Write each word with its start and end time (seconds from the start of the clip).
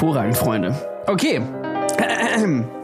Hervorragend, 0.00 0.34
Freunde. 0.38 0.74
Okay. 1.06 1.40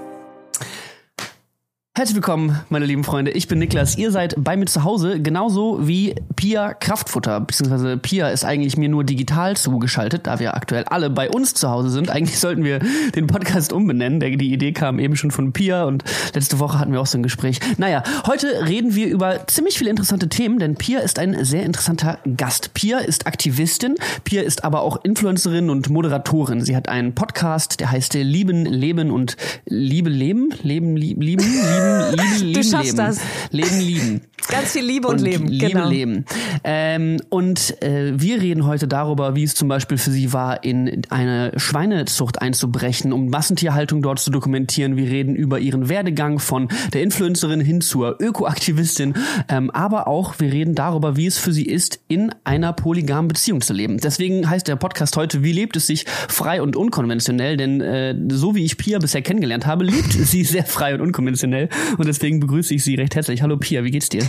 Herzlich 1.97 2.17
willkommen, 2.17 2.61
meine 2.69 2.85
lieben 2.85 3.05
Freunde. 3.05 3.31
Ich 3.31 3.49
bin 3.49 3.59
Niklas. 3.59 3.97
Ihr 3.97 4.11
seid 4.11 4.35
bei 4.37 4.55
mir 4.59 4.67
zu 4.67 4.85
Hause, 4.85 5.19
genauso 5.19 5.89
wie 5.89 6.15
Pia 6.37 6.75
Kraftfutter. 6.75 7.41
Beziehungsweise 7.41 7.97
Pia 7.97 8.29
ist 8.29 8.45
eigentlich 8.45 8.77
mir 8.77 8.91
nur 8.91 9.03
digital 9.03 9.57
zugeschaltet, 9.57 10.27
da 10.27 10.39
wir 10.39 10.55
aktuell 10.55 10.85
alle 10.85 11.09
bei 11.09 11.31
uns 11.31 11.55
zu 11.55 11.71
Hause 11.71 11.89
sind. 11.89 12.11
Eigentlich 12.11 12.39
sollten 12.39 12.65
wir 12.65 12.81
den 13.15 13.27
Podcast 13.27 13.73
umbenennen. 13.73 14.21
Die 14.21 14.53
Idee 14.53 14.73
kam 14.73 14.99
eben 14.99 15.17
schon 15.17 15.31
von 15.31 15.55
Pia 15.55 15.85
und 15.85 16.05
letzte 16.35 16.59
Woche 16.59 16.79
hatten 16.79 16.93
wir 16.93 17.01
auch 17.01 17.07
so 17.07 17.17
ein 17.17 17.23
Gespräch. 17.23 17.61
Naja, 17.79 18.03
heute 18.27 18.47
reden 18.69 18.95
wir 18.95 19.07
über 19.07 19.47
ziemlich 19.47 19.79
viele 19.79 19.89
interessante 19.89 20.29
Themen, 20.29 20.59
denn 20.59 20.75
Pia 20.75 20.99
ist 20.99 21.19
ein 21.19 21.47
sehr 21.47 21.63
interessanter 21.63 22.19
Gast. 22.37 22.75
Pia 22.75 22.99
ist 22.99 23.27
Aktivistin, 23.27 23.95
Pia 24.25 24.43
ist 24.43 24.65
aber 24.65 24.83
auch 24.83 25.03
Influencerin 25.03 25.71
und 25.71 25.89
Moderatorin. 25.89 26.61
Sie 26.61 26.77
hat 26.77 26.91
einen 26.91 27.15
Podcast, 27.15 27.81
der 27.81 27.91
heißt 27.91 28.13
Lieben, 28.13 28.67
Leben 28.67 29.11
und 29.11 29.39
Liebe, 29.65 30.11
Leben? 30.11 30.51
Leben, 30.63 30.95
lieben, 30.95 31.23
lieben, 31.23 31.43
lieben 31.43 31.86
lieben, 32.11 32.41
lieben, 32.41 32.53
du 32.63 32.63
schaffst 32.63 32.85
leben. 32.85 32.97
das. 32.97 33.21
Leben, 33.51 33.81
lieben. 33.81 34.21
Ganz 34.49 34.73
viel 34.73 34.85
Liebe 34.85 35.09
und, 35.09 35.15
und 35.15 35.23
Leben. 35.23 35.49
Liebe, 35.49 35.67
genau. 35.67 35.89
Leben. 35.89 36.25
Ähm, 36.63 37.17
und 37.31 37.83
äh, 37.83 38.13
wir 38.17 38.41
reden 38.41 38.65
heute 38.65 38.87
darüber, 38.87 39.35
wie 39.35 39.43
es 39.43 39.55
zum 39.55 39.67
Beispiel 39.67 39.99
für 39.99 40.11
sie 40.11 40.33
war, 40.33 40.63
in 40.63 41.03
eine 41.11 41.53
Schweinezucht 41.57 42.41
einzubrechen, 42.41 43.13
um 43.13 43.29
Massentierhaltung 43.29 44.03
dort 44.03 44.21
zu 44.21 44.31
dokumentieren. 44.31 44.97
Wir 44.97 45.11
reden 45.11 45.35
über 45.35 45.59
ihren 45.59 45.89
Werdegang 45.89 46.39
von 46.39 46.69
der 46.93 47.03
Influencerin 47.03 47.61
hin 47.61 47.81
zur 47.81 48.21
Ökoaktivistin, 48.21 49.15
ähm, 49.49 49.71
aber 49.71 50.07
auch 50.07 50.39
wir 50.39 50.53
reden 50.53 50.75
darüber, 50.75 51.17
wie 51.17 51.27
es 51.27 51.39
für 51.39 51.53
sie 51.53 51.67
ist, 51.67 51.99
in 52.07 52.33
einer 52.45 52.73
polygamen 52.73 53.29
Beziehung 53.29 53.63
zu 53.63 53.73
leben. 53.73 53.99
Deswegen 53.99 54.49
heißt 54.49 54.69
der 54.69 54.77
Podcast 54.77 55.17
heute, 55.17 55.43
wie 55.43 55.53
lebt 55.53 55.77
es 55.77 55.89
sich 55.89 56.05
frei 56.29 56.63
und 56.63 56.77
unkonventionell? 56.77 57.57
Denn 57.57 57.81
äh, 57.81 58.15
so 58.29 58.55
wie 58.55 58.65
ich 58.65 58.77
Pia 58.77 58.99
bisher 58.99 59.23
kennengelernt 59.23 59.67
habe, 59.67 59.85
lebt 59.85 60.13
sie 60.13 60.45
sehr 60.45 60.65
frei 60.65 60.95
und 60.95 61.01
unkonventionell. 61.01 61.69
Und 61.99 62.07
deswegen 62.07 62.41
begrüße 62.41 62.75
ich 62.75 62.85
Sie 62.85 62.95
recht 62.95 63.15
herzlich. 63.15 63.43
Hallo 63.43 63.57
Pia, 63.57 63.85
wie 63.85 63.91
geht's 63.91 64.09
dir? 64.09 64.29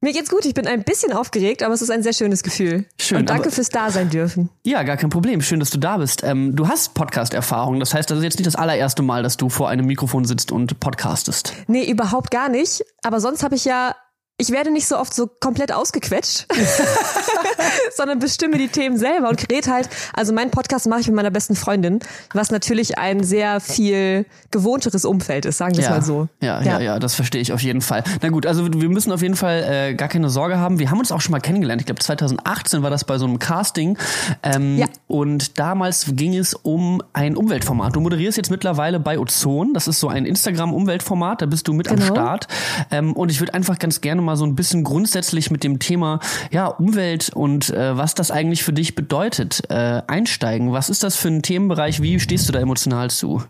Mir 0.00 0.12
geht's 0.12 0.30
gut, 0.30 0.44
ich 0.44 0.54
bin 0.54 0.68
ein 0.68 0.84
bisschen 0.84 1.12
aufgeregt, 1.12 1.64
aber 1.64 1.74
es 1.74 1.82
ist 1.82 1.90
ein 1.90 2.04
sehr 2.04 2.12
schönes 2.12 2.44
Gefühl. 2.44 2.84
Schön, 3.00 3.18
Und 3.18 3.30
danke 3.30 3.50
fürs 3.50 3.68
Dasein 3.68 4.10
dürfen. 4.10 4.48
Ja, 4.64 4.84
gar 4.84 4.96
kein 4.96 5.10
Problem. 5.10 5.42
Schön, 5.42 5.58
dass 5.58 5.70
du 5.70 5.78
da 5.78 5.96
bist. 5.96 6.22
Ähm, 6.22 6.54
du 6.54 6.68
hast 6.68 6.94
Podcast-Erfahrung. 6.94 7.80
Das 7.80 7.94
heißt, 7.94 8.08
das 8.08 8.18
ist 8.18 8.24
jetzt 8.24 8.38
nicht 8.38 8.46
das 8.46 8.54
allererste 8.54 9.02
Mal, 9.02 9.24
dass 9.24 9.36
du 9.36 9.48
vor 9.48 9.68
einem 9.68 9.86
Mikrofon 9.86 10.24
sitzt 10.24 10.52
und 10.52 10.78
podcastest. 10.78 11.52
Nee, 11.66 11.90
überhaupt 11.90 12.30
gar 12.30 12.48
nicht. 12.48 12.84
Aber 13.02 13.18
sonst 13.18 13.42
habe 13.42 13.56
ich 13.56 13.64
ja, 13.64 13.96
ich 14.40 14.50
werde 14.50 14.70
nicht 14.70 14.86
so 14.86 14.96
oft 14.98 15.12
so 15.12 15.26
komplett 15.40 15.72
ausgequetscht, 15.72 16.46
sondern 17.96 18.18
bestimme 18.18 18.58
die 18.58 18.68
Themen 18.68 18.96
selber 18.96 19.28
und 19.28 19.50
rede 19.50 19.70
halt. 19.70 19.88
Also 20.14 20.32
meinen 20.32 20.50
Podcast 20.50 20.86
mache 20.86 21.00
ich 21.00 21.06
mit 21.08 21.16
meiner 21.16 21.30
besten 21.30 21.56
Freundin, 21.56 22.00
was 22.32 22.50
natürlich 22.50 22.98
ein 22.98 23.22
sehr 23.24 23.60
viel 23.60 24.26
gewohnteres 24.50 25.04
Umfeld 25.04 25.44
ist, 25.44 25.58
sagen 25.58 25.72
wir 25.74 25.80
es 25.80 25.86
Ja. 25.86 25.90
mal 25.90 26.02
so. 26.02 26.28
Ja, 26.40 26.62
ja, 26.62 26.80
ja, 26.80 26.98
das 26.98 27.14
verstehe 27.14 27.40
ich 27.40 27.52
auf 27.52 27.62
jeden 27.62 27.80
Fall. 27.80 28.04
Na 28.22 28.28
gut, 28.28 28.46
also 28.46 28.66
wir 28.72 28.88
müssen 28.88 29.12
auf 29.12 29.22
jeden 29.22 29.36
Fall 29.36 29.64
äh, 29.90 29.94
gar 29.94 30.08
keine 30.08 30.30
Sorge 30.30 30.58
haben. 30.58 30.78
Wir 30.78 30.90
haben 30.90 30.98
uns 30.98 31.12
auch 31.12 31.20
schon 31.20 31.32
mal 31.32 31.40
kennengelernt. 31.40 31.82
Ich 31.82 31.86
glaube, 31.86 32.00
2018 32.00 32.82
war 32.82 32.90
das 32.90 33.04
bei 33.04 33.18
so 33.18 33.26
einem 33.26 33.38
Casting. 33.38 33.98
Ähm, 34.42 34.78
Ja. 34.78 34.86
Und 35.06 35.58
damals 35.58 36.06
ging 36.12 36.36
es 36.36 36.54
um 36.54 37.02
ein 37.12 37.36
Umweltformat. 37.36 37.96
Du 37.96 38.00
moderierst 38.00 38.36
jetzt 38.36 38.50
mittlerweile 38.50 39.00
bei 39.00 39.18
Ozon. 39.18 39.74
Das 39.74 39.88
ist 39.88 40.00
so 40.00 40.08
ein 40.08 40.24
Instagram-Umweltformat. 40.26 41.42
Da 41.42 41.46
bist 41.46 41.66
du 41.68 41.72
mit 41.72 41.88
am 41.88 41.96
Genau. 41.96 42.06
Start. 42.14 42.46
Ähm, 42.90 43.14
und 43.14 43.30
ich 43.30 43.40
würde 43.40 43.54
einfach 43.54 43.78
ganz 43.78 44.00
gerne 44.00 44.22
mal 44.22 44.27
so 44.36 44.44
ein 44.44 44.54
bisschen 44.54 44.84
grundsätzlich 44.84 45.50
mit 45.50 45.64
dem 45.64 45.78
Thema 45.78 46.20
ja, 46.50 46.66
Umwelt 46.66 47.30
und 47.34 47.70
äh, 47.70 47.96
was 47.96 48.14
das 48.14 48.30
eigentlich 48.30 48.62
für 48.62 48.72
dich 48.72 48.94
bedeutet, 48.94 49.62
äh, 49.70 50.02
einsteigen. 50.06 50.72
Was 50.72 50.90
ist 50.90 51.02
das 51.02 51.16
für 51.16 51.28
ein 51.28 51.42
Themenbereich? 51.42 52.02
Wie 52.02 52.20
stehst 52.20 52.48
du 52.48 52.52
da 52.52 52.60
emotional 52.60 53.10
zu? 53.10 53.42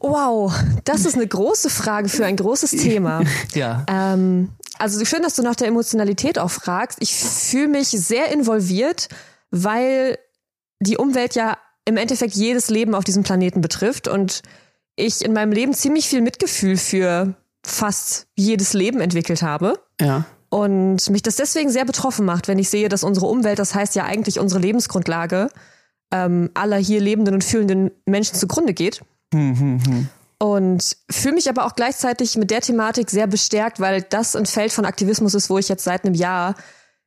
Wow, 0.00 0.52
das 0.84 1.04
ist 1.04 1.14
eine 1.14 1.26
große 1.26 1.68
Frage 1.68 2.08
für 2.08 2.24
ein 2.24 2.36
großes 2.36 2.70
Thema. 2.70 3.22
Ja. 3.54 3.84
Ähm, 3.88 4.50
also 4.78 5.04
schön, 5.04 5.22
dass 5.22 5.34
du 5.34 5.42
nach 5.42 5.56
der 5.56 5.68
Emotionalität 5.68 6.38
auch 6.38 6.50
fragst. 6.50 6.98
Ich 7.02 7.14
fühle 7.14 7.68
mich 7.68 7.88
sehr 7.88 8.32
involviert, 8.32 9.08
weil 9.50 10.18
die 10.80 10.96
Umwelt 10.96 11.34
ja 11.34 11.58
im 11.84 11.96
Endeffekt 11.96 12.34
jedes 12.34 12.70
Leben 12.70 12.94
auf 12.94 13.04
diesem 13.04 13.22
Planeten 13.22 13.60
betrifft 13.60 14.08
und 14.08 14.42
ich 14.96 15.24
in 15.24 15.32
meinem 15.32 15.52
Leben 15.52 15.74
ziemlich 15.74 16.08
viel 16.08 16.20
Mitgefühl 16.20 16.76
für 16.76 17.34
fast 17.64 18.26
jedes 18.36 18.72
Leben 18.72 19.00
entwickelt 19.00 19.42
habe. 19.42 19.78
Ja. 20.00 20.24
Und 20.48 21.08
mich 21.10 21.22
das 21.22 21.36
deswegen 21.36 21.70
sehr 21.70 21.84
betroffen 21.84 22.26
macht, 22.26 22.48
wenn 22.48 22.58
ich 22.58 22.68
sehe, 22.70 22.88
dass 22.88 23.04
unsere 23.04 23.26
Umwelt, 23.26 23.58
das 23.58 23.74
heißt 23.74 23.94
ja 23.94 24.04
eigentlich 24.04 24.40
unsere 24.40 24.60
Lebensgrundlage, 24.60 25.48
ähm, 26.12 26.50
aller 26.54 26.76
hier 26.76 27.00
lebenden 27.00 27.34
und 27.34 27.44
fühlenden 27.44 27.92
Menschen 28.04 28.34
zugrunde 28.34 28.74
geht. 28.74 29.00
Und 30.38 30.96
fühle 31.10 31.34
mich 31.34 31.48
aber 31.48 31.66
auch 31.66 31.76
gleichzeitig 31.76 32.36
mit 32.36 32.50
der 32.50 32.62
Thematik 32.62 33.10
sehr 33.10 33.26
bestärkt, 33.26 33.78
weil 33.78 34.02
das 34.02 34.34
ein 34.34 34.46
Feld 34.46 34.72
von 34.72 34.86
Aktivismus 34.86 35.34
ist, 35.34 35.50
wo 35.50 35.58
ich 35.58 35.68
jetzt 35.68 35.84
seit 35.84 36.04
einem 36.04 36.14
Jahr 36.14 36.54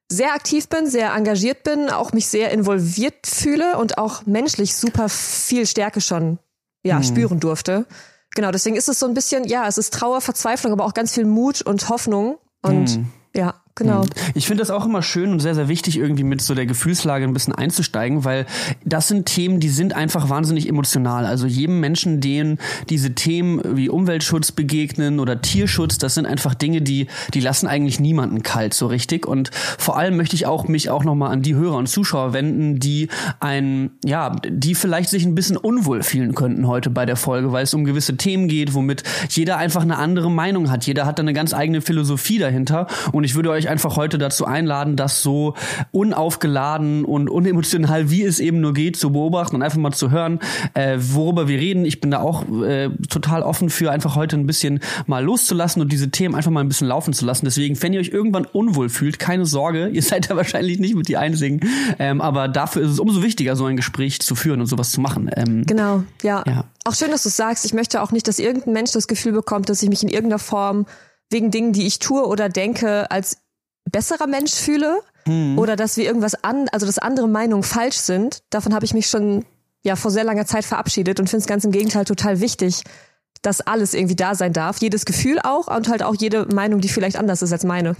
sehr 0.09 0.33
aktiv 0.33 0.69
bin, 0.69 0.87
sehr 0.87 1.13
engagiert 1.13 1.63
bin, 1.63 1.89
auch 1.89 2.13
mich 2.13 2.27
sehr 2.27 2.51
involviert 2.51 3.25
fühle 3.25 3.77
und 3.77 3.97
auch 3.97 4.25
menschlich 4.25 4.75
super 4.75 5.09
viel 5.09 5.65
Stärke 5.65 5.99
schon 5.99 6.37
ja, 6.83 7.01
spüren 7.01 7.39
durfte. 7.39 7.85
Genau, 8.35 8.51
deswegen 8.51 8.75
ist 8.75 8.89
es 8.89 8.99
so 8.99 9.05
ein 9.05 9.13
bisschen, 9.13 9.43
ja, 9.45 9.67
es 9.67 9.77
ist 9.77 9.93
Trauer, 9.93 10.21
Verzweiflung, 10.21 10.73
aber 10.73 10.85
auch 10.85 10.93
ganz 10.93 11.13
viel 11.13 11.25
Mut 11.25 11.61
und 11.61 11.89
Hoffnung. 11.89 12.39
Und 12.61 12.99
ja, 13.35 13.62
genau. 13.75 14.05
Ich 14.33 14.47
finde 14.47 14.61
das 14.61 14.71
auch 14.71 14.85
immer 14.85 15.01
schön 15.01 15.31
und 15.31 15.39
sehr, 15.39 15.55
sehr 15.55 15.67
wichtig, 15.67 15.97
irgendwie 15.97 16.23
mit 16.23 16.41
so 16.41 16.55
der 16.55 16.65
Gefühlslage 16.65 17.25
ein 17.25 17.33
bisschen 17.33 17.53
einzusteigen, 17.53 18.23
weil 18.23 18.45
das 18.85 19.07
sind 19.07 19.25
Themen, 19.25 19.59
die 19.59 19.69
sind 19.69 19.93
einfach 19.93 20.29
wahnsinnig 20.29 20.67
emotional. 20.67 21.25
Also 21.25 21.47
jedem 21.47 21.79
Menschen, 21.79 22.21
denen 22.21 22.59
diese 22.89 23.13
Themen 23.13 23.61
wie 23.75 23.89
Umweltschutz 23.89 24.51
begegnen 24.51 25.19
oder 25.19 25.41
Tierschutz, 25.41 25.97
das 25.97 26.15
sind 26.15 26.25
einfach 26.25 26.53
Dinge, 26.53 26.81
die, 26.81 27.07
die 27.33 27.39
lassen 27.39 27.67
eigentlich 27.67 27.99
niemanden 27.99 28.43
kalt 28.43 28.73
so 28.73 28.87
richtig. 28.87 29.25
Und 29.25 29.51
vor 29.53 29.97
allem 29.97 30.17
möchte 30.17 30.35
ich 30.35 30.45
auch 30.45 30.67
mich 30.67 30.89
auch 30.89 31.03
nochmal 31.03 31.31
an 31.31 31.41
die 31.41 31.55
Hörer 31.55 31.77
und 31.77 31.87
Zuschauer 31.87 32.33
wenden, 32.33 32.79
die 32.79 33.09
ein, 33.39 33.91
ja, 34.03 34.35
die 34.47 34.75
vielleicht 34.75 35.09
sich 35.09 35.25
ein 35.25 35.35
bisschen 35.35 35.57
unwohl 35.57 36.03
fühlen 36.03 36.35
könnten 36.35 36.67
heute 36.67 36.89
bei 36.89 37.05
der 37.05 37.15
Folge, 37.15 37.51
weil 37.51 37.63
es 37.63 37.73
um 37.73 37.85
gewisse 37.85 38.17
Themen 38.17 38.47
geht, 38.47 38.73
womit 38.73 39.03
jeder 39.29 39.57
einfach 39.57 39.81
eine 39.81 39.97
andere 39.97 40.29
Meinung 40.29 40.71
hat. 40.71 40.85
Jeder 40.85 41.05
hat 41.05 41.19
da 41.19 41.23
eine 41.23 41.33
ganz 41.33 41.53
eigene 41.53 41.81
Philosophie 41.81 42.39
dahinter. 42.39 42.87
Und 43.11 43.23
ich 43.23 43.35
würde 43.35 43.49
euch 43.49 43.62
einfach 43.69 43.95
heute 43.95 44.17
dazu 44.17 44.45
einladen, 44.45 44.95
das 44.95 45.21
so 45.21 45.55
unaufgeladen 45.91 47.05
und 47.05 47.29
unemotional, 47.29 48.09
wie 48.09 48.23
es 48.23 48.39
eben 48.39 48.61
nur 48.61 48.73
geht, 48.73 48.97
zu 48.97 49.11
beobachten 49.11 49.55
und 49.55 49.61
einfach 49.61 49.77
mal 49.77 49.91
zu 49.91 50.11
hören, 50.11 50.39
äh, 50.73 50.97
worüber 50.99 51.47
wir 51.47 51.57
reden. 51.57 51.85
Ich 51.85 52.01
bin 52.01 52.11
da 52.11 52.19
auch 52.19 52.43
äh, 52.63 52.89
total 53.09 53.43
offen 53.43 53.69
für, 53.69 53.91
einfach 53.91 54.15
heute 54.15 54.35
ein 54.35 54.45
bisschen 54.45 54.79
mal 55.07 55.23
loszulassen 55.23 55.81
und 55.81 55.91
diese 55.91 56.11
Themen 56.11 56.35
einfach 56.35 56.51
mal 56.51 56.61
ein 56.61 56.67
bisschen 56.67 56.87
laufen 56.87 57.13
zu 57.13 57.25
lassen. 57.25 57.45
Deswegen, 57.45 57.81
wenn 57.81 57.93
ihr 57.93 57.99
euch 57.99 58.09
irgendwann 58.09 58.45
unwohl 58.45 58.89
fühlt, 58.89 59.19
keine 59.19 59.45
Sorge, 59.45 59.87
ihr 59.93 60.03
seid 60.03 60.29
da 60.29 60.35
wahrscheinlich 60.35 60.79
nicht 60.79 60.95
mit 60.95 61.07
die 61.07 61.17
Einzigen. 61.17 61.61
Ähm, 61.99 62.21
aber 62.21 62.47
dafür 62.47 62.83
ist 62.83 62.91
es 62.91 62.99
umso 62.99 63.23
wichtiger, 63.23 63.55
so 63.55 63.65
ein 63.65 63.75
Gespräch 63.75 64.21
zu 64.21 64.35
führen 64.35 64.61
und 64.61 64.67
sowas 64.67 64.91
zu 64.91 65.01
machen. 65.01 65.29
Ähm, 65.35 65.63
Genau, 65.65 66.03
ja. 66.21 66.43
Ja. 66.45 66.65
Auch 66.85 66.93
schön, 66.93 67.11
dass 67.11 67.23
du 67.23 67.29
es 67.29 67.35
sagst. 67.35 67.65
Ich 67.65 67.73
möchte 67.73 68.01
auch 68.01 68.11
nicht, 68.11 68.27
dass 68.27 68.39
irgendein 68.39 68.73
Mensch 68.73 68.91
das 68.91 69.07
Gefühl 69.07 69.31
bekommt, 69.31 69.69
dass 69.69 69.81
ich 69.81 69.89
mich 69.89 70.03
in 70.03 70.09
irgendeiner 70.09 70.39
Form 70.39 70.85
wegen 71.29 71.51
Dingen, 71.51 71.73
die 71.73 71.87
ich 71.87 71.99
tue 71.99 72.25
oder 72.25 72.49
denke, 72.49 73.09
als 73.09 73.42
besserer 73.91 74.27
Mensch 74.27 74.53
fühle 74.53 74.99
oder 75.57 75.77
dass 75.77 75.95
wir 75.95 76.03
irgendwas 76.03 76.43
an, 76.43 76.67
also 76.73 76.85
dass 76.85 76.99
andere 76.99 77.29
Meinungen 77.29 77.63
falsch 77.63 77.95
sind. 77.95 78.43
Davon 78.49 78.73
habe 78.73 78.83
ich 78.83 78.93
mich 78.93 79.07
schon 79.07 79.45
ja 79.83 79.95
vor 79.95 80.11
sehr 80.11 80.25
langer 80.25 80.45
Zeit 80.45 80.65
verabschiedet 80.65 81.19
und 81.19 81.29
finde 81.29 81.41
es 81.43 81.47
ganz 81.47 81.63
im 81.63 81.71
Gegenteil 81.71 82.03
total 82.03 82.41
wichtig, 82.41 82.83
dass 83.43 83.61
alles 83.61 83.93
irgendwie 83.93 84.15
da 84.15 84.33
sein 84.33 84.51
darf. 84.53 84.79
Jedes 84.81 85.05
Gefühl 85.05 85.37
auch 85.43 85.67
und 85.67 85.87
halt 85.89 86.01
auch 86.01 86.15
jede 86.17 86.47
Meinung, 86.53 86.81
die 86.81 86.89
vielleicht 86.89 87.17
anders 87.17 87.41
ist 87.43 87.51
als 87.51 87.63
meine. 87.63 87.95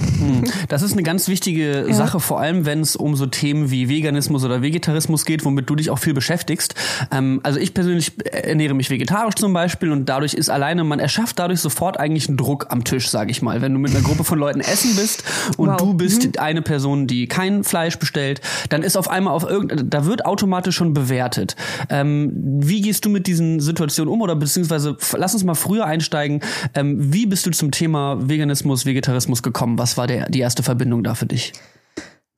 Das 0.70 0.82
ist 0.82 0.94
eine 0.94 1.04
ganz 1.04 1.28
wichtige 1.28 1.86
Sache, 1.92 2.20
vor 2.20 2.40
allem 2.40 2.66
wenn 2.66 2.82
es 2.82 2.96
um 2.96 3.16
so 3.16 3.26
Themen 3.28 3.70
wie 3.70 3.88
Veganismus 3.90 4.44
oder 4.44 4.62
Vegetarismus 4.62 5.26
geht, 5.26 5.46
womit 5.46 5.70
du 5.70 5.76
dich 5.76 5.90
auch 5.92 6.00
viel 6.00 6.14
beschäftigst. 6.14 6.74
Ähm, 7.12 7.40
also 7.44 7.60
ich 7.60 7.74
persönlich 7.74 8.14
ernähre 8.32 8.74
mich 8.74 8.90
vegetarisch 8.90 9.36
zum 9.36 9.54
Beispiel 9.54 9.92
und 9.92 10.08
dadurch 10.10 10.34
ist 10.34 10.50
alleine, 10.50 10.84
man 10.84 11.00
erschafft 11.00 11.38
dadurch 11.40 11.60
sofort 11.60 12.00
eigentlich 12.00 12.28
einen 12.28 12.38
Druck 12.38 12.68
am 12.70 12.84
Tisch, 12.84 13.10
sage 13.10 13.30
ich 13.32 13.42
mal. 13.42 13.62
Wenn 13.62 13.74
du 13.74 13.80
mit 13.80 13.92
einer 13.92 14.04
Gruppe 14.04 14.24
von 14.24 14.40
Leuten 14.40 14.62
essen 14.62 14.96
bist 14.96 15.24
und 15.58 15.70
Wow. 15.70 15.78
du 15.78 15.94
bist 15.94 16.40
eine 16.40 16.62
Person, 16.62 17.06
die 17.08 17.28
kein 17.28 17.64
Fleisch 17.64 18.00
bestellt, 18.00 18.42
dann 18.70 18.82
ist 18.84 18.96
auf 18.98 19.10
einmal 19.10 19.34
auf 19.34 19.44
irgend, 19.44 19.94
da 19.94 20.06
wird 20.06 20.26
automatisch 20.26 20.76
schon 20.76 20.94
bewertet. 20.94 21.56
Ähm, 21.90 22.32
wie 22.62 22.82
gehst 22.82 23.04
du 23.06 23.10
mit 23.10 23.28
diesen 23.28 23.60
Situationen 23.60 24.12
um 24.14 24.22
oder 24.22 24.36
beziehungsweise 24.36 24.92
f- 25.00 25.16
lass 25.34 25.42
uns 25.42 25.48
mal 25.48 25.56
früher 25.56 25.86
einsteigen. 25.86 26.42
Ähm, 26.76 27.12
wie 27.12 27.26
bist 27.26 27.46
du 27.46 27.52
zum 27.52 27.72
Thema 27.72 28.30
Veganismus, 28.30 28.86
Vegetarismus 28.86 29.42
gekommen? 29.42 29.80
Was 29.80 29.98
war 29.98 30.06
der, 30.06 30.30
die 30.30 30.40
erste 30.40 30.62
Verbindung 30.62 31.04
da 31.04 31.16
für 31.16 31.26
dich? 31.26 31.54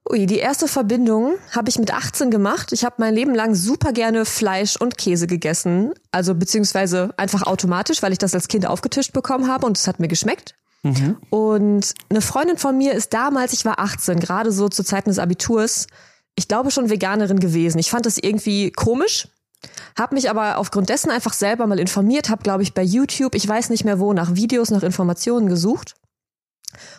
Ui, 0.09 0.27
die 0.27 0.37
erste 0.37 0.67
Verbindung 0.67 1.33
habe 1.51 1.67
ich 1.69 1.77
mit 1.77 1.93
18 1.93 2.31
gemacht. 2.31 2.71
Ich 2.71 2.85
habe 2.85 2.95
mein 2.99 3.13
Leben 3.13 3.35
lang 3.35 3.53
super 3.53 3.91
gerne 3.91 4.23
Fleisch 4.23 4.77
und 4.77 4.97
Käse 4.97 5.27
gegessen. 5.27 5.93
Also 6.11 6.35
beziehungsweise 6.35 7.13
einfach 7.17 7.41
automatisch, 7.43 8.01
weil 8.01 8.13
ich 8.13 8.19
das 8.19 8.33
als 8.33 8.47
Kind 8.47 8.65
aufgetischt 8.65 9.13
bekommen 9.13 9.49
habe 9.49 9.65
und 9.65 9.77
es 9.77 9.87
hat 9.87 9.99
mir 9.99 10.07
geschmeckt. 10.07 10.55
Und 11.31 11.93
eine 12.09 12.21
Freundin 12.21 12.57
von 12.57 12.77
mir 12.77 12.93
ist 12.93 13.13
damals, 13.13 13.51
ich 13.53 13.65
war 13.65 13.79
18, 13.79 14.19
gerade 14.19 14.51
so 14.51 14.69
zu 14.69 14.83
Zeiten 14.83 15.09
des 15.09 15.17
Abiturs, 15.17 15.87
ich 16.35 16.47
glaube 16.47 16.69
schon 16.69 16.89
Veganerin 16.89 17.39
gewesen. 17.39 17.79
Ich 17.79 17.89
fand 17.89 18.05
das 18.05 18.17
irgendwie 18.17 18.71
komisch. 18.71 19.27
Habe 19.97 20.15
mich 20.15 20.29
aber 20.29 20.57
aufgrund 20.57 20.89
dessen 20.89 21.11
einfach 21.11 21.33
selber 21.33 21.67
mal 21.67 21.79
informiert, 21.79 22.29
habe, 22.29 22.43
glaube 22.43 22.63
ich, 22.63 22.73
bei 22.73 22.83
YouTube, 22.83 23.35
ich 23.35 23.47
weiß 23.47 23.69
nicht 23.69 23.85
mehr 23.85 23.99
wo, 23.99 24.13
nach 24.13 24.35
Videos, 24.35 24.71
nach 24.71 24.83
Informationen 24.83 25.47
gesucht 25.47 25.95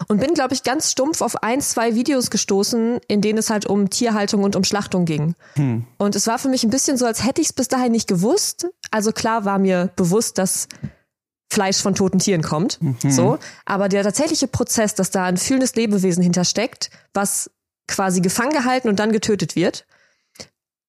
und 0.09 0.21
bin, 0.21 0.35
glaube 0.35 0.55
ich, 0.55 0.63
ganz 0.63 0.91
stumpf 0.91 1.21
auf 1.21 1.43
ein, 1.43 1.61
zwei 1.61 1.95
Videos 1.95 2.31
gestoßen, 2.31 3.01
in 3.09 3.21
denen 3.21 3.39
es 3.39 3.51
halt 3.51 3.67
um 3.67 3.91
Tierhaltung 3.91 4.43
und 4.43 4.57
um 4.57 4.65
Schlachtung 4.65 5.05
ging. 5.05 5.35
Hm. 5.55 5.87
Und 5.99 6.17
es 6.17 6.27
war 6.27 6.39
für 6.39 6.49
mich 6.49 6.65
ein 6.65 6.71
bisschen 6.71 6.97
so, 6.97 7.07
als 7.07 7.25
hätte 7.25 7.41
ich 7.41 7.49
es 7.49 7.53
bis 7.53 7.69
dahin 7.69 7.93
nicht 7.93 8.09
gewusst. 8.09 8.69
Also 8.91 9.13
klar 9.13 9.45
war 9.45 9.59
mir 9.59 9.91
bewusst, 9.97 10.39
dass 10.39 10.69
Fleisch 11.51 11.81
von 11.81 11.95
toten 11.95 12.19
Tieren 12.19 12.43
kommt. 12.43 12.83
Mhm. 12.83 12.97
So. 13.11 13.39
Aber 13.65 13.89
der 13.89 14.03
tatsächliche 14.03 14.49
Prozess, 14.49 14.95
dass 14.95 15.11
da 15.11 15.25
ein 15.25 15.37
fühlendes 15.37 15.77
Lebewesen 15.77 16.23
hintersteckt, 16.23 16.91
was 17.15 17.51
quasi 17.87 18.21
gefangen 18.21 18.51
gehalten 18.51 18.89
und 18.89 18.99
dann 18.99 19.13
getötet 19.13 19.55
wird, 19.55 19.87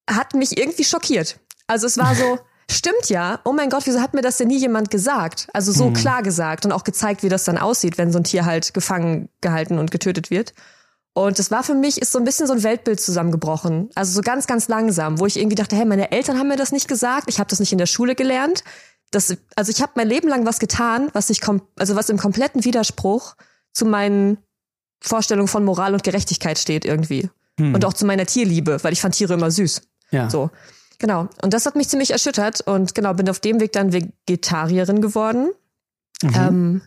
hat 0.09 0.33
mich 0.33 0.57
irgendwie 0.57 0.83
schockiert. 0.83 1.39
Also 1.67 1.87
es 1.87 1.97
war 1.97 2.15
so, 2.15 2.39
stimmt 2.69 3.09
ja, 3.09 3.39
oh 3.43 3.53
mein 3.53 3.69
Gott, 3.69 3.85
wieso 3.85 4.01
hat 4.01 4.13
mir 4.13 4.21
das 4.21 4.37
denn 4.37 4.47
nie 4.47 4.57
jemand 4.57 4.89
gesagt? 4.89 5.47
Also 5.53 5.71
so 5.71 5.89
mhm. 5.89 5.93
klar 5.93 6.23
gesagt 6.23 6.65
und 6.65 6.71
auch 6.71 6.83
gezeigt, 6.83 7.23
wie 7.23 7.29
das 7.29 7.43
dann 7.43 7.57
aussieht, 7.57 7.97
wenn 7.97 8.11
so 8.11 8.19
ein 8.19 8.23
Tier 8.23 8.45
halt 8.45 8.73
gefangen 8.73 9.29
gehalten 9.41 9.77
und 9.77 9.91
getötet 9.91 10.29
wird. 10.31 10.53
Und 11.13 11.39
das 11.39 11.49
war 11.49 11.63
für 11.63 11.73
mich, 11.73 11.99
ist 11.99 12.11
so 12.11 12.19
ein 12.19 12.25
bisschen 12.25 12.45
so 12.45 12.53
ein 12.53 12.61
Weltbild 12.61 12.99
zusammengebrochen. 12.99 13.89
Also 13.95 14.13
so 14.13 14.21
ganz, 14.21 14.45
ganz 14.45 14.67
langsam, 14.67 15.19
wo 15.19 15.25
ich 15.25 15.37
irgendwie 15.37 15.55
dachte, 15.55 15.75
hey, 15.75 15.83
meine 15.83 16.11
Eltern 16.11 16.37
haben 16.37 16.47
mir 16.47 16.57
das 16.57 16.71
nicht 16.71 16.87
gesagt, 16.87 17.27
ich 17.27 17.39
habe 17.39 17.49
das 17.49 17.59
nicht 17.59 17.71
in 17.71 17.79
der 17.79 17.87
Schule 17.87 18.13
gelernt. 18.13 18.63
Das, 19.09 19.35
also 19.55 19.71
ich 19.71 19.81
habe 19.81 19.93
mein 19.95 20.07
Leben 20.07 20.27
lang 20.27 20.45
was 20.45 20.59
getan, 20.59 21.09
was 21.13 21.29
ich 21.31 21.41
kom 21.41 21.61
also 21.77 21.95
was 21.95 22.09
im 22.09 22.17
kompletten 22.17 22.65
Widerspruch 22.65 23.35
zu 23.73 23.85
meinen 23.85 24.37
Vorstellungen 25.01 25.47
von 25.47 25.63
Moral 25.63 25.93
und 25.93 26.03
Gerechtigkeit 26.03 26.59
steht 26.59 26.85
irgendwie. 26.85 27.29
Hm. 27.59 27.73
Und 27.73 27.83
auch 27.85 27.93
zu 27.93 28.05
meiner 28.05 28.25
Tierliebe, 28.25 28.83
weil 28.83 28.93
ich 28.93 29.01
fand 29.01 29.15
Tiere 29.15 29.33
immer 29.33 29.49
süß. 29.49 29.81
Ja. 30.11 30.29
So. 30.29 30.51
Genau. 30.99 31.27
Und 31.41 31.53
das 31.53 31.65
hat 31.65 31.75
mich 31.75 31.89
ziemlich 31.89 32.11
erschüttert 32.11 32.61
und 32.61 32.95
genau, 32.95 33.13
bin 33.13 33.29
auf 33.29 33.39
dem 33.39 33.59
Weg 33.59 33.71
dann 33.71 33.94
Vegetarierin 33.94 35.01
geworden. 35.01 35.51
Mhm. 36.23 36.33
Ähm, 36.35 36.81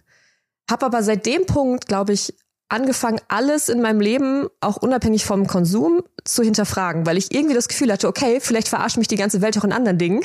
hab 0.68 0.82
aber 0.82 1.02
seit 1.02 1.26
dem 1.26 1.46
Punkt, 1.46 1.86
glaube 1.86 2.12
ich, 2.12 2.34
angefangen, 2.70 3.20
alles 3.28 3.68
in 3.68 3.82
meinem 3.82 4.00
Leben, 4.00 4.48
auch 4.60 4.76
unabhängig 4.76 5.24
vom 5.24 5.46
Konsum, 5.46 6.02
zu 6.24 6.42
hinterfragen, 6.42 7.04
weil 7.04 7.16
ich 7.16 7.34
irgendwie 7.34 7.54
das 7.54 7.66
Gefühl 7.66 7.92
hatte, 7.92 8.06
okay, 8.06 8.38
vielleicht 8.40 8.68
verarscht 8.68 8.96
mich 8.96 9.08
die 9.08 9.16
ganze 9.16 9.40
Welt 9.40 9.58
auch 9.58 9.64
in 9.64 9.72
anderen 9.72 9.98
Dingen. 9.98 10.22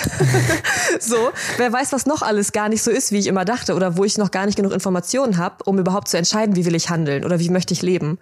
so, 0.99 1.31
wer 1.57 1.73
weiß, 1.73 1.91
was 1.91 2.05
noch 2.05 2.21
alles 2.21 2.51
gar 2.51 2.69
nicht 2.69 2.83
so 2.83 2.91
ist, 2.91 3.11
wie 3.11 3.17
ich 3.17 3.27
immer 3.27 3.45
dachte, 3.45 3.73
oder 3.73 3.97
wo 3.97 4.03
ich 4.03 4.17
noch 4.17 4.29
gar 4.29 4.45
nicht 4.45 4.55
genug 4.55 4.73
Informationen 4.73 5.37
habe, 5.37 5.63
um 5.65 5.79
überhaupt 5.79 6.07
zu 6.07 6.17
entscheiden, 6.17 6.55
wie 6.55 6.65
will 6.65 6.75
ich 6.75 6.89
handeln 6.89 7.25
oder 7.25 7.39
wie 7.39 7.49
möchte 7.49 7.73
ich 7.73 7.81
leben. 7.81 8.19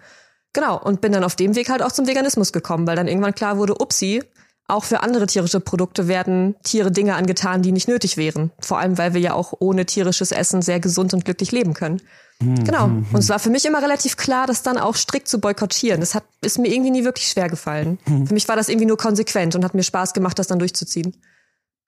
Genau, 0.54 0.80
und 0.80 1.02
bin 1.02 1.12
dann 1.12 1.24
auf 1.24 1.36
dem 1.36 1.56
Weg 1.56 1.70
halt 1.70 1.82
auch 1.82 1.92
zum 1.92 2.08
Veganismus 2.08 2.54
gekommen, 2.54 2.88
weil 2.88 2.96
dann 2.96 3.08
irgendwann 3.08 3.36
klar 3.36 3.58
wurde, 3.58 3.76
upsi, 3.76 4.24
auch 4.68 4.84
für 4.86 5.02
andere 5.02 5.28
tierische 5.28 5.60
Produkte 5.60 6.08
werden 6.08 6.56
Tiere 6.64 6.92
Dinge 6.92 7.16
angetan, 7.16 7.62
die 7.62 7.72
nicht 7.72 7.88
nötig 7.88 8.18
wären. 8.18 8.52
Vor 8.60 8.80
allem, 8.80 8.98
weil 8.98 9.14
wir 9.14 9.22
ja 9.22 9.34
auch 9.34 9.54
ohne 9.60 9.86
tierisches 9.86 10.32
Essen 10.32 10.62
sehr 10.62 10.80
gesund 10.80 11.14
und 11.14 11.26
glücklich 11.26 11.52
leben 11.52 11.74
können. 11.74 12.02
Mhm. 12.40 12.64
Genau. 12.64 12.86
Und 12.86 13.18
es 13.18 13.30
war 13.30 13.40
für 13.40 13.50
mich 13.50 13.66
immer 13.66 13.82
relativ 13.82 14.18
klar, 14.18 14.48
das 14.48 14.64
dann 14.64 14.78
auch 14.78 14.96
strikt 14.96 15.28
zu 15.28 15.40
boykottieren. 15.40 16.00
Das 16.00 16.16
hat, 16.16 16.24
ist 16.42 16.60
mir 16.60 16.70
irgendwie 16.70 16.92
nie 16.92 17.04
wirklich 17.04 17.28
schwer 17.28 17.50
gefallen. 17.50 18.00
Mhm. 18.06 18.28
Für 18.28 18.34
mich 18.34 18.48
war 18.48 18.56
das 18.56 18.70
irgendwie 18.70 18.88
nur 18.88 18.98
konsequent 18.98 19.56
und 19.56 19.64
hat 19.66 19.74
mir 19.74 19.84
Spaß 19.84 20.14
gemacht, 20.14 20.40
das 20.40 20.48
dann 20.48 20.60
durchzuziehen. 20.60 21.14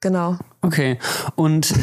Genau. 0.05 0.37
Okay. 0.61 0.99
Und 1.33 1.71
äh, 1.71 1.75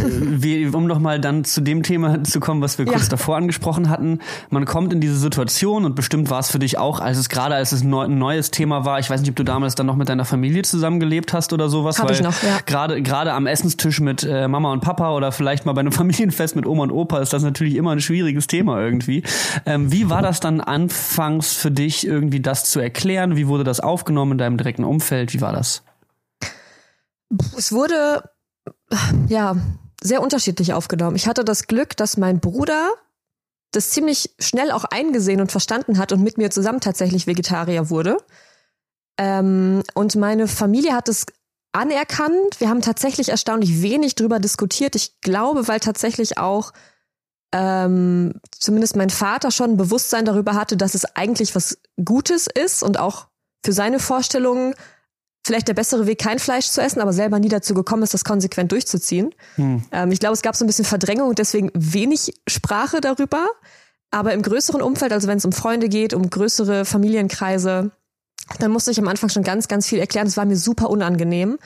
wie, 0.45 0.69
um 0.69 0.87
nochmal 0.87 1.21
dann 1.21 1.43
zu 1.43 1.61
dem 1.61 1.83
Thema 1.83 2.23
zu 2.23 2.39
kommen, 2.39 2.63
was 2.63 2.79
wir 2.79 2.85
kurz 2.85 3.03
ja. 3.03 3.09
davor 3.09 3.37
angesprochen 3.37 3.89
hatten, 3.89 4.21
man 4.49 4.65
kommt 4.65 4.93
in 4.93 5.01
diese 5.01 5.17
Situation 5.17 5.85
und 5.85 5.97
bestimmt 5.97 6.31
war 6.31 6.39
es 6.39 6.49
für 6.49 6.61
dich 6.61 6.79
auch, 6.79 7.01
als 7.01 7.19
es 7.19 7.29
gerade 7.29 7.57
als 7.57 7.73
es 7.73 7.83
ein 7.83 8.19
neues 8.19 8.53
Thema 8.53 8.85
war, 8.85 9.01
ich 9.01 9.11
weiß 9.11 9.23
nicht, 9.23 9.31
ob 9.31 9.35
du 9.35 9.43
damals 9.43 9.75
dann 9.75 9.87
noch 9.87 9.97
mit 9.97 10.09
deiner 10.09 10.25
Familie 10.25 10.63
zusammengelebt 10.63 11.33
hast 11.33 11.53
oder 11.53 11.69
sowas, 11.69 11.99
Hab 11.99 12.07
weil 12.07 12.15
ich 12.15 12.23
noch, 12.23 12.41
ja. 12.45 12.61
gerade 12.65 13.03
gerade 13.03 13.33
am 13.33 13.49
Essenstisch 13.49 13.99
mit 13.99 14.23
äh, 14.23 14.47
Mama 14.47 14.71
und 14.73 14.83
Papa 14.83 15.17
oder 15.17 15.33
vielleicht 15.33 15.67
mal 15.67 15.73
bei 15.73 15.81
einem 15.81 15.91
Familienfest 16.03 16.55
mit 16.55 16.65
Oma 16.65 16.85
und 16.85 16.93
Opa 16.93 17.19
ist 17.19 17.33
das 17.33 17.43
natürlich 17.43 17.75
immer 17.75 17.91
ein 17.91 18.01
schwieriges 18.01 18.47
Thema 18.47 18.81
irgendwie. 18.81 19.25
Ähm, 19.67 19.91
wie 19.91 20.11
war 20.11 20.23
das 20.23 20.39
dann 20.39 20.61
anfangs 20.61 21.55
für 21.55 21.73
dich 21.73 22.07
irgendwie 22.07 22.39
das 22.39 22.71
zu 22.71 22.79
erklären? 22.79 23.35
Wie 23.35 23.49
wurde 23.49 23.65
das 23.65 23.81
aufgenommen 23.81 24.33
in 24.33 24.39
deinem 24.39 24.59
direkten 24.59 24.85
Umfeld? 24.85 25.35
Wie 25.35 25.41
war 25.41 25.53
das? 25.53 25.83
Es 27.57 27.73
wurde 27.73 28.23
ja 29.29 29.57
sehr 30.03 30.23
unterschiedlich 30.23 30.73
aufgenommen. 30.73 31.17
Ich 31.17 31.27
hatte 31.27 31.45
das 31.45 31.67
Glück, 31.67 31.97
dass 31.97 32.17
mein 32.17 32.41
Bruder 32.41 32.91
das 33.71 33.91
ziemlich 33.91 34.35
schnell 34.39 34.71
auch 34.71 34.85
eingesehen 34.85 35.41
und 35.41 35.51
verstanden 35.51 35.99
hat 35.99 36.13
und 36.13 36.23
mit 36.23 36.37
mir 36.37 36.51
zusammen 36.51 36.81
tatsächlich 36.81 37.27
Vegetarier 37.27 37.89
wurde. 37.89 38.19
Ähm, 39.19 39.83
und 39.95 40.15
meine 40.17 40.47
Familie 40.47 40.95
hat 40.95 41.09
es 41.09 41.27
anerkannt. 41.73 42.61
Wir 42.61 42.69
haben 42.69 42.83
tatsächlich 42.83 43.31
erstaunlich 43.31 43.81
wenig 43.83 44.15
drüber 44.15 44.39
diskutiert. 44.41 44.95
Ich 44.95 45.21
glaube, 45.23 45.69
weil 45.69 45.81
tatsächlich 45.81 46.37
auch 46.37 46.73
ähm, 47.53 48.35
zumindest 48.51 48.97
mein 48.97 49.11
Vater 49.11 49.51
schon 49.51 49.73
ein 49.73 49.77
Bewusstsein 49.77 50.25
darüber 50.25 50.55
hatte, 50.55 50.77
dass 50.77 50.95
es 50.95 51.05
eigentlich 51.17 51.55
was 51.55 51.79
Gutes 52.03 52.47
ist 52.47 52.83
und 52.83 52.99
auch 52.99 53.29
für 53.65 53.73
seine 53.73 54.01
Vorstellungen 54.01 54.75
vielleicht 55.45 55.69
der 55.69 55.75
bessere 55.75 56.07
Weg, 56.07 56.19
kein 56.19 56.39
Fleisch 56.39 56.69
zu 56.69 56.81
essen, 56.81 57.01
aber 57.01 57.13
selber 57.13 57.39
nie 57.39 57.49
dazu 57.49 57.75
gekommen 57.75 58.03
ist, 58.03 58.15
das 58.15 58.25
konsequent 58.25 58.73
durchzuziehen. 58.73 59.35
Hm. 59.57 59.83
Ähm, 59.91 60.13
ich 60.13 60.21
glaube, 60.21 60.35
es 60.35 60.43
gab 60.43 60.57
so 60.57 60.65
ein 60.65 60.67
bisschen 60.67 60.85
Verdrängung 60.85 61.29
und 61.29 61.39
deswegen 61.39 61.71
wenig 61.75 62.35
Sprache 62.47 63.01
darüber. 63.01 63.49
Aber 64.11 64.35
im 64.35 64.43
größeren 64.43 64.83
Umfeld, 64.83 65.13
also 65.13 65.27
wenn 65.27 65.39
es 65.39 65.45
um 65.45 65.53
Freunde 65.53 65.89
geht, 65.89 66.13
um 66.15 66.29
größere 66.29 66.85
Familienkreise, 66.85 67.91
dann 68.59 68.71
musste 68.71 68.91
ich 68.91 68.99
am 68.99 69.09
Anfang 69.09 69.31
schon 69.31 69.43
ganz, 69.43 69.69
ganz 69.69 69.87
viel 69.87 69.99
erklären. 69.99 70.27
Das 70.27 70.37
war 70.37 70.45
mir 70.45 70.57
super 70.57 70.91
unangenehm 70.91 71.59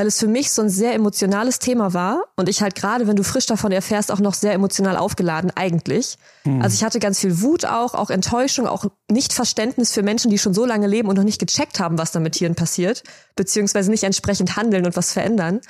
weil 0.00 0.06
es 0.06 0.18
für 0.18 0.28
mich 0.28 0.50
so 0.50 0.62
ein 0.62 0.70
sehr 0.70 0.94
emotionales 0.94 1.58
Thema 1.58 1.92
war 1.92 2.24
und 2.36 2.48
ich 2.48 2.62
halt 2.62 2.74
gerade, 2.74 3.06
wenn 3.06 3.16
du 3.16 3.22
frisch 3.22 3.44
davon 3.44 3.70
erfährst, 3.70 4.10
auch 4.10 4.18
noch 4.18 4.32
sehr 4.32 4.54
emotional 4.54 4.96
aufgeladen 4.96 5.52
eigentlich. 5.54 6.16
Mhm. 6.44 6.62
Also 6.62 6.72
ich 6.72 6.84
hatte 6.84 7.00
ganz 7.00 7.20
viel 7.20 7.42
Wut 7.42 7.66
auch, 7.66 7.92
auch 7.92 8.08
Enttäuschung, 8.08 8.66
auch 8.66 8.86
Nichtverständnis 9.10 9.92
für 9.92 10.02
Menschen, 10.02 10.30
die 10.30 10.38
schon 10.38 10.54
so 10.54 10.64
lange 10.64 10.86
leben 10.86 11.10
und 11.10 11.16
noch 11.16 11.22
nicht 11.22 11.38
gecheckt 11.38 11.80
haben, 11.80 11.98
was 11.98 12.12
da 12.12 12.20
mit 12.20 12.32
Tieren 12.32 12.54
passiert, 12.54 13.02
beziehungsweise 13.36 13.90
nicht 13.90 14.04
entsprechend 14.04 14.56
handeln 14.56 14.86
und 14.86 14.96
was 14.96 15.12
verändern. 15.12 15.60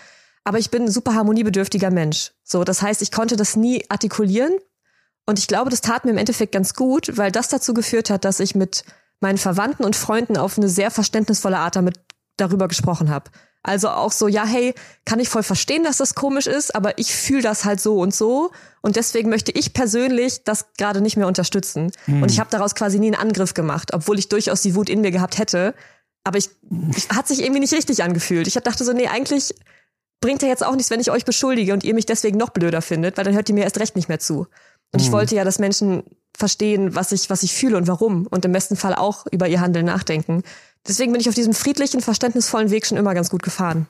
Aber 0.45 0.61
ich 0.61 0.71
bin 0.71 0.85
ein 0.85 0.91
super 0.93 1.17
harmoniebedürftiger 1.17 1.91
Mensch. 1.91 2.31
So, 2.45 2.63
das 2.63 2.83
heißt, 2.83 3.03
ich 3.03 3.11
konnte 3.11 3.35
das 3.35 3.57
nie 3.57 3.85
artikulieren 3.89 4.53
und 5.27 5.41
ich 5.41 5.49
glaube, 5.49 5.71
das 5.71 5.81
tat 5.81 6.05
mir 6.05 6.13
im 6.13 6.19
Endeffekt 6.19 6.53
ganz 6.53 6.75
gut, 6.75 7.17
weil 7.17 7.33
das 7.33 7.49
dazu 7.49 7.75
geführt 7.75 8.11
hat, 8.11 8.25
dass 8.25 8.39
ich 8.39 8.55
mit 8.55 8.85
meinen 9.19 9.39
Verwandten 9.39 9.83
und 9.83 9.97
Freunden 9.97 10.37
auf 10.37 10.57
eine 10.57 10.69
sehr 10.69 10.93
verständnisvolle 10.93 11.59
Art 11.59 11.75
damit 11.75 11.99
darüber 12.41 12.69
gesprochen 12.69 13.11
habe. 13.11 13.31
Also 13.63 13.91
auch 13.91 14.13
so, 14.13 14.27
ja, 14.27 14.47
hey, 14.47 14.75
kann 15.05 15.21
ich 15.21 15.29
voll 15.29 15.43
verstehen, 15.43 15.85
dass 15.85 15.99
das 15.99 16.15
komisch 16.15 16.47
ist, 16.47 16.75
aber 16.75 16.99
ich 16.99 17.15
fühle 17.15 17.43
das 17.43 17.67
halt 17.67 17.79
so 17.81 17.99
und 17.99 18.15
so 18.15 18.53
und 18.81 18.97
deswegen 18.97 19.29
möchte 19.29 19.53
ich 19.53 19.75
persönlich 19.75 20.45
das 20.45 20.73
gerade 20.79 21.03
nicht 21.03 21.19
mehr 21.19 21.27
unterstützen. 21.27 21.93
Hm. 22.07 22.23
Und 22.23 22.31
ich 22.31 22.41
habe 22.41 22.51
daraus 22.51 22.75
quasi 22.75 22.99
nie 22.99 23.09
einen 23.09 23.21
Angriff 23.29 23.53
gemacht, 23.53 23.93
obwohl 23.93 24.19
ich 24.19 24.29
durchaus 24.29 24.63
die 24.63 24.75
Wut 24.75 24.89
in 24.89 25.03
mir 25.03 25.11
gehabt 25.11 25.39
hätte. 25.39 25.75
Aber 26.25 26.39
ich, 26.39 26.49
ich 26.97 27.11
hat 27.11 27.29
sich 27.29 27.43
irgendwie 27.43 27.61
nicht 27.61 27.75
richtig 27.75 28.03
angefühlt. 28.03 28.47
Ich 28.47 28.55
dachte 28.55 28.85
so, 28.85 28.93
nee, 28.93 29.09
eigentlich 29.09 29.55
bringt 30.21 30.43
ja 30.43 30.49
jetzt 30.49 30.65
auch 30.65 30.75
nichts, 30.75 30.91
wenn 30.91 31.01
ich 31.01 31.11
euch 31.11 31.25
beschuldige 31.27 31.73
und 31.75 31.85
ihr 31.85 31.95
mich 31.95 32.07
deswegen 32.07 32.39
noch 32.39 32.51
blöder 32.51 32.83
findet, 32.83 33.17
weil 33.19 33.25
dann 33.25 33.35
hört 33.35 33.49
ihr 33.49 33.55
mir 33.55 33.65
erst 33.65 33.81
recht 33.81 33.97
nicht 33.97 34.09
mehr 34.09 34.21
zu. 34.21 34.47
Und 34.93 35.01
hm. 35.01 35.07
ich 35.07 35.13
wollte 35.13 35.35
ja, 35.35 35.45
dass 35.45 35.59
Menschen 35.59 36.03
verstehen, 36.37 36.95
was 36.95 37.13
ich, 37.13 37.29
was 37.29 37.43
ich 37.43 37.53
fühle 37.53 37.77
und 37.77 37.87
warum 37.87 38.27
und 38.27 38.45
im 38.47 38.53
besten 38.53 38.77
Fall 38.77 38.95
auch 38.95 39.27
über 39.31 39.49
ihr 39.49 39.61
Handeln 39.61 39.87
nachdenken. 39.87 40.43
Deswegen 40.87 41.13
bin 41.13 41.21
ich 41.21 41.29
auf 41.29 41.35
diesem 41.35 41.55
friedlichen, 41.55 42.01
verständnisvollen 42.01 42.71
Weg 42.71 42.87
schon 42.87 42.99
immer 42.99 43.15
ganz 43.15 43.31
gut 43.31 43.43
gefahren. 43.43 43.87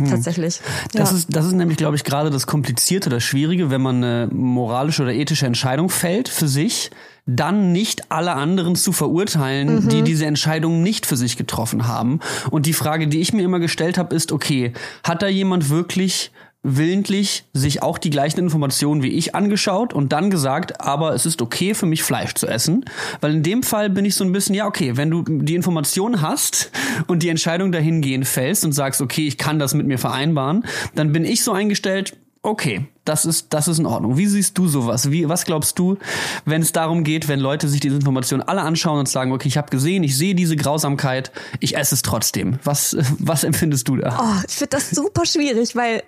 Hm. 0.00 0.10
Tatsächlich. 0.10 0.60
Das, 0.92 1.10
ja. 1.10 1.16
ist, 1.16 1.28
das 1.30 1.46
ist 1.46 1.54
nämlich, 1.54 1.78
glaube 1.78 1.96
ich, 1.96 2.04
gerade 2.04 2.28
das 2.28 2.46
Komplizierte, 2.46 3.08
das 3.08 3.22
Schwierige, 3.22 3.70
wenn 3.70 3.80
man 3.80 3.96
eine 3.96 4.28
moralische 4.30 5.02
oder 5.02 5.14
ethische 5.14 5.46
Entscheidung 5.46 5.88
fällt 5.88 6.28
für 6.28 6.48
sich, 6.48 6.90
dann 7.24 7.72
nicht 7.72 8.12
alle 8.12 8.34
anderen 8.34 8.76
zu 8.76 8.92
verurteilen, 8.92 9.84
mhm. 9.84 9.88
die 9.88 10.02
diese 10.02 10.26
Entscheidung 10.26 10.82
nicht 10.82 11.06
für 11.06 11.16
sich 11.16 11.36
getroffen 11.38 11.88
haben. 11.88 12.20
Und 12.50 12.66
die 12.66 12.74
Frage, 12.74 13.08
die 13.08 13.20
ich 13.20 13.32
mir 13.32 13.42
immer 13.42 13.58
gestellt 13.58 13.96
habe, 13.96 14.14
ist, 14.14 14.32
okay, 14.32 14.74
hat 15.02 15.22
da 15.22 15.28
jemand 15.28 15.70
wirklich 15.70 16.30
willentlich 16.66 17.44
sich 17.52 17.82
auch 17.82 17.96
die 17.96 18.10
gleichen 18.10 18.40
Informationen 18.40 19.02
wie 19.02 19.10
ich 19.10 19.34
angeschaut 19.34 19.94
und 19.94 20.12
dann 20.12 20.30
gesagt, 20.30 20.80
aber 20.80 21.14
es 21.14 21.24
ist 21.24 21.40
okay 21.40 21.74
für 21.74 21.86
mich 21.86 22.02
Fleisch 22.02 22.34
zu 22.34 22.48
essen, 22.48 22.84
weil 23.20 23.34
in 23.34 23.42
dem 23.44 23.62
Fall 23.62 23.88
bin 23.88 24.04
ich 24.04 24.16
so 24.16 24.24
ein 24.24 24.32
bisschen, 24.32 24.54
ja 24.54 24.66
okay, 24.66 24.96
wenn 24.96 25.10
du 25.10 25.22
die 25.22 25.54
Information 25.54 26.22
hast 26.22 26.72
und 27.06 27.22
die 27.22 27.28
Entscheidung 27.28 27.70
dahingehend 27.70 28.26
fällst 28.26 28.64
und 28.64 28.72
sagst, 28.72 29.00
okay, 29.00 29.26
ich 29.26 29.38
kann 29.38 29.60
das 29.60 29.74
mit 29.74 29.86
mir 29.86 29.98
vereinbaren, 29.98 30.64
dann 30.96 31.12
bin 31.12 31.24
ich 31.24 31.44
so 31.44 31.52
eingestellt, 31.52 32.16
okay, 32.42 32.86
das 33.04 33.24
ist, 33.24 33.52
das 33.52 33.68
ist 33.68 33.78
in 33.78 33.86
Ordnung. 33.86 34.16
Wie 34.16 34.26
siehst 34.26 34.56
du 34.58 34.66
sowas? 34.68 35.10
Wie, 35.10 35.28
was 35.28 35.44
glaubst 35.44 35.78
du, 35.78 35.98
wenn 36.44 36.62
es 36.62 36.72
darum 36.72 37.04
geht, 37.04 37.28
wenn 37.28 37.40
Leute 37.40 37.68
sich 37.68 37.80
diese 37.80 37.96
Informationen 37.96 38.42
alle 38.42 38.62
anschauen 38.62 39.00
und 39.00 39.08
sagen, 39.08 39.32
okay, 39.32 39.48
ich 39.48 39.56
habe 39.56 39.70
gesehen, 39.70 40.02
ich 40.04 40.16
sehe 40.16 40.34
diese 40.34 40.56
Grausamkeit, 40.56 41.32
ich 41.60 41.76
esse 41.76 41.94
es 41.94 42.02
trotzdem. 42.02 42.58
Was, 42.64 42.96
was 43.18 43.44
empfindest 43.44 43.88
du 43.88 43.96
da? 43.96 44.18
Oh, 44.20 44.44
ich 44.46 44.54
finde 44.54 44.70
das 44.70 44.90
super 44.90 45.26
schwierig, 45.26 45.74
weil 45.76 46.02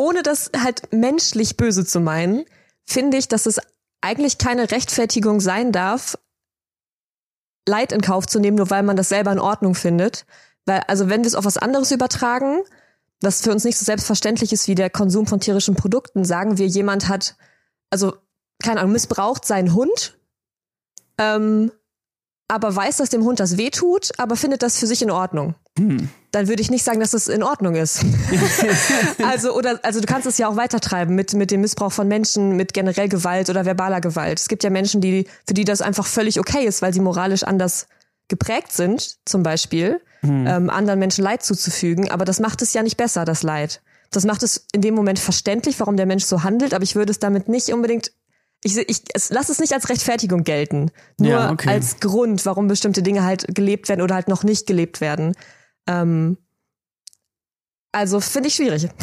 ohne 0.00 0.22
das 0.22 0.50
halt 0.56 0.92
menschlich 0.94 1.58
böse 1.58 1.84
zu 1.84 2.00
meinen, 2.00 2.46
finde 2.86 3.18
ich, 3.18 3.28
dass 3.28 3.44
es 3.44 3.60
eigentlich 4.00 4.38
keine 4.38 4.70
Rechtfertigung 4.70 5.40
sein 5.40 5.72
darf, 5.72 6.16
Leid 7.68 7.92
in 7.92 8.00
Kauf 8.00 8.26
zu 8.26 8.40
nehmen, 8.40 8.56
nur 8.56 8.70
weil 8.70 8.82
man 8.82 8.96
das 8.96 9.10
selber 9.10 9.30
in 9.30 9.38
Ordnung 9.38 9.74
findet. 9.74 10.24
Weil, 10.64 10.80
also 10.88 11.10
wenn 11.10 11.20
wir 11.20 11.26
es 11.26 11.34
auf 11.34 11.44
was 11.44 11.58
anderes 11.58 11.90
übertragen, 11.90 12.60
was 13.20 13.42
für 13.42 13.52
uns 13.52 13.64
nicht 13.64 13.76
so 13.76 13.84
selbstverständlich 13.84 14.54
ist 14.54 14.66
wie 14.68 14.74
der 14.74 14.88
Konsum 14.88 15.26
von 15.26 15.40
tierischen 15.40 15.76
Produkten, 15.76 16.24
sagen 16.24 16.56
wir, 16.56 16.66
jemand 16.66 17.08
hat, 17.08 17.36
also 17.90 18.16
keine 18.62 18.80
Ahnung, 18.80 18.92
missbraucht 18.92 19.44
seinen 19.44 19.74
Hund, 19.74 20.18
ähm, 21.18 21.70
aber 22.50 22.74
weiß, 22.74 22.98
dass 22.98 23.08
dem 23.08 23.22
Hund 23.24 23.40
das 23.40 23.56
weh 23.56 23.70
tut, 23.70 24.10
aber 24.18 24.36
findet 24.36 24.62
das 24.62 24.78
für 24.78 24.86
sich 24.86 25.02
in 25.02 25.10
Ordnung. 25.10 25.54
Hm. 25.78 26.08
Dann 26.32 26.48
würde 26.48 26.62
ich 26.62 26.70
nicht 26.70 26.84
sagen, 26.84 27.00
dass 27.00 27.12
das 27.12 27.28
in 27.28 27.42
Ordnung 27.42 27.74
ist. 27.74 28.04
also, 29.24 29.54
oder, 29.54 29.80
also 29.82 30.00
du 30.00 30.06
kannst 30.06 30.26
es 30.26 30.38
ja 30.38 30.48
auch 30.48 30.56
weitertreiben 30.56 31.14
mit, 31.14 31.34
mit 31.34 31.50
dem 31.50 31.60
Missbrauch 31.60 31.92
von 31.92 32.08
Menschen, 32.08 32.56
mit 32.56 32.72
generell 32.72 33.08
Gewalt 33.08 33.50
oder 33.50 33.64
verbaler 33.64 34.00
Gewalt. 34.00 34.38
Es 34.38 34.48
gibt 34.48 34.64
ja 34.64 34.70
Menschen, 34.70 35.00
die, 35.00 35.26
für 35.46 35.54
die 35.54 35.64
das 35.64 35.80
einfach 35.80 36.06
völlig 36.06 36.38
okay 36.38 36.66
ist, 36.66 36.82
weil 36.82 36.92
sie 36.92 37.00
moralisch 37.00 37.44
anders 37.44 37.86
geprägt 38.28 38.72
sind, 38.72 39.16
zum 39.24 39.42
Beispiel, 39.42 40.00
hm. 40.20 40.46
ähm, 40.46 40.70
anderen 40.70 40.98
Menschen 40.98 41.24
Leid 41.24 41.42
zuzufügen. 41.42 42.10
Aber 42.10 42.24
das 42.24 42.40
macht 42.40 42.62
es 42.62 42.72
ja 42.72 42.82
nicht 42.82 42.96
besser, 42.96 43.24
das 43.24 43.42
Leid. 43.42 43.80
Das 44.10 44.24
macht 44.24 44.42
es 44.42 44.66
in 44.72 44.80
dem 44.80 44.94
Moment 44.94 45.18
verständlich, 45.18 45.78
warum 45.78 45.96
der 45.96 46.06
Mensch 46.06 46.24
so 46.24 46.42
handelt, 46.42 46.74
aber 46.74 46.82
ich 46.82 46.96
würde 46.96 47.12
es 47.12 47.20
damit 47.20 47.48
nicht 47.48 47.72
unbedingt 47.72 48.12
ich, 48.62 48.76
ich 48.76 49.02
lass 49.30 49.48
es 49.48 49.58
nicht 49.58 49.72
als 49.72 49.88
Rechtfertigung 49.88 50.44
gelten, 50.44 50.90
nur 51.18 51.30
ja, 51.30 51.50
okay. 51.50 51.70
als 51.70 52.00
Grund, 52.00 52.44
warum 52.46 52.68
bestimmte 52.68 53.02
Dinge 53.02 53.24
halt 53.24 53.54
gelebt 53.54 53.88
werden 53.88 54.02
oder 54.02 54.14
halt 54.14 54.28
noch 54.28 54.44
nicht 54.44 54.66
gelebt 54.66 55.00
werden. 55.00 55.34
Ähm, 55.86 56.36
also 57.92 58.20
finde 58.20 58.48
ich 58.48 58.54
schwierig. 58.54 58.88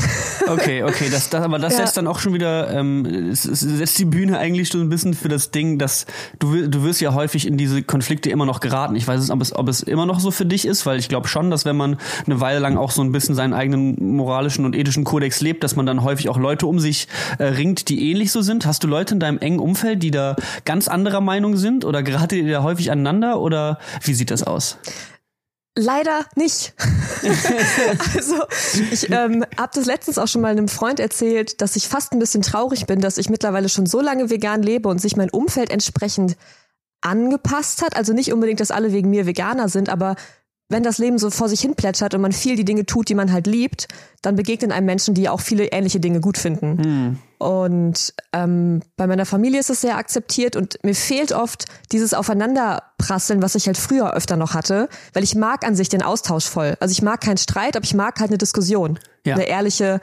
Okay, 0.47 0.83
okay, 0.83 1.09
das, 1.11 1.29
das, 1.29 1.43
aber 1.43 1.59
das 1.59 1.73
ja. 1.73 1.79
setzt 1.79 1.97
dann 1.97 2.07
auch 2.07 2.19
schon 2.19 2.33
wieder, 2.33 2.71
ähm, 2.71 3.05
es, 3.05 3.43
es 3.43 3.59
setzt 3.59 3.99
die 3.99 4.05
Bühne 4.05 4.37
eigentlich 4.37 4.69
schon 4.69 4.79
ein 4.79 4.87
bisschen 4.87 5.13
für 5.13 5.27
das 5.27 5.51
Ding, 5.51 5.77
dass 5.77 6.05
du, 6.39 6.69
du 6.69 6.83
wirst 6.83 7.01
ja 7.01 7.13
häufig 7.13 7.45
in 7.45 7.57
diese 7.57 7.83
Konflikte 7.83 8.29
immer 8.29 8.45
noch 8.45 8.61
geraten. 8.61 8.95
Ich 8.95 9.05
weiß 9.05 9.19
nicht, 9.19 9.31
ob 9.31 9.41
es, 9.41 9.53
ob 9.53 9.67
es 9.67 9.83
immer 9.83 10.05
noch 10.05 10.21
so 10.21 10.31
für 10.31 10.45
dich 10.45 10.65
ist, 10.65 10.85
weil 10.85 10.99
ich 10.99 11.09
glaube 11.09 11.27
schon, 11.27 11.51
dass 11.51 11.65
wenn 11.65 11.75
man 11.75 11.97
eine 12.25 12.39
Weile 12.39 12.59
lang 12.59 12.77
auch 12.77 12.91
so 12.91 13.01
ein 13.01 13.11
bisschen 13.11 13.35
seinen 13.35 13.53
eigenen 13.53 14.15
moralischen 14.15 14.63
und 14.63 14.73
ethischen 14.73 15.03
Kodex 15.03 15.41
lebt, 15.41 15.65
dass 15.65 15.75
man 15.75 15.85
dann 15.85 16.01
häufig 16.03 16.29
auch 16.29 16.37
Leute 16.37 16.65
um 16.65 16.79
sich 16.79 17.09
äh, 17.39 17.43
ringt, 17.43 17.89
die 17.89 18.09
ähnlich 18.09 18.31
so 18.31 18.41
sind. 18.41 18.65
Hast 18.65 18.85
du 18.85 18.87
Leute 18.87 19.15
in 19.15 19.19
deinem 19.19 19.39
engen 19.39 19.59
Umfeld, 19.59 20.01
die 20.01 20.11
da 20.11 20.37
ganz 20.63 20.87
anderer 20.87 21.19
Meinung 21.19 21.57
sind 21.57 21.83
oder 21.83 22.03
geratet 22.03 22.39
ihr 22.39 22.51
da 22.51 22.63
häufig 22.63 22.89
aneinander 22.89 23.41
oder 23.41 23.79
wie 24.03 24.13
sieht 24.13 24.31
das 24.31 24.43
aus? 24.43 24.77
Leider 25.79 26.25
nicht. 26.35 26.73
also 28.15 28.43
ich 28.91 29.11
ähm, 29.11 29.45
habe 29.59 29.71
das 29.75 29.85
letztens 29.85 30.17
auch 30.17 30.27
schon 30.27 30.41
mal 30.41 30.49
einem 30.49 30.67
Freund 30.67 30.99
erzählt, 30.99 31.61
dass 31.61 31.75
ich 31.75 31.87
fast 31.87 32.13
ein 32.13 32.19
bisschen 32.19 32.41
traurig 32.41 32.87
bin, 32.87 32.99
dass 32.99 33.19
ich 33.19 33.29
mittlerweile 33.29 33.69
schon 33.69 33.85
so 33.85 34.01
lange 34.01 34.31
vegan 34.31 34.63
lebe 34.63 34.89
und 34.89 34.99
sich 34.99 35.15
mein 35.15 35.29
Umfeld 35.29 35.69
entsprechend 35.69 36.35
angepasst 37.01 37.83
hat. 37.83 37.95
Also 37.95 38.13
nicht 38.13 38.33
unbedingt, 38.33 38.59
dass 38.59 38.71
alle 38.71 38.91
wegen 38.91 39.11
mir 39.11 39.27
Veganer 39.27 39.69
sind, 39.69 39.89
aber 39.89 40.15
wenn 40.69 40.83
das 40.83 40.97
Leben 40.97 41.17
so 41.17 41.29
vor 41.29 41.47
sich 41.47 41.61
hin 41.61 41.75
plätschert 41.75 42.13
und 42.13 42.21
man 42.21 42.33
viel 42.33 42.55
die 42.55 42.65
Dinge 42.65 42.85
tut, 42.85 43.07
die 43.09 43.15
man 43.15 43.31
halt 43.31 43.47
liebt, 43.47 43.87
dann 44.21 44.35
begegnen 44.35 44.71
einem 44.71 44.85
Menschen, 44.85 45.13
die 45.13 45.29
auch 45.29 45.39
viele 45.39 45.65
ähnliche 45.67 45.99
Dinge 45.99 46.19
gut 46.19 46.37
finden. 46.37 46.83
Hm. 46.83 47.17
Und 47.37 48.13
ähm, 48.33 48.81
bei 48.97 49.07
meiner 49.07 49.25
Familie 49.25 49.59
ist 49.59 49.69
es 49.69 49.81
sehr 49.81 49.97
akzeptiert 49.97 50.55
und 50.55 50.79
mir 50.83 50.95
fehlt 50.95 51.31
oft 51.31 51.65
dieses 51.91 52.13
Aufeinanderprasseln, 52.13 53.41
was 53.41 53.55
ich 53.55 53.67
halt 53.67 53.77
früher 53.77 54.13
öfter 54.13 54.35
noch 54.35 54.53
hatte, 54.53 54.89
weil 55.13 55.23
ich 55.23 55.35
mag 55.35 55.65
an 55.65 55.75
sich 55.75 55.87
den 55.87 56.01
Austausch 56.01 56.45
voll. 56.45 56.75
Also 56.79 56.91
ich 56.91 57.01
mag 57.01 57.21
keinen 57.21 57.37
Streit, 57.37 57.77
aber 57.77 57.85
ich 57.85 57.93
mag 57.93 58.19
halt 58.19 58.31
eine 58.31 58.37
Diskussion. 58.37 58.99
Ja. 59.23 59.35
Eine 59.35 59.47
ehrliche, 59.47 60.01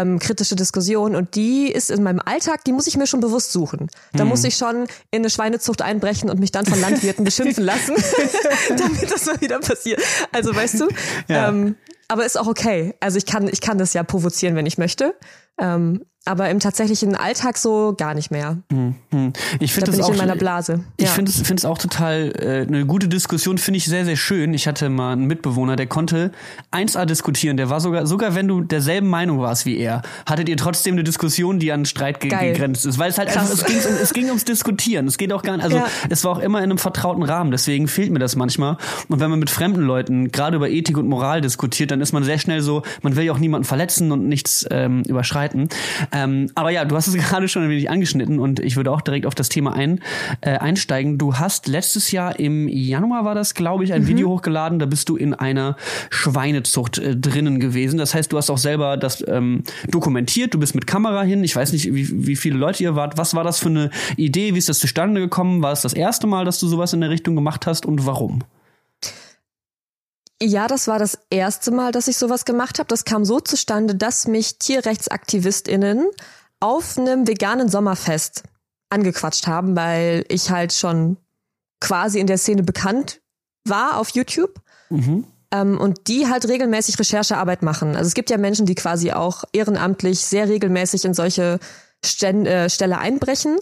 ähm, 0.00 0.18
kritische 0.18 0.56
Diskussion 0.56 1.14
und 1.14 1.34
die 1.34 1.70
ist 1.70 1.90
in 1.90 2.02
meinem 2.02 2.20
Alltag, 2.24 2.64
die 2.64 2.72
muss 2.72 2.86
ich 2.86 2.96
mir 2.96 3.06
schon 3.06 3.20
bewusst 3.20 3.52
suchen. 3.52 3.88
Da 4.12 4.24
mhm. 4.24 4.30
muss 4.30 4.44
ich 4.44 4.56
schon 4.56 4.86
in 5.10 5.20
eine 5.20 5.30
Schweinezucht 5.30 5.82
einbrechen 5.82 6.30
und 6.30 6.40
mich 6.40 6.52
dann 6.52 6.66
von 6.66 6.80
Landwirten 6.80 7.24
beschimpfen 7.24 7.64
lassen, 7.64 7.94
damit 8.68 9.10
das 9.10 9.26
mal 9.26 9.40
wieder 9.40 9.58
passiert. 9.60 10.02
Also 10.32 10.54
weißt 10.54 10.80
du, 10.80 10.88
ja. 11.28 11.48
ähm, 11.48 11.76
aber 12.08 12.24
ist 12.24 12.38
auch 12.38 12.46
okay. 12.46 12.94
Also 13.00 13.18
ich 13.18 13.26
kann, 13.26 13.48
ich 13.48 13.60
kann 13.60 13.78
das 13.78 13.94
ja 13.94 14.02
provozieren, 14.02 14.54
wenn 14.54 14.66
ich 14.66 14.78
möchte. 14.78 15.14
Ähm, 15.58 16.04
aber 16.26 16.50
im 16.50 16.60
tatsächlichen 16.60 17.14
Alltag 17.14 17.56
so 17.56 17.94
gar 17.96 18.14
nicht 18.14 18.30
mehr. 18.30 18.58
Mhm. 18.70 19.32
Ich 19.60 19.72
finde 19.72 19.92
da 19.92 19.96
das 19.96 20.06
ich 20.06 20.12
in 20.12 20.18
meiner 20.18 20.36
Blase. 20.36 20.84
Ich 20.96 21.08
finde 21.08 21.30
es 21.30 21.36
finde 21.38 21.60
es 21.60 21.64
auch 21.64 21.78
total 21.78 22.32
äh, 22.38 22.66
eine 22.66 22.84
gute 22.84 23.08
Diskussion. 23.08 23.58
Finde 23.58 23.78
ich 23.78 23.86
sehr 23.86 24.04
sehr 24.04 24.16
schön. 24.16 24.52
Ich 24.54 24.66
hatte 24.66 24.88
mal 24.88 25.12
einen 25.12 25.26
Mitbewohner, 25.26 25.76
der 25.76 25.86
konnte 25.86 26.32
1A 26.72 27.06
diskutieren. 27.06 27.56
Der 27.56 27.70
war 27.70 27.80
sogar 27.80 28.06
sogar 28.06 28.34
wenn 28.34 28.48
du 28.48 28.60
derselben 28.60 29.08
Meinung 29.08 29.40
warst 29.40 29.66
wie 29.66 29.78
er, 29.78 30.02
hattet 30.28 30.48
ihr 30.48 30.56
trotzdem 30.56 30.94
eine 30.94 31.04
Diskussion, 31.04 31.58
die 31.58 31.72
an 31.72 31.84
Streit 31.84 32.20
ge 32.20 32.30
Geil. 32.30 32.52
gegrenzt 32.52 32.86
ist, 32.86 32.98
weil 32.98 33.10
es 33.10 33.18
halt 33.18 33.28
einfach, 33.28 33.50
es 33.50 33.64
ging 33.64 33.78
um, 33.78 33.94
es 34.02 34.12
ging 34.12 34.26
ums 34.26 34.44
Diskutieren. 34.44 35.06
Es 35.06 35.18
geht 35.18 35.32
auch 35.32 35.42
gar 35.42 35.56
nicht. 35.56 35.64
Also 35.64 35.78
ja. 35.78 35.86
es 36.08 36.24
war 36.24 36.32
auch 36.32 36.38
immer 36.38 36.58
in 36.58 36.64
einem 36.64 36.78
vertrauten 36.78 37.22
Rahmen. 37.22 37.50
Deswegen 37.50 37.88
fehlt 37.88 38.10
mir 38.10 38.18
das 38.18 38.36
manchmal. 38.36 38.76
Und 39.08 39.20
wenn 39.20 39.30
man 39.30 39.38
mit 39.38 39.50
fremden 39.50 39.82
Leuten 39.82 40.30
gerade 40.32 40.56
über 40.56 40.68
Ethik 40.68 40.98
und 40.98 41.08
Moral 41.08 41.40
diskutiert, 41.40 41.90
dann 41.90 42.00
ist 42.00 42.12
man 42.12 42.24
sehr 42.24 42.38
schnell 42.38 42.60
so. 42.60 42.82
Man 43.02 43.16
will 43.16 43.24
ja 43.24 43.32
auch 43.32 43.38
niemanden 43.38 43.64
verletzen 43.64 44.12
und 44.12 44.28
nichts 44.28 44.66
ähm, 44.70 45.02
überschreiten. 45.02 45.68
Ähm, 46.16 46.50
aber 46.54 46.70
ja, 46.70 46.84
du 46.84 46.96
hast 46.96 47.06
es 47.06 47.14
gerade 47.28 47.48
schon 47.48 47.64
ein 47.64 47.70
wenig 47.70 47.90
angeschnitten 47.90 48.38
und 48.38 48.60
ich 48.60 48.76
würde 48.76 48.90
auch 48.90 49.00
direkt 49.00 49.26
auf 49.26 49.34
das 49.34 49.48
Thema 49.48 49.74
ein, 49.74 50.00
äh, 50.40 50.56
einsteigen. 50.56 51.18
Du 51.18 51.34
hast 51.34 51.66
letztes 51.66 52.10
Jahr 52.10 52.38
im 52.38 52.68
Januar 52.68 53.24
war 53.24 53.34
das, 53.34 53.54
glaube 53.54 53.84
ich, 53.84 53.92
ein 53.92 54.02
mhm. 54.02 54.08
Video 54.08 54.28
hochgeladen. 54.30 54.78
Da 54.78 54.86
bist 54.86 55.08
du 55.08 55.16
in 55.16 55.34
einer 55.34 55.76
Schweinezucht 56.10 56.98
äh, 56.98 57.16
drinnen 57.16 57.60
gewesen. 57.60 57.98
Das 57.98 58.14
heißt, 58.14 58.32
du 58.32 58.38
hast 58.38 58.50
auch 58.50 58.58
selber 58.58 58.96
das 58.96 59.24
ähm, 59.28 59.62
dokumentiert. 59.90 60.54
Du 60.54 60.58
bist 60.58 60.74
mit 60.74 60.86
Kamera 60.86 61.22
hin. 61.22 61.44
Ich 61.44 61.54
weiß 61.54 61.72
nicht, 61.72 61.94
wie, 61.94 62.26
wie 62.26 62.36
viele 62.36 62.56
Leute 62.56 62.82
ihr 62.82 62.96
wart. 62.96 63.18
Was 63.18 63.34
war 63.34 63.44
das 63.44 63.58
für 63.58 63.68
eine 63.68 63.90
Idee? 64.16 64.54
Wie 64.54 64.58
ist 64.58 64.68
das 64.68 64.78
zustande 64.78 65.20
gekommen? 65.20 65.62
War 65.62 65.72
es 65.72 65.82
das 65.82 65.92
erste 65.92 66.26
Mal, 66.26 66.44
dass 66.44 66.58
du 66.58 66.66
sowas 66.66 66.92
in 66.92 67.00
der 67.00 67.10
Richtung 67.10 67.34
gemacht 67.34 67.66
hast 67.66 67.84
und 67.84 68.06
warum? 68.06 68.42
Ja, 70.42 70.66
das 70.66 70.86
war 70.86 70.98
das 70.98 71.18
erste 71.30 71.70
Mal, 71.70 71.92
dass 71.92 72.08
ich 72.08 72.18
sowas 72.18 72.44
gemacht 72.44 72.78
habe. 72.78 72.88
Das 72.88 73.04
kam 73.04 73.24
so 73.24 73.40
zustande, 73.40 73.94
dass 73.94 74.26
mich 74.26 74.58
TierrechtsaktivistInnen 74.58 76.06
auf 76.60 76.98
einem 76.98 77.26
veganen 77.26 77.68
Sommerfest 77.68 78.42
angequatscht 78.90 79.46
haben, 79.46 79.76
weil 79.76 80.24
ich 80.28 80.50
halt 80.50 80.72
schon 80.72 81.16
quasi 81.80 82.20
in 82.20 82.26
der 82.26 82.38
Szene 82.38 82.62
bekannt 82.62 83.20
war 83.66 83.98
auf 83.98 84.10
YouTube. 84.10 84.60
Mhm. 84.90 85.24
Ähm, 85.52 85.78
und 85.78 86.08
die 86.08 86.26
halt 86.28 86.48
regelmäßig 86.48 86.98
Recherchearbeit 86.98 87.62
machen. 87.62 87.96
Also 87.96 88.08
es 88.08 88.14
gibt 88.14 88.30
ja 88.30 88.36
Menschen, 88.36 88.66
die 88.66 88.74
quasi 88.74 89.12
auch 89.12 89.44
ehrenamtlich 89.52 90.20
sehr 90.20 90.48
regelmäßig 90.48 91.04
in 91.04 91.14
solche 91.14 91.60
Sten 92.04 92.46
äh, 92.46 92.68
Stelle 92.68 92.98
einbrechen, 92.98 93.56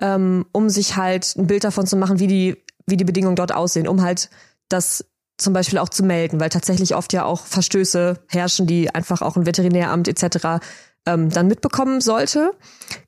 ähm, 0.00 0.46
um 0.52 0.68
sich 0.68 0.96
halt 0.96 1.34
ein 1.36 1.46
Bild 1.46 1.64
davon 1.64 1.86
zu 1.86 1.96
machen, 1.96 2.18
wie 2.18 2.26
die, 2.26 2.62
wie 2.86 2.96
die 2.96 3.04
Bedingungen 3.04 3.36
dort 3.36 3.52
aussehen, 3.52 3.88
um 3.88 4.02
halt 4.02 4.28
das 4.68 5.04
zum 5.38 5.52
Beispiel 5.52 5.78
auch 5.78 5.88
zu 5.88 6.02
melden, 6.02 6.40
weil 6.40 6.50
tatsächlich 6.50 6.94
oft 6.94 7.12
ja 7.12 7.24
auch 7.24 7.46
Verstöße 7.46 8.18
herrschen, 8.28 8.66
die 8.66 8.94
einfach 8.94 9.22
auch 9.22 9.36
ein 9.36 9.46
Veterinäramt 9.46 10.08
etc. 10.08 10.64
Ähm, 11.06 11.30
dann 11.30 11.48
mitbekommen 11.48 12.00
sollte. 12.00 12.52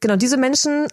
Genau, 0.01 0.17
diese 0.17 0.37
Menschen 0.37 0.89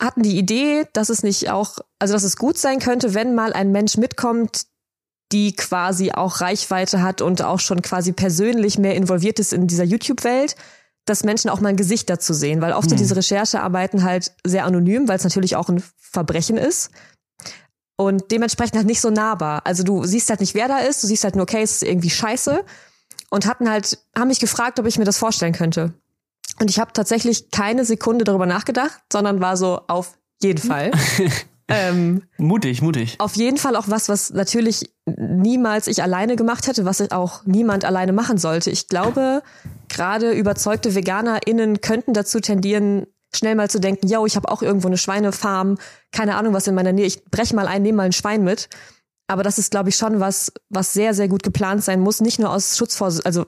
hatten 0.00 0.22
die 0.22 0.38
Idee, 0.38 0.86
dass 0.92 1.08
es 1.08 1.22
nicht 1.22 1.50
auch, 1.50 1.78
also 1.98 2.14
dass 2.14 2.22
es 2.22 2.36
gut 2.36 2.58
sein 2.58 2.78
könnte, 2.80 3.14
wenn 3.14 3.34
mal 3.34 3.52
ein 3.52 3.72
Mensch 3.72 3.96
mitkommt, 3.96 4.66
die 5.32 5.54
quasi 5.56 6.12
auch 6.12 6.40
Reichweite 6.40 7.02
hat 7.02 7.22
und 7.22 7.42
auch 7.42 7.60
schon 7.60 7.80
quasi 7.82 8.12
persönlich 8.12 8.78
mehr 8.78 8.94
involviert 8.94 9.38
ist 9.38 9.52
in 9.52 9.66
dieser 9.66 9.84
YouTube-Welt, 9.84 10.56
dass 11.06 11.24
Menschen 11.24 11.50
auch 11.50 11.60
mal 11.60 11.70
ein 11.70 11.76
Gesicht 11.76 12.10
dazu 12.10 12.34
sehen, 12.34 12.60
weil 12.60 12.72
oft 12.72 12.84
hm. 12.84 12.90
sind 12.90 13.00
diese 13.00 13.16
Recherchearbeiten 13.16 14.04
halt 14.04 14.32
sehr 14.44 14.66
anonym, 14.66 15.08
weil 15.08 15.16
es 15.16 15.24
natürlich 15.24 15.56
auch 15.56 15.68
ein 15.68 15.82
Verbrechen 15.96 16.58
ist 16.58 16.90
und 18.04 18.30
dementsprechend 18.30 18.76
halt 18.76 18.86
nicht 18.86 19.00
so 19.00 19.10
nahbar. 19.10 19.62
Also 19.64 19.82
du 19.82 20.04
siehst 20.04 20.30
halt 20.30 20.40
nicht, 20.40 20.54
wer 20.54 20.68
da 20.68 20.78
ist, 20.78 21.02
du 21.02 21.06
siehst 21.06 21.24
halt 21.24 21.36
nur, 21.36 21.44
okay, 21.44 21.62
es 21.62 21.72
ist 21.72 21.82
irgendwie 21.82 22.10
scheiße 22.10 22.64
und 23.30 23.46
hatten 23.46 23.68
halt, 23.68 23.98
haben 24.16 24.28
mich 24.28 24.40
gefragt, 24.40 24.78
ob 24.78 24.86
ich 24.86 24.98
mir 24.98 25.04
das 25.04 25.18
vorstellen 25.18 25.52
könnte. 25.52 25.94
Und 26.60 26.70
ich 26.70 26.78
habe 26.78 26.92
tatsächlich 26.92 27.50
keine 27.50 27.84
Sekunde 27.84 28.24
darüber 28.24 28.46
nachgedacht, 28.46 29.00
sondern 29.12 29.40
war 29.40 29.56
so 29.56 29.80
auf 29.88 30.18
jeden 30.42 30.60
Fall. 30.60 30.90
ähm, 31.68 32.24
mutig, 32.36 32.82
mutig. 32.82 33.16
Auf 33.18 33.36
jeden 33.36 33.56
Fall 33.56 33.76
auch 33.76 33.88
was, 33.88 34.08
was 34.08 34.30
natürlich 34.30 34.92
niemals 35.06 35.86
ich 35.86 36.02
alleine 36.02 36.36
gemacht 36.36 36.66
hätte, 36.66 36.84
was 36.84 37.10
auch 37.10 37.44
niemand 37.46 37.84
alleine 37.84 38.12
machen 38.12 38.38
sollte. 38.38 38.70
Ich 38.70 38.88
glaube, 38.88 39.42
gerade 39.88 40.32
überzeugte 40.32 40.94
VeganerInnen 40.94 41.80
könnten 41.80 42.12
dazu 42.12 42.40
tendieren, 42.40 43.06
schnell 43.34 43.54
mal 43.54 43.70
zu 43.70 43.80
denken, 43.80 44.08
yo, 44.08 44.26
ich 44.26 44.36
habe 44.36 44.48
auch 44.50 44.62
irgendwo 44.62 44.88
eine 44.88 44.98
Schweinefarm, 44.98 45.78
keine 46.10 46.36
Ahnung 46.36 46.52
was 46.52 46.66
in 46.66 46.74
meiner 46.74 46.92
Nähe, 46.92 47.06
ich 47.06 47.24
brech 47.24 47.52
mal 47.52 47.66
ein, 47.66 47.82
nehme 47.82 47.96
mal 47.96 48.04
ein 48.04 48.12
Schwein 48.12 48.44
mit. 48.44 48.68
Aber 49.28 49.42
das 49.42 49.58
ist, 49.58 49.70
glaube 49.70 49.88
ich, 49.88 49.96
schon 49.96 50.20
was, 50.20 50.52
was 50.68 50.92
sehr, 50.92 51.14
sehr 51.14 51.28
gut 51.28 51.42
geplant 51.42 51.82
sein 51.82 52.00
muss, 52.00 52.20
nicht 52.20 52.38
nur 52.38 52.50
aus 52.50 52.76
Schutz 52.76 52.96
vor, 52.96 53.12
also 53.24 53.46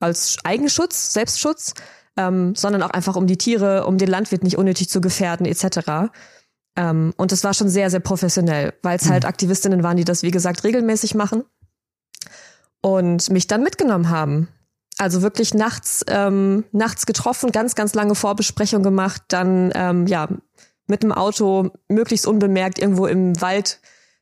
als 0.00 0.38
Eigenschutz, 0.44 1.12
Selbstschutz, 1.12 1.74
ähm, 2.16 2.54
sondern 2.54 2.82
auch 2.82 2.90
einfach 2.90 3.16
um 3.16 3.26
die 3.26 3.36
Tiere, 3.36 3.86
um 3.86 3.98
den 3.98 4.08
Landwirt 4.08 4.42
nicht 4.42 4.56
unnötig 4.56 4.88
zu 4.88 5.00
gefährden, 5.00 5.44
etc. 5.44 6.10
Ähm, 6.76 7.12
und 7.16 7.32
das 7.32 7.44
war 7.44 7.54
schon 7.54 7.68
sehr, 7.68 7.90
sehr 7.90 8.00
professionell, 8.00 8.74
weil 8.82 8.96
es 8.96 9.04
mhm. 9.04 9.10
halt 9.10 9.24
Aktivistinnen 9.24 9.82
waren, 9.82 9.96
die 9.96 10.04
das, 10.04 10.22
wie 10.22 10.30
gesagt, 10.30 10.64
regelmäßig 10.64 11.14
machen 11.14 11.44
und 12.80 13.30
mich 13.30 13.46
dann 13.46 13.62
mitgenommen 13.62 14.10
haben. 14.10 14.48
Also 14.98 15.22
wirklich 15.22 15.54
nachts, 15.54 16.04
ähm, 16.08 16.64
nachts 16.72 17.06
getroffen, 17.06 17.52
ganz, 17.52 17.74
ganz 17.74 17.94
lange 17.94 18.14
Vorbesprechung 18.14 18.82
gemacht, 18.82 19.22
dann 19.28 19.72
ähm, 19.74 20.06
ja 20.06 20.28
mit 20.86 21.02
dem 21.02 21.12
Auto 21.12 21.70
möglichst 21.88 22.26
unbemerkt 22.26 22.78
irgendwo 22.78 23.06
im 23.06 23.40
Wald 23.40 23.80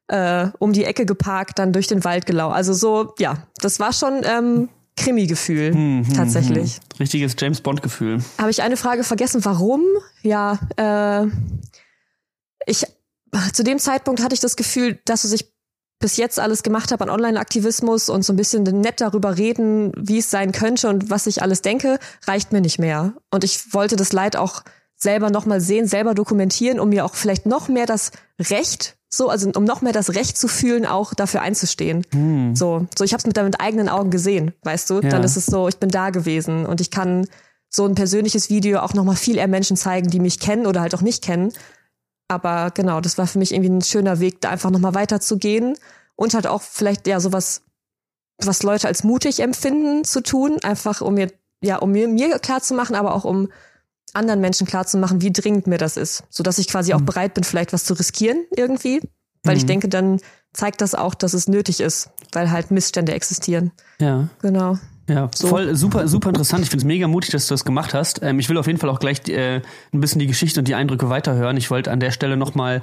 äh, 0.08 0.48
um 0.58 0.72
die 0.72 0.84
Ecke 0.84 1.06
geparkt, 1.06 1.58
dann 1.58 1.72
durch 1.72 1.86
den 1.86 2.04
Wald 2.04 2.26
gelau. 2.26 2.50
Also 2.50 2.72
so, 2.72 3.14
ja, 3.18 3.46
das 3.60 3.80
war 3.80 3.92
schon 3.92 4.20
ähm, 4.24 4.68
Krimi-Gefühl 4.96 5.72
hm, 5.72 6.06
hm, 6.06 6.14
tatsächlich. 6.14 6.74
Hm. 6.74 6.82
Richtiges 7.00 7.36
James 7.38 7.60
Bond-Gefühl. 7.60 8.22
Habe 8.38 8.50
ich 8.50 8.62
eine 8.62 8.76
Frage 8.76 9.04
vergessen, 9.04 9.44
warum? 9.44 9.82
Ja, 10.22 10.58
äh, 10.76 11.26
ich 12.66 12.84
zu 13.52 13.62
dem 13.62 13.78
Zeitpunkt 13.78 14.22
hatte 14.22 14.34
ich 14.34 14.40
das 14.40 14.56
Gefühl, 14.56 14.98
dass 15.04 15.24
es 15.24 15.30
sich 15.30 15.52
bis 15.98 16.16
jetzt 16.16 16.38
alles 16.38 16.62
gemacht 16.62 16.92
habe 16.92 17.04
an 17.04 17.10
Online-Aktivismus 17.10 18.08
und 18.08 18.24
so 18.24 18.32
ein 18.32 18.36
bisschen 18.36 18.62
nett 18.64 19.00
darüber 19.00 19.38
reden, 19.38 19.92
wie 19.96 20.18
es 20.18 20.30
sein 20.30 20.52
könnte 20.52 20.88
und 20.88 21.10
was 21.10 21.26
ich 21.26 21.42
alles 21.42 21.62
denke, 21.62 21.98
reicht 22.26 22.52
mir 22.52 22.60
nicht 22.60 22.78
mehr. 22.78 23.14
Und 23.30 23.44
ich 23.44 23.72
wollte 23.72 23.96
das 23.96 24.12
Leid 24.12 24.36
auch 24.36 24.62
selber 24.94 25.30
nochmal 25.30 25.60
sehen, 25.60 25.86
selber 25.86 26.14
dokumentieren, 26.14 26.80
um 26.80 26.90
mir 26.90 27.04
auch 27.04 27.14
vielleicht 27.14 27.46
noch 27.46 27.68
mehr 27.68 27.86
das 27.86 28.12
Recht, 28.40 28.96
so, 29.08 29.28
also 29.28 29.50
um 29.54 29.64
noch 29.64 29.82
mehr 29.82 29.92
das 29.92 30.14
Recht 30.14 30.36
zu 30.36 30.48
fühlen, 30.48 30.86
auch 30.86 31.14
dafür 31.14 31.42
einzustehen. 31.42 32.04
Hm. 32.12 32.56
So, 32.56 32.86
so 32.96 33.04
ich 33.04 33.12
habe 33.12 33.20
es 33.20 33.26
mit, 33.26 33.42
mit 33.42 33.60
eigenen 33.60 33.88
Augen 33.88 34.10
gesehen, 34.10 34.52
weißt 34.62 34.90
du? 34.90 34.94
Ja. 35.00 35.08
Dann 35.08 35.22
ist 35.22 35.36
es 35.36 35.46
so, 35.46 35.68
ich 35.68 35.76
bin 35.76 35.90
da 35.90 36.10
gewesen 36.10 36.66
und 36.66 36.80
ich 36.80 36.90
kann 36.90 37.26
so 37.68 37.84
ein 37.84 37.94
persönliches 37.94 38.48
Video 38.48 38.80
auch 38.80 38.94
nochmal 38.94 39.16
viel 39.16 39.36
eher 39.36 39.48
Menschen 39.48 39.76
zeigen, 39.76 40.08
die 40.08 40.20
mich 40.20 40.40
kennen 40.40 40.66
oder 40.66 40.80
halt 40.80 40.94
auch 40.94 41.02
nicht 41.02 41.22
kennen, 41.22 41.52
aber 42.28 42.70
genau, 42.72 43.00
das 43.00 43.18
war 43.18 43.26
für 43.26 43.38
mich 43.38 43.52
irgendwie 43.52 43.70
ein 43.70 43.82
schöner 43.82 44.20
Weg, 44.20 44.40
da 44.40 44.50
einfach 44.50 44.70
nochmal 44.70 44.94
weiterzugehen 44.94 45.76
und 46.16 46.34
halt 46.34 46.46
auch 46.46 46.62
vielleicht 46.62 47.06
ja 47.06 47.20
sowas, 47.20 47.62
was 48.38 48.62
Leute 48.62 48.88
als 48.88 49.04
mutig 49.04 49.40
empfinden 49.40 50.04
zu 50.04 50.22
tun, 50.22 50.58
einfach 50.62 51.00
um 51.00 51.14
mir, 51.14 51.32
ja, 51.62 51.76
um 51.76 51.92
mir, 51.92 52.08
mir 52.08 52.38
klar 52.38 52.60
zu 52.62 52.74
machen, 52.74 52.96
aber 52.96 53.14
auch 53.14 53.24
um 53.24 53.48
anderen 54.12 54.40
Menschen 54.40 54.66
klar 54.66 54.86
zu 54.86 54.98
machen, 54.98 55.20
wie 55.20 55.32
dringend 55.32 55.66
mir 55.66 55.78
das 55.78 55.96
ist, 55.96 56.24
so 56.30 56.42
dass 56.42 56.58
ich 56.58 56.68
quasi 56.68 56.92
mhm. 56.92 57.00
auch 57.00 57.02
bereit 57.02 57.34
bin, 57.34 57.44
vielleicht 57.44 57.72
was 57.72 57.84
zu 57.84 57.94
riskieren 57.94 58.44
irgendwie, 58.56 59.00
weil 59.44 59.54
mhm. 59.54 59.58
ich 59.58 59.66
denke, 59.66 59.88
dann 59.88 60.20
zeigt 60.52 60.80
das 60.80 60.94
auch, 60.94 61.14
dass 61.14 61.34
es 61.34 61.48
nötig 61.48 61.80
ist, 61.80 62.10
weil 62.32 62.50
halt 62.50 62.70
Missstände 62.70 63.12
existieren. 63.12 63.72
Ja. 64.00 64.28
Genau. 64.40 64.78
Ja, 65.08 65.28
so. 65.32 65.48
voll 65.48 65.76
super, 65.76 66.08
super 66.08 66.30
interessant. 66.30 66.64
Ich 66.64 66.70
finde 66.70 66.82
es 66.82 66.84
mega 66.84 67.06
mutig, 67.06 67.30
dass 67.30 67.46
du 67.46 67.54
das 67.54 67.64
gemacht 67.64 67.94
hast. 67.94 68.22
Ähm, 68.22 68.40
ich 68.40 68.48
will 68.48 68.58
auf 68.58 68.66
jeden 68.66 68.78
Fall 68.78 68.90
auch 68.90 68.98
gleich 68.98 69.28
äh, 69.28 69.60
ein 69.92 70.00
bisschen 70.00 70.18
die 70.18 70.26
Geschichte 70.26 70.60
und 70.60 70.66
die 70.66 70.74
Eindrücke 70.74 71.08
weiterhören. 71.08 71.56
Ich 71.56 71.70
wollte 71.70 71.92
an 71.92 72.00
der 72.00 72.10
Stelle 72.10 72.36
nochmal, 72.36 72.82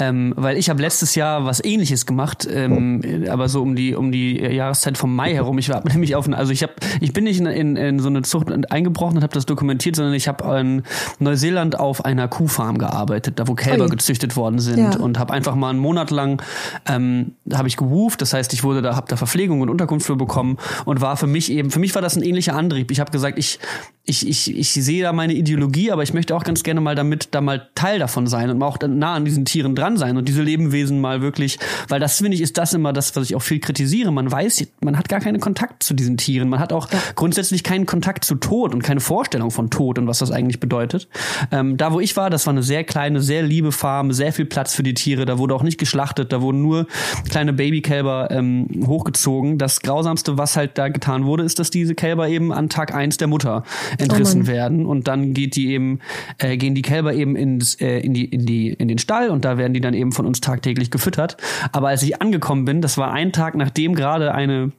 ähm, 0.00 0.34
weil 0.36 0.56
ich 0.56 0.68
habe 0.68 0.82
letztes 0.82 1.14
Jahr 1.14 1.44
was 1.44 1.64
ähnliches 1.64 2.06
gemacht, 2.06 2.48
ähm, 2.50 3.24
aber 3.30 3.48
so 3.48 3.62
um 3.62 3.76
die 3.76 3.94
um 3.94 4.10
die 4.10 4.40
Jahreszeit 4.40 4.98
vom 4.98 5.14
Mai 5.14 5.32
herum. 5.34 5.58
Ich 5.58 5.68
war 5.68 5.84
nämlich 5.88 6.16
auf 6.16 6.28
also 6.32 6.52
ich 6.52 6.62
habe 6.62 6.72
ich 7.00 7.12
bin 7.12 7.24
nicht 7.24 7.38
in, 7.38 7.46
in, 7.46 7.76
in 7.76 7.98
so 8.00 8.08
eine 8.08 8.22
Zucht 8.22 8.48
eingebrochen 8.70 9.18
und 9.18 9.22
habe 9.22 9.34
das 9.34 9.46
dokumentiert, 9.46 9.94
sondern 9.94 10.14
ich 10.14 10.26
habe 10.26 10.58
in 10.58 10.82
Neuseeland 11.20 11.78
auf 11.78 12.04
einer 12.04 12.26
Kuhfarm 12.26 12.78
gearbeitet, 12.78 13.38
da 13.38 13.46
wo 13.46 13.54
Kälber 13.54 13.84
Ui. 13.84 13.90
gezüchtet 13.90 14.36
worden 14.36 14.58
sind 14.58 14.94
ja. 14.94 14.98
und 14.98 15.20
habe 15.20 15.32
einfach 15.32 15.54
mal 15.54 15.70
einen 15.70 15.78
Monat 15.78 16.10
lang 16.10 16.42
ähm, 16.86 17.32
habe 17.52 17.68
ich 17.68 17.76
gewooft. 17.76 18.20
Das 18.22 18.32
heißt, 18.32 18.52
ich 18.54 18.64
wurde 18.64 18.82
da 18.82 18.96
habe 18.96 19.06
da 19.08 19.16
Verpflegung 19.16 19.60
und 19.60 19.68
Unterkunft 19.68 20.06
für 20.06 20.16
bekommen 20.16 20.56
und 20.84 21.00
war 21.00 21.16
für 21.16 21.28
mich 21.28 21.59
eben, 21.60 21.70
für 21.70 21.78
mich 21.78 21.94
war 21.94 22.02
das 22.02 22.16
ein 22.16 22.22
ähnlicher 22.22 22.54
Antrieb. 22.54 22.90
Ich 22.90 23.00
habe 23.00 23.10
gesagt, 23.10 23.38
ich, 23.38 23.58
ich, 24.04 24.26
ich, 24.26 24.56
ich 24.56 24.72
sehe 24.72 25.02
da 25.02 25.12
meine 25.12 25.34
Ideologie, 25.34 25.92
aber 25.92 26.02
ich 26.02 26.12
möchte 26.12 26.34
auch 26.34 26.42
ganz 26.42 26.62
gerne 26.62 26.80
mal 26.80 26.94
damit 26.94 27.28
da 27.30 27.40
mal 27.40 27.68
Teil 27.74 27.98
davon 27.98 28.26
sein 28.26 28.50
und 28.50 28.62
auch 28.62 28.78
nah 28.80 29.14
an 29.14 29.24
diesen 29.24 29.44
Tieren 29.44 29.74
dran 29.74 29.96
sein 29.96 30.16
und 30.16 30.26
diese 30.26 30.42
Lebewesen 30.42 31.00
mal 31.00 31.22
wirklich, 31.22 31.58
weil 31.88 32.00
das 32.00 32.18
finde 32.18 32.34
ich 32.34 32.40
ist 32.40 32.58
das 32.58 32.74
immer 32.74 32.92
das, 32.92 33.14
was 33.14 33.30
ich 33.30 33.36
auch 33.36 33.42
viel 33.42 33.60
kritisiere. 33.60 34.10
Man 34.10 34.30
weiß, 34.30 34.66
man 34.82 34.98
hat 34.98 35.08
gar 35.08 35.20
keinen 35.20 35.38
Kontakt 35.38 35.82
zu 35.82 35.94
diesen 35.94 36.16
Tieren. 36.16 36.48
Man 36.48 36.58
hat 36.58 36.72
auch 36.72 36.90
ja. 36.90 36.98
grundsätzlich 37.14 37.62
keinen 37.62 37.86
Kontakt 37.86 38.24
zu 38.24 38.34
Tod 38.34 38.74
und 38.74 38.82
keine 38.82 39.00
Vorstellung 39.00 39.50
von 39.50 39.70
Tod 39.70 39.98
und 39.98 40.06
was 40.08 40.18
das 40.18 40.30
eigentlich 40.32 40.60
bedeutet. 40.60 41.08
Ähm, 41.52 41.76
da, 41.76 41.92
wo 41.92 42.00
ich 42.00 42.16
war, 42.16 42.30
das 42.30 42.46
war 42.46 42.52
eine 42.52 42.62
sehr 42.62 42.84
kleine, 42.84 43.20
sehr 43.20 43.42
liebe 43.42 43.70
Farm, 43.70 44.12
sehr 44.12 44.32
viel 44.32 44.46
Platz 44.46 44.74
für 44.74 44.82
die 44.82 44.94
Tiere. 44.94 45.24
Da 45.24 45.38
wurde 45.38 45.54
auch 45.54 45.62
nicht 45.62 45.78
geschlachtet, 45.78 46.32
da 46.32 46.40
wurden 46.40 46.62
nur 46.62 46.86
kleine 47.28 47.52
Babykälber 47.52 48.30
ähm, 48.30 48.66
hochgezogen. 48.86 49.58
Das 49.58 49.80
Grausamste, 49.80 50.36
was 50.36 50.56
halt 50.56 50.78
da 50.78 50.88
getan 50.88 51.26
wurde, 51.26 51.44
ist, 51.50 51.58
dass 51.58 51.70
diese 51.70 51.94
Kälber 51.94 52.28
eben 52.28 52.52
an 52.52 52.68
Tag 52.68 52.94
eins 52.94 53.16
der 53.16 53.26
Mutter 53.26 53.64
entrissen 53.98 54.42
oh 54.42 54.46
werden 54.46 54.86
und 54.86 55.08
dann 55.08 55.34
geht 55.34 55.56
die 55.56 55.72
eben 55.72 55.98
äh, 56.38 56.56
gehen 56.56 56.76
die 56.76 56.82
Kälber 56.82 57.12
eben 57.12 57.34
ins 57.34 57.74
äh, 57.80 57.98
in 57.98 58.14
die 58.14 58.24
in 58.24 58.46
die 58.46 58.68
in 58.72 58.86
den 58.86 58.98
Stall 58.98 59.30
und 59.30 59.44
da 59.44 59.58
werden 59.58 59.74
die 59.74 59.80
dann 59.80 59.94
eben 59.94 60.12
von 60.12 60.26
uns 60.26 60.40
tagtäglich 60.40 60.90
gefüttert. 60.90 61.36
Aber 61.72 61.88
als 61.88 62.02
ich 62.04 62.22
angekommen 62.22 62.64
bin, 62.64 62.80
das 62.80 62.96
war 62.96 63.12
ein 63.12 63.32
Tag 63.32 63.56
nachdem 63.56 63.94
gerade 63.94 64.32
eine 64.32 64.70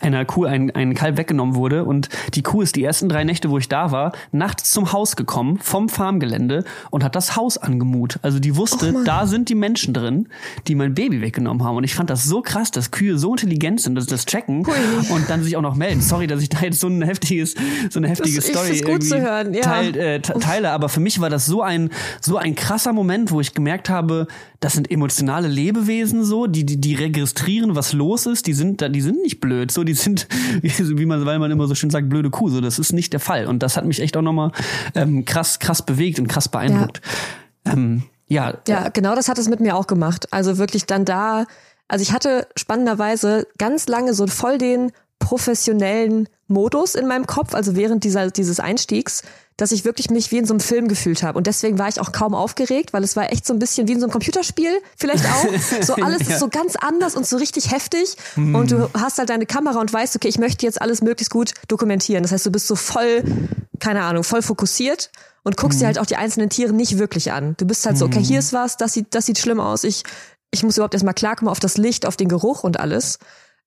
einer 0.00 0.24
Kuh 0.24 0.44
ein, 0.44 0.70
ein 0.70 0.94
Kalb 0.94 1.16
weggenommen 1.16 1.54
wurde 1.54 1.84
und 1.84 2.08
die 2.34 2.42
Kuh 2.42 2.62
ist 2.62 2.76
die 2.76 2.84
ersten 2.84 3.08
drei 3.08 3.24
Nächte, 3.24 3.50
wo 3.50 3.58
ich 3.58 3.68
da 3.68 3.92
war, 3.92 4.12
nachts 4.30 4.70
zum 4.70 4.92
Haus 4.92 5.16
gekommen 5.16 5.58
vom 5.58 5.88
Farmgelände 5.88 6.64
und 6.90 7.04
hat 7.04 7.16
das 7.16 7.36
Haus 7.36 7.58
angemut. 7.58 8.18
Also 8.22 8.38
die 8.38 8.56
wusste, 8.56 8.94
oh 8.94 9.04
da 9.04 9.26
sind 9.26 9.48
die 9.48 9.54
Menschen 9.54 9.94
drin, 9.94 10.28
die 10.66 10.74
mein 10.74 10.94
Baby 10.94 11.20
weggenommen 11.20 11.64
haben 11.64 11.76
und 11.76 11.84
ich 11.84 11.94
fand 11.94 12.10
das 12.10 12.24
so 12.24 12.42
krass, 12.42 12.70
dass 12.70 12.90
Kühe 12.90 13.18
so 13.18 13.32
intelligent 13.32 13.80
sind, 13.80 13.94
dass 13.94 14.04
sie 14.04 14.10
das 14.10 14.26
checken 14.26 14.66
Ui. 14.66 14.74
und 15.10 15.28
dann 15.28 15.42
sich 15.42 15.56
auch 15.56 15.62
noch 15.62 15.74
melden. 15.74 16.00
Sorry, 16.00 16.26
dass 16.26 16.42
ich 16.42 16.48
da 16.48 16.60
jetzt 16.60 16.80
so 16.80 16.88
ein 16.88 17.02
heftiges 17.02 17.54
so 17.90 17.98
eine 17.98 18.08
heftige 18.08 18.36
das, 18.36 18.46
Story 18.46 18.78
irgendwie 18.78 19.16
ja. 19.16 19.44
teil, 19.62 19.96
äh, 19.96 20.20
teile, 20.20 20.70
aber 20.70 20.88
für 20.88 21.00
mich 21.00 21.20
war 21.20 21.30
das 21.30 21.46
so 21.46 21.62
ein 21.62 21.90
so 22.20 22.36
ein 22.36 22.54
krasser 22.54 22.92
Moment, 22.92 23.30
wo 23.30 23.40
ich 23.40 23.54
gemerkt 23.54 23.88
habe, 23.88 24.26
das 24.62 24.74
sind 24.74 24.92
emotionale 24.92 25.48
Lebewesen 25.48 26.24
so, 26.24 26.46
die 26.46 26.64
die 26.64 26.80
die 26.80 26.94
registrieren, 26.94 27.74
was 27.74 27.92
los 27.92 28.26
ist, 28.26 28.46
die 28.46 28.52
sind 28.52 28.80
da 28.80 28.88
die 28.88 29.00
sind 29.00 29.20
nicht 29.20 29.40
blöd 29.40 29.72
so, 29.72 29.82
die 29.82 29.94
sind, 29.94 30.28
wie 30.62 31.04
man, 31.04 31.26
weil 31.26 31.40
man 31.40 31.50
immer 31.50 31.66
so 31.66 31.74
schön 31.74 31.90
sagt, 31.90 32.08
blöde 32.08 32.30
Kuh. 32.30 32.48
So, 32.48 32.60
das 32.60 32.78
ist 32.78 32.92
nicht 32.92 33.12
der 33.12 33.18
Fall. 33.18 33.46
Und 33.46 33.62
das 33.64 33.76
hat 33.76 33.84
mich 33.84 34.00
echt 34.00 34.16
auch 34.16 34.22
nochmal 34.22 34.52
ähm, 34.94 35.24
krass, 35.24 35.58
krass 35.58 35.82
bewegt 35.82 36.20
und 36.20 36.28
krass 36.28 36.48
beeindruckt. 36.48 37.00
Ja. 37.66 37.72
Ähm, 37.72 38.04
ja. 38.28 38.54
ja, 38.68 38.88
genau 38.88 39.16
das 39.16 39.28
hat 39.28 39.36
es 39.38 39.48
mit 39.48 39.58
mir 39.58 39.76
auch 39.76 39.88
gemacht. 39.88 40.32
Also 40.32 40.58
wirklich 40.58 40.86
dann 40.86 41.04
da, 41.04 41.46
also 41.88 42.02
ich 42.02 42.12
hatte 42.12 42.46
spannenderweise 42.56 43.48
ganz 43.58 43.88
lange 43.88 44.14
so 44.14 44.28
voll 44.28 44.58
den 44.58 44.92
professionellen 45.18 46.28
Modus 46.46 46.94
in 46.94 47.08
meinem 47.08 47.26
Kopf, 47.26 47.52
also 47.52 47.74
während 47.74 48.04
dieser, 48.04 48.30
dieses 48.30 48.60
Einstiegs, 48.60 49.22
dass 49.56 49.72
ich 49.72 49.84
wirklich 49.84 50.10
mich 50.10 50.30
wie 50.30 50.38
in 50.38 50.46
so 50.46 50.54
einem 50.54 50.60
Film 50.60 50.88
gefühlt 50.88 51.22
habe. 51.22 51.36
Und 51.36 51.46
deswegen 51.46 51.78
war 51.78 51.88
ich 51.88 52.00
auch 52.00 52.12
kaum 52.12 52.34
aufgeregt, 52.34 52.92
weil 52.92 53.04
es 53.04 53.16
war 53.16 53.30
echt 53.30 53.46
so 53.46 53.52
ein 53.52 53.58
bisschen 53.58 53.88
wie 53.88 53.92
in 53.92 54.00
so 54.00 54.06
einem 54.06 54.12
Computerspiel, 54.12 54.80
vielleicht 54.96 55.24
auch. 55.26 55.46
So 55.82 55.94
alles 55.94 56.26
ja. 56.26 56.34
ist 56.34 56.40
so 56.40 56.48
ganz 56.48 56.76
anders 56.76 57.16
und 57.16 57.26
so 57.26 57.36
richtig 57.36 57.70
heftig. 57.72 58.16
Mm. 58.36 58.54
Und 58.54 58.70
du 58.70 58.88
hast 58.94 59.18
halt 59.18 59.30
deine 59.30 59.46
Kamera 59.46 59.80
und 59.80 59.92
weißt, 59.92 60.14
okay, 60.16 60.28
ich 60.28 60.38
möchte 60.38 60.64
jetzt 60.66 60.80
alles 60.80 61.02
möglichst 61.02 61.30
gut 61.30 61.52
dokumentieren. 61.68 62.22
Das 62.22 62.32
heißt, 62.32 62.46
du 62.46 62.50
bist 62.50 62.66
so 62.66 62.76
voll, 62.76 63.24
keine 63.78 64.02
Ahnung, 64.02 64.22
voll 64.22 64.42
fokussiert 64.42 65.10
und 65.42 65.56
guckst 65.56 65.78
mm. 65.78 65.80
dir 65.80 65.84
mhm. 65.84 65.86
halt 65.88 65.98
auch 65.98 66.06
die 66.06 66.16
einzelnen 66.16 66.50
Tiere 66.50 66.72
nicht 66.72 66.98
wirklich 66.98 67.32
an. 67.32 67.54
Du 67.58 67.66
bist 67.66 67.84
halt 67.86 67.98
so, 67.98 68.04
okay, 68.06 68.20
mhm. 68.20 68.24
hier 68.24 68.38
ist 68.38 68.52
was, 68.52 68.76
das 68.76 68.92
sieht, 68.92 69.14
das 69.14 69.26
sieht 69.26 69.38
schlimm 69.38 69.60
aus. 69.60 69.84
Ich, 69.84 70.04
ich 70.50 70.62
muss 70.62 70.76
überhaupt 70.76 70.94
erstmal 70.94 71.14
klarkommen 71.14 71.50
auf 71.50 71.60
das 71.60 71.76
Licht, 71.76 72.06
auf 72.06 72.16
den 72.16 72.28
Geruch 72.28 72.62
und 72.64 72.78
alles. 72.78 73.18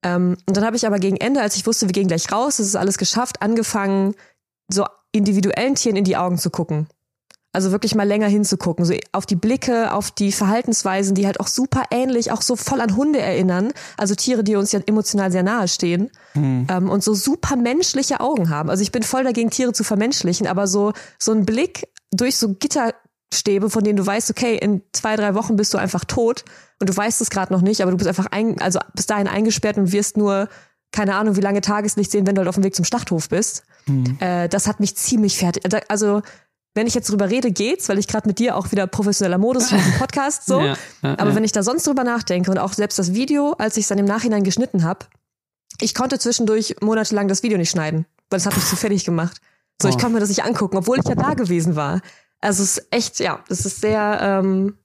Ähm, 0.03 0.37
und 0.45 0.57
dann 0.57 0.65
habe 0.65 0.75
ich 0.75 0.85
aber 0.85 0.99
gegen 0.99 1.17
Ende, 1.17 1.41
als 1.41 1.55
ich 1.55 1.65
wusste, 1.65 1.87
wir 1.87 1.93
gehen 1.93 2.07
gleich 2.07 2.31
raus, 2.31 2.59
es 2.59 2.67
ist 2.67 2.75
alles 2.75 2.97
geschafft, 2.97 3.41
angefangen, 3.41 4.15
so 4.67 4.85
individuellen 5.15 5.75
Tieren 5.75 5.95
in 5.95 6.03
die 6.03 6.17
Augen 6.17 6.37
zu 6.37 6.49
gucken. 6.49 6.87
Also 7.53 7.71
wirklich 7.71 7.95
mal 7.95 8.03
länger 8.03 8.27
hinzugucken, 8.27 8.83
so 8.83 8.93
auf 9.13 9.25
die 9.25 9.37
Blicke, 9.37 9.93
auf 9.93 10.11
die 10.11 10.33
Verhaltensweisen, 10.33 11.15
die 11.15 11.25
halt 11.25 11.39
auch 11.39 11.47
super 11.47 11.83
ähnlich, 11.89 12.33
auch 12.33 12.41
so 12.41 12.57
voll 12.57 12.81
an 12.81 12.97
Hunde 12.97 13.19
erinnern. 13.19 13.71
Also 13.95 14.13
Tiere, 14.13 14.43
die 14.43 14.57
uns 14.57 14.73
ja 14.73 14.81
emotional 14.85 15.31
sehr 15.31 15.43
nahe 15.43 15.69
stehen 15.69 16.11
mhm. 16.33 16.67
ähm, 16.69 16.89
und 16.89 17.01
so 17.01 17.13
super 17.13 17.55
menschliche 17.55 18.19
Augen 18.19 18.49
haben. 18.49 18.69
Also 18.69 18.83
ich 18.83 18.91
bin 18.91 19.03
voll 19.03 19.23
dagegen, 19.23 19.51
Tiere 19.51 19.71
zu 19.71 19.85
vermenschlichen, 19.85 20.47
aber 20.47 20.67
so 20.67 20.91
so 21.17 21.31
ein 21.31 21.45
Blick 21.45 21.87
durch 22.11 22.35
so 22.35 22.55
Gitterstäbe, 22.55 23.69
von 23.69 23.85
denen 23.85 23.95
du 23.95 24.05
weißt, 24.05 24.31
okay, 24.31 24.57
in 24.57 24.81
zwei 24.91 25.15
drei 25.15 25.33
Wochen 25.33 25.55
bist 25.55 25.73
du 25.73 25.77
einfach 25.77 26.03
tot 26.03 26.43
und 26.81 26.89
du 26.89 26.97
weißt 26.97 27.21
es 27.21 27.29
gerade 27.29 27.53
noch 27.53 27.61
nicht, 27.61 27.81
aber 27.81 27.91
du 27.91 27.97
bist 27.97 28.09
einfach 28.09 28.27
ein, 28.31 28.59
also 28.59 28.79
bis 28.95 29.05
dahin 29.05 29.29
eingesperrt 29.29 29.77
und 29.77 29.93
wirst 29.93 30.17
nur 30.17 30.49
keine 30.91 31.15
Ahnung, 31.15 31.35
wie 31.35 31.41
lange 31.41 31.61
Tageslicht 31.61 32.11
sehen, 32.11 32.25
wenn 32.25 32.35
du 32.35 32.39
halt 32.39 32.49
auf 32.49 32.55
dem 32.55 32.63
Weg 32.63 32.75
zum 32.75 32.85
Schlachthof 32.85 33.29
bist. 33.29 33.63
Mhm. 33.87 34.17
Äh, 34.19 34.49
das 34.49 34.67
hat 34.67 34.79
mich 34.79 34.95
ziemlich 34.95 35.37
fertig. 35.37 35.63
Also, 35.89 36.21
wenn 36.73 36.87
ich 36.87 36.93
jetzt 36.93 37.09
drüber 37.09 37.29
rede, 37.29 37.51
geht's, 37.51 37.87
weil 37.87 37.97
ich 37.97 38.07
gerade 38.07 38.27
mit 38.27 38.39
dir 38.39 38.57
auch 38.57 38.71
wieder 38.71 38.85
professioneller 38.87 39.37
Modus 39.37 39.71
im 39.71 39.79
Podcast 39.99 40.45
so. 40.45 40.59
Ja, 40.59 40.77
ja, 41.01 41.17
Aber 41.17 41.29
ja. 41.29 41.35
wenn 41.35 41.43
ich 41.43 41.53
da 41.53 41.63
sonst 41.63 41.87
drüber 41.87 42.03
nachdenke 42.03 42.51
und 42.51 42.57
auch 42.57 42.73
selbst 42.73 42.99
das 42.99 43.13
Video, 43.13 43.53
als 43.57 43.77
ich 43.77 43.83
es 43.83 43.87
dann 43.87 43.97
im 43.97 44.05
Nachhinein 44.05 44.43
geschnitten 44.43 44.83
habe, 44.83 45.05
ich 45.81 45.93
konnte 45.93 46.19
zwischendurch 46.19 46.75
monatelang 46.81 47.27
das 47.27 47.43
Video 47.43 47.57
nicht 47.57 47.69
schneiden, 47.69 48.05
weil 48.29 48.39
es 48.39 48.45
hat 48.45 48.55
mich 48.55 48.65
zu 48.65 48.75
fertig 48.75 49.05
gemacht. 49.05 49.41
So, 49.81 49.87
oh. 49.87 49.91
ich 49.91 49.97
konnte 49.97 50.13
mir 50.13 50.19
das 50.19 50.29
nicht 50.29 50.43
angucken, 50.43 50.77
obwohl 50.77 50.99
ich 50.99 51.07
ja 51.07 51.15
da 51.15 51.33
gewesen 51.33 51.75
war. 51.75 52.01
Also 52.41 52.63
es 52.63 52.77
ist 52.77 52.87
echt, 52.91 53.19
ja, 53.19 53.39
das 53.47 53.65
ist 53.65 53.81
sehr, 53.81 54.19
ähm, 54.21 54.77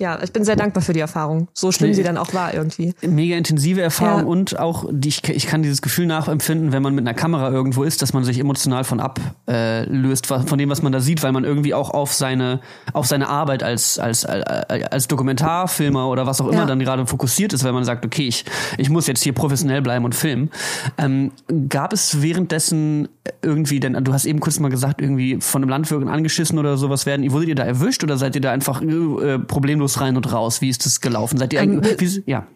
ja, 0.00 0.18
ich 0.22 0.32
bin 0.32 0.44
sehr 0.44 0.56
dankbar 0.56 0.82
für 0.82 0.94
die 0.94 1.00
Erfahrung. 1.00 1.48
So 1.52 1.72
schlimm 1.72 1.92
sie 1.92 2.02
dann 2.02 2.16
auch 2.16 2.32
war 2.32 2.54
irgendwie. 2.54 2.94
Mega 3.02 3.36
intensive 3.36 3.82
Erfahrung 3.82 4.22
ja. 4.22 4.26
und 4.26 4.58
auch 4.58 4.86
die, 4.90 5.08
ich, 5.08 5.28
ich 5.28 5.46
kann 5.46 5.62
dieses 5.62 5.82
Gefühl 5.82 6.06
nachempfinden, 6.06 6.72
wenn 6.72 6.82
man 6.82 6.94
mit 6.94 7.06
einer 7.06 7.14
Kamera 7.14 7.50
irgendwo 7.50 7.82
ist, 7.82 8.00
dass 8.00 8.14
man 8.14 8.24
sich 8.24 8.38
emotional 8.38 8.84
von 8.84 8.98
ablöst, 8.98 10.30
äh, 10.30 10.40
von 10.40 10.58
dem, 10.58 10.70
was 10.70 10.80
man 10.80 10.92
da 10.92 11.00
sieht, 11.00 11.22
weil 11.22 11.32
man 11.32 11.44
irgendwie 11.44 11.74
auch 11.74 11.90
auf 11.90 12.14
seine, 12.14 12.60
auf 12.94 13.06
seine 13.06 13.28
Arbeit 13.28 13.62
als, 13.62 13.98
als, 13.98 14.24
als 14.24 15.06
Dokumentarfilmer 15.08 16.08
oder 16.08 16.26
was 16.26 16.40
auch 16.40 16.48
immer 16.48 16.60
ja. 16.62 16.66
dann 16.66 16.78
gerade 16.78 17.06
fokussiert 17.06 17.52
ist, 17.52 17.62
weil 17.64 17.72
man 17.72 17.84
sagt, 17.84 18.06
okay, 18.06 18.26
ich, 18.26 18.46
ich 18.78 18.88
muss 18.88 19.06
jetzt 19.06 19.22
hier 19.22 19.34
professionell 19.34 19.82
bleiben 19.82 20.06
und 20.06 20.14
filmen. 20.14 20.50
Ähm, 20.96 21.32
gab 21.68 21.92
es 21.92 22.22
währenddessen 22.22 23.08
irgendwie, 23.42 23.80
denn 23.80 23.92
du 24.02 24.12
hast 24.14 24.24
eben 24.24 24.40
kurz 24.40 24.58
mal 24.60 24.70
gesagt, 24.70 25.02
irgendwie 25.02 25.40
von 25.40 25.62
einem 25.62 25.68
Landwirt 25.68 26.08
angeschissen 26.08 26.58
oder 26.58 26.78
sowas 26.78 27.04
werden, 27.04 27.30
wurdet 27.32 27.50
ihr 27.50 27.54
da 27.54 27.64
erwischt 27.64 28.02
oder 28.02 28.16
seid 28.16 28.34
ihr 28.34 28.40
da 28.40 28.50
einfach 28.50 28.80
äh, 28.80 29.38
problemlos 29.60 30.00
rein 30.00 30.16
und 30.16 30.32
raus? 30.32 30.62
Wie 30.62 30.70
ist 30.70 30.86
das 30.86 31.02
gelaufen? 31.02 31.38
Seid 31.38 31.52
ihr 31.52 31.60
ähm, 31.60 31.82
wie, 31.98 32.22
ja. 32.24 32.46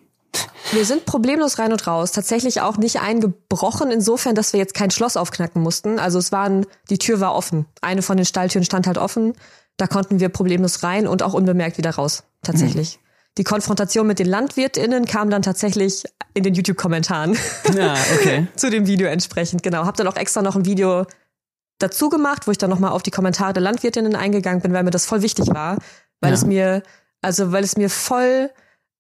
wir 0.72 0.86
sind 0.86 1.04
problemlos 1.04 1.58
rein 1.58 1.70
und 1.70 1.86
raus. 1.86 2.12
Tatsächlich 2.12 2.62
auch 2.62 2.78
nicht 2.78 3.00
eingebrochen, 3.00 3.90
insofern, 3.90 4.34
dass 4.34 4.54
wir 4.54 4.60
jetzt 4.60 4.72
kein 4.72 4.90
Schloss 4.90 5.18
aufknacken 5.18 5.62
mussten. 5.62 5.98
Also 5.98 6.18
es 6.18 6.32
waren, 6.32 6.64
die 6.88 6.96
Tür 6.96 7.20
war 7.20 7.34
offen. 7.34 7.66
Eine 7.82 8.00
von 8.00 8.16
den 8.16 8.24
Stalltüren 8.24 8.64
stand 8.64 8.86
halt 8.86 8.96
offen. 8.96 9.34
Da 9.76 9.86
konnten 9.86 10.18
wir 10.18 10.30
problemlos 10.30 10.82
rein 10.82 11.06
und 11.06 11.22
auch 11.22 11.34
unbemerkt 11.34 11.76
wieder 11.76 11.90
raus. 11.90 12.24
Tatsächlich. 12.42 12.96
Mhm. 12.96 13.04
Die 13.36 13.44
Konfrontation 13.44 14.06
mit 14.06 14.18
den 14.18 14.28
LandwirtInnen 14.28 15.04
kam 15.04 15.28
dann 15.28 15.42
tatsächlich 15.42 16.04
in 16.32 16.42
den 16.42 16.54
YouTube-Kommentaren. 16.54 17.36
Ja, 17.76 17.96
okay. 18.14 18.46
Zu 18.56 18.70
dem 18.70 18.86
Video 18.86 19.08
entsprechend, 19.08 19.62
genau. 19.62 19.84
Hab 19.84 19.98
dann 19.98 20.06
auch 20.06 20.16
extra 20.16 20.40
noch 20.40 20.56
ein 20.56 20.64
Video 20.64 21.04
dazu 21.78 22.08
gemacht, 22.08 22.46
wo 22.46 22.50
ich 22.50 22.58
dann 22.58 22.70
nochmal 22.70 22.92
auf 22.92 23.02
die 23.02 23.10
Kommentare 23.10 23.52
der 23.52 23.62
Landwirtinnen 23.62 24.16
eingegangen 24.16 24.62
bin, 24.62 24.72
weil 24.72 24.84
mir 24.84 24.90
das 24.90 25.06
voll 25.06 25.22
wichtig 25.22 25.48
war. 25.48 25.78
Weil 26.24 26.32
ja. 26.32 26.38
es 26.38 26.44
mir, 26.44 26.82
also 27.22 27.52
weil 27.52 27.64
es 27.64 27.76
mir 27.76 27.90
voll 27.90 28.50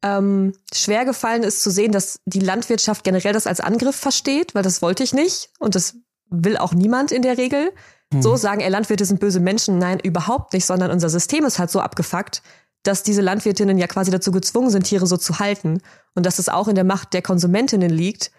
ähm, 0.02 0.52
schwer 0.72 1.04
gefallen 1.04 1.42
ist 1.42 1.62
zu 1.62 1.70
sehen, 1.70 1.90
dass 1.90 2.20
die 2.26 2.40
Landwirtschaft 2.40 3.04
generell 3.04 3.32
das 3.32 3.46
als 3.46 3.60
Angriff 3.60 3.96
versteht, 3.96 4.54
weil 4.54 4.62
das 4.62 4.82
wollte 4.82 5.02
ich 5.02 5.14
nicht 5.14 5.50
und 5.58 5.74
das 5.74 5.96
will 6.28 6.56
auch 6.58 6.74
niemand 6.74 7.10
in 7.10 7.22
der 7.22 7.38
Regel. 7.38 7.72
Hm. 8.12 8.22
So 8.22 8.36
sagen, 8.36 8.60
ey, 8.60 8.68
Landwirte 8.68 9.04
sind 9.04 9.20
böse 9.20 9.40
Menschen. 9.40 9.78
Nein, 9.78 10.00
überhaupt 10.00 10.52
nicht, 10.52 10.66
sondern 10.66 10.90
unser 10.90 11.08
System 11.08 11.44
ist 11.44 11.58
halt 11.58 11.70
so 11.70 11.80
abgefuckt, 11.80 12.42
dass 12.82 13.02
diese 13.02 13.22
Landwirtinnen 13.22 13.78
ja 13.78 13.86
quasi 13.86 14.10
dazu 14.10 14.30
gezwungen 14.30 14.70
sind, 14.70 14.84
Tiere 14.84 15.06
so 15.06 15.16
zu 15.16 15.38
halten 15.38 15.80
und 16.14 16.26
dass 16.26 16.38
es 16.38 16.50
auch 16.50 16.68
in 16.68 16.74
der 16.74 16.84
Macht 16.84 17.14
der 17.14 17.22
Konsumentinnen 17.22 17.90
liegt, 17.90 18.30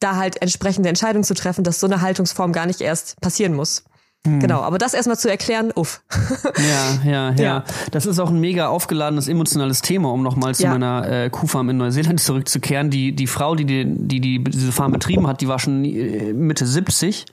da 0.00 0.16
halt 0.16 0.40
entsprechende 0.40 0.88
Entscheidungen 0.88 1.24
zu 1.24 1.34
treffen, 1.34 1.62
dass 1.62 1.78
so 1.78 1.86
eine 1.86 2.00
Haltungsform 2.00 2.52
gar 2.52 2.64
nicht 2.64 2.80
erst 2.80 3.20
passieren 3.20 3.54
muss. 3.54 3.84
Hm. 4.26 4.38
Genau, 4.40 4.60
aber 4.60 4.76
das 4.76 4.92
erstmal 4.92 5.18
zu 5.18 5.30
erklären, 5.30 5.72
uff. 5.74 6.02
Ja, 6.58 7.10
ja, 7.10 7.30
ja, 7.30 7.42
ja. 7.42 7.64
Das 7.90 8.04
ist 8.04 8.18
auch 8.18 8.28
ein 8.28 8.38
mega 8.38 8.68
aufgeladenes 8.68 9.28
emotionales 9.28 9.80
Thema, 9.80 10.12
um 10.12 10.22
nochmal 10.22 10.54
zu 10.54 10.64
ja. 10.64 10.70
meiner 10.70 11.08
äh, 11.08 11.30
Kuhfarm 11.30 11.70
in 11.70 11.78
Neuseeland 11.78 12.20
zurückzukehren. 12.20 12.90
Die, 12.90 13.12
die 13.12 13.26
Frau, 13.26 13.54
die, 13.54 13.64
die, 13.64 13.84
die, 13.86 14.20
die 14.20 14.44
diese 14.44 14.72
Farm 14.72 14.92
betrieben 14.92 15.26
hat, 15.26 15.40
die 15.40 15.48
war 15.48 15.58
schon 15.58 15.84
äh, 15.84 16.32
Mitte 16.34 16.66
70 16.66 17.26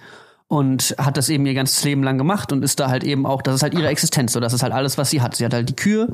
und 0.49 0.95
hat 0.97 1.17
das 1.17 1.29
eben 1.29 1.45
ihr 1.45 1.53
ganzes 1.53 1.83
Leben 1.83 2.03
lang 2.03 2.17
gemacht 2.17 2.53
und 2.53 2.63
ist 2.63 2.79
da 2.79 2.89
halt 2.89 3.03
eben 3.03 3.25
auch, 3.25 3.41
das 3.41 3.55
ist 3.55 3.63
halt 3.63 3.73
ihre 3.73 3.87
Existenz, 3.87 4.31
so 4.31 4.39
das 4.39 4.53
ist 4.53 4.63
halt 4.63 4.71
alles, 4.71 4.97
was 4.97 5.09
sie 5.09 5.21
hat. 5.21 5.35
Sie 5.35 5.43
hat 5.43 5.53
halt 5.53 5.67
die 5.67 5.75
Kühe 5.75 6.07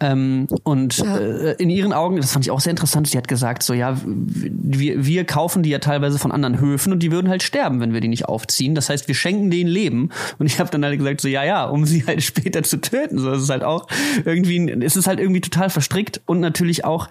ähm, 0.00 0.48
und 0.64 0.98
ja. 0.98 1.16
äh, 1.16 1.52
in 1.58 1.70
ihren 1.70 1.92
Augen, 1.92 2.16
das 2.16 2.32
fand 2.32 2.44
ich 2.44 2.50
auch 2.50 2.58
sehr 2.58 2.72
interessant, 2.72 3.06
sie 3.06 3.16
hat 3.16 3.28
gesagt, 3.28 3.62
so 3.62 3.74
ja, 3.74 3.96
wir, 4.04 5.06
wir 5.06 5.24
kaufen 5.24 5.62
die 5.62 5.70
ja 5.70 5.78
teilweise 5.78 6.18
von 6.18 6.32
anderen 6.32 6.58
Höfen 6.58 6.92
und 6.92 7.04
die 7.04 7.12
würden 7.12 7.28
halt 7.28 7.44
sterben, 7.44 7.80
wenn 7.80 7.92
wir 7.92 8.00
die 8.00 8.08
nicht 8.08 8.24
aufziehen. 8.24 8.74
Das 8.74 8.88
heißt, 8.88 9.06
wir 9.06 9.14
schenken 9.14 9.50
denen 9.50 9.70
Leben 9.70 10.10
und 10.38 10.46
ich 10.46 10.58
habe 10.58 10.70
dann 10.70 10.84
halt 10.84 10.98
gesagt, 10.98 11.20
so 11.20 11.28
ja, 11.28 11.44
ja, 11.44 11.64
um 11.64 11.86
sie 11.86 12.04
halt 12.04 12.22
später 12.24 12.64
zu 12.64 12.80
töten. 12.80 13.18
So, 13.18 13.30
das 13.30 13.42
ist 13.42 13.50
halt 13.50 13.62
auch 13.62 13.86
irgendwie, 14.24 14.68
es 14.82 14.96
ist 14.96 15.06
halt 15.06 15.20
irgendwie 15.20 15.40
total 15.40 15.70
verstrickt 15.70 16.20
und 16.26 16.40
natürlich 16.40 16.84
auch 16.84 17.08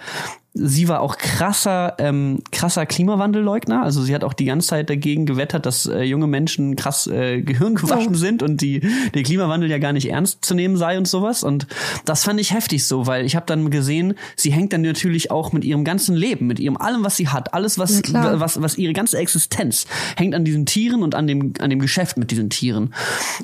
sie 0.59 0.87
war 0.87 1.01
auch 1.01 1.17
krasser, 1.17 1.95
ähm, 1.99 2.39
krasser 2.51 2.85
Klimawandelleugner. 2.85 3.83
Also 3.83 4.01
sie 4.01 4.13
hat 4.13 4.23
auch 4.23 4.33
die 4.33 4.45
ganze 4.45 4.69
Zeit 4.69 4.89
dagegen 4.89 5.25
gewettert, 5.25 5.65
dass 5.65 5.85
äh, 5.85 6.03
junge 6.03 6.27
Menschen 6.27 6.75
krass 6.75 7.07
äh, 7.07 7.41
Gehirn 7.41 7.75
gewaschen 7.75 8.13
oh. 8.15 8.17
sind 8.17 8.43
und 8.43 8.61
die 8.61 8.81
der 9.13 9.23
Klimawandel 9.23 9.69
ja 9.69 9.77
gar 9.77 9.93
nicht 9.93 10.09
ernst 10.09 10.43
zu 10.43 10.55
nehmen 10.55 10.77
sei 10.77 10.97
und 10.97 11.07
sowas. 11.07 11.43
Und 11.43 11.67
das 12.05 12.23
fand 12.23 12.39
ich 12.39 12.53
heftig 12.53 12.85
so, 12.85 13.07
weil 13.07 13.25
ich 13.25 13.35
habe 13.35 13.45
dann 13.45 13.69
gesehen, 13.69 14.15
sie 14.35 14.51
hängt 14.51 14.73
dann 14.73 14.81
natürlich 14.81 15.31
auch 15.31 15.53
mit 15.53 15.63
ihrem 15.63 15.83
ganzen 15.83 16.15
Leben, 16.15 16.47
mit 16.47 16.59
ihrem 16.59 16.77
allem, 16.77 17.03
was 17.03 17.17
sie 17.17 17.27
hat, 17.27 17.53
alles 17.53 17.77
was 17.77 18.01
ja, 18.07 18.39
was 18.39 18.61
was 18.61 18.77
ihre 18.77 18.93
ganze 18.93 19.17
Existenz 19.17 19.85
hängt 20.15 20.33
an 20.33 20.45
diesen 20.45 20.65
Tieren 20.65 21.03
und 21.03 21.15
an 21.15 21.27
dem 21.27 21.53
an 21.59 21.69
dem 21.69 21.79
Geschäft 21.79 22.17
mit 22.17 22.31
diesen 22.31 22.49
Tieren. 22.49 22.93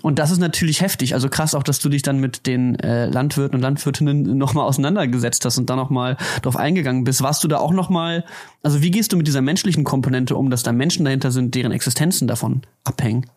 Und 0.02 0.20
das 0.20 0.32
ist 0.32 0.40
natürlich 0.40 0.82
heftig. 0.82 1.14
Also 1.14 1.30
krass 1.30 1.56
auch, 1.56 1.64
dass 1.64 1.80
du 1.80 1.90
dich 1.90 2.02
dann 2.02 2.20
mit 2.20 2.48
den 2.48 2.80
äh, 2.80 3.06
Landwirten 3.06 3.56
und 3.56 3.62
Landwirtinnen 3.62 4.38
nochmal 4.38 4.66
auseinandergesetzt 4.66 5.46
hast 5.46 5.58
und 5.58 5.70
dann 5.70 5.78
nochmal 5.78 6.18
drauf 6.42 6.56
eingegangen 6.56 7.03
bist, 7.04 7.22
warst 7.22 7.44
du 7.44 7.48
da 7.48 7.58
auch 7.58 7.72
noch 7.72 7.90
mal, 7.90 8.26
also 8.62 8.82
wie 8.82 8.92
gehst 8.92 9.12
du 9.12 9.18
mit 9.18 9.28
dieser 9.28 9.42
menschlichen 9.42 9.84
Komponente 9.84 10.36
um, 10.36 10.50
dass 10.50 10.64
da 10.64 10.72
Menschen 10.72 11.06
dahinter 11.06 11.32
sind, 11.32 11.56
deren 11.56 11.72
Existenzen 11.72 12.28
davon 12.28 12.62
abhängen? 12.84 13.30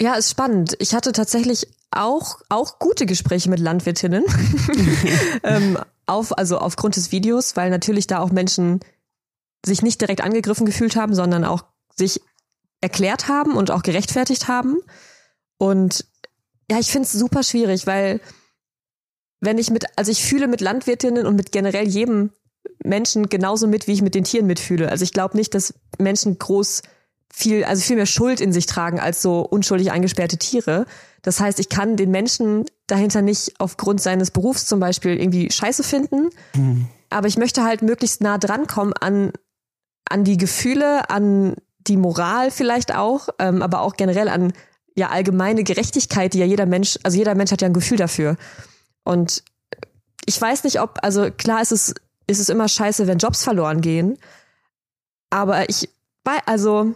Ja, 0.00 0.14
ist 0.14 0.30
spannend. 0.30 0.76
Ich 0.78 0.94
hatte 0.94 1.12
tatsächlich 1.12 1.66
auch, 1.90 2.38
auch 2.48 2.78
gute 2.78 3.06
Gespräche 3.06 3.50
mit 3.50 3.58
Landwirtinnen. 3.58 4.24
ähm, 5.42 5.78
auf, 6.06 6.36
also 6.36 6.58
aufgrund 6.58 6.96
des 6.96 7.12
Videos, 7.12 7.56
weil 7.56 7.70
natürlich 7.70 8.06
da 8.06 8.18
auch 8.18 8.30
Menschen 8.30 8.80
sich 9.64 9.82
nicht 9.82 10.00
direkt 10.00 10.22
angegriffen 10.22 10.66
gefühlt 10.66 10.96
haben, 10.96 11.14
sondern 11.14 11.44
auch 11.44 11.64
sich 11.94 12.20
erklärt 12.80 13.28
haben 13.28 13.56
und 13.56 13.70
auch 13.70 13.82
gerechtfertigt 13.82 14.48
haben. 14.48 14.78
Und 15.58 16.06
ja, 16.70 16.78
ich 16.78 16.90
finde 16.90 17.06
es 17.06 17.12
super 17.12 17.42
schwierig, 17.42 17.86
weil 17.86 18.20
wenn 19.40 19.58
ich 19.58 19.70
mit, 19.70 19.84
also 19.96 20.10
ich 20.10 20.22
fühle 20.24 20.48
mit 20.48 20.60
Landwirtinnen 20.60 21.26
und 21.26 21.36
mit 21.36 21.52
generell 21.52 21.88
jedem 21.88 22.30
Menschen 22.84 23.28
genauso 23.28 23.66
mit, 23.66 23.86
wie 23.86 23.92
ich 23.92 24.02
mit 24.02 24.14
den 24.14 24.24
Tieren 24.24 24.46
mitfühle. 24.46 24.90
Also 24.90 25.02
ich 25.02 25.12
glaube 25.12 25.36
nicht, 25.36 25.54
dass 25.54 25.74
Menschen 25.98 26.38
groß 26.38 26.82
viel, 27.32 27.64
also 27.64 27.82
viel 27.82 27.96
mehr 27.96 28.06
Schuld 28.06 28.40
in 28.40 28.52
sich 28.52 28.66
tragen 28.66 29.00
als 29.00 29.22
so 29.22 29.40
unschuldig 29.40 29.92
eingesperrte 29.92 30.36
Tiere. 30.36 30.86
Das 31.22 31.40
heißt, 31.40 31.60
ich 31.60 31.68
kann 31.68 31.96
den 31.96 32.10
Menschen 32.10 32.64
dahinter 32.86 33.22
nicht 33.22 33.54
aufgrund 33.58 34.00
seines 34.00 34.30
Berufs 34.30 34.66
zum 34.66 34.80
Beispiel 34.80 35.18
irgendwie 35.18 35.50
scheiße 35.50 35.82
finden. 35.82 36.30
Mhm. 36.54 36.88
Aber 37.08 37.28
ich 37.28 37.38
möchte 37.38 37.64
halt 37.64 37.82
möglichst 37.82 38.20
nah 38.20 38.38
drankommen 38.38 38.92
an, 38.94 39.32
an 40.08 40.24
die 40.24 40.36
Gefühle, 40.36 41.08
an 41.10 41.56
die 41.78 41.96
Moral 41.96 42.50
vielleicht 42.50 42.94
auch, 42.94 43.28
ähm, 43.38 43.62
aber 43.62 43.80
auch 43.80 43.96
generell 43.96 44.28
an 44.28 44.52
ja 44.96 45.08
allgemeine 45.08 45.64
Gerechtigkeit, 45.64 46.34
die 46.34 46.38
ja 46.38 46.46
jeder 46.46 46.66
Mensch, 46.66 46.98
also 47.02 47.16
jeder 47.16 47.34
Mensch 47.34 47.52
hat 47.52 47.62
ja 47.62 47.66
ein 47.66 47.74
Gefühl 47.74 47.96
dafür. 47.96 48.36
Und 49.04 49.42
ich 50.26 50.40
weiß 50.40 50.64
nicht, 50.64 50.80
ob, 50.80 50.98
also 51.02 51.30
klar 51.30 51.62
ist 51.62 51.72
es, 51.72 51.94
ist 52.26 52.40
es 52.40 52.48
immer 52.48 52.68
scheiße, 52.68 53.06
wenn 53.06 53.18
Jobs 53.18 53.42
verloren 53.42 53.80
gehen. 53.80 54.18
Aber 55.30 55.68
ich, 55.68 55.88
also 56.46 56.94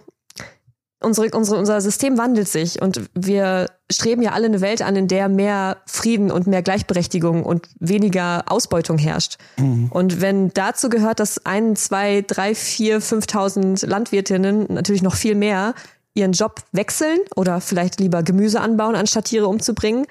unsere, 1.05 1.29
unsere, 1.37 1.59
unser 1.59 1.81
System 1.81 2.19
wandelt 2.19 2.49
sich 2.49 2.81
und 2.83 3.09
wir 3.15 3.71
streben 3.91 4.23
ja 4.23 4.33
alle 4.33 4.47
eine 4.47 4.61
Welt 4.61 4.83
an, 4.83 4.97
in 4.97 5.09
der 5.09 5.29
mehr 5.29 5.79
Frieden 5.87 6.31
und 6.31 6.47
mehr 6.47 6.63
Gleichberechtigung 6.63 7.45
und 7.45 7.69
weniger 7.79 8.45
Ausbeutung 8.47 8.99
herrscht. 8.99 9.37
Mhm. 9.59 9.89
Und 9.91 10.21
wenn 10.21 10.51
dazu 10.51 10.89
gehört, 10.89 11.21
dass 11.21 11.45
ein, 11.45 11.77
zwei, 11.77 12.23
drei, 12.23 12.55
vier, 12.55 13.01
fünftausend 13.01 13.83
Landwirtinnen, 13.83 14.67
natürlich 14.71 15.03
noch 15.03 15.15
viel 15.15 15.35
mehr, 15.35 15.75
ihren 16.15 16.33
Job 16.33 16.63
wechseln 16.73 17.19
oder 17.37 17.61
vielleicht 17.61 18.01
lieber 18.01 18.23
Gemüse 18.23 18.61
anbauen, 18.61 18.95
anstatt 18.95 19.27
Tiere 19.27 19.49
umzubringen, 19.49 20.07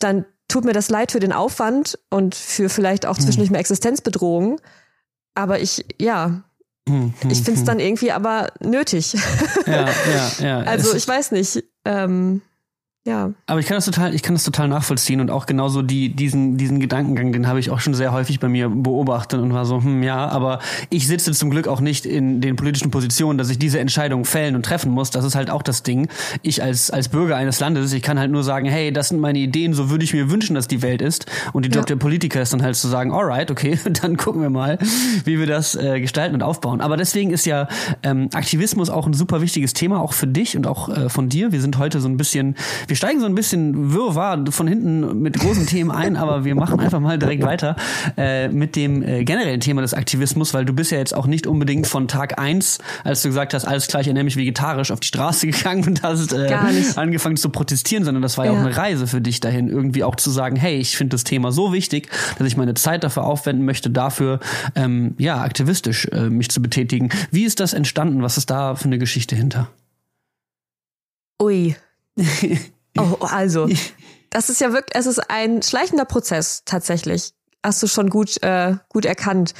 dann 0.00 0.24
tut 0.48 0.64
mir 0.64 0.72
das 0.72 0.88
leid 0.88 1.12
für 1.12 1.20
den 1.20 1.32
Aufwand 1.32 1.98
und 2.10 2.34
für 2.34 2.68
vielleicht 2.68 3.06
auch 3.06 3.18
zwischendurch 3.18 3.50
mehr 3.50 3.60
Existenzbedrohung. 3.60 4.60
Aber 5.34 5.60
ich, 5.60 5.84
ja, 6.00 6.42
hm, 6.88 7.14
hm, 7.20 7.30
ich 7.30 7.42
finde 7.42 7.52
es 7.52 7.60
hm. 7.60 7.66
dann 7.66 7.80
irgendwie 7.80 8.12
aber 8.12 8.48
nötig. 8.60 9.14
Ja, 9.66 9.88
ja, 9.88 10.30
ja. 10.40 10.60
Also 10.66 10.94
ich 10.94 11.06
weiß 11.06 11.32
nicht. 11.32 11.64
Ähm, 11.84 12.42
ja. 13.08 13.32
Aber 13.46 13.58
ich 13.58 13.66
kann 13.66 13.76
das 13.76 13.86
total, 13.86 14.14
ich 14.14 14.22
kann 14.22 14.34
das 14.34 14.44
total 14.44 14.68
nachvollziehen 14.68 15.20
und 15.20 15.30
auch 15.30 15.46
genauso 15.46 15.80
die, 15.80 16.10
diesen, 16.10 16.58
diesen 16.58 16.78
Gedankengang, 16.78 17.32
den 17.32 17.48
habe 17.48 17.58
ich 17.58 17.70
auch 17.70 17.80
schon 17.80 17.94
sehr 17.94 18.12
häufig 18.12 18.38
bei 18.38 18.48
mir 18.48 18.68
beobachtet 18.68 19.40
und 19.40 19.54
war 19.54 19.64
so, 19.64 19.82
hm, 19.82 20.02
ja, 20.02 20.28
aber 20.28 20.58
ich 20.90 21.06
sitze 21.06 21.32
zum 21.32 21.48
Glück 21.48 21.68
auch 21.68 21.80
nicht 21.80 22.04
in 22.04 22.42
den 22.42 22.56
politischen 22.56 22.90
Positionen, 22.90 23.38
dass 23.38 23.48
ich 23.48 23.58
diese 23.58 23.80
Entscheidung 23.80 24.26
fällen 24.26 24.54
und 24.54 24.64
treffen 24.64 24.92
muss. 24.92 25.10
Das 25.10 25.24
ist 25.24 25.34
halt 25.34 25.48
auch 25.48 25.62
das 25.62 25.82
Ding. 25.82 26.08
Ich 26.42 26.62
als, 26.62 26.90
als 26.90 27.08
Bürger 27.08 27.36
eines 27.36 27.60
Landes, 27.60 27.94
ich 27.94 28.02
kann 28.02 28.18
halt 28.18 28.30
nur 28.30 28.42
sagen, 28.42 28.66
hey, 28.66 28.92
das 28.92 29.08
sind 29.08 29.20
meine 29.20 29.38
Ideen, 29.38 29.72
so 29.72 29.88
würde 29.88 30.04
ich 30.04 30.12
mir 30.12 30.30
wünschen, 30.30 30.54
dass 30.54 30.68
die 30.68 30.82
Welt 30.82 31.00
ist. 31.00 31.24
Und 31.54 31.64
die 31.64 31.70
Job 31.70 31.84
ja. 31.84 31.86
der 31.86 31.96
Politiker 31.96 32.42
ist 32.42 32.52
dann 32.52 32.62
halt 32.62 32.76
zu 32.76 32.88
sagen, 32.88 33.10
alright, 33.10 33.50
okay, 33.50 33.78
dann 34.02 34.18
gucken 34.18 34.42
wir 34.42 34.50
mal, 34.50 34.78
wie 35.24 35.38
wir 35.38 35.46
das 35.46 35.74
äh, 35.74 35.98
gestalten 36.00 36.34
und 36.34 36.42
aufbauen. 36.42 36.82
Aber 36.82 36.98
deswegen 36.98 37.30
ist 37.30 37.46
ja 37.46 37.68
ähm, 38.02 38.28
Aktivismus 38.34 38.90
auch 38.90 39.06
ein 39.06 39.14
super 39.14 39.40
wichtiges 39.40 39.72
Thema, 39.72 40.00
auch 40.00 40.12
für 40.12 40.26
dich 40.26 40.58
und 40.58 40.66
auch 40.66 40.90
äh, 40.90 41.08
von 41.08 41.30
dir. 41.30 41.52
Wir 41.52 41.62
sind 41.62 41.78
heute 41.78 42.00
so 42.00 42.08
ein 42.08 42.18
bisschen, 42.18 42.54
wir 42.86 42.97
steigen 42.98 43.20
so 43.20 43.26
ein 43.26 43.34
bisschen 43.34 43.92
wirrwarr 43.94 44.44
von 44.50 44.66
hinten 44.66 45.22
mit 45.22 45.38
großen 45.38 45.66
Themen 45.66 45.90
ein, 45.90 46.16
aber 46.16 46.44
wir 46.44 46.54
machen 46.54 46.80
einfach 46.80 47.00
mal 47.00 47.18
direkt 47.18 47.42
weiter 47.44 47.76
äh, 48.16 48.48
mit 48.48 48.76
dem 48.76 49.02
äh, 49.02 49.24
generellen 49.24 49.60
Thema 49.60 49.80
des 49.82 49.94
Aktivismus, 49.94 50.52
weil 50.52 50.64
du 50.64 50.72
bist 50.72 50.90
ja 50.90 50.98
jetzt 50.98 51.14
auch 51.14 51.26
nicht 51.26 51.46
unbedingt 51.46 51.86
von 51.86 52.08
Tag 52.08 52.38
eins, 52.38 52.78
als 53.04 53.22
du 53.22 53.28
gesagt 53.28 53.54
hast, 53.54 53.64
alles 53.64 53.86
klar, 53.86 54.02
ich 54.02 54.08
ernähre 54.08 54.24
mich 54.24 54.36
vegetarisch, 54.36 54.90
auf 54.90 55.00
die 55.00 55.08
Straße 55.08 55.46
gegangen 55.50 55.86
und 55.86 56.02
hast 56.02 56.32
äh, 56.32 56.52
angefangen 56.96 57.36
zu 57.36 57.50
protestieren, 57.50 58.04
sondern 58.04 58.22
das 58.22 58.36
war 58.36 58.46
ja, 58.46 58.52
ja 58.52 58.58
auch 58.58 58.64
eine 58.64 58.76
Reise 58.76 59.06
für 59.06 59.20
dich 59.20 59.40
dahin, 59.40 59.68
irgendwie 59.68 60.04
auch 60.04 60.16
zu 60.16 60.30
sagen, 60.30 60.56
hey, 60.56 60.76
ich 60.76 60.96
finde 60.96 61.14
das 61.14 61.24
Thema 61.24 61.52
so 61.52 61.72
wichtig, 61.72 62.08
dass 62.38 62.46
ich 62.46 62.56
meine 62.56 62.74
Zeit 62.74 63.04
dafür 63.04 63.24
aufwenden 63.24 63.64
möchte, 63.64 63.90
dafür 63.90 64.40
ähm, 64.74 65.14
ja 65.18 65.40
aktivistisch 65.40 66.06
äh, 66.06 66.28
mich 66.28 66.50
zu 66.50 66.60
betätigen. 66.60 67.10
Wie 67.30 67.44
ist 67.44 67.60
das 67.60 67.72
entstanden? 67.72 68.22
Was 68.22 68.36
ist 68.36 68.50
da 68.50 68.74
für 68.74 68.86
eine 68.86 68.98
Geschichte 68.98 69.36
hinter? 69.36 69.70
Ui. 71.40 71.76
Oh, 72.96 73.16
also, 73.20 73.68
das 74.30 74.50
ist 74.50 74.60
ja 74.60 74.72
wirklich, 74.72 74.94
es 74.94 75.06
ist 75.06 75.30
ein 75.30 75.62
schleichender 75.62 76.04
Prozess 76.04 76.62
tatsächlich. 76.64 77.32
Hast 77.64 77.82
du 77.82 77.86
schon 77.86 78.08
gut, 78.08 78.42
äh, 78.42 78.76
gut 78.88 79.04
erkannt. 79.04 79.54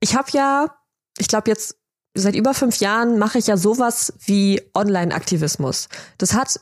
Ich 0.00 0.16
habe 0.16 0.28
ja, 0.32 0.74
ich 1.18 1.28
glaube 1.28 1.50
jetzt 1.50 1.76
seit 2.14 2.34
über 2.34 2.54
fünf 2.54 2.76
Jahren 2.76 3.18
mache 3.18 3.38
ich 3.38 3.46
ja 3.46 3.56
sowas 3.56 4.12
wie 4.24 4.62
Online-Aktivismus. 4.74 5.88
Das 6.18 6.34
hat 6.34 6.60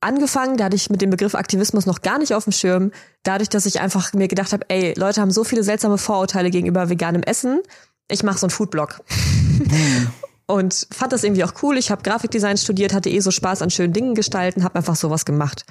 angefangen, 0.00 0.56
da 0.56 0.64
hatte 0.64 0.76
ich 0.76 0.90
mit 0.90 1.00
dem 1.00 1.10
Begriff 1.10 1.34
Aktivismus 1.34 1.86
noch 1.86 2.02
gar 2.02 2.18
nicht 2.18 2.34
auf 2.34 2.44
dem 2.44 2.52
Schirm, 2.52 2.92
dadurch, 3.22 3.48
dass 3.48 3.66
ich 3.66 3.80
einfach 3.80 4.12
mir 4.12 4.28
gedacht 4.28 4.52
habe, 4.52 4.68
ey, 4.68 4.94
Leute 4.96 5.20
haben 5.20 5.30
so 5.30 5.44
viele 5.44 5.64
seltsame 5.64 5.98
Vorurteile 5.98 6.50
gegenüber 6.50 6.88
veganem 6.90 7.22
Essen. 7.22 7.60
Ich 8.08 8.22
mache 8.22 8.38
so 8.38 8.46
einen 8.46 8.50
Foodblog. 8.50 9.00
Und 10.46 10.86
fand 10.90 11.12
das 11.12 11.24
irgendwie 11.24 11.44
auch 11.44 11.54
cool. 11.62 11.78
Ich 11.78 11.90
habe 11.90 12.02
Grafikdesign 12.02 12.56
studiert, 12.56 12.92
hatte 12.92 13.08
eh 13.08 13.20
so 13.20 13.30
Spaß 13.30 13.62
an 13.62 13.70
schönen 13.70 13.92
Dingen 13.92 14.14
gestalten, 14.14 14.62
habe 14.62 14.76
einfach 14.76 14.96
sowas 14.96 15.24
gemacht. 15.24 15.64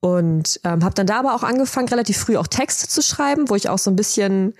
Und 0.00 0.60
ähm, 0.62 0.84
habe 0.84 0.94
dann 0.94 1.06
da 1.06 1.18
aber 1.18 1.34
auch 1.34 1.42
angefangen, 1.42 1.88
relativ 1.88 2.18
früh 2.18 2.36
auch 2.36 2.46
Texte 2.46 2.86
zu 2.86 3.02
schreiben, 3.02 3.48
wo 3.48 3.56
ich 3.56 3.68
auch 3.68 3.78
so 3.78 3.90
ein 3.90 3.96
bisschen, 3.96 4.54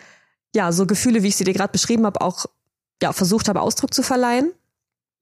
ja, 0.55 0.73
so 0.73 0.87
Gefühle, 0.87 1.23
wie 1.23 1.29
ich 1.29 1.37
sie 1.37 1.45
dir 1.45 1.55
gerade 1.55 1.73
beschrieben 1.73 2.07
habe, 2.07 2.21
auch 2.21 2.47
ja, 3.03 3.13
versucht 3.13 3.49
habe, 3.49 3.61
Ausdruck 3.61 3.95
zu 3.95 4.03
verleihen. 4.03 4.53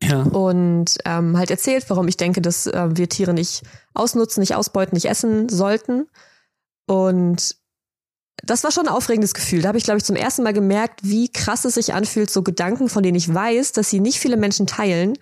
Ja. 0.03 0.23
Und 0.23 0.99
ähm, 1.05 1.37
halt 1.37 1.51
erzählt, 1.51 1.85
warum 1.89 2.09
ich 2.09 2.17
denke, 2.17 2.41
dass 2.41 2.67
äh, 2.67 2.97
wir 2.97 3.09
Tiere 3.09 3.35
nicht 3.35 3.63
ausnutzen, 3.93 4.41
nicht 4.41 4.55
ausbeuten, 4.55 4.95
nicht 4.95 5.07
essen 5.07 5.49
sollten. 5.49 6.09
Und 6.87 7.57
das 8.43 8.65
war 8.65 8.73
schon 8.73 8.89
ein 8.89 8.95
aufregendes 8.95 9.35
Gefühl. 9.35 9.63
Da 9.63 9.69
habe 9.69 9.79
ich, 9.79 9.85
glaube 9.85 9.99
ich, 9.99 10.05
zum 10.05 10.17
ersten 10.17 10.43
Mal 10.43 10.53
gemerkt, 10.53 11.01
wie 11.03 11.31
krass 11.31 11.65
es 11.65 11.75
sich 11.75 11.95
anfühlt, 11.95 12.31
so 12.31 12.43
Gedanken, 12.43 12.89
von 12.89 13.03
denen 13.03 13.17
ich 13.17 13.33
weiß, 13.33 13.73
dass 13.73 13.91
sie 13.91 14.01
nicht 14.01 14.19
viele 14.19 14.37
Menschen 14.37 14.67
teilen, 14.67 15.15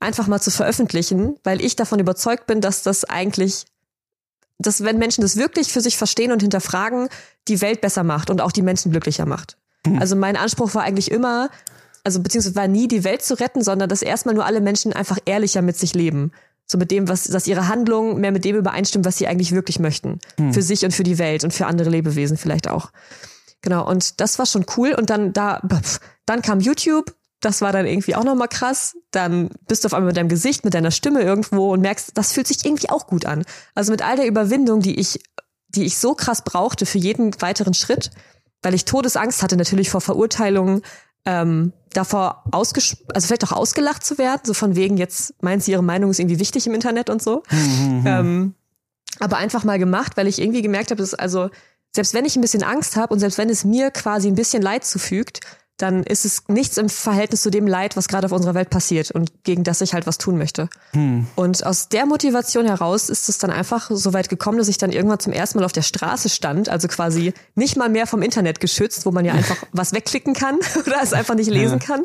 einfach 0.00 0.26
mal 0.26 0.40
zu 0.40 0.50
veröffentlichen, 0.50 1.36
weil 1.44 1.60
ich 1.60 1.76
davon 1.76 1.98
überzeugt 1.98 2.46
bin, 2.46 2.60
dass 2.60 2.82
das 2.82 3.04
eigentlich, 3.04 3.64
dass 4.58 4.84
wenn 4.84 4.98
Menschen 4.98 5.22
das 5.22 5.36
wirklich 5.36 5.72
für 5.72 5.80
sich 5.80 5.96
verstehen 5.96 6.32
und 6.32 6.42
hinterfragen, 6.42 7.08
die 7.48 7.60
Welt 7.60 7.80
besser 7.80 8.04
macht 8.04 8.30
und 8.30 8.40
auch 8.40 8.52
die 8.52 8.62
Menschen 8.62 8.92
glücklicher 8.92 9.26
macht. 9.26 9.56
Mhm. 9.86 9.98
Also 9.98 10.16
mein 10.16 10.36
Anspruch 10.36 10.74
war 10.74 10.82
eigentlich 10.82 11.10
immer, 11.10 11.50
also 12.04 12.20
beziehungsweise 12.20 12.56
war 12.56 12.68
nie 12.68 12.88
die 12.88 13.04
Welt 13.04 13.22
zu 13.22 13.38
retten, 13.38 13.62
sondern 13.62 13.88
dass 13.88 14.02
erstmal 14.02 14.34
nur 14.34 14.46
alle 14.46 14.60
Menschen 14.60 14.92
einfach 14.92 15.18
ehrlicher 15.24 15.62
mit 15.62 15.76
sich 15.76 15.94
leben. 15.94 16.32
So 16.66 16.78
mit 16.78 16.90
dem, 16.90 17.08
was, 17.08 17.24
dass 17.24 17.46
ihre 17.46 17.68
Handlung 17.68 18.20
mehr 18.20 18.32
mit 18.32 18.44
dem 18.44 18.56
übereinstimmt, 18.56 19.04
was 19.04 19.18
sie 19.18 19.26
eigentlich 19.26 19.52
wirklich 19.52 19.78
möchten. 19.78 20.18
Hm. 20.38 20.54
Für 20.54 20.62
sich 20.62 20.84
und 20.84 20.92
für 20.92 21.02
die 21.02 21.18
Welt 21.18 21.44
und 21.44 21.52
für 21.52 21.66
andere 21.66 21.90
Lebewesen 21.90 22.36
vielleicht 22.36 22.68
auch. 22.68 22.90
Genau. 23.60 23.88
Und 23.88 24.20
das 24.20 24.38
war 24.38 24.46
schon 24.46 24.64
cool. 24.76 24.94
Und 24.94 25.10
dann 25.10 25.32
da, 25.32 25.60
dann 26.26 26.42
kam 26.42 26.60
YouTube. 26.60 27.14
Das 27.40 27.60
war 27.60 27.72
dann 27.72 27.86
irgendwie 27.86 28.14
auch 28.14 28.24
nochmal 28.24 28.48
krass. 28.48 28.96
Dann 29.10 29.50
bist 29.68 29.84
du 29.84 29.86
auf 29.86 29.94
einmal 29.94 30.08
mit 30.08 30.16
deinem 30.16 30.28
Gesicht, 30.28 30.64
mit 30.64 30.74
deiner 30.74 30.90
Stimme 30.90 31.22
irgendwo 31.22 31.72
und 31.72 31.80
merkst, 31.80 32.12
das 32.14 32.32
fühlt 32.32 32.46
sich 32.46 32.64
irgendwie 32.64 32.88
auch 32.88 33.06
gut 33.06 33.26
an. 33.26 33.44
Also 33.74 33.92
mit 33.92 34.02
all 34.02 34.16
der 34.16 34.26
Überwindung, 34.26 34.80
die 34.80 34.98
ich, 34.98 35.20
die 35.68 35.84
ich 35.84 35.98
so 35.98 36.14
krass 36.14 36.42
brauchte 36.42 36.86
für 36.86 36.98
jeden 36.98 37.38
weiteren 37.42 37.74
Schritt, 37.74 38.10
weil 38.62 38.74
ich 38.74 38.86
Todesangst 38.86 39.42
hatte 39.42 39.56
natürlich 39.56 39.90
vor 39.90 40.00
Verurteilungen, 40.00 40.82
ähm, 41.26 41.72
davor 41.96 42.44
ausges 42.50 42.98
also 43.14 43.26
vielleicht 43.26 43.44
auch 43.44 43.52
ausgelacht 43.52 44.04
zu 44.04 44.18
werden, 44.18 44.42
so 44.44 44.54
von 44.54 44.76
wegen, 44.76 44.96
jetzt 44.96 45.42
meint 45.42 45.62
sie, 45.62 45.72
ihre 45.72 45.82
Meinung 45.82 46.10
ist 46.10 46.18
irgendwie 46.18 46.38
wichtig 46.38 46.66
im 46.66 46.74
Internet 46.74 47.08
und 47.08 47.22
so. 47.22 47.42
Mhm. 47.50 48.04
Ähm, 48.06 48.54
aber 49.20 49.38
einfach 49.38 49.64
mal 49.64 49.78
gemacht, 49.78 50.16
weil 50.16 50.26
ich 50.26 50.40
irgendwie 50.40 50.62
gemerkt 50.62 50.90
habe, 50.90 51.00
dass 51.00 51.14
also, 51.14 51.50
selbst 51.94 52.14
wenn 52.14 52.24
ich 52.24 52.36
ein 52.36 52.40
bisschen 52.40 52.64
Angst 52.64 52.96
habe 52.96 53.12
und 53.12 53.20
selbst 53.20 53.38
wenn 53.38 53.48
es 53.48 53.64
mir 53.64 53.90
quasi 53.90 54.28
ein 54.28 54.34
bisschen 54.34 54.62
Leid 54.62 54.84
zufügt, 54.84 55.40
dann 55.76 56.04
ist 56.04 56.24
es 56.24 56.44
nichts 56.48 56.76
im 56.76 56.88
Verhältnis 56.88 57.42
zu 57.42 57.50
dem 57.50 57.66
Leid, 57.66 57.96
was 57.96 58.06
gerade 58.06 58.26
auf 58.26 58.32
unserer 58.32 58.54
Welt 58.54 58.70
passiert 58.70 59.10
und 59.10 59.42
gegen 59.42 59.64
das 59.64 59.80
ich 59.80 59.92
halt 59.92 60.06
was 60.06 60.18
tun 60.18 60.38
möchte. 60.38 60.68
Hm. 60.92 61.26
Und 61.34 61.66
aus 61.66 61.88
der 61.88 62.06
Motivation 62.06 62.64
heraus 62.64 63.10
ist 63.10 63.28
es 63.28 63.38
dann 63.38 63.50
einfach 63.50 63.90
so 63.90 64.12
weit 64.12 64.28
gekommen, 64.28 64.58
dass 64.58 64.68
ich 64.68 64.78
dann 64.78 64.92
irgendwann 64.92 65.18
zum 65.18 65.32
ersten 65.32 65.58
Mal 65.58 65.64
auf 65.64 65.72
der 65.72 65.82
Straße 65.82 66.28
stand, 66.28 66.68
also 66.68 66.86
quasi 66.86 67.34
nicht 67.56 67.76
mal 67.76 67.88
mehr 67.88 68.06
vom 68.06 68.22
Internet 68.22 68.60
geschützt, 68.60 69.04
wo 69.04 69.10
man 69.10 69.24
ja 69.24 69.32
einfach 69.32 69.56
was 69.72 69.92
wegklicken 69.92 70.34
kann 70.34 70.58
oder 70.86 70.96
es 71.02 71.12
einfach 71.12 71.34
nicht 71.34 71.50
lesen 71.50 71.80
ja. 71.80 71.86
kann 71.86 72.02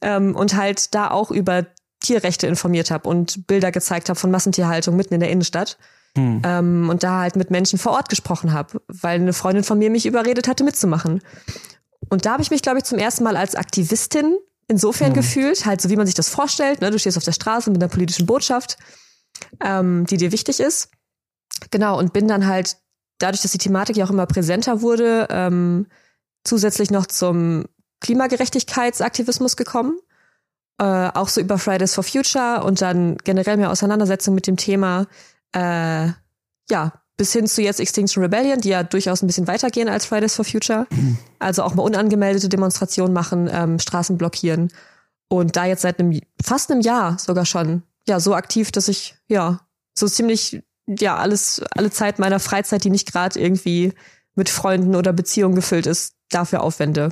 ähm, 0.00 0.34
und 0.34 0.56
halt 0.56 0.94
da 0.94 1.10
auch 1.10 1.30
über 1.30 1.66
Tierrechte 2.00 2.46
informiert 2.46 2.90
habe 2.90 3.08
und 3.08 3.46
Bilder 3.46 3.70
gezeigt 3.72 4.08
habe 4.08 4.18
von 4.18 4.30
Massentierhaltung 4.30 4.96
mitten 4.96 5.14
in 5.14 5.20
der 5.20 5.30
Innenstadt. 5.30 5.76
Hm. 6.16 6.42
Ähm, 6.44 6.90
und 6.90 7.02
da 7.02 7.20
halt 7.20 7.36
mit 7.36 7.50
Menschen 7.50 7.78
vor 7.78 7.92
Ort 7.92 8.10
gesprochen 8.10 8.52
habe, 8.52 8.82
weil 8.88 9.18
eine 9.18 9.32
Freundin 9.32 9.64
von 9.64 9.78
mir 9.78 9.88
mich 9.88 10.04
überredet 10.04 10.46
hatte, 10.46 10.62
mitzumachen. 10.62 11.22
Und 12.12 12.26
da 12.26 12.32
habe 12.32 12.42
ich 12.42 12.50
mich, 12.50 12.60
glaube 12.60 12.76
ich, 12.76 12.84
zum 12.84 12.98
ersten 12.98 13.24
Mal 13.24 13.38
als 13.38 13.54
Aktivistin 13.54 14.36
insofern 14.68 15.12
mhm. 15.12 15.14
gefühlt, 15.14 15.64
halt 15.64 15.80
so 15.80 15.88
wie 15.88 15.96
man 15.96 16.04
sich 16.04 16.14
das 16.14 16.28
vorstellt. 16.28 16.82
Ne? 16.82 16.90
Du 16.90 16.98
stehst 16.98 17.16
auf 17.16 17.24
der 17.24 17.32
Straße 17.32 17.70
mit 17.70 17.82
einer 17.82 17.90
politischen 17.90 18.26
Botschaft, 18.26 18.76
ähm, 19.64 20.04
die 20.04 20.18
dir 20.18 20.30
wichtig 20.30 20.60
ist. 20.60 20.90
Genau, 21.70 21.98
und 21.98 22.12
bin 22.12 22.28
dann 22.28 22.46
halt, 22.46 22.76
dadurch, 23.16 23.40
dass 23.40 23.52
die 23.52 23.58
Thematik 23.58 23.96
ja 23.96 24.04
auch 24.04 24.10
immer 24.10 24.26
präsenter 24.26 24.82
wurde, 24.82 25.26
ähm, 25.30 25.86
zusätzlich 26.44 26.90
noch 26.90 27.06
zum 27.06 27.64
Klimagerechtigkeitsaktivismus 28.00 29.56
gekommen. 29.56 29.98
Äh, 30.76 31.08
auch 31.14 31.28
so 31.28 31.40
über 31.40 31.56
Fridays 31.56 31.94
for 31.94 32.04
Future 32.04 32.62
und 32.62 32.82
dann 32.82 33.16
generell 33.24 33.56
mehr 33.56 33.70
Auseinandersetzung 33.70 34.34
mit 34.34 34.46
dem 34.46 34.58
Thema, 34.58 35.06
äh, 35.52 36.08
ja, 36.68 36.92
bis 37.16 37.32
hin 37.32 37.46
zu 37.46 37.62
jetzt 37.62 37.80
Extinction 37.80 38.22
Rebellion, 38.22 38.60
die 38.60 38.70
ja 38.70 38.82
durchaus 38.82 39.22
ein 39.22 39.26
bisschen 39.26 39.46
weitergehen 39.46 39.88
als 39.88 40.06
Fridays 40.06 40.34
for 40.34 40.44
Future. 40.44 40.86
Also 41.38 41.62
auch 41.62 41.74
mal 41.74 41.82
unangemeldete 41.82 42.48
Demonstrationen 42.48 43.12
machen, 43.12 43.48
ähm, 43.52 43.78
Straßen 43.78 44.16
blockieren. 44.18 44.72
Und 45.28 45.56
da 45.56 45.64
jetzt 45.64 45.82
seit 45.82 45.98
einem, 45.98 46.20
fast 46.42 46.70
einem 46.70 46.80
Jahr 46.80 47.18
sogar 47.18 47.46
schon, 47.46 47.82
ja, 48.06 48.20
so 48.20 48.34
aktiv, 48.34 48.72
dass 48.72 48.88
ich, 48.88 49.14
ja, 49.28 49.60
so 49.94 50.08
ziemlich, 50.08 50.62
ja, 50.86 51.16
alles, 51.16 51.62
alle 51.74 51.90
Zeit 51.90 52.18
meiner 52.18 52.40
Freizeit, 52.40 52.84
die 52.84 52.90
nicht 52.90 53.10
gerade 53.10 53.38
irgendwie 53.38 53.92
mit 54.34 54.48
Freunden 54.48 54.94
oder 54.94 55.12
Beziehungen 55.12 55.54
gefüllt 55.54 55.86
ist, 55.86 56.14
dafür 56.30 56.62
aufwende. 56.62 57.10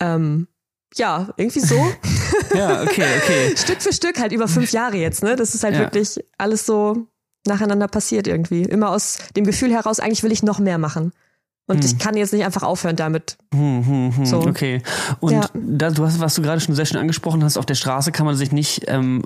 Ähm, 0.00 0.48
ja, 0.94 1.28
irgendwie 1.36 1.60
so. 1.60 1.76
ja, 2.54 2.82
okay, 2.82 3.06
okay. 3.22 3.56
Stück 3.56 3.82
für 3.82 3.92
Stück, 3.92 4.18
halt 4.18 4.32
über 4.32 4.48
fünf 4.48 4.72
Jahre 4.72 4.96
jetzt, 4.96 5.22
ne? 5.22 5.36
Das 5.36 5.54
ist 5.54 5.62
halt 5.64 5.74
ja. 5.74 5.80
wirklich 5.80 6.18
alles 6.38 6.66
so 6.66 7.08
nacheinander 7.46 7.88
passiert 7.88 8.26
irgendwie. 8.26 8.62
Immer 8.62 8.90
aus 8.90 9.18
dem 9.36 9.44
Gefühl 9.44 9.72
heraus, 9.72 10.00
eigentlich 10.00 10.22
will 10.22 10.32
ich 10.32 10.42
noch 10.42 10.58
mehr 10.58 10.78
machen. 10.78 11.12
Und 11.68 11.84
hm. 11.84 11.86
ich 11.86 11.98
kann 11.98 12.16
jetzt 12.16 12.32
nicht 12.32 12.44
einfach 12.44 12.62
aufhören 12.62 12.96
damit. 12.96 13.36
Hm, 13.54 13.86
hm, 13.86 14.16
hm. 14.16 14.26
So. 14.26 14.40
Okay. 14.40 14.82
Und 15.20 15.32
ja. 15.32 15.46
da, 15.54 15.90
du 15.90 16.04
hast, 16.04 16.18
was 16.18 16.34
du 16.34 16.42
gerade 16.42 16.60
schon 16.60 16.74
sehr 16.74 16.86
schön 16.86 16.98
angesprochen 16.98 17.44
hast, 17.44 17.58
auf 17.58 17.66
der 17.66 17.74
Straße 17.74 18.10
kann 18.10 18.24
man 18.24 18.36
sich 18.36 18.52
nicht, 18.52 18.84
ähm, 18.88 19.22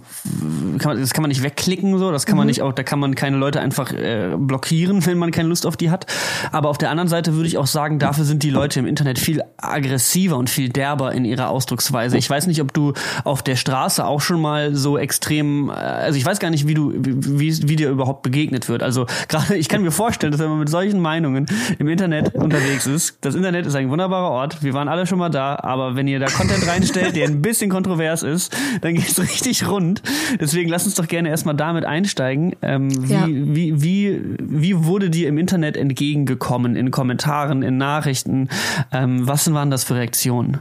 kann 0.78 0.92
man, 0.92 1.00
das 1.00 1.12
kann 1.12 1.22
man 1.22 1.28
nicht 1.28 1.42
wegklicken, 1.42 1.98
so, 1.98 2.10
das 2.10 2.26
kann 2.26 2.34
mhm. 2.34 2.38
man 2.38 2.46
nicht 2.48 2.62
auch, 2.62 2.72
da 2.72 2.82
kann 2.82 2.98
man 2.98 3.14
keine 3.14 3.36
Leute 3.36 3.60
einfach 3.60 3.92
äh, 3.92 4.36
blockieren, 4.36 5.06
wenn 5.06 5.18
man 5.18 5.30
keine 5.30 5.48
Lust 5.48 5.66
auf 5.66 5.76
die 5.76 5.90
hat. 5.90 6.06
Aber 6.50 6.68
auf 6.68 6.78
der 6.78 6.90
anderen 6.90 7.08
Seite 7.08 7.34
würde 7.34 7.46
ich 7.46 7.58
auch 7.58 7.68
sagen, 7.68 8.00
dafür 8.00 8.24
sind 8.24 8.42
die 8.42 8.50
Leute 8.50 8.80
im 8.80 8.86
Internet 8.86 9.20
viel 9.20 9.42
aggressiver 9.56 10.36
und 10.36 10.50
viel 10.50 10.68
derber 10.68 11.12
in 11.12 11.24
ihrer 11.24 11.48
Ausdrucksweise. 11.48 12.18
Ich 12.18 12.28
weiß 12.28 12.48
nicht, 12.48 12.60
ob 12.60 12.72
du 12.72 12.92
auf 13.22 13.42
der 13.42 13.54
Straße 13.54 14.04
auch 14.04 14.20
schon 14.20 14.40
mal 14.40 14.74
so 14.74 14.98
extrem, 14.98 15.70
äh, 15.70 15.74
also 15.74 16.18
ich 16.18 16.26
weiß 16.26 16.40
gar 16.40 16.50
nicht, 16.50 16.66
wie 16.66 16.74
du, 16.74 16.92
wie, 16.94 17.68
wie 17.68 17.76
dir 17.76 17.88
überhaupt 17.88 18.22
begegnet 18.22 18.68
wird. 18.68 18.82
Also 18.82 19.06
gerade, 19.28 19.56
ich 19.56 19.68
kann 19.68 19.82
mir 19.82 19.92
vorstellen, 19.92 20.32
dass 20.32 20.40
wenn 20.40 20.50
man 20.50 20.58
mit 20.58 20.68
solchen 20.68 21.00
Meinungen 21.00 21.46
im 21.78 21.88
Internet 21.88 22.31
unterwegs 22.34 22.86
ist. 22.86 23.18
Das 23.20 23.34
Internet 23.34 23.66
ist 23.66 23.74
ein 23.74 23.90
wunderbarer 23.90 24.30
Ort. 24.30 24.62
Wir 24.62 24.74
waren 24.74 24.88
alle 24.88 25.06
schon 25.06 25.18
mal 25.18 25.28
da, 25.28 25.56
aber 25.56 25.96
wenn 25.96 26.08
ihr 26.08 26.18
da 26.18 26.26
Content 26.26 26.66
reinstellt, 26.66 27.16
der 27.16 27.26
ein 27.26 27.42
bisschen 27.42 27.70
kontrovers 27.70 28.22
ist, 28.22 28.56
dann 28.80 28.94
geht's 28.94 29.18
richtig 29.22 29.68
rund. 29.68 30.02
Deswegen 30.40 30.68
lass 30.68 30.84
uns 30.84 30.94
doch 30.94 31.08
gerne 31.08 31.28
erstmal 31.28 31.54
damit 31.54 31.84
einsteigen. 31.84 32.56
Ähm, 32.62 32.90
wie, 33.08 33.12
ja. 33.12 33.26
wie, 33.26 33.82
wie, 33.82 34.36
wie 34.38 34.84
wurde 34.84 35.10
dir 35.10 35.28
im 35.28 35.38
Internet 35.38 35.76
entgegengekommen? 35.76 36.76
In 36.76 36.90
Kommentaren, 36.90 37.62
in 37.62 37.76
Nachrichten? 37.76 38.48
Ähm, 38.92 39.26
was 39.26 39.52
waren 39.52 39.70
das 39.70 39.84
für 39.84 39.94
Reaktionen? 39.94 40.60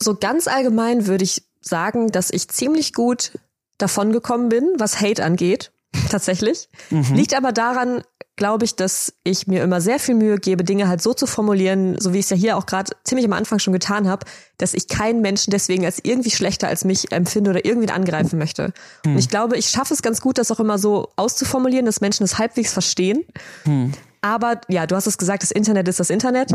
So 0.00 0.14
ganz 0.14 0.46
allgemein 0.46 1.06
würde 1.06 1.24
ich 1.24 1.42
sagen, 1.60 2.12
dass 2.12 2.30
ich 2.30 2.48
ziemlich 2.48 2.92
gut 2.92 3.32
davon 3.78 4.12
gekommen 4.12 4.48
bin, 4.48 4.64
was 4.78 5.00
Hate 5.00 5.24
angeht. 5.24 5.72
Tatsächlich. 6.10 6.68
Mhm. 6.90 7.14
Liegt 7.14 7.34
aber 7.34 7.52
daran, 7.52 8.02
glaube 8.36 8.66
ich, 8.66 8.76
dass 8.76 9.14
ich 9.24 9.46
mir 9.46 9.62
immer 9.62 9.80
sehr 9.80 9.98
viel 9.98 10.14
Mühe 10.14 10.38
gebe, 10.38 10.62
Dinge 10.62 10.88
halt 10.88 11.02
so 11.02 11.14
zu 11.14 11.26
formulieren, 11.26 11.96
so 11.98 12.12
wie 12.12 12.18
ich 12.18 12.26
es 12.26 12.30
ja 12.30 12.36
hier 12.36 12.56
auch 12.56 12.66
gerade 12.66 12.92
ziemlich 13.02 13.26
am 13.26 13.32
Anfang 13.32 13.58
schon 13.58 13.72
getan 13.72 14.08
habe, 14.08 14.26
dass 14.58 14.74
ich 14.74 14.88
keinen 14.88 15.22
Menschen 15.22 15.50
deswegen 15.50 15.84
als 15.84 16.00
irgendwie 16.02 16.30
schlechter 16.30 16.68
als 16.68 16.84
mich 16.84 17.12
empfinde 17.12 17.50
oder 17.50 17.64
irgendwie 17.64 17.90
angreifen 17.90 18.38
möchte. 18.38 18.72
Hm. 19.04 19.12
Und 19.12 19.18
ich 19.18 19.28
glaube, 19.28 19.56
ich 19.56 19.68
schaffe 19.68 19.94
es 19.94 20.02
ganz 20.02 20.20
gut, 20.20 20.38
das 20.38 20.50
auch 20.50 20.60
immer 20.60 20.78
so 20.78 21.08
auszuformulieren, 21.16 21.86
dass 21.86 22.00
Menschen 22.00 22.24
es 22.24 22.38
halbwegs 22.38 22.72
verstehen. 22.72 23.24
Hm. 23.64 23.92
Aber 24.20 24.60
ja, 24.68 24.86
du 24.86 24.96
hast 24.96 25.06
es 25.06 25.18
gesagt, 25.18 25.42
das 25.42 25.50
Internet 25.50 25.88
ist 25.88 26.00
das 26.00 26.10
Internet. 26.10 26.52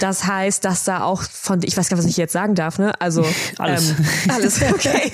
Das 0.00 0.26
heißt, 0.26 0.64
dass 0.64 0.84
da 0.84 1.02
auch 1.02 1.22
von, 1.22 1.60
ich 1.62 1.76
weiß 1.76 1.88
gar 1.88 1.96
nicht, 1.96 2.04
was 2.04 2.10
ich 2.10 2.16
jetzt 2.16 2.32
sagen 2.32 2.54
darf, 2.54 2.78
ne? 2.78 2.92
Also 3.00 3.24
alles, 3.58 3.90
ähm, 3.90 4.06
alles, 4.28 4.62
okay. 4.74 5.12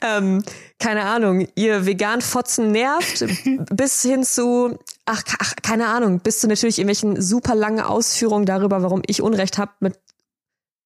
ähm, 0.00 0.42
keine 0.78 1.04
Ahnung, 1.04 1.46
ihr 1.54 1.86
vegan 1.86 2.20
Fotzen 2.20 2.72
nervt, 2.72 3.24
bis 3.70 4.02
hin 4.02 4.24
zu, 4.24 4.78
ach, 5.06 5.22
ach, 5.38 5.54
keine 5.62 5.88
Ahnung, 5.88 6.20
bis 6.20 6.40
zu 6.40 6.48
natürlich 6.48 6.78
irgendwelchen 6.78 7.20
super 7.20 7.54
langen 7.54 7.80
Ausführungen 7.80 8.46
darüber, 8.46 8.82
warum 8.82 9.02
ich 9.06 9.22
Unrecht 9.22 9.58
habe 9.58 9.72
mit 9.80 9.98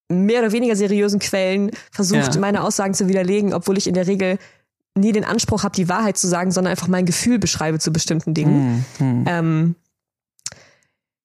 mehr 0.08 0.40
oder 0.40 0.52
weniger 0.52 0.76
seriösen 0.76 1.20
Quellen 1.20 1.70
versucht, 1.90 2.34
ja. 2.34 2.40
meine 2.40 2.62
Aussagen 2.62 2.94
zu 2.94 3.08
widerlegen, 3.08 3.54
obwohl 3.54 3.78
ich 3.78 3.86
in 3.86 3.94
der 3.94 4.06
Regel 4.06 4.38
nie 4.94 5.12
den 5.12 5.24
Anspruch 5.24 5.62
habe, 5.62 5.74
die 5.74 5.88
Wahrheit 5.88 6.18
zu 6.18 6.26
sagen, 6.26 6.50
sondern 6.50 6.72
einfach 6.72 6.88
mein 6.88 7.06
Gefühl 7.06 7.38
beschreibe 7.38 7.78
zu 7.78 7.92
bestimmten 7.92 8.34
Dingen. 8.34 8.84
Mhm. 8.98 9.24
Ähm, 9.26 9.74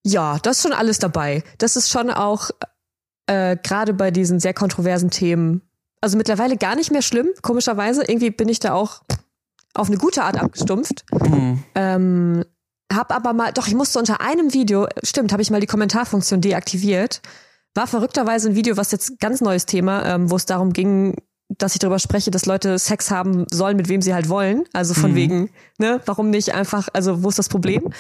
ja, 0.08 0.39
das 0.39 0.58
ist 0.58 0.63
schon 0.63 0.74
alles 0.74 1.00
dabei. 1.00 1.43
Das 1.58 1.76
ist 1.76 1.89
schon 1.89 2.10
auch 2.10 2.50
äh, 3.28 3.58
gerade 3.62 3.93
bei 3.93 4.12
diesen 4.12 4.39
sehr 4.39 4.54
kontroversen 4.54 5.10
Themen, 5.10 5.62
also 6.02 6.17
mittlerweile 6.17 6.58
gar 6.58 6.76
nicht 6.76 6.91
mehr 6.91 7.02
schlimm, 7.02 7.28
komischerweise. 7.41 8.04
Irgendwie 8.04 8.30
bin 8.30 8.50
ich 8.50 8.60
da 8.60 8.74
auch 8.74 9.02
auf 9.74 9.88
eine 9.88 9.98
gute 9.98 10.24
Art 10.24 10.38
abgestumpft. 10.41 11.06
Mhm. 11.12 11.63
Ähm, 11.76 12.46
hab 12.91 13.13
aber 13.13 13.34
mal, 13.34 13.52
doch, 13.52 13.67
ich 13.67 13.76
musste 13.76 14.00
unter 14.00 14.22
einem 14.22 14.54
Video, 14.54 14.88
stimmt, 15.04 15.34
habe 15.34 15.41
ich 15.41 15.52
mal 15.52 15.60
die 15.60 15.67
Kommentarfunktion 15.67 16.41
deaktiviert. 16.41 17.22
War 17.76 17.88
verrückterweise 17.88 18.50
ein 18.50 18.56
Video, 18.56 18.78
was 18.78 18.91
jetzt 18.91 19.20
ganz 19.20 19.41
neues 19.41 19.65
Thema, 19.65 20.06
ähm, 20.06 20.32
wo 20.32 20.36
es 20.36 20.46
darum 20.46 20.72
ging, 20.72 21.15
dass 21.50 21.74
ich 21.74 21.80
darüber 21.80 22.00
spreche, 22.00 22.32
dass 22.32 22.46
Leute 22.46 22.80
Sex 22.80 23.12
haben 23.12 23.46
sollen, 23.52 23.78
mit 23.78 23.89
wem 23.89 24.02
sie 24.02 24.13
halt 24.13 24.30
wollen. 24.30 24.63
Also 24.74 24.93
von 24.93 25.12
mhm. 25.12 25.15
wegen, 25.15 25.50
ne, 25.78 26.02
warum 26.06 26.30
nicht 26.30 26.54
einfach, 26.54 26.88
also 26.93 27.24
wo 27.24 27.30
ist 27.30 27.39
das 27.39 27.50
Problem? 27.50 27.91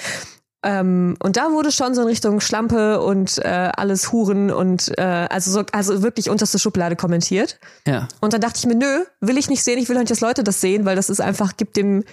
Ähm, 0.63 1.15
und 1.21 1.37
da 1.37 1.51
wurde 1.51 1.71
schon 1.71 1.93
so 1.93 2.01
in 2.01 2.07
Richtung 2.07 2.39
Schlampe 2.39 3.01
und 3.01 3.37
äh, 3.39 3.69
alles 3.75 4.11
Huren 4.11 4.51
und 4.51 4.97
äh, 4.97 5.01
also 5.01 5.51
so, 5.51 5.63
also 5.71 6.01
wirklich 6.01 6.29
unterste 6.29 6.57
Schublade 6.57 6.95
kommentiert. 6.95 7.59
Ja. 7.85 8.07
Und 8.21 8.33
dann 8.33 8.41
dachte 8.41 8.57
ich 8.57 8.65
mir, 8.65 8.75
nö, 8.75 9.03
will 9.21 9.37
ich 9.37 9.49
nicht 9.49 9.63
sehen, 9.63 9.77
ich 9.77 9.87
will 9.87 9.97
nicht, 9.97 10.09
dass 10.09 10.21
Leute 10.21 10.43
das 10.43 10.59
sehen, 10.59 10.85
weil 10.85 10.95
das 10.95 11.09
ist 11.09 11.21
einfach, 11.21 11.57
gibt 11.57 11.77
dem, 11.77 12.03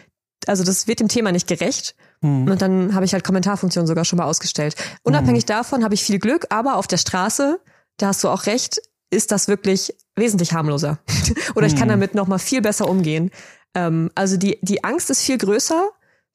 also 0.46 0.62
das 0.62 0.86
wird 0.86 1.00
dem 1.00 1.08
Thema 1.08 1.32
nicht 1.32 1.48
gerecht. 1.48 1.94
Mhm. 2.20 2.50
Und 2.50 2.60
dann 2.60 2.94
habe 2.94 3.06
ich 3.06 3.14
halt 3.14 3.24
Kommentarfunktion 3.24 3.86
sogar 3.86 4.04
schon 4.04 4.18
mal 4.18 4.26
ausgestellt. 4.26 4.76
Unabhängig 5.02 5.44
mhm. 5.44 5.48
davon 5.48 5.84
habe 5.84 5.94
ich 5.94 6.04
viel 6.04 6.18
Glück, 6.18 6.46
aber 6.50 6.76
auf 6.76 6.86
der 6.86 6.98
Straße, 6.98 7.60
da 7.96 8.08
hast 8.08 8.22
du 8.24 8.28
auch 8.28 8.46
recht, 8.46 8.80
ist 9.10 9.32
das 9.32 9.48
wirklich 9.48 9.94
wesentlich 10.16 10.52
harmloser. 10.52 10.98
Oder 11.54 11.66
ich 11.66 11.76
kann 11.76 11.88
mhm. 11.88 11.92
damit 11.92 12.14
noch 12.14 12.26
mal 12.26 12.38
viel 12.38 12.60
besser 12.60 12.88
umgehen. 12.88 13.30
Ähm, 13.74 14.10
also 14.14 14.36
die, 14.36 14.58
die 14.62 14.84
Angst 14.84 15.08
ist 15.08 15.22
viel 15.22 15.38
größer, 15.38 15.88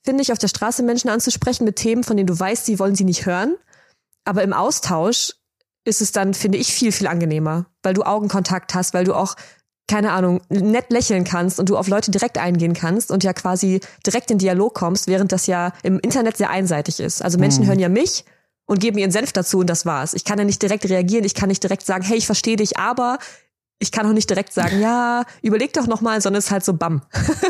finde 0.03 0.21
ich, 0.21 0.31
auf 0.31 0.37
der 0.37 0.47
Straße 0.47 0.83
Menschen 0.83 1.09
anzusprechen 1.09 1.65
mit 1.65 1.75
Themen, 1.75 2.03
von 2.03 2.17
denen 2.17 2.27
du 2.27 2.39
weißt, 2.39 2.65
sie 2.65 2.79
wollen 2.79 2.95
sie 2.95 3.03
nicht 3.03 3.25
hören. 3.25 3.55
Aber 4.25 4.43
im 4.43 4.53
Austausch 4.53 5.33
ist 5.85 6.01
es 6.01 6.11
dann, 6.11 6.33
finde 6.33 6.57
ich, 6.57 6.73
viel, 6.73 6.91
viel 6.91 7.07
angenehmer, 7.07 7.65
weil 7.83 7.93
du 7.93 8.03
Augenkontakt 8.03 8.73
hast, 8.73 8.93
weil 8.93 9.05
du 9.05 9.13
auch, 9.13 9.35
keine 9.87 10.11
Ahnung, 10.11 10.41
nett 10.49 10.91
lächeln 10.91 11.23
kannst 11.23 11.59
und 11.59 11.69
du 11.69 11.77
auf 11.77 11.87
Leute 11.87 12.11
direkt 12.11 12.37
eingehen 12.37 12.73
kannst 12.73 13.11
und 13.11 13.23
ja 13.23 13.33
quasi 13.33 13.79
direkt 14.05 14.29
in 14.29 14.37
Dialog 14.37 14.75
kommst, 14.75 15.07
während 15.07 15.31
das 15.31 15.47
ja 15.47 15.73
im 15.83 15.99
Internet 15.99 16.37
sehr 16.37 16.49
einseitig 16.49 16.99
ist. 16.99 17.23
Also 17.23 17.39
Menschen 17.39 17.63
mhm. 17.63 17.67
hören 17.67 17.79
ja 17.79 17.89
mich 17.89 18.25
und 18.67 18.79
geben 18.79 18.99
ihren 18.99 19.11
Senf 19.11 19.33
dazu 19.33 19.59
und 19.59 19.67
das 19.67 19.85
war's. 19.87 20.13
Ich 20.13 20.25
kann 20.25 20.37
ja 20.37 20.45
nicht 20.45 20.61
direkt 20.61 20.87
reagieren, 20.87 21.25
ich 21.25 21.33
kann 21.33 21.49
nicht 21.49 21.63
direkt 21.63 21.85
sagen, 21.85 22.03
hey, 22.03 22.17
ich 22.17 22.27
verstehe 22.27 22.55
dich, 22.55 22.77
aber 22.77 23.17
ich 23.81 23.93
kann 23.93 24.05
auch 24.05 24.13
nicht 24.13 24.29
direkt 24.29 24.51
sagen, 24.51 24.81
ja, 24.81 25.23
überleg 25.41 25.71
doch 25.71 25.87
noch 25.87 26.01
mal, 26.01 26.19
sondern 26.19 26.39
es 26.39 26.47
ist 26.47 26.51
halt 26.51 26.65
so 26.65 26.73
bam. 26.73 27.01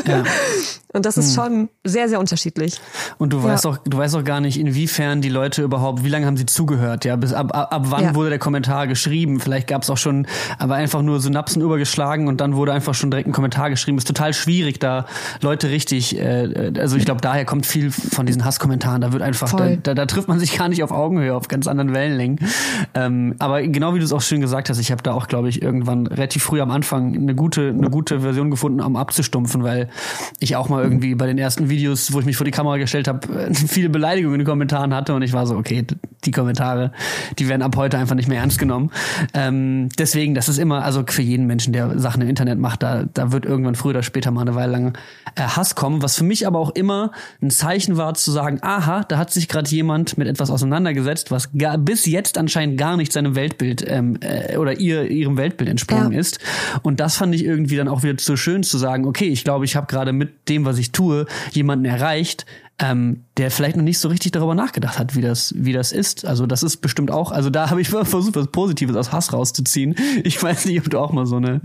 Ja. 0.06 0.22
und 0.92 1.04
das 1.04 1.16
ist 1.16 1.36
hm. 1.36 1.42
schon 1.42 1.68
sehr, 1.84 2.08
sehr 2.08 2.20
unterschiedlich. 2.20 2.80
Und 3.18 3.32
du 3.32 3.42
weißt 3.42 3.64
ja. 3.64 3.70
auch, 3.70 3.78
du 3.78 3.98
weißt 3.98 4.14
auch 4.14 4.22
gar 4.22 4.40
nicht, 4.40 4.58
inwiefern 4.58 5.22
die 5.22 5.28
Leute 5.28 5.62
überhaupt, 5.62 6.04
wie 6.04 6.08
lange 6.08 6.26
haben 6.26 6.36
sie 6.36 6.46
zugehört, 6.46 7.04
ja, 7.04 7.16
bis 7.16 7.32
ab, 7.32 7.52
ab, 7.52 7.74
ab 7.74 7.82
wann 7.86 8.04
ja. 8.04 8.14
wurde 8.14 8.30
der 8.30 8.38
Kommentar 8.38 8.86
geschrieben? 8.86 9.40
Vielleicht 9.40 9.66
gab 9.66 9.82
es 9.82 9.90
auch 9.90 9.96
schon, 9.96 10.28
aber 10.58 10.76
einfach 10.76 11.02
nur 11.02 11.18
Synapsen 11.18 11.62
übergeschlagen 11.62 12.28
und 12.28 12.40
dann 12.40 12.54
wurde 12.54 12.72
einfach 12.72 12.94
schon 12.94 13.10
direkt 13.10 13.28
ein 13.28 13.32
Kommentar 13.32 13.68
geschrieben. 13.68 13.98
Ist 13.98 14.06
total 14.06 14.32
schwierig, 14.32 14.78
da 14.78 15.06
Leute 15.40 15.70
richtig, 15.70 16.16
äh, 16.16 16.72
also 16.78 16.96
ich 16.96 17.04
glaube, 17.06 17.20
daher 17.20 17.44
kommt 17.44 17.66
viel 17.66 17.90
von 17.90 18.26
diesen 18.26 18.44
Hasskommentaren. 18.44 19.00
Da 19.00 19.12
wird 19.12 19.22
einfach, 19.22 19.52
da, 19.52 19.74
da, 19.74 19.94
da, 19.94 20.06
trifft 20.06 20.28
man 20.28 20.38
sich 20.38 20.56
gar 20.56 20.68
nicht 20.68 20.84
auf 20.84 20.92
Augenhöhe, 20.92 21.34
auf 21.34 21.48
ganz 21.48 21.66
anderen 21.66 21.92
Wellenlängen. 21.92 22.38
Ähm, 22.94 23.34
aber 23.40 23.62
genau 23.62 23.94
wie 23.94 23.98
du 23.98 24.04
es 24.04 24.12
auch 24.12 24.22
schön 24.22 24.40
gesagt 24.40 24.70
hast, 24.70 24.78
ich 24.78 24.92
habe 24.92 25.02
da 25.02 25.12
auch, 25.12 25.26
glaube 25.26 25.48
ich, 25.48 25.60
irgendwann 25.60 26.06
relativ 26.20 26.44
früh 26.44 26.60
am 26.60 26.70
Anfang 26.70 27.16
eine 27.16 27.34
gute, 27.34 27.70
eine 27.70 27.90
gute 27.90 28.20
Version 28.20 28.50
gefunden, 28.50 28.80
um 28.80 28.96
abzustumpfen, 28.96 29.62
weil 29.62 29.88
ich 30.38 30.54
auch 30.56 30.68
mal 30.68 30.82
irgendwie 30.84 31.14
bei 31.14 31.26
den 31.26 31.38
ersten 31.38 31.70
Videos, 31.70 32.12
wo 32.12 32.20
ich 32.20 32.26
mich 32.26 32.36
vor 32.36 32.44
die 32.44 32.50
Kamera 32.50 32.76
gestellt 32.76 33.08
habe, 33.08 33.50
viele 33.52 33.88
Beleidigungen 33.88 34.34
in 34.34 34.40
den 34.40 34.46
Kommentaren 34.46 34.94
hatte 34.94 35.14
und 35.14 35.22
ich 35.22 35.32
war 35.32 35.46
so, 35.46 35.56
okay, 35.56 35.84
die 36.24 36.30
Kommentare, 36.30 36.92
die 37.38 37.48
werden 37.48 37.62
ab 37.62 37.76
heute 37.76 37.98
einfach 37.98 38.14
nicht 38.14 38.28
mehr 38.28 38.40
ernst 38.40 38.58
genommen. 38.58 38.90
Ähm, 39.32 39.88
deswegen, 39.98 40.34
das 40.34 40.48
ist 40.48 40.58
immer, 40.58 40.84
also 40.84 41.02
für 41.06 41.22
jeden 41.22 41.46
Menschen, 41.46 41.72
der 41.72 41.98
Sachen 41.98 42.20
im 42.20 42.28
Internet 42.28 42.58
macht, 42.58 42.82
da, 42.82 43.04
da 43.04 43.32
wird 43.32 43.46
irgendwann 43.46 43.74
früher 43.74 43.90
oder 43.90 44.02
später 44.02 44.30
mal 44.30 44.42
eine 44.42 44.54
Weile 44.54 44.72
lang 44.72 44.98
äh, 45.36 45.42
Hass 45.42 45.74
kommen, 45.74 46.02
was 46.02 46.16
für 46.16 46.24
mich 46.24 46.46
aber 46.46 46.58
auch 46.58 46.70
immer 46.70 47.12
ein 47.40 47.50
Zeichen 47.50 47.96
war 47.96 48.12
zu 48.14 48.30
sagen, 48.30 48.58
aha, 48.60 49.04
da 49.04 49.16
hat 49.16 49.30
sich 49.30 49.48
gerade 49.48 49.70
jemand 49.70 50.18
mit 50.18 50.28
etwas 50.28 50.50
auseinandergesetzt, 50.50 51.30
was 51.30 51.50
gar, 51.56 51.78
bis 51.78 52.04
jetzt 52.04 52.36
anscheinend 52.36 52.76
gar 52.76 52.98
nicht 52.98 53.12
seinem 53.12 53.34
Weltbild 53.34 53.84
ähm, 53.88 54.18
äh, 54.20 54.58
oder 54.58 54.78
ihr, 54.78 55.10
ihrem 55.10 55.38
Weltbild 55.38 55.70
entsprungen 55.70 56.09
ja. 56.12 56.20
ist. 56.20 56.38
Und 56.82 57.00
das 57.00 57.16
fand 57.16 57.34
ich 57.34 57.44
irgendwie 57.44 57.76
dann 57.76 57.88
auch 57.88 58.02
wieder 58.02 58.14
so 58.18 58.36
schön 58.36 58.62
zu 58.62 58.78
sagen, 58.78 59.06
okay, 59.06 59.28
ich 59.28 59.44
glaube, 59.44 59.64
ich 59.64 59.76
habe 59.76 59.86
gerade 59.86 60.12
mit 60.12 60.48
dem, 60.48 60.64
was 60.64 60.78
ich 60.78 60.92
tue, 60.92 61.26
jemanden 61.52 61.84
erreicht, 61.84 62.46
ähm, 62.80 63.24
der 63.36 63.50
vielleicht 63.50 63.76
noch 63.76 63.84
nicht 63.84 63.98
so 63.98 64.08
richtig 64.08 64.32
darüber 64.32 64.54
nachgedacht 64.54 64.98
hat, 64.98 65.14
wie 65.14 65.20
das, 65.20 65.52
wie 65.56 65.72
das 65.72 65.92
ist. 65.92 66.24
Also 66.24 66.46
das 66.46 66.62
ist 66.62 66.78
bestimmt 66.78 67.10
auch, 67.10 67.30
also 67.30 67.50
da 67.50 67.70
habe 67.70 67.80
ich 67.80 67.88
versucht, 67.88 68.34
was 68.36 68.46
Positives 68.48 68.96
aus 68.96 69.12
Hass 69.12 69.32
rauszuziehen. 69.32 69.94
Ich 70.24 70.42
weiß 70.42 70.64
nicht, 70.64 70.80
ob 70.80 70.90
du 70.90 70.98
auch 70.98 71.12
mal 71.12 71.26
so 71.26 71.36
eine, 71.36 71.60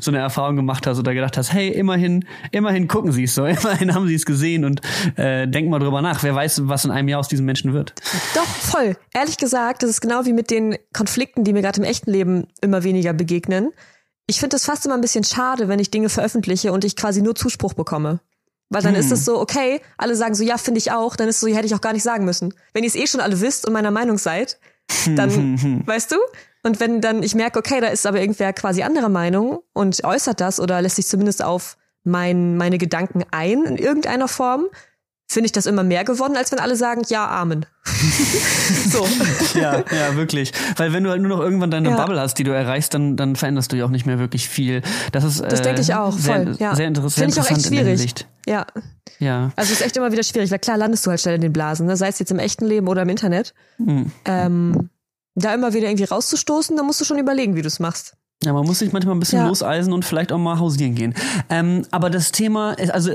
so 0.00 0.10
eine 0.10 0.18
Erfahrung 0.18 0.56
gemacht 0.56 0.86
hast 0.86 0.98
oder 0.98 1.12
gedacht 1.12 1.36
hast, 1.36 1.52
hey, 1.52 1.68
immerhin, 1.68 2.24
immerhin 2.52 2.88
gucken 2.88 3.12
sie 3.12 3.24
es 3.24 3.34
so, 3.34 3.44
immerhin 3.46 3.94
haben 3.94 4.06
sie 4.06 4.14
es 4.14 4.24
gesehen 4.24 4.64
und 4.64 4.80
äh, 5.16 5.48
denk 5.48 5.68
mal 5.68 5.80
drüber 5.80 6.02
nach. 6.02 6.22
Wer 6.22 6.34
weiß, 6.34 6.68
was 6.68 6.84
in 6.84 6.90
einem 6.90 7.08
Jahr 7.08 7.20
aus 7.20 7.28
diesen 7.28 7.46
Menschen 7.46 7.72
wird. 7.72 7.94
Doch, 8.34 8.46
voll. 8.46 8.96
Ehrlich 9.12 9.36
gesagt, 9.36 9.82
das 9.82 9.90
ist 9.90 10.00
genau 10.00 10.24
wie 10.24 10.32
mit 10.32 10.50
den 10.50 10.76
Konflikten, 10.92 11.44
die 11.44 11.52
mir 11.52 11.62
gerade 11.62 11.80
im 11.80 11.84
echten 11.84 12.10
Leben 12.10 12.46
immer 12.60 12.84
weniger 12.84 13.12
begegnen 13.12 13.70
ich 14.30 14.38
finde 14.38 14.54
es 14.54 14.64
fast 14.64 14.86
immer 14.86 14.94
ein 14.94 15.00
bisschen 15.00 15.24
schade, 15.24 15.66
wenn 15.66 15.80
ich 15.80 15.90
Dinge 15.90 16.08
veröffentliche 16.08 16.72
und 16.72 16.84
ich 16.84 16.94
quasi 16.94 17.20
nur 17.20 17.34
Zuspruch 17.34 17.74
bekomme. 17.74 18.20
Weil 18.70 18.82
dann 18.82 18.94
hm. 18.94 19.00
ist 19.00 19.10
es 19.10 19.24
so, 19.24 19.38
okay, 19.40 19.80
alle 19.98 20.14
sagen 20.14 20.34
so, 20.34 20.44
ja, 20.44 20.56
finde 20.56 20.78
ich 20.78 20.92
auch, 20.92 21.16
dann 21.16 21.28
ist 21.28 21.36
es 21.36 21.40
so, 21.40 21.46
ja, 21.48 21.56
hätte 21.56 21.66
ich 21.66 21.74
auch 21.74 21.80
gar 21.80 21.92
nicht 21.92 22.04
sagen 22.04 22.24
müssen. 22.24 22.54
Wenn 22.72 22.84
ihr 22.84 22.88
es 22.88 22.94
eh 22.94 23.06
schon 23.06 23.20
alle 23.20 23.40
wisst 23.40 23.66
und 23.66 23.72
meiner 23.72 23.90
Meinung 23.90 24.16
seid, 24.16 24.58
dann, 25.16 25.84
weißt 25.86 26.12
du? 26.12 26.16
Und 26.62 26.78
wenn 26.78 27.00
dann 27.00 27.22
ich 27.22 27.34
merke, 27.34 27.58
okay, 27.58 27.80
da 27.80 27.88
ist 27.88 28.06
aber 28.06 28.20
irgendwer 28.20 28.52
quasi 28.52 28.82
anderer 28.82 29.08
Meinung 29.08 29.60
und 29.72 30.04
äußert 30.04 30.40
das 30.40 30.60
oder 30.60 30.80
lässt 30.82 30.96
sich 30.96 31.06
zumindest 31.06 31.42
auf 31.42 31.76
mein, 32.04 32.56
meine 32.56 32.78
Gedanken 32.78 33.24
ein 33.30 33.64
in 33.64 33.76
irgendeiner 33.76 34.28
Form, 34.28 34.66
finde 35.30 35.46
ich 35.46 35.52
das 35.52 35.66
immer 35.66 35.84
mehr 35.84 36.02
gewonnen, 36.02 36.36
als 36.36 36.50
wenn 36.50 36.58
alle 36.58 36.74
sagen, 36.74 37.02
ja, 37.08 37.28
Amen. 37.28 37.64
so. 38.90 39.06
Ja, 39.56 39.76
ja, 39.78 40.16
wirklich. 40.16 40.52
Weil 40.76 40.92
wenn 40.92 41.04
du 41.04 41.10
halt 41.10 41.22
nur 41.22 41.28
noch 41.28 41.38
irgendwann 41.38 41.70
deine 41.70 41.90
ja. 41.90 41.96
Bubble 41.96 42.20
hast, 42.20 42.34
die 42.34 42.42
du 42.42 42.50
erreichst, 42.50 42.94
dann, 42.94 43.16
dann 43.16 43.36
veränderst 43.36 43.70
du 43.70 43.76
ja 43.76 43.84
auch 43.84 43.90
nicht 43.90 44.06
mehr 44.06 44.18
wirklich 44.18 44.48
viel. 44.48 44.82
Das 45.12 45.22
ist 45.22 45.40
das 45.40 45.62
denke 45.62 45.82
ich 45.82 45.90
äh, 45.90 45.94
auch, 45.94 46.18
sehr, 46.18 46.34
voll. 46.34 46.56
Ja. 46.58 46.74
Sehr 46.74 46.88
interessant. 46.88 47.32
Finde 47.32 47.46
ich 47.46 47.46
auch 47.46 47.56
echt 47.56 47.66
schwierig. 47.68 48.26
Ja. 48.44 48.66
Ja. 49.20 49.52
Also 49.54 49.72
es 49.72 49.78
ist 49.80 49.86
echt 49.86 49.96
immer 49.96 50.10
wieder 50.10 50.24
schwierig, 50.24 50.50
weil 50.50 50.58
klar 50.58 50.76
landest 50.76 51.06
du 51.06 51.10
halt 51.10 51.20
schnell 51.20 51.36
in 51.36 51.42
den 51.42 51.52
Blasen, 51.52 51.86
ne? 51.86 51.96
sei 51.96 52.08
es 52.08 52.18
jetzt 52.18 52.32
im 52.32 52.40
echten 52.40 52.66
Leben 52.66 52.88
oder 52.88 53.02
im 53.02 53.08
Internet. 53.08 53.54
Mhm. 53.78 54.10
Ähm, 54.24 54.90
da 55.36 55.54
immer 55.54 55.74
wieder 55.74 55.86
irgendwie 55.86 56.04
rauszustoßen, 56.04 56.76
da 56.76 56.82
musst 56.82 57.00
du 57.00 57.04
schon 57.04 57.18
überlegen, 57.18 57.54
wie 57.54 57.62
du 57.62 57.68
es 57.68 57.78
machst. 57.78 58.16
Ja, 58.42 58.54
man 58.54 58.64
muss 58.64 58.78
sich 58.78 58.90
manchmal 58.90 59.14
ein 59.14 59.20
bisschen 59.20 59.40
ja. 59.40 59.48
loseisen 59.48 59.92
und 59.92 60.02
vielleicht 60.02 60.32
auch 60.32 60.38
mal 60.38 60.58
hausieren 60.58 60.94
gehen. 60.94 61.12
Ähm, 61.50 61.82
aber 61.90 62.08
das 62.08 62.32
Thema, 62.32 62.74
also 62.90 63.10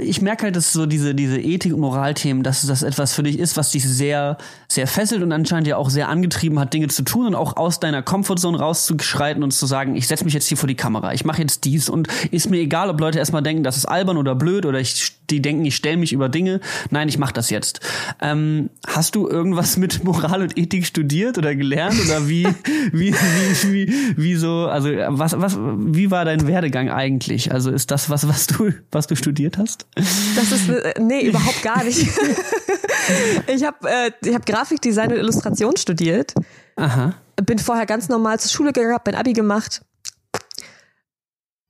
ich 0.00 0.22
merke 0.22 0.44
halt, 0.44 0.56
dass 0.56 0.72
so 0.72 0.86
diese, 0.86 1.14
diese 1.14 1.38
Ethik- 1.38 1.74
und 1.74 1.80
Moralthemen, 1.80 2.42
dass 2.42 2.66
das 2.66 2.82
etwas 2.82 3.12
für 3.12 3.22
dich 3.22 3.38
ist, 3.38 3.58
was 3.58 3.70
dich 3.70 3.86
sehr, 3.86 4.38
sehr 4.68 4.86
fesselt 4.86 5.22
und 5.22 5.30
anscheinend 5.30 5.66
ja 5.66 5.76
auch 5.76 5.90
sehr 5.90 6.08
angetrieben 6.08 6.58
hat, 6.58 6.72
Dinge 6.72 6.88
zu 6.88 7.02
tun 7.02 7.26
und 7.26 7.34
auch 7.34 7.58
aus 7.58 7.80
deiner 7.80 8.00
Comfortzone 8.00 8.58
rauszuschreiten 8.58 9.42
und 9.42 9.50
zu 9.50 9.66
sagen, 9.66 9.94
ich 9.94 10.08
setze 10.08 10.24
mich 10.24 10.32
jetzt 10.32 10.46
hier 10.46 10.56
vor 10.56 10.68
die 10.68 10.74
Kamera, 10.74 11.12
ich 11.12 11.26
mache 11.26 11.42
jetzt 11.42 11.66
dies 11.66 11.90
und 11.90 12.08
ist 12.30 12.48
mir 12.48 12.60
egal, 12.60 12.88
ob 12.88 12.98
Leute 12.98 13.18
erstmal 13.18 13.42
denken, 13.42 13.64
das 13.64 13.76
ist 13.76 13.84
albern 13.84 14.16
oder 14.16 14.34
blöd 14.34 14.64
oder 14.64 14.80
ich, 14.80 15.18
die 15.28 15.42
denken, 15.42 15.66
ich 15.66 15.76
stelle 15.76 15.98
mich 15.98 16.14
über 16.14 16.30
Dinge. 16.30 16.60
Nein, 16.88 17.10
ich 17.10 17.18
mache 17.18 17.34
das 17.34 17.50
jetzt. 17.50 17.80
Ähm, 18.22 18.70
hast 18.86 19.16
du 19.16 19.28
irgendwas 19.28 19.76
mit 19.76 20.02
Moral 20.02 20.40
und 20.40 20.56
Ethik 20.56 20.86
studiert 20.86 21.36
oder 21.36 21.54
gelernt 21.54 21.96
oder 22.06 22.26
wie, 22.26 22.48
wie, 22.92 23.12
wie, 23.12 23.72
wie, 23.72 24.16
wie 24.16 24.34
so 24.34 24.61
also 24.66 24.88
was, 24.90 25.38
was, 25.40 25.56
wie 25.58 26.10
war 26.10 26.24
dein 26.24 26.46
Werdegang 26.46 26.90
eigentlich? 26.90 27.52
Also 27.52 27.70
ist 27.70 27.90
das 27.90 28.10
was, 28.10 28.28
was 28.28 28.46
du, 28.46 28.72
was 28.90 29.06
du 29.06 29.16
studiert 29.16 29.58
hast? 29.58 29.86
Das 29.94 30.52
ist, 30.52 30.68
äh, 30.68 30.94
nee, 31.00 31.26
überhaupt 31.26 31.62
gar 31.62 31.84
nicht. 31.84 32.00
ich 33.46 33.64
habe 33.64 33.88
äh, 33.88 34.10
ich 34.24 34.34
hab 34.34 34.46
Grafikdesign 34.46 35.12
und 35.12 35.18
Illustration 35.18 35.76
studiert. 35.76 36.34
Aha. 36.76 37.14
Bin 37.44 37.58
vorher 37.58 37.86
ganz 37.86 38.08
normal 38.08 38.38
zur 38.40 38.50
Schule 38.50 38.72
gegangen, 38.72 38.94
hab 38.94 39.06
mein 39.06 39.14
Abi 39.14 39.32
gemacht. 39.32 39.82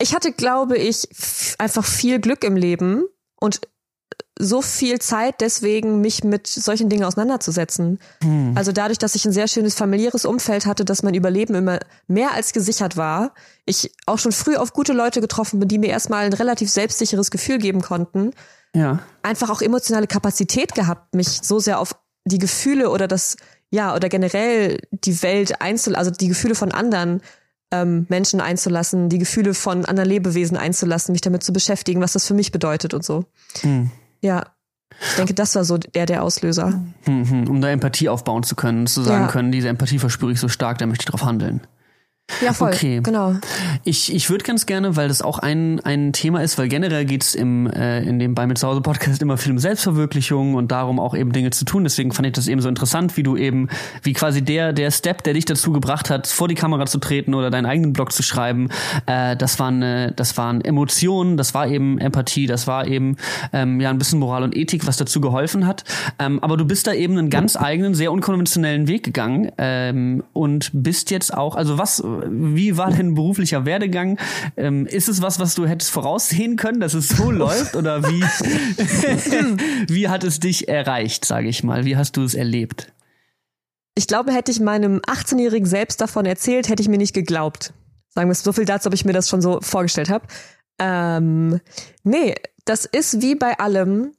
Ich 0.00 0.14
hatte, 0.14 0.32
glaube 0.32 0.76
ich, 0.76 1.08
einfach 1.58 1.84
viel 1.84 2.18
Glück 2.18 2.42
im 2.44 2.56
Leben 2.56 3.04
und 3.40 3.60
so 4.42 4.60
viel 4.60 4.98
Zeit 4.98 5.40
deswegen, 5.40 6.00
mich 6.00 6.24
mit 6.24 6.48
solchen 6.48 6.88
Dingen 6.88 7.04
auseinanderzusetzen. 7.04 8.00
Hm. 8.22 8.52
Also 8.56 8.72
dadurch, 8.72 8.98
dass 8.98 9.14
ich 9.14 9.24
ein 9.24 9.32
sehr 9.32 9.46
schönes 9.46 9.74
familiäres 9.74 10.24
Umfeld 10.24 10.66
hatte, 10.66 10.84
dass 10.84 11.04
mein 11.04 11.14
Überleben 11.14 11.54
immer 11.54 11.78
mehr 12.08 12.32
als 12.34 12.52
gesichert 12.52 12.96
war, 12.96 13.34
ich 13.66 13.92
auch 14.06 14.18
schon 14.18 14.32
früh 14.32 14.56
auf 14.56 14.72
gute 14.72 14.92
Leute 14.92 15.20
getroffen 15.20 15.60
bin, 15.60 15.68
die 15.68 15.78
mir 15.78 15.90
erstmal 15.90 16.24
ein 16.24 16.32
relativ 16.32 16.70
selbstsicheres 16.70 17.30
Gefühl 17.30 17.58
geben 17.58 17.82
konnten. 17.82 18.32
Ja. 18.74 18.98
Einfach 19.22 19.48
auch 19.48 19.62
emotionale 19.62 20.08
Kapazität 20.08 20.74
gehabt, 20.74 21.14
mich 21.14 21.28
so 21.42 21.60
sehr 21.60 21.78
auf 21.78 21.94
die 22.24 22.38
Gefühle 22.38 22.90
oder 22.90 23.06
das, 23.06 23.36
ja, 23.70 23.94
oder 23.94 24.08
generell 24.08 24.80
die 24.90 25.22
Welt 25.22 25.60
einzulassen, 25.60 25.96
also 25.96 26.10
die 26.10 26.28
Gefühle 26.28 26.56
von 26.56 26.72
anderen 26.72 27.22
ähm, 27.70 28.06
Menschen 28.08 28.40
einzulassen, 28.40 29.08
die 29.08 29.18
Gefühle 29.18 29.54
von 29.54 29.84
anderen 29.84 30.08
Lebewesen 30.08 30.56
einzulassen, 30.56 31.12
mich 31.12 31.20
damit 31.20 31.44
zu 31.44 31.52
beschäftigen, 31.52 32.00
was 32.00 32.12
das 32.12 32.26
für 32.26 32.34
mich 32.34 32.50
bedeutet 32.50 32.92
und 32.92 33.04
so. 33.04 33.24
Hm. 33.60 33.90
Ja. 34.22 34.46
Ich 35.00 35.16
denke, 35.16 35.34
das 35.34 35.54
war 35.54 35.64
so 35.64 35.78
der, 35.78 36.06
der 36.06 36.22
Auslöser. 36.22 36.80
Mhm, 37.06 37.48
um 37.48 37.60
da 37.60 37.70
Empathie 37.70 38.08
aufbauen 38.08 38.42
zu 38.42 38.54
können, 38.54 38.86
zu 38.86 39.02
sagen 39.02 39.24
ja. 39.24 39.28
können, 39.28 39.50
diese 39.50 39.68
Empathie 39.68 39.98
verspüre 39.98 40.32
ich 40.32 40.40
so 40.40 40.48
stark, 40.48 40.78
da 40.78 40.86
möchte 40.86 41.02
ich 41.02 41.10
drauf 41.10 41.24
handeln. 41.24 41.60
Ja, 42.40 42.52
voll. 42.52 42.70
Okay. 42.70 43.00
Genau. 43.02 43.34
Ich, 43.84 44.12
ich 44.12 44.30
würde 44.30 44.44
ganz 44.44 44.66
gerne, 44.66 44.96
weil 44.96 45.08
das 45.08 45.22
auch 45.22 45.38
ein, 45.38 45.80
ein 45.80 46.12
Thema 46.12 46.42
ist, 46.42 46.58
weil 46.58 46.68
generell 46.68 47.04
geht's 47.04 47.34
im, 47.34 47.68
äh, 47.68 48.02
in 48.02 48.18
dem 48.18 48.34
Bei 48.34 48.46
mir 48.46 48.54
zu 48.54 48.66
Hause 48.66 48.80
Podcast 48.80 49.22
immer 49.22 49.36
viel 49.36 49.52
um 49.52 49.58
Selbstverwirklichung 49.58 50.54
und 50.54 50.72
darum 50.72 50.98
auch 50.98 51.14
eben 51.14 51.32
Dinge 51.32 51.50
zu 51.50 51.64
tun. 51.64 51.84
Deswegen 51.84 52.12
fand 52.12 52.26
ich 52.26 52.32
das 52.32 52.48
eben 52.48 52.60
so 52.60 52.68
interessant, 52.68 53.16
wie 53.16 53.22
du 53.22 53.36
eben, 53.36 53.68
wie 54.02 54.12
quasi 54.12 54.42
der, 54.42 54.72
der 54.72 54.90
Step, 54.90 55.22
der 55.22 55.34
dich 55.34 55.44
dazu 55.44 55.72
gebracht 55.72 56.10
hat, 56.10 56.26
vor 56.26 56.48
die 56.48 56.54
Kamera 56.54 56.86
zu 56.86 56.98
treten 56.98 57.34
oder 57.34 57.50
deinen 57.50 57.66
eigenen 57.66 57.92
Blog 57.92 58.12
zu 58.12 58.22
schreiben, 58.22 58.68
äh, 59.06 59.36
das 59.36 59.58
waren, 59.58 59.82
äh, 59.82 60.12
das 60.14 60.36
waren 60.36 60.60
Emotionen, 60.62 61.36
das 61.36 61.54
war 61.54 61.68
eben 61.68 61.98
Empathie, 61.98 62.46
das 62.46 62.66
war 62.66 62.86
eben 62.86 63.16
ähm, 63.52 63.80
ja 63.80 63.90
ein 63.90 63.98
bisschen 63.98 64.18
Moral 64.18 64.42
und 64.42 64.56
Ethik, 64.56 64.86
was 64.86 64.96
dazu 64.96 65.20
geholfen 65.20 65.66
hat. 65.66 65.84
Ähm, 66.18 66.42
aber 66.42 66.56
du 66.56 66.64
bist 66.64 66.86
da 66.86 66.92
eben 66.92 67.18
einen 67.18 67.30
ganz 67.30 67.56
eigenen, 67.56 67.94
sehr 67.94 68.10
unkonventionellen 68.10 68.88
Weg 68.88 69.04
gegangen 69.04 69.52
ähm, 69.58 70.24
und 70.32 70.70
bist 70.72 71.10
jetzt 71.10 71.34
auch, 71.34 71.54
also 71.56 71.78
was 71.78 72.02
wie 72.28 72.76
war 72.76 72.90
dein 72.90 73.14
beruflicher 73.14 73.64
Werdegang? 73.64 74.18
Ähm, 74.56 74.86
ist 74.86 75.08
es 75.08 75.22
was, 75.22 75.38
was 75.38 75.54
du 75.54 75.66
hättest 75.66 75.90
voraussehen 75.90 76.56
können, 76.56 76.80
dass 76.80 76.94
es 76.94 77.08
so 77.08 77.30
läuft? 77.30 77.76
Oder 77.76 78.02
wie, 78.04 78.22
wie 79.92 80.08
hat 80.08 80.24
es 80.24 80.40
dich 80.40 80.68
erreicht, 80.68 81.24
sage 81.24 81.48
ich 81.48 81.62
mal? 81.62 81.84
Wie 81.84 81.96
hast 81.96 82.16
du 82.16 82.22
es 82.22 82.34
erlebt? 82.34 82.92
Ich 83.94 84.06
glaube, 84.06 84.32
hätte 84.32 84.50
ich 84.50 84.60
meinem 84.60 84.98
18-jährigen 85.00 85.66
Selbst 85.66 86.00
davon 86.00 86.24
erzählt, 86.24 86.68
hätte 86.68 86.82
ich 86.82 86.88
mir 86.88 86.98
nicht 86.98 87.14
geglaubt. 87.14 87.74
Sagen 88.08 88.28
wir 88.28 88.32
es 88.32 88.42
so 88.42 88.52
viel 88.52 88.64
dazu, 88.64 88.88
ob 88.88 88.94
ich 88.94 89.04
mir 89.04 89.12
das 89.12 89.28
schon 89.28 89.42
so 89.42 89.60
vorgestellt 89.60 90.10
habe. 90.10 90.26
Ähm, 90.78 91.60
nee, 92.02 92.34
das 92.64 92.84
ist 92.84 93.22
wie 93.22 93.34
bei 93.34 93.58
allem 93.58 94.12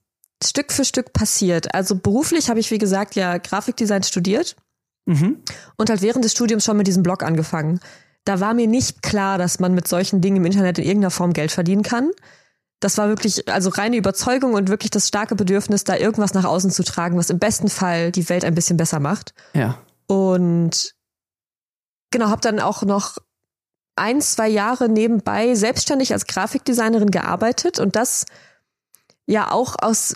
Stück 0.44 0.72
für 0.72 0.86
Stück 0.86 1.14
passiert. 1.14 1.74
Also 1.74 1.96
beruflich 1.96 2.50
habe 2.50 2.60
ich, 2.60 2.70
wie 2.72 2.78
gesagt, 2.78 3.16
ja 3.16 3.38
Grafikdesign 3.38 4.04
studiert 4.04 4.56
mhm. 5.06 5.38
und 5.78 5.90
halt 5.90 6.02
während 6.02 6.26
des 6.26 6.32
Studiums 6.32 6.64
schon 6.66 6.78
mit 6.78 6.88
diesem 6.88 7.04
Blog 7.04 7.24
angefangen 7.24 7.80
da 8.26 8.40
war 8.40 8.54
mir 8.54 8.68
nicht 8.68 9.02
klar, 9.02 9.38
dass 9.38 9.60
man 9.60 9.74
mit 9.74 9.88
solchen 9.88 10.22
Dingen 10.22 10.38
im 10.38 10.46
Internet 10.46 10.78
in 10.78 10.86
irgendeiner 10.86 11.12
Form 11.12 11.34
Geld 11.34 11.52
verdienen 11.52 11.84
kann. 11.84 12.12
Das 12.80 12.98
war 12.98 13.08
wirklich, 13.08 13.50
also 13.50 13.70
reine 13.70 13.98
Überzeugung 13.98 14.54
und 14.54 14.70
wirklich 14.70 14.92
das 14.92 15.08
starke 15.08 15.36
Bedürfnis, 15.36 15.84
da 15.84 15.96
irgendwas 15.96 16.34
nach 16.34 16.46
außen 16.46 16.72
zu 16.72 16.84
tragen, 16.84 17.18
was 17.18 17.30
im 17.30 17.40
besten 17.40 17.70
Fall 17.70 18.12
die 18.12 18.28
Welt 18.30 18.44
ein 18.44 18.56
bisschen 18.56 18.78
besser 18.78 19.00
macht. 19.00 19.34
Ja. 19.54 19.78
Und 20.08 20.94
genau, 22.12 22.30
habe 22.30 22.42
dann 22.42 22.60
auch 22.60 22.84
noch 22.84 23.18
ein, 23.96 24.22
zwei 24.22 24.50
Jahre 24.50 24.90
nebenbei 24.90 25.56
selbstständig 25.56 26.14
als 26.14 26.26
Grafikdesignerin 26.26 27.12
gearbeitet 27.12 27.80
und 27.80 27.96
das 27.96 28.26
ja 29.26 29.52
auch 29.52 29.76
aus, 29.80 30.16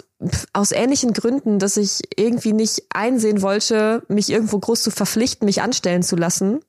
aus 0.53 0.72
ähnlichen 0.72 1.14
Gründen, 1.14 1.60
dass 1.60 1.78
ich 1.78 2.01
irgendwie 2.16 2.53
nicht 2.53 2.84
einsehen 2.89 3.41
wollte, 3.41 4.03
mich 4.08 4.30
irgendwo 4.30 4.60
groß 4.60 4.84
zu 4.84 4.91
verpflichten, 4.91 5.45
mich 5.45 5.62
anstellen 5.62 6.03
zu 6.03 6.16
lassen 6.16 6.60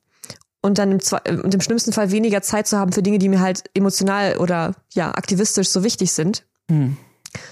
und 0.61 0.77
dann 0.77 0.91
im, 0.91 0.99
und 1.41 1.53
im 1.53 1.61
schlimmsten 1.61 1.93
Fall 1.93 2.11
weniger 2.11 2.41
Zeit 2.41 2.67
zu 2.67 2.77
haben 2.77 2.91
für 2.91 3.03
Dinge, 3.03 3.19
die 3.19 3.29
mir 3.29 3.39
halt 3.39 3.63
emotional 3.73 4.37
oder 4.37 4.75
ja 4.93 5.11
aktivistisch 5.11 5.69
so 5.69 5.83
wichtig 5.83 6.11
sind. 6.11 6.45
Mhm. 6.69 6.97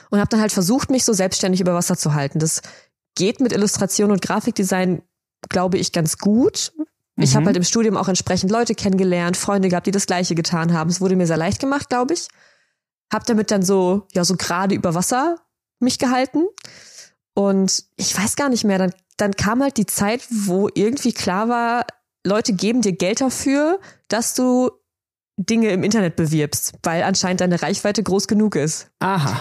Und 0.09 0.19
habe 0.19 0.29
dann 0.29 0.41
halt 0.41 0.51
versucht, 0.51 0.89
mich 0.89 1.05
so 1.05 1.13
selbstständig 1.13 1.61
über 1.61 1.73
Wasser 1.73 1.97
zu 1.97 2.13
halten. 2.13 2.39
Das 2.39 2.61
geht 3.15 3.39
mit 3.39 3.51
Illustration 3.51 4.11
und 4.11 4.21
Grafikdesign, 4.21 5.01
glaube 5.49 5.77
ich, 5.77 5.91
ganz 5.91 6.17
gut. 6.17 6.73
Ich 7.15 7.31
mhm. 7.31 7.35
habe 7.35 7.45
halt 7.47 7.57
im 7.57 7.63
Studium 7.63 7.97
auch 7.97 8.07
entsprechend 8.07 8.51
Leute 8.51 8.75
kennengelernt, 8.75 9.37
Freunde 9.37 9.69
gehabt, 9.69 9.87
die 9.87 9.91
das 9.91 10.07
Gleiche 10.07 10.35
getan 10.35 10.73
haben. 10.73 10.89
Es 10.89 10.99
wurde 10.99 11.15
mir 11.15 11.27
sehr 11.27 11.37
leicht 11.37 11.59
gemacht, 11.59 11.89
glaube 11.89 12.13
ich. 12.13 12.27
Hab 13.11 13.25
damit 13.25 13.51
dann 13.51 13.63
so 13.63 14.07
ja 14.13 14.23
so 14.23 14.35
gerade 14.35 14.75
über 14.75 14.93
Wasser 14.93 15.37
mich 15.79 15.99
gehalten. 15.99 16.45
Und 17.33 17.83
ich 17.95 18.17
weiß 18.17 18.35
gar 18.35 18.49
nicht 18.49 18.63
mehr, 18.63 18.79
dann, 18.79 18.93
dann 19.17 19.35
kam 19.35 19.61
halt 19.61 19.77
die 19.77 19.85
Zeit, 19.85 20.25
wo 20.29 20.69
irgendwie 20.73 21.13
klar 21.13 21.49
war, 21.49 21.85
Leute 22.25 22.53
geben 22.53 22.81
dir 22.81 22.93
Geld 22.93 23.21
dafür, 23.21 23.79
dass 24.07 24.33
du 24.33 24.71
Dinge 25.37 25.69
im 25.69 25.83
Internet 25.83 26.15
bewirbst, 26.15 26.73
weil 26.81 27.03
anscheinend 27.03 27.41
deine 27.41 27.61
Reichweite 27.61 28.01
groß 28.01 28.27
genug 28.27 28.55
ist. 28.55 28.89
Aha. 28.99 29.39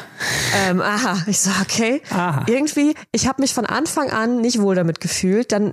Ähm, 0.68 0.82
aha. 0.82 1.24
Ich 1.26 1.40
so, 1.40 1.50
okay. 1.62 2.02
Aha. 2.10 2.44
Irgendwie, 2.48 2.94
ich 3.12 3.26
habe 3.26 3.40
mich 3.40 3.54
von 3.54 3.64
Anfang 3.64 4.10
an 4.10 4.42
nicht 4.42 4.60
wohl 4.60 4.74
damit 4.74 5.00
gefühlt. 5.00 5.52
Dann 5.52 5.72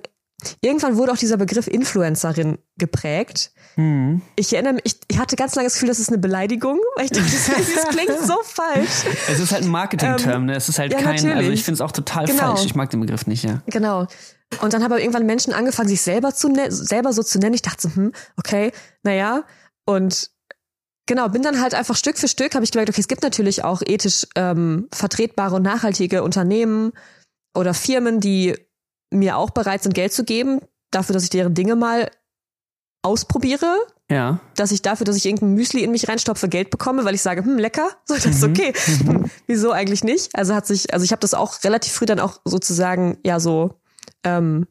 irgendwann 0.61 0.95
wurde 0.95 1.11
auch 1.11 1.17
dieser 1.17 1.37
Begriff 1.37 1.67
Influencerin 1.67 2.57
geprägt. 2.77 3.51
Mhm. 3.75 4.21
Ich 4.35 4.53
erinnere 4.53 4.73
mich, 4.73 4.83
ich, 4.85 4.95
ich, 5.07 5.17
hatte 5.17 5.35
ganz 5.35 5.55
lange 5.55 5.67
das 5.67 5.73
Gefühl, 5.73 5.89
das 5.89 5.99
ist 5.99 6.09
eine 6.09 6.17
Beleidigung, 6.17 6.79
weil 6.95 7.05
ich 7.05 7.11
dachte, 7.11 7.25
das, 7.75 7.87
klingt 7.89 8.19
so 8.19 8.35
falsch. 8.43 9.05
Es 9.29 9.39
ist 9.39 9.51
halt 9.51 9.63
ein 9.63 9.69
Marketing-Term, 9.69 10.43
ähm, 10.43 10.45
ne? 10.45 10.55
Es 10.55 10.69
ist 10.69 10.79
halt 10.79 10.91
ja, 10.91 10.99
kein, 10.99 11.13
also 11.13 11.27
natürlich. 11.27 11.47
also 11.47 11.51
ich 11.53 11.63
finde 11.63 11.75
es 11.75 11.81
auch 11.81 11.91
total 11.91 12.25
genau. 12.25 12.55
falsch. 12.55 12.65
Ich 12.65 12.75
mag 12.75 12.89
den 12.89 12.99
Begriff 12.99 13.25
nicht, 13.27 13.43
ja. 13.43 13.61
Genau. 13.67 14.07
Und 14.61 14.73
dann 14.73 14.83
haben 14.83 14.91
aber 14.91 15.01
irgendwann 15.01 15.25
Menschen 15.25 15.53
angefangen, 15.53 15.89
sich 15.89 16.01
selber 16.01 16.33
zu 16.33 16.53
selber 16.69 17.13
so 17.13 17.23
zu 17.23 17.39
nennen. 17.39 17.55
Ich 17.55 17.63
dachte 17.63 17.81
so, 17.81 17.95
hm, 17.95 18.11
okay, 18.37 18.71
naja. 19.01 19.43
Und 19.85 20.29
genau, 21.07 21.29
bin 21.29 21.41
dann 21.41 21.59
halt 21.61 21.73
einfach 21.73 21.95
Stück 21.95 22.17
für 22.17 22.27
Stück, 22.27 22.53
habe 22.55 22.63
ich 22.63 22.71
gemerkt, 22.71 22.89
okay, 22.89 23.01
es 23.01 23.07
gibt 23.07 23.23
natürlich 23.23 23.63
auch 23.63 23.81
ethisch 23.85 24.27
ähm, 24.35 24.87
vertretbare 24.93 25.55
und 25.55 25.63
nachhaltige 25.63 26.23
Unternehmen 26.23 26.91
oder 27.55 27.73
Firmen, 27.73 28.19
die 28.19 28.55
mir 29.11 29.37
auch 29.37 29.51
bereit 29.51 29.83
sind, 29.83 29.93
Geld 29.93 30.13
zu 30.13 30.23
geben, 30.23 30.61
dafür, 30.91 31.13
dass 31.13 31.23
ich 31.23 31.29
deren 31.29 31.53
Dinge 31.53 31.75
mal 31.75 32.09
ausprobiere. 33.03 33.77
Ja. 34.09 34.39
Dass 34.55 34.71
ich 34.71 34.81
dafür, 34.81 35.05
dass 35.05 35.15
ich 35.15 35.25
irgendein 35.25 35.53
Müsli 35.53 35.83
in 35.83 35.91
mich 35.91 36.07
reinstopfe, 36.07 36.49
Geld 36.49 36.69
bekomme, 36.69 37.05
weil 37.05 37.15
ich 37.15 37.21
sage, 37.21 37.43
hm, 37.43 37.57
lecker, 37.57 37.89
so 38.05 38.15
das 38.15 38.25
ist 38.25 38.41
mhm. 38.41 38.49
okay. 38.51 38.73
Mhm. 39.03 39.31
Wieso 39.47 39.71
eigentlich 39.71 40.03
nicht? 40.03 40.35
Also 40.35 40.55
hat 40.55 40.65
sich, 40.65 40.93
also 40.93 41.03
ich 41.03 41.11
habe 41.11 41.19
das 41.19 41.33
auch 41.33 41.63
relativ 41.63 41.93
früh 41.93 42.05
dann 42.05 42.19
auch 42.19 42.39
sozusagen 42.45 43.17
ja 43.23 43.39
so 43.39 43.79
ähm, 44.23 44.67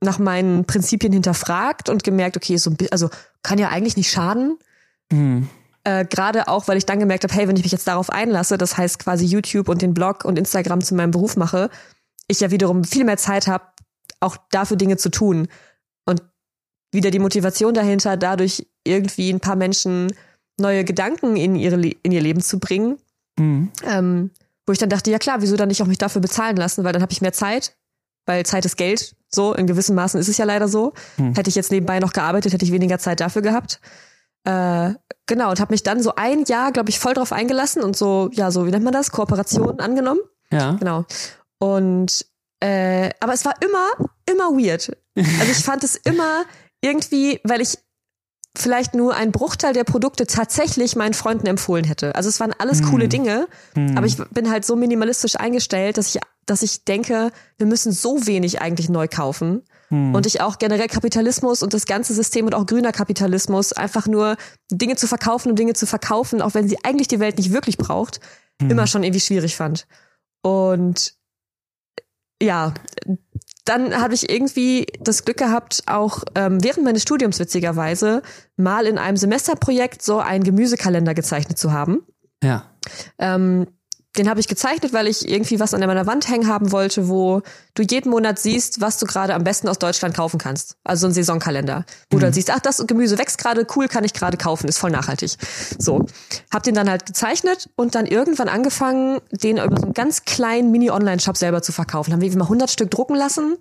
nach 0.00 0.18
meinen 0.18 0.64
Prinzipien 0.66 1.12
hinterfragt 1.12 1.88
und 1.88 2.04
gemerkt, 2.04 2.36
okay, 2.36 2.56
so 2.56 2.70
ein 2.70 2.76
also 2.90 3.10
kann 3.42 3.58
ja 3.58 3.68
eigentlich 3.68 3.96
nicht 3.96 4.10
schaden. 4.10 4.58
Mhm. 5.10 5.48
Äh, 5.84 6.04
Gerade 6.06 6.48
auch, 6.48 6.68
weil 6.68 6.78
ich 6.78 6.86
dann 6.86 6.98
gemerkt 6.98 7.24
habe, 7.24 7.34
hey, 7.34 7.48
wenn 7.48 7.56
ich 7.56 7.62
mich 7.62 7.72
jetzt 7.72 7.86
darauf 7.86 8.10
einlasse, 8.10 8.58
das 8.58 8.76
heißt 8.76 8.98
quasi 8.98 9.24
YouTube 9.24 9.68
und 9.68 9.82
den 9.82 9.94
Blog 9.94 10.24
und 10.24 10.38
Instagram 10.38 10.80
zu 10.80 10.94
meinem 10.94 11.10
Beruf 11.10 11.36
mache, 11.36 11.70
ich 12.26 12.40
ja 12.40 12.50
wiederum 12.50 12.84
viel 12.84 13.04
mehr 13.04 13.18
Zeit 13.18 13.46
habe, 13.46 13.64
auch 14.20 14.36
dafür 14.50 14.76
Dinge 14.76 14.96
zu 14.96 15.10
tun. 15.10 15.48
Wieder 16.94 17.10
die 17.10 17.18
Motivation 17.18 17.74
dahinter, 17.74 18.16
dadurch 18.16 18.66
irgendwie 18.84 19.30
ein 19.30 19.40
paar 19.40 19.56
Menschen 19.56 20.12
neue 20.58 20.84
Gedanken 20.84 21.36
in, 21.36 21.56
ihre, 21.56 21.80
in 21.80 22.12
ihr 22.12 22.20
Leben 22.20 22.40
zu 22.40 22.58
bringen. 22.58 22.98
Mhm. 23.38 23.70
Ähm, 23.84 24.30
wo 24.66 24.72
ich 24.72 24.78
dann 24.78 24.88
dachte, 24.88 25.10
ja 25.10 25.18
klar, 25.18 25.42
wieso 25.42 25.56
dann 25.56 25.68
nicht 25.68 25.82
auch 25.82 25.86
mich 25.86 25.98
dafür 25.98 26.22
bezahlen 26.22 26.56
lassen, 26.56 26.84
weil 26.84 26.92
dann 26.92 27.02
habe 27.02 27.12
ich 27.12 27.20
mehr 27.20 27.32
Zeit, 27.32 27.76
weil 28.26 28.46
Zeit 28.46 28.64
ist 28.64 28.76
Geld. 28.76 29.14
So, 29.28 29.52
in 29.52 29.66
gewissen 29.66 29.94
Maßen 29.94 30.18
ist 30.18 30.28
es 30.28 30.38
ja 30.38 30.44
leider 30.44 30.68
so. 30.68 30.94
Hm. 31.16 31.34
Hätte 31.34 31.50
ich 31.50 31.56
jetzt 31.56 31.70
nebenbei 31.70 31.98
noch 31.98 32.12
gearbeitet, 32.12 32.52
hätte 32.52 32.64
ich 32.64 32.72
weniger 32.72 32.98
Zeit 32.98 33.20
dafür 33.20 33.42
gehabt. 33.42 33.80
Äh, 34.44 34.94
genau, 35.26 35.50
und 35.50 35.60
habe 35.60 35.72
mich 35.72 35.82
dann 35.82 36.02
so 36.02 36.14
ein 36.14 36.44
Jahr, 36.44 36.70
glaube 36.70 36.90
ich, 36.90 36.98
voll 36.98 37.14
drauf 37.14 37.32
eingelassen 37.32 37.82
und 37.82 37.96
so, 37.96 38.30
ja, 38.32 38.50
so, 38.50 38.66
wie 38.66 38.70
nennt 38.70 38.84
man 38.84 38.92
das? 38.92 39.10
Kooperationen 39.10 39.80
angenommen. 39.80 40.20
Ja. 40.50 40.72
Genau. 40.72 41.04
Und 41.58 42.26
äh, 42.60 43.10
aber 43.20 43.34
es 43.34 43.44
war 43.44 43.54
immer, 43.60 44.08
immer 44.26 44.56
weird. 44.56 44.96
Also 45.16 45.52
ich 45.52 45.64
fand 45.64 45.84
es 45.84 45.94
immer 45.94 46.44
irgendwie, 46.84 47.40
weil 47.44 47.60
ich 47.60 47.78
vielleicht 48.56 48.94
nur 48.94 49.14
ein 49.14 49.32
Bruchteil 49.32 49.72
der 49.72 49.84
Produkte 49.84 50.26
tatsächlich 50.26 50.94
meinen 50.94 51.14
Freunden 51.14 51.46
empfohlen 51.46 51.84
hätte. 51.84 52.14
Also 52.14 52.28
es 52.28 52.38
waren 52.38 52.52
alles 52.58 52.80
hm. 52.80 52.90
coole 52.90 53.08
Dinge, 53.08 53.48
hm. 53.74 53.96
aber 53.96 54.06
ich 54.06 54.16
bin 54.30 54.50
halt 54.50 54.64
so 54.64 54.76
minimalistisch 54.76 55.36
eingestellt, 55.36 55.98
dass 55.98 56.14
ich 56.14 56.20
dass 56.46 56.62
ich 56.62 56.84
denke, 56.84 57.30
wir 57.56 57.66
müssen 57.66 57.90
so 57.90 58.26
wenig 58.26 58.60
eigentlich 58.60 58.90
neu 58.90 59.08
kaufen. 59.08 59.62
Hm. 59.88 60.14
Und 60.14 60.26
ich 60.26 60.42
auch 60.42 60.58
generell 60.58 60.88
Kapitalismus 60.88 61.62
und 61.62 61.72
das 61.72 61.86
ganze 61.86 62.12
System 62.14 62.44
und 62.44 62.54
auch 62.54 62.66
grüner 62.66 62.92
Kapitalismus 62.92 63.72
einfach 63.72 64.06
nur 64.06 64.36
Dinge 64.70 64.96
zu 64.96 65.06
verkaufen 65.06 65.50
und 65.50 65.58
Dinge 65.58 65.72
zu 65.72 65.86
verkaufen, 65.86 66.42
auch 66.42 66.54
wenn 66.54 66.68
sie 66.68 66.84
eigentlich 66.84 67.08
die 67.08 67.20
Welt 67.20 67.38
nicht 67.38 67.52
wirklich 67.52 67.78
braucht, 67.78 68.20
hm. 68.60 68.70
immer 68.70 68.86
schon 68.86 69.04
irgendwie 69.04 69.20
schwierig 69.20 69.56
fand. 69.56 69.86
Und 70.42 71.14
ja, 72.42 72.74
dann 73.64 73.98
habe 74.00 74.14
ich 74.14 74.28
irgendwie 74.28 74.86
das 75.00 75.24
Glück 75.24 75.38
gehabt, 75.38 75.82
auch 75.86 76.22
ähm, 76.34 76.62
während 76.62 76.84
meines 76.84 77.02
Studiums 77.02 77.38
witzigerweise 77.38 78.22
mal 78.56 78.86
in 78.86 78.98
einem 78.98 79.16
Semesterprojekt 79.16 80.02
so 80.02 80.18
einen 80.18 80.44
Gemüsekalender 80.44 81.14
gezeichnet 81.14 81.58
zu 81.58 81.72
haben. 81.72 82.02
Ja. 82.42 82.70
Ähm, 83.18 83.66
den 84.16 84.28
habe 84.28 84.38
ich 84.38 84.46
gezeichnet, 84.46 84.92
weil 84.92 85.08
ich 85.08 85.28
irgendwie 85.28 85.58
was 85.58 85.74
an 85.74 85.80
meiner 85.80 86.06
Wand 86.06 86.28
hängen 86.28 86.46
haben 86.46 86.70
wollte, 86.70 87.08
wo 87.08 87.42
du 87.74 87.82
jeden 87.82 88.10
Monat 88.10 88.38
siehst, 88.38 88.80
was 88.80 88.98
du 88.98 89.06
gerade 89.06 89.34
am 89.34 89.42
besten 89.42 89.68
aus 89.68 89.78
Deutschland 89.78 90.14
kaufen 90.14 90.38
kannst. 90.38 90.76
Also 90.84 91.02
so 91.02 91.06
ein 91.08 91.12
Saisonkalender, 91.12 91.84
wo 92.10 92.16
mhm. 92.16 92.20
du 92.20 92.26
dann 92.26 92.32
siehst, 92.32 92.50
ach, 92.50 92.60
das 92.60 92.84
Gemüse 92.86 93.18
wächst 93.18 93.38
gerade, 93.38 93.66
cool, 93.74 93.88
kann 93.88 94.04
ich 94.04 94.12
gerade 94.12 94.36
kaufen, 94.36 94.68
ist 94.68 94.78
voll 94.78 94.90
nachhaltig. 94.90 95.36
So, 95.78 96.06
hab 96.52 96.62
den 96.62 96.74
dann 96.74 96.88
halt 96.88 97.06
gezeichnet 97.06 97.70
und 97.76 97.94
dann 97.94 98.06
irgendwann 98.06 98.48
angefangen, 98.48 99.20
den 99.30 99.58
über 99.58 99.76
so 99.76 99.86
einen 99.86 99.94
ganz 99.94 100.24
kleinen 100.24 100.70
Mini-Online-Shop 100.70 101.36
selber 101.36 101.62
zu 101.62 101.72
verkaufen. 101.72 102.12
Haben 102.12 102.20
wir 102.20 102.36
mal 102.36 102.44
100 102.44 102.70
Stück 102.70 102.90
drucken 102.90 103.16
lassen 103.16 103.56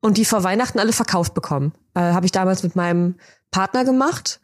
und 0.00 0.16
die 0.16 0.24
vor 0.24 0.42
Weihnachten 0.44 0.78
alle 0.78 0.92
verkauft 0.92 1.34
bekommen. 1.34 1.72
Äh, 1.94 2.00
habe 2.00 2.24
ich 2.24 2.32
damals 2.32 2.62
mit 2.62 2.74
meinem 2.74 3.16
Partner 3.50 3.84
gemacht 3.84 4.40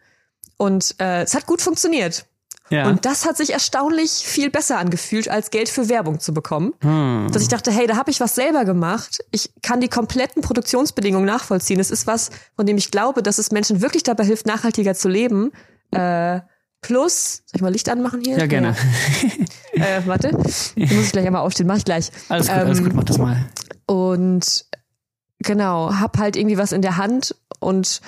und 0.59 0.97
äh, 1.01 1.23
es 1.23 1.35
hat 1.35 1.47
gut 1.47 1.63
funktioniert 1.63 2.27
Ja. 2.69 2.89
Und 2.89 3.05
das 3.05 3.25
hat 3.25 3.37
sich 3.37 3.53
erstaunlich 3.53 4.11
viel 4.11 4.51
besser 4.51 4.79
angefühlt, 4.79 5.29
als 5.29 5.51
Geld 5.51 5.69
für 5.69 5.89
Werbung 5.89 6.19
zu 6.19 6.35
bekommen. 6.35 6.75
Hm. 6.81 7.29
Dass 7.33 7.43
ich 7.43 7.49
dachte, 7.49 7.71
hey, 7.71 7.87
da 7.87 7.97
habe 7.97 8.11
ich 8.11 8.21
was 8.21 8.35
selber 8.35 8.65
gemacht. 8.65 9.19
Ich 9.31 9.53
kann 9.63 9.81
die 9.81 9.89
kompletten 9.89 10.43
Produktionsbedingungen 10.43 11.27
nachvollziehen. 11.27 11.79
Es 11.79 11.91
ist 11.91 12.07
was, 12.07 12.31
von 12.57 12.67
dem 12.67 12.77
ich 12.77 12.91
glaube, 12.91 13.23
dass 13.23 13.39
es 13.39 13.53
Menschen 13.53 13.83
wirklich 13.83 14.03
dabei 14.03 14.25
hilft, 14.25 14.47
nachhaltiger 14.47 14.95
zu 14.95 15.09
leben. 15.09 15.53
Äh, 15.93 16.41
plus, 16.81 17.43
soll 17.47 17.57
ich 17.57 17.63
mal 17.63 17.73
Licht 17.73 17.89
anmachen 17.89 18.21
hier? 18.21 18.39
Ja, 18.39 18.47
gerne. 18.47 18.75
Ja. 19.75 19.85
äh, 19.99 20.07
warte, 20.07 20.37
ich 20.75 20.93
muss 20.93 21.07
ich 21.07 21.13
gleich 21.13 21.27
einmal 21.27 21.43
aufstehen, 21.43 21.67
mach 21.67 21.77
ich 21.77 21.85
gleich. 21.85 22.11
Alles 22.29 22.49
gut, 22.49 22.57
ähm, 22.57 22.67
alles 22.67 22.83
gut, 22.83 22.95
mach 22.95 23.05
das 23.05 23.19
mal. 23.19 23.45
Und 23.87 24.67
genau, 25.39 25.95
hab 25.95 26.19
halt 26.19 26.37
irgendwie 26.37 26.59
was 26.59 26.73
in 26.73 26.83
der 26.83 26.97
Hand 26.97 27.37
und 27.61 28.01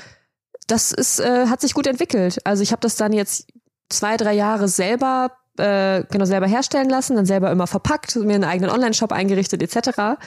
das 0.67 0.93
ist, 0.93 1.21
äh, 1.21 1.47
hat 1.47 1.61
sich 1.61 1.75
gut 1.75 1.87
entwickelt. 1.87 2.39
Also 2.45 2.63
ich 2.63 2.73
habe 2.73 2.81
das 2.81 2.97
dann 2.97 3.13
jetzt 3.13 3.47
zwei, 3.89 4.16
drei 4.16 4.34
Jahre 4.34 4.68
selber, 4.68 5.32
äh, 5.57 6.05
genau, 6.11 6.24
selber 6.24 6.47
herstellen 6.47 6.89
lassen, 6.89 7.16
dann 7.16 7.26
selber 7.26 7.51
immer 7.51 7.66
verpackt, 7.66 8.16
mir 8.16 8.34
einen 8.34 8.45
eigenen 8.45 8.70
Online-Shop 8.70 9.12
eingerichtet 9.12 9.62
etc. 9.62 10.20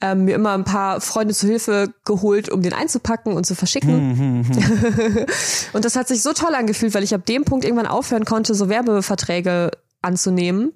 Ähm, 0.00 0.24
mir 0.24 0.34
immer 0.34 0.52
ein 0.52 0.64
paar 0.64 1.00
Freunde 1.00 1.32
zu 1.32 1.46
Hilfe 1.46 1.94
geholt, 2.04 2.48
um 2.50 2.62
den 2.62 2.72
einzupacken 2.72 3.32
und 3.32 3.46
zu 3.46 3.54
verschicken. 3.54 4.16
Hm, 4.16 4.44
hm, 4.44 5.14
hm. 5.14 5.26
und 5.72 5.84
das 5.84 5.96
hat 5.96 6.08
sich 6.08 6.22
so 6.22 6.32
toll 6.32 6.54
angefühlt, 6.54 6.94
weil 6.94 7.04
ich 7.04 7.14
ab 7.14 7.24
dem 7.24 7.44
Punkt 7.44 7.64
irgendwann 7.64 7.86
aufhören 7.86 8.24
konnte, 8.24 8.54
so 8.54 8.68
Werbeverträge 8.68 9.70
anzunehmen. 10.02 10.72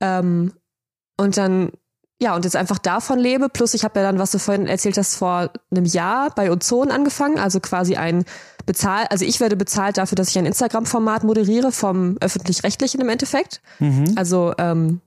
Ähm, 0.00 0.52
und 1.16 1.36
dann 1.36 1.72
ja, 2.22 2.36
und 2.36 2.44
jetzt 2.44 2.56
einfach 2.56 2.78
davon 2.78 3.18
lebe. 3.18 3.48
Plus 3.48 3.72
ich 3.72 3.82
habe 3.82 3.98
ja 3.98 4.04
dann, 4.04 4.18
was 4.18 4.30
du 4.30 4.38
vorhin 4.38 4.66
erzählt 4.66 4.98
hast, 4.98 5.16
vor 5.16 5.50
einem 5.70 5.86
Jahr 5.86 6.30
bei 6.34 6.52
Ozon 6.52 6.90
angefangen. 6.90 7.38
Also 7.38 7.60
quasi 7.60 7.96
ein 7.96 8.24
Bezahl, 8.66 9.06
also 9.06 9.24
ich 9.24 9.40
werde 9.40 9.56
bezahlt 9.56 9.96
dafür, 9.96 10.16
dass 10.16 10.28
ich 10.28 10.38
ein 10.38 10.44
Instagram-Format 10.44 11.24
moderiere 11.24 11.72
vom 11.72 12.18
öffentlich-rechtlichen 12.20 13.00
im 13.00 13.08
Endeffekt. 13.08 13.62
Mhm. 13.78 14.12
Also 14.16 14.52
ähm, 14.58 15.00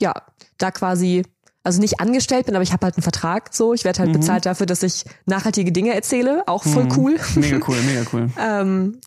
ja, 0.00 0.14
da 0.58 0.70
quasi, 0.70 1.24
also 1.64 1.80
nicht 1.80 1.98
angestellt 1.98 2.46
bin, 2.46 2.54
aber 2.54 2.62
ich 2.62 2.72
habe 2.72 2.86
halt 2.86 2.94
einen 2.96 3.02
Vertrag 3.02 3.52
so. 3.52 3.74
Ich 3.74 3.84
werde 3.84 3.98
halt 3.98 4.10
mhm. 4.10 4.20
bezahlt 4.20 4.46
dafür, 4.46 4.66
dass 4.66 4.84
ich 4.84 5.04
nachhaltige 5.26 5.72
Dinge 5.72 5.94
erzähle. 5.94 6.44
Auch 6.46 6.62
voll 6.62 6.84
mhm. 6.84 6.92
cool. 6.96 7.20
Mega 7.34 7.58
cool, 7.66 7.76
mega 7.86 8.04
cool. 8.12 8.30
ähm, 8.38 9.00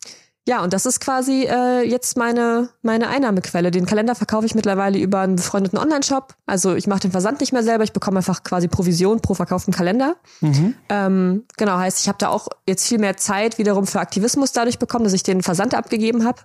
ja, 0.49 0.63
und 0.63 0.73
das 0.73 0.87
ist 0.87 0.99
quasi 0.99 1.43
äh, 1.43 1.87
jetzt 1.87 2.17
meine, 2.17 2.69
meine 2.81 3.07
Einnahmequelle. 3.07 3.69
Den 3.69 3.85
Kalender 3.85 4.15
verkaufe 4.15 4.47
ich 4.47 4.55
mittlerweile 4.55 4.97
über 4.97 5.19
einen 5.19 5.35
befreundeten 5.35 5.77
Online-Shop. 5.77 6.33
Also 6.47 6.73
ich 6.73 6.87
mache 6.87 7.01
den 7.01 7.11
Versand 7.11 7.39
nicht 7.39 7.53
mehr 7.53 7.61
selber, 7.61 7.83
ich 7.83 7.93
bekomme 7.93 8.17
einfach 8.17 8.41
quasi 8.41 8.67
Provision 8.67 9.21
pro 9.21 9.35
verkauften 9.35 9.71
Kalender. 9.71 10.15
Mhm. 10.41 10.73
Ähm, 10.89 11.43
genau, 11.55 11.77
heißt, 11.77 11.99
ich 11.99 12.07
habe 12.07 12.17
da 12.17 12.29
auch 12.29 12.47
jetzt 12.67 12.87
viel 12.87 12.97
mehr 12.97 13.15
Zeit 13.15 13.59
wiederum 13.59 13.85
für 13.85 13.99
Aktivismus 13.99 14.51
dadurch 14.51 14.79
bekommen, 14.79 15.03
dass 15.03 15.13
ich 15.13 15.21
den 15.21 15.43
Versand 15.43 15.75
abgegeben 15.75 16.25
habe. 16.25 16.41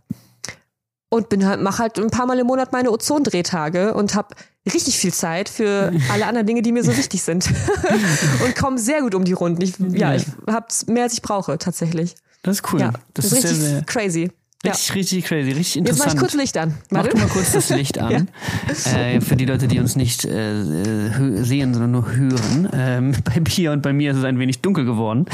Und 1.08 1.30
bin 1.30 1.46
halt, 1.46 1.62
mache 1.62 1.78
halt 1.78 1.98
ein 1.98 2.10
paar 2.10 2.26
Mal 2.26 2.38
im 2.38 2.46
Monat 2.46 2.72
meine 2.72 2.90
Ozondrehtage 2.90 3.94
und 3.94 4.14
habe 4.14 4.34
richtig 4.70 4.98
viel 4.98 5.14
Zeit 5.14 5.48
für 5.48 5.94
alle 6.12 6.26
anderen 6.26 6.46
Dinge, 6.46 6.60
die 6.60 6.72
mir 6.72 6.84
so 6.84 6.94
wichtig 6.94 7.22
sind. 7.22 7.48
und 8.44 8.54
komme 8.54 8.76
sehr 8.76 9.00
gut 9.00 9.14
um 9.14 9.24
die 9.24 9.32
Runden. 9.32 9.62
Ich, 9.62 9.78
ja, 9.78 10.14
ich 10.14 10.26
habe 10.46 10.66
mehr, 10.88 11.04
als 11.04 11.14
ich 11.14 11.22
brauche, 11.22 11.56
tatsächlich. 11.56 12.16
Das 12.44 12.58
ist 12.58 12.72
cool. 12.72 12.80
Ja, 12.80 12.92
das, 13.14 13.30
das 13.30 13.32
ist 13.32 13.32
richtig 13.32 13.50
sehr, 13.56 13.68
sehr 13.70 13.82
crazy. 13.82 14.30
Richtig, 14.64 14.88
ja. 14.88 14.94
richtig 14.94 15.24
crazy, 15.24 15.52
richtig 15.52 15.76
interessant. 15.76 15.88
Jetzt 15.88 15.98
mach 15.98 16.14
ich 16.14 16.20
kurz 16.20 16.34
Licht 16.34 16.56
an. 16.56 16.74
Warte. 16.90 17.08
Mach 17.08 17.14
du 17.14 17.26
mal 17.26 17.32
kurz 17.32 17.52
das 17.52 17.70
Licht 17.70 17.98
an. 18.00 18.28
ja. 18.86 18.92
äh, 18.92 19.20
für 19.20 19.36
die 19.36 19.44
Leute, 19.44 19.66
die 19.66 19.78
uns 19.78 19.96
nicht 19.96 20.24
äh, 20.24 20.62
sehen, 21.42 21.74
sondern 21.74 21.90
nur 21.90 22.14
hören. 22.14 22.68
Ähm, 22.72 23.14
bei 23.24 23.40
Pia 23.40 23.72
und 23.72 23.82
bei 23.82 23.92
mir 23.92 24.12
ist 24.12 24.18
es 24.18 24.24
ein 24.24 24.38
wenig 24.38 24.60
dunkel 24.62 24.84
geworden, 24.84 25.26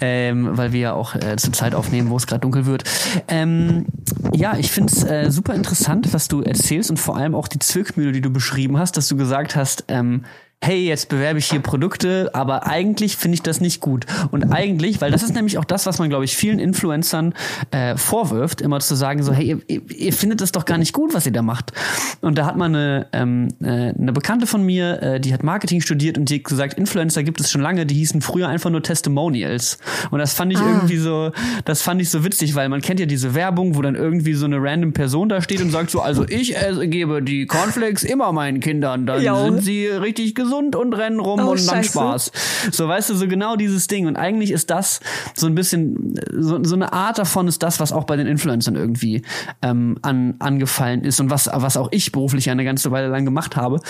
ähm, 0.00 0.56
weil 0.56 0.72
wir 0.72 0.80
ja 0.80 0.92
auch 0.92 1.14
äh, 1.14 1.36
zur 1.36 1.52
Zeit 1.52 1.74
aufnehmen, 1.74 2.10
wo 2.10 2.16
es 2.16 2.26
gerade 2.26 2.40
dunkel 2.40 2.66
wird. 2.66 2.84
Ähm, 3.28 3.86
ja, 4.34 4.56
ich 4.56 4.70
finde 4.70 4.92
es 4.92 5.04
äh, 5.04 5.30
super 5.30 5.54
interessant, 5.54 6.12
was 6.12 6.28
du 6.28 6.42
erzählst 6.42 6.90
und 6.90 6.98
vor 6.98 7.16
allem 7.16 7.34
auch 7.34 7.48
die 7.48 7.58
Zwickmühle, 7.58 8.12
die 8.12 8.20
du 8.20 8.30
beschrieben 8.30 8.78
hast, 8.78 8.96
dass 8.96 9.08
du 9.08 9.16
gesagt 9.16 9.56
hast, 9.56 9.84
ähm, 9.88 10.24
hey, 10.60 10.86
jetzt 10.86 11.08
bewerbe 11.08 11.38
ich 11.38 11.46
hier 11.46 11.60
Produkte, 11.60 12.30
aber 12.34 12.66
eigentlich 12.66 13.16
finde 13.16 13.36
ich 13.36 13.42
das 13.42 13.60
nicht 13.60 13.80
gut. 13.80 14.06
Und 14.32 14.52
eigentlich, 14.52 15.00
weil 15.00 15.12
das 15.12 15.22
ist 15.22 15.34
nämlich 15.34 15.56
auch 15.56 15.64
das, 15.64 15.86
was 15.86 15.98
man, 15.98 16.08
glaube 16.08 16.24
ich, 16.24 16.36
vielen 16.36 16.58
Influencern 16.58 17.32
äh, 17.70 17.96
vorwirft, 17.96 18.60
immer 18.60 18.80
zu 18.80 18.96
sagen, 18.96 19.22
so, 19.22 19.32
hey, 19.32 19.56
ihr, 19.68 19.82
ihr 19.88 20.12
findet 20.12 20.40
das 20.40 20.50
doch 20.50 20.64
gar 20.64 20.76
nicht 20.76 20.92
gut, 20.92 21.14
was 21.14 21.26
ihr 21.26 21.32
da 21.32 21.42
macht. 21.42 21.72
Und 22.20 22.38
da 22.38 22.44
hat 22.44 22.56
man 22.56 22.74
eine, 22.74 23.06
ähm, 23.12 23.48
äh, 23.62 23.94
eine 23.94 24.12
Bekannte 24.12 24.46
von 24.46 24.64
mir, 24.64 25.00
äh, 25.00 25.20
die 25.20 25.32
hat 25.32 25.44
Marketing 25.44 25.80
studiert 25.80 26.18
und 26.18 26.28
die 26.28 26.36
hat 26.36 26.44
gesagt, 26.44 26.74
Influencer 26.74 27.22
gibt 27.22 27.40
es 27.40 27.52
schon 27.52 27.62
lange, 27.62 27.86
die 27.86 27.94
hießen 27.94 28.20
früher 28.20 28.48
einfach 28.48 28.70
nur 28.70 28.82
Testimonials. 28.82 29.78
Und 30.10 30.18
das 30.18 30.34
fand 30.34 30.52
ich 30.52 30.58
ah. 30.58 30.68
irgendwie 30.68 30.98
so, 30.98 31.30
das 31.66 31.82
fand 31.82 32.02
ich 32.02 32.10
so 32.10 32.24
witzig, 32.24 32.56
weil 32.56 32.68
man 32.68 32.80
kennt 32.80 32.98
ja 32.98 33.06
diese 33.06 33.34
Werbung, 33.34 33.76
wo 33.76 33.82
dann 33.82 33.94
irgendwie 33.94 34.34
so 34.34 34.46
eine 34.46 34.56
random 34.60 34.92
Person 34.92 35.28
da 35.28 35.40
steht 35.40 35.60
und 35.60 35.70
sagt 35.70 35.90
so, 35.90 36.00
also 36.00 36.26
ich 36.28 36.56
äh, 36.56 36.88
gebe 36.88 37.22
die 37.22 37.46
Cornflakes 37.46 38.02
immer 38.02 38.32
meinen 38.32 38.58
Kindern, 38.58 39.06
dann 39.06 39.22
jo. 39.22 39.44
sind 39.44 39.62
sie 39.62 39.86
richtig 39.86 40.34
gesund 40.34 40.47
gesund 40.48 40.76
und 40.76 40.94
rennen 40.94 41.20
rum 41.20 41.40
oh, 41.44 41.50
und 41.50 41.70
dann 41.70 41.84
Spaß. 41.84 42.32
So, 42.72 42.88
weißt 42.88 43.10
du, 43.10 43.14
so 43.14 43.28
genau 43.28 43.56
dieses 43.56 43.86
Ding. 43.86 44.06
Und 44.06 44.16
eigentlich 44.16 44.50
ist 44.50 44.70
das 44.70 45.00
so 45.34 45.46
ein 45.46 45.54
bisschen, 45.54 46.14
so, 46.32 46.62
so 46.64 46.74
eine 46.74 46.92
Art 46.92 47.18
davon 47.18 47.48
ist 47.48 47.62
das, 47.62 47.80
was 47.80 47.92
auch 47.92 48.04
bei 48.04 48.16
den 48.16 48.26
Influencern 48.26 48.76
irgendwie 48.76 49.22
ähm, 49.62 49.98
an, 50.02 50.34
angefallen 50.38 51.04
ist 51.04 51.20
und 51.20 51.30
was, 51.30 51.48
was 51.52 51.76
auch 51.76 51.88
ich 51.90 52.12
beruflich 52.12 52.50
eine 52.50 52.64
ganze 52.64 52.90
Weile 52.90 53.08
lang 53.08 53.24
gemacht 53.24 53.56
habe. 53.56 53.80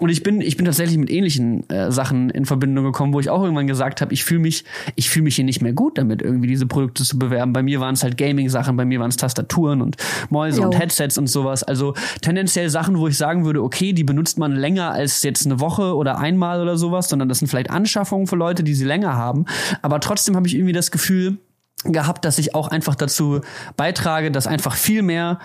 Und 0.00 0.08
ich 0.08 0.22
bin, 0.22 0.40
ich 0.40 0.56
bin 0.56 0.66
tatsächlich 0.66 0.98
mit 0.98 1.10
ähnlichen 1.10 1.68
äh, 1.68 1.92
Sachen 1.92 2.30
in 2.30 2.46
Verbindung 2.46 2.84
gekommen, 2.84 3.12
wo 3.12 3.20
ich 3.20 3.30
auch 3.30 3.42
irgendwann 3.42 3.66
gesagt 3.66 4.00
habe, 4.00 4.12
ich 4.12 4.24
fühle 4.24 4.40
mich, 4.40 4.64
ich 4.96 5.10
fühle 5.10 5.24
mich 5.24 5.36
hier 5.36 5.44
nicht 5.44 5.62
mehr 5.62 5.72
gut 5.72 5.98
damit, 5.98 6.22
irgendwie 6.22 6.48
diese 6.48 6.66
Produkte 6.66 7.04
zu 7.04 7.18
bewerben. 7.18 7.52
Bei 7.52 7.62
mir 7.62 7.80
waren 7.80 7.94
es 7.94 8.02
halt 8.02 8.16
Gaming-Sachen, 8.16 8.76
bei 8.76 8.84
mir 8.84 9.00
waren 9.00 9.10
es 9.10 9.16
Tastaturen 9.16 9.82
und 9.82 9.96
Mäuse 10.30 10.60
jo. 10.60 10.66
und 10.66 10.78
Headsets 10.78 11.18
und 11.18 11.26
sowas. 11.26 11.62
Also 11.62 11.94
tendenziell 12.22 12.70
Sachen, 12.70 12.98
wo 12.98 13.08
ich 13.08 13.16
sagen 13.16 13.44
würde, 13.44 13.62
okay, 13.62 13.92
die 13.92 14.04
benutzt 14.04 14.38
man 14.38 14.52
länger 14.52 14.92
als 14.92 15.22
jetzt 15.22 15.44
eine 15.46 15.60
Woche 15.60 15.94
oder 15.98 16.18
einmal 16.18 16.60
oder 16.60 16.76
sowas, 16.76 17.08
sondern 17.08 17.28
das 17.28 17.40
sind 17.40 17.48
vielleicht 17.48 17.70
Anschaffungen 17.70 18.26
für 18.26 18.36
Leute, 18.36 18.64
die 18.64 18.74
sie 18.74 18.84
länger 18.84 19.14
haben. 19.14 19.44
Aber 19.82 20.00
trotzdem 20.00 20.36
habe 20.36 20.46
ich 20.46 20.54
irgendwie 20.54 20.72
das 20.72 20.90
Gefühl 20.90 21.38
gehabt, 21.84 22.24
dass 22.24 22.38
ich 22.38 22.54
auch 22.54 22.68
einfach 22.68 22.94
dazu 22.94 23.40
beitrage, 23.76 24.30
dass 24.30 24.46
einfach 24.46 24.74
viel 24.74 25.02
mehr 25.02 25.38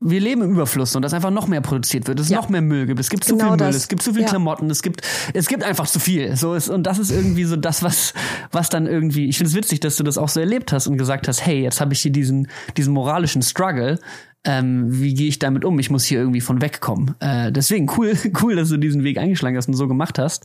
wir 0.00 0.20
leben 0.20 0.42
im 0.42 0.50
Überfluss 0.52 0.94
und 0.94 1.02
dass 1.02 1.14
einfach 1.14 1.30
noch 1.30 1.46
mehr 1.46 1.62
produziert 1.62 2.06
wird, 2.06 2.20
es 2.20 2.28
ja. 2.28 2.36
noch 2.36 2.50
mehr 2.50 2.60
Müll 2.60 2.86
gibt, 2.86 3.00
es 3.00 3.08
gibt 3.08 3.24
zu 3.24 3.32
genau 3.32 3.44
viel 3.44 3.56
Müll, 3.56 3.66
das. 3.66 3.76
es 3.76 3.88
gibt 3.88 4.02
zu 4.02 4.12
viel 4.12 4.22
ja. 4.22 4.28
Klamotten, 4.28 4.68
es 4.68 4.82
gibt 4.82 5.00
es 5.32 5.48
gibt 5.48 5.64
einfach 5.64 5.86
zu 5.86 5.98
viel. 5.98 6.36
So 6.36 6.54
ist 6.54 6.68
und 6.68 6.82
das 6.82 6.98
ist 6.98 7.10
irgendwie 7.10 7.44
so 7.44 7.56
das 7.56 7.82
was 7.82 8.12
was 8.50 8.68
dann 8.68 8.86
irgendwie, 8.86 9.28
ich 9.28 9.38
finde 9.38 9.48
es 9.48 9.56
witzig, 9.56 9.80
dass 9.80 9.96
du 9.96 10.02
das 10.02 10.18
auch 10.18 10.28
so 10.28 10.40
erlebt 10.40 10.72
hast 10.72 10.86
und 10.88 10.98
gesagt 10.98 11.26
hast, 11.26 11.46
hey, 11.46 11.62
jetzt 11.62 11.80
habe 11.80 11.94
ich 11.94 12.02
hier 12.02 12.12
diesen 12.12 12.48
diesen 12.76 12.92
moralischen 12.92 13.40
Struggle 13.40 13.98
ähm, 14.44 14.84
wie 14.88 15.14
gehe 15.14 15.28
ich 15.28 15.38
damit 15.38 15.64
um? 15.64 15.78
Ich 15.78 15.90
muss 15.90 16.04
hier 16.04 16.18
irgendwie 16.18 16.40
von 16.40 16.60
wegkommen. 16.60 17.14
Äh, 17.20 17.50
deswegen 17.50 17.90
cool, 17.96 18.12
cool, 18.42 18.56
dass 18.56 18.68
du 18.68 18.76
diesen 18.76 19.02
Weg 19.02 19.18
eingeschlagen 19.18 19.56
hast 19.56 19.68
und 19.68 19.74
so 19.74 19.88
gemacht 19.88 20.18
hast. 20.18 20.44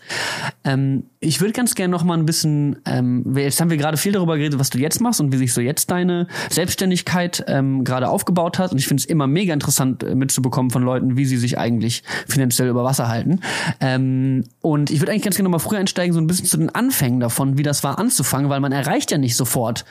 Ähm, 0.63 1.03
ich 1.19 1.41
würde 1.41 1.51
ganz 1.53 1.75
gerne 1.75 1.91
noch 1.91 2.03
mal 2.03 2.17
ein 2.17 2.25
bisschen, 2.25 2.77
ähm, 2.85 3.35
jetzt 3.35 3.59
haben 3.59 3.69
wir 3.69 3.77
gerade 3.77 3.97
viel 3.97 4.13
darüber 4.13 4.37
geredet, 4.37 4.57
was 4.57 4.69
du 4.69 4.77
jetzt 4.77 5.01
machst 5.01 5.19
und 5.19 5.33
wie 5.33 5.37
sich 5.37 5.53
so 5.53 5.59
jetzt 5.59 5.91
deine 5.91 6.27
Selbstständigkeit 6.49 7.43
ähm, 7.47 7.83
gerade 7.83 8.07
aufgebaut 8.07 8.57
hat. 8.57 8.71
Und 8.71 8.77
ich 8.77 8.87
finde 8.87 9.01
es 9.01 9.05
immer 9.05 9.27
mega 9.27 9.53
interessant 9.53 10.03
äh, 10.03 10.15
mitzubekommen 10.15 10.71
von 10.71 10.83
Leuten, 10.83 11.17
wie 11.17 11.25
sie 11.25 11.37
sich 11.37 11.57
eigentlich 11.57 12.03
finanziell 12.27 12.69
über 12.69 12.85
Wasser 12.85 13.09
halten. 13.09 13.41
Ähm, 13.81 14.45
und 14.61 14.91
ich 14.91 15.01
würde 15.01 15.11
eigentlich 15.11 15.23
ganz 15.23 15.35
gerne 15.35 15.49
noch 15.49 15.57
mal 15.57 15.59
früher 15.59 15.79
einsteigen, 15.79 16.13
so 16.13 16.21
ein 16.21 16.27
bisschen 16.27 16.45
zu 16.45 16.57
den 16.57 16.69
Anfängen 16.69 17.19
davon, 17.19 17.57
wie 17.57 17.63
das 17.63 17.83
war 17.83 17.99
anzufangen, 17.99 18.49
weil 18.49 18.61
man 18.61 18.71
erreicht 18.71 19.11
ja 19.11 19.17
nicht 19.17 19.35
sofort 19.35 19.83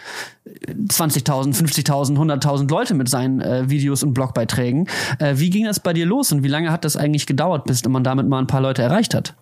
20.000, 0.47 1.55
50.000, 1.55 2.17
100.000 2.17 2.71
Leute 2.71 2.95
mit 2.95 3.09
seinen 3.09 3.41
äh, 3.41 3.69
Videos 3.69 3.98
und 4.03 4.15
Blogbeiträgen. 4.15 4.89
Äh, 5.19 5.35
wie 5.37 5.51
ging 5.51 5.65
das 5.65 5.81
bei 5.81 5.93
dir 5.93 6.07
los 6.07 6.33
und 6.33 6.43
wie 6.43 6.49
lange 6.49 6.73
hat 6.73 6.85
das 6.85 6.97
eigentlich 6.97 7.27
gedauert, 7.27 7.65
bis 7.65 7.85
man 7.87 8.05
damit 8.05 8.29
mal 8.29 8.39
ein 8.39 8.47
paar 8.47 8.61
Leute 8.61 8.83
erreicht 8.83 9.15
hat? 9.15 9.35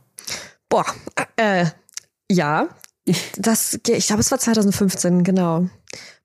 Boah, 0.68 0.84
äh, 1.36 1.66
ja, 2.30 2.68
das, 3.36 3.78
ich 3.86 4.06
glaube, 4.06 4.20
es 4.20 4.30
war 4.30 4.38
2015, 4.38 5.24
genau. 5.24 5.68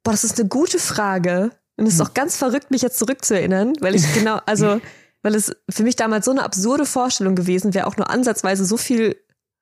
Boah, 0.04 0.12
das 0.12 0.24
ist 0.24 0.40
eine 0.40 0.50
gute 0.50 0.80
Frage. 0.80 1.52
Und 1.78 1.88
es 1.88 1.96
ist 1.96 2.02
auch 2.02 2.14
ganz 2.14 2.38
verrückt, 2.38 2.70
mich 2.70 2.82
jetzt 2.82 3.00
zurückzuerinnern, 3.00 3.74
weil 3.80 3.96
ich 3.96 4.14
genau, 4.14 4.40
also, 4.46 4.80
weil 5.24 5.36
es 5.36 5.56
für 5.70 5.84
mich 5.84 5.96
damals 5.96 6.26
so 6.26 6.32
eine 6.32 6.44
absurde 6.44 6.86
Vorstellung 6.86 7.36
gewesen 7.36 7.74
wäre, 7.74 7.88
auch 7.88 7.98
nur 7.98 8.10
ansatzweise 8.10 8.66
so 8.66 8.78
viel 8.78 9.16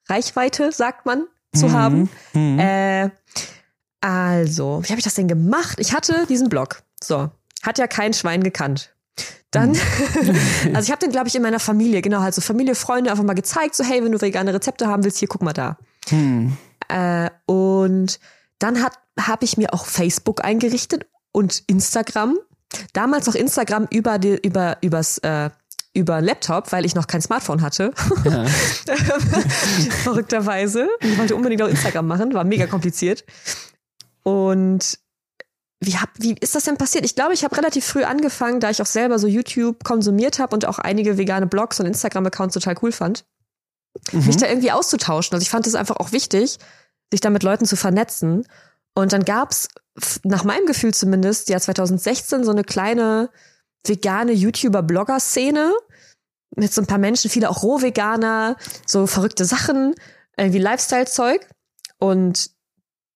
Reichweite, 0.09 0.71
sagt 0.71 1.05
man, 1.05 1.25
zu 1.55 1.67
mhm. 1.67 1.73
haben. 1.73 2.09
Mhm. 2.33 2.59
Äh, 2.59 3.09
also, 4.01 4.81
wie 4.83 4.89
habe 4.89 4.99
ich 4.99 5.03
das 5.03 5.15
denn 5.15 5.27
gemacht? 5.27 5.77
Ich 5.79 5.93
hatte 5.93 6.25
diesen 6.27 6.49
Blog. 6.49 6.83
So, 7.01 7.29
hat 7.63 7.77
ja 7.77 7.87
kein 7.87 8.13
Schwein 8.13 8.43
gekannt. 8.43 8.93
Dann, 9.51 9.71
mhm. 9.71 9.75
also 10.75 10.85
ich 10.85 10.91
habe 10.91 10.99
den, 10.99 11.11
glaube 11.11 11.27
ich, 11.27 11.35
in 11.35 11.41
meiner 11.41 11.59
Familie, 11.59 12.01
genau, 12.01 12.21
halt 12.21 12.35
so 12.35 12.41
Familie, 12.41 12.75
Freunde 12.75 13.11
einfach 13.11 13.23
mal 13.23 13.33
gezeigt, 13.33 13.75
so 13.75 13.83
hey, 13.83 14.03
wenn 14.03 14.11
du 14.11 14.21
vegane 14.21 14.53
Rezepte 14.53 14.87
haben 14.87 15.03
willst, 15.03 15.17
hier, 15.17 15.27
guck 15.27 15.41
mal 15.41 15.53
da. 15.53 15.77
Hm. 16.09 16.55
Äh, 16.87 17.29
und 17.45 18.19
dann 18.59 18.83
habe 18.83 19.45
ich 19.45 19.57
mir 19.57 19.73
auch 19.73 19.85
Facebook 19.85 20.43
eingerichtet 20.43 21.07
und 21.31 21.63
Instagram. 21.67 22.37
Damals 22.93 23.25
noch 23.25 23.35
Instagram 23.35 23.87
über 23.89 24.19
die, 24.19 24.37
über 24.43 24.77
übers 24.81 25.17
äh, 25.19 25.49
über 25.93 26.21
Laptop, 26.21 26.71
weil 26.71 26.85
ich 26.85 26.93
noch 26.93 27.07
kein 27.07 27.21
Smartphone 27.21 27.61
hatte. 27.61 27.93
Ja. 28.23 28.45
Verrückterweise. 30.03 30.87
Ich 31.01 31.17
wollte 31.17 31.35
unbedingt 31.35 31.61
auch 31.63 31.67
Instagram 31.67 32.07
machen, 32.07 32.33
war 32.33 32.43
mega 32.43 32.67
kompliziert. 32.67 33.25
Und 34.23 34.99
wie, 35.81 35.97
hab, 35.97 36.09
wie 36.17 36.35
ist 36.39 36.55
das 36.55 36.65
denn 36.65 36.77
passiert? 36.77 37.05
Ich 37.05 37.15
glaube, 37.15 37.33
ich 37.33 37.43
habe 37.43 37.55
relativ 37.55 37.85
früh 37.85 38.03
angefangen, 38.03 38.59
da 38.59 38.69
ich 38.69 38.81
auch 38.81 38.87
selber 38.87 39.17
so 39.17 39.27
YouTube 39.27 39.83
konsumiert 39.83 40.39
habe 40.39 40.53
und 40.53 40.65
auch 40.65 40.79
einige 40.79 41.17
vegane 41.17 41.47
Blogs 41.47 41.79
und 41.79 41.85
Instagram-Accounts 41.85 42.53
total 42.53 42.75
cool 42.81 42.91
fand, 42.91 43.25
mhm. 44.11 44.25
mich 44.25 44.37
da 44.37 44.47
irgendwie 44.47 44.71
auszutauschen. 44.71 45.33
Also 45.35 45.43
ich 45.43 45.49
fand 45.49 45.67
es 45.67 45.75
einfach 45.75 45.97
auch 45.97 46.11
wichtig, 46.11 46.57
sich 47.11 47.21
da 47.21 47.29
mit 47.29 47.43
Leuten 47.43 47.65
zu 47.65 47.77
vernetzen. 47.77 48.45
Und 48.93 49.13
dann 49.13 49.23
gab's 49.23 49.69
nach 50.23 50.43
meinem 50.43 50.65
Gefühl 50.65 50.93
zumindest, 50.93 51.49
ja 51.49 51.59
2016 51.59 52.43
so 52.43 52.51
eine 52.51 52.63
kleine 52.63 53.29
vegane 53.85 54.33
YouTuber-Blogger-Szene 54.33 55.73
mit 56.55 56.73
so 56.73 56.81
ein 56.81 56.87
paar 56.87 56.97
Menschen, 56.97 57.29
viele 57.29 57.49
auch 57.49 57.63
Rohveganer, 57.63 58.57
so 58.85 59.07
verrückte 59.07 59.45
Sachen, 59.45 59.95
irgendwie 60.35 60.59
Lifestyle-Zeug. 60.59 61.47
Und 61.99 62.51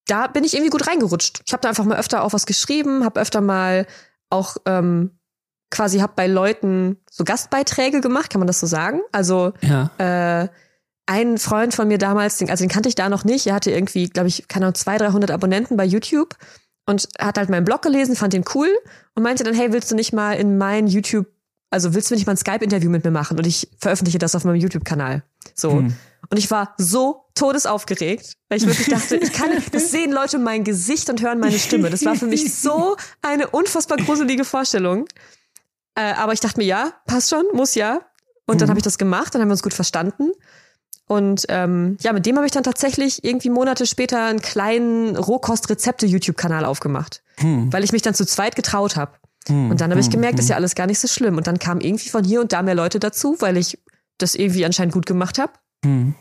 da 0.08 0.28
bin 0.28 0.44
ich 0.44 0.54
irgendwie 0.54 0.70
gut 0.70 0.88
reingerutscht. 0.88 1.42
Ich 1.46 1.54
habe 1.54 1.62
da 1.62 1.70
einfach 1.70 1.86
mal 1.86 1.98
öfter 1.98 2.24
auch 2.24 2.34
was 2.34 2.46
geschrieben, 2.46 3.06
habe 3.06 3.20
öfter 3.20 3.42
mal 3.42 3.88
auch 4.30 4.58
ähm, 4.66 5.12
quasi 5.70 6.00
hab 6.00 6.16
bei 6.16 6.28
Leuten 6.28 6.98
so 7.10 7.24
Gastbeiträge 7.24 8.02
gemacht, 8.02 8.30
kann 8.30 8.40
man 8.40 8.48
das 8.48 8.60
so 8.60 8.68
sagen? 8.68 9.02
Also 9.12 9.54
ja. 9.62 9.92
äh, 9.98 10.48
ein 11.06 11.38
Freund 11.38 11.74
von 11.74 11.88
mir 11.88 11.98
damals, 11.98 12.38
den, 12.38 12.50
also 12.50 12.64
den 12.64 12.70
kannte 12.70 12.90
ich 12.90 12.96
da 12.96 13.10
noch 13.10 13.24
nicht, 13.24 13.48
er 13.48 13.56
hatte 13.56 13.72
irgendwie, 13.72 14.08
glaube 14.10 14.28
ich, 14.28 14.48
keine 14.48 14.66
Ahnung, 14.66 14.76
200, 14.76 15.10
300 15.10 15.32
Abonnenten 15.32 15.76
bei 15.76 15.86
YouTube 15.86 16.36
und 16.86 17.08
hat 17.20 17.38
halt 17.38 17.50
meinen 17.50 17.66
Blog 17.66 17.82
gelesen, 17.82 18.16
fand 18.16 18.34
den 18.34 18.46
cool 18.54 18.70
und 19.16 19.24
meinte 19.24 19.44
dann, 19.44 19.54
hey, 19.54 19.74
willst 19.74 19.92
du 19.92 19.96
nicht 19.96 20.14
mal 20.14 20.34
in 20.34 20.58
mein 20.58 20.88
YouTube, 20.88 21.28
also 21.70 21.94
willst 21.94 22.12
du 22.12 22.16
nicht 22.16 22.26
mal 22.26 22.34
ein 22.34 22.38
Skype-Interview 22.38 22.90
mit 22.90 23.04
mir 23.04 23.12
machen 23.12 23.38
und 23.38 23.48
ich 23.48 23.70
veröffentliche 23.78 24.20
das 24.20 24.36
auf 24.36 24.46
meinem 24.46 24.56
YouTube-Kanal. 24.56 25.24
So. 25.56 25.72
Hm. 25.72 25.96
Und 26.30 26.38
ich 26.38 26.50
war 26.52 26.74
so 26.78 27.26
todesaufgeregt, 27.36 28.38
weil 28.50 28.58
ich 28.58 28.66
wirklich 28.66 28.88
dachte, 28.88 29.18
ich 29.18 29.34
kann, 29.34 29.52
das 29.72 29.92
sehen 29.92 30.12
Leute 30.12 30.40
mein 30.40 30.64
Gesicht 30.64 31.10
und 31.10 31.22
hören 31.22 31.40
meine 31.40 31.60
Stimme. 31.60 31.90
Das 31.90 32.06
war 32.06 32.16
für 32.16 32.26
mich 32.26 32.54
so 32.54 32.96
eine 33.22 33.50
unfassbar 33.50 33.98
gruselige 33.98 34.46
Vorstellung. 34.46 35.06
Äh, 35.96 36.14
aber 36.14 36.34
ich 36.34 36.40
dachte 36.40 36.60
mir, 36.60 36.66
ja, 36.66 36.94
passt 37.06 37.30
schon, 37.30 37.46
muss 37.54 37.76
ja. 37.76 38.02
Und 38.46 38.62
dann 38.62 38.68
mhm. 38.68 38.72
habe 38.72 38.80
ich 38.80 38.84
das 38.84 38.98
gemacht, 38.98 39.34
dann 39.34 39.42
haben 39.42 39.50
wir 39.50 39.54
uns 39.54 39.64
gut 39.64 39.74
verstanden. 39.74 40.32
Und 41.08 41.46
ähm, 41.50 41.98
ja, 42.02 42.14
mit 42.14 42.26
dem 42.26 42.38
habe 42.38 42.46
ich 42.46 42.52
dann 42.52 42.64
tatsächlich 42.64 43.24
irgendwie 43.24 43.50
Monate 43.50 43.86
später 43.86 44.26
einen 44.26 44.42
kleinen 44.42 45.16
Rohkost-Rezepte-YouTube-Kanal 45.16 46.66
aufgemacht, 46.66 47.22
hm. 47.38 47.72
weil 47.74 47.84
ich 47.84 47.92
mich 47.92 48.02
dann 48.02 48.14
zu 48.14 48.26
zweit 48.26 48.56
getraut 48.56 48.96
habe. 48.96 49.12
Hm. 49.48 49.70
Und 49.70 49.82
dann 49.82 49.92
habe 49.92 50.00
ich 50.00 50.08
hm. 50.08 50.14
gemerkt, 50.14 50.36
hm. 50.36 50.40
ist 50.40 50.50
ja 50.50 50.56
alles 50.56 50.76
gar 50.76 50.88
nicht 50.88 51.00
so 51.00 51.08
schlimm. 51.08 51.38
Und 51.38 51.48
dann 51.48 51.60
kamen 51.60 51.82
irgendwie 51.82 52.10
von 52.10 52.24
hier 52.24 52.40
und 52.40 52.54
da 52.54 52.62
mehr 52.62 52.76
Leute 52.76 53.00
dazu, 53.00 53.36
weil 53.40 53.58
ich 53.58 53.78
das 54.18 54.36
irgendwie 54.36 54.66
anscheinend 54.66 54.94
gut 54.94 55.06
gemacht 55.06 55.40
habe. 55.40 55.52
Hm. 55.84 56.16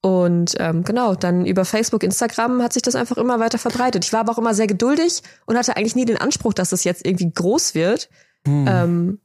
Und 0.00 0.54
ähm, 0.58 0.84
genau, 0.84 1.14
dann 1.14 1.46
über 1.46 1.64
Facebook, 1.64 2.02
Instagram 2.02 2.62
hat 2.62 2.72
sich 2.72 2.82
das 2.82 2.94
einfach 2.94 3.16
immer 3.16 3.40
weiter 3.40 3.58
verbreitet. 3.58 4.04
Ich 4.04 4.12
war 4.12 4.20
aber 4.20 4.32
auch 4.32 4.38
immer 4.38 4.54
sehr 4.54 4.68
geduldig 4.68 5.22
und 5.46 5.56
hatte 5.56 5.76
eigentlich 5.76 5.96
nie 5.96 6.04
den 6.04 6.16
Anspruch, 6.16 6.54
dass 6.54 6.72
es 6.72 6.84
jetzt 6.84 7.04
irgendwie 7.04 7.30
groß 7.30 7.74
wird. 7.74 8.08
Hm. 8.46 8.66
Ähm, 8.68 9.20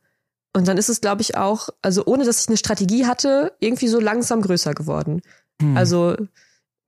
und 0.53 0.67
dann 0.67 0.77
ist 0.77 0.89
es, 0.89 0.99
glaube 0.99 1.21
ich, 1.21 1.37
auch, 1.37 1.69
also 1.81 2.03
ohne 2.05 2.25
dass 2.25 2.41
ich 2.41 2.47
eine 2.47 2.57
Strategie 2.57 3.05
hatte, 3.05 3.53
irgendwie 3.59 3.87
so 3.87 3.99
langsam 3.99 4.41
größer 4.41 4.73
geworden. 4.73 5.21
Hm. 5.61 5.77
Also 5.77 6.17